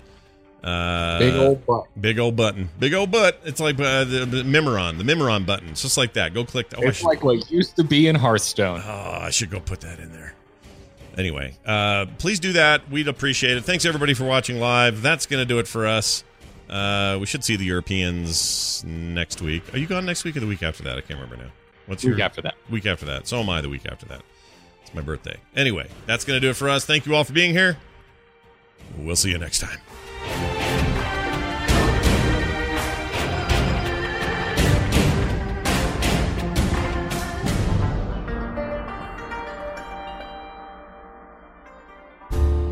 Uh, 0.63 1.19
Big 1.19 1.35
old 1.35 1.65
butt. 1.65 1.85
Big 2.01 2.19
old 2.19 2.35
button. 2.35 2.69
Big 2.79 2.93
old 2.93 3.11
butt. 3.11 3.39
It's 3.45 3.59
like 3.59 3.79
uh, 3.79 4.03
the, 4.03 4.25
the 4.25 4.43
Memoron, 4.43 4.97
the 4.97 5.03
Memoron 5.03 5.45
button. 5.45 5.69
It's 5.69 5.83
just 5.83 5.97
like 5.97 6.13
that. 6.13 6.33
Go 6.33 6.43
click. 6.43 6.67
Oh, 6.75 6.81
I 6.81 6.87
It's 6.87 6.97
should, 6.97 7.05
like 7.05 7.23
what 7.23 7.49
used 7.51 7.75
to 7.75 7.83
be 7.83 8.07
in 8.07 8.15
Hearthstone. 8.15 8.81
oh, 8.83 9.17
I 9.21 9.29
should 9.29 9.51
go 9.51 9.59
put 9.59 9.81
that 9.81 9.99
in 9.99 10.11
there. 10.11 10.33
Anyway, 11.17 11.55
uh, 11.65 12.05
please 12.19 12.39
do 12.39 12.53
that. 12.53 12.89
We'd 12.91 13.07
appreciate 13.07 13.57
it. 13.57 13.63
Thanks 13.63 13.85
everybody 13.85 14.13
for 14.13 14.23
watching 14.23 14.59
live. 14.59 15.01
That's 15.01 15.25
going 15.25 15.41
to 15.41 15.45
do 15.45 15.57
it 15.59 15.67
for 15.67 15.87
us. 15.87 16.23
Uh, 16.69 17.17
we 17.19 17.25
should 17.25 17.43
see 17.43 17.55
the 17.55 17.65
Europeans 17.65 18.83
next 18.85 19.41
week. 19.41 19.73
Are 19.73 19.77
you 19.79 19.87
gone 19.87 20.05
next 20.05 20.23
week 20.23 20.37
or 20.37 20.41
the 20.41 20.47
week 20.47 20.61
after 20.61 20.83
that? 20.83 20.97
I 20.97 21.01
can't 21.01 21.19
remember 21.19 21.37
now. 21.43 21.51
What's 21.87 22.03
Week 22.03 22.17
your 22.17 22.25
after 22.25 22.41
that. 22.41 22.55
week 22.69 22.85
after 22.85 23.05
that? 23.05 23.27
So 23.27 23.39
am 23.39 23.49
I 23.49 23.61
the 23.61 23.69
week 23.69 23.85
after 23.89 24.05
that. 24.07 24.21
It's 24.81 24.93
my 24.93 25.01
birthday. 25.01 25.37
Anyway, 25.55 25.87
that's 26.05 26.25
going 26.25 26.35
to 26.37 26.41
do 26.45 26.49
it 26.49 26.55
for 26.55 26.69
us. 26.69 26.85
Thank 26.85 27.05
you 27.05 27.15
all 27.15 27.23
for 27.23 27.33
being 27.33 27.51
here. 27.51 27.77
We'll 28.97 29.15
see 29.15 29.29
you 29.31 29.37
next 29.37 29.59
time. 29.59 30.56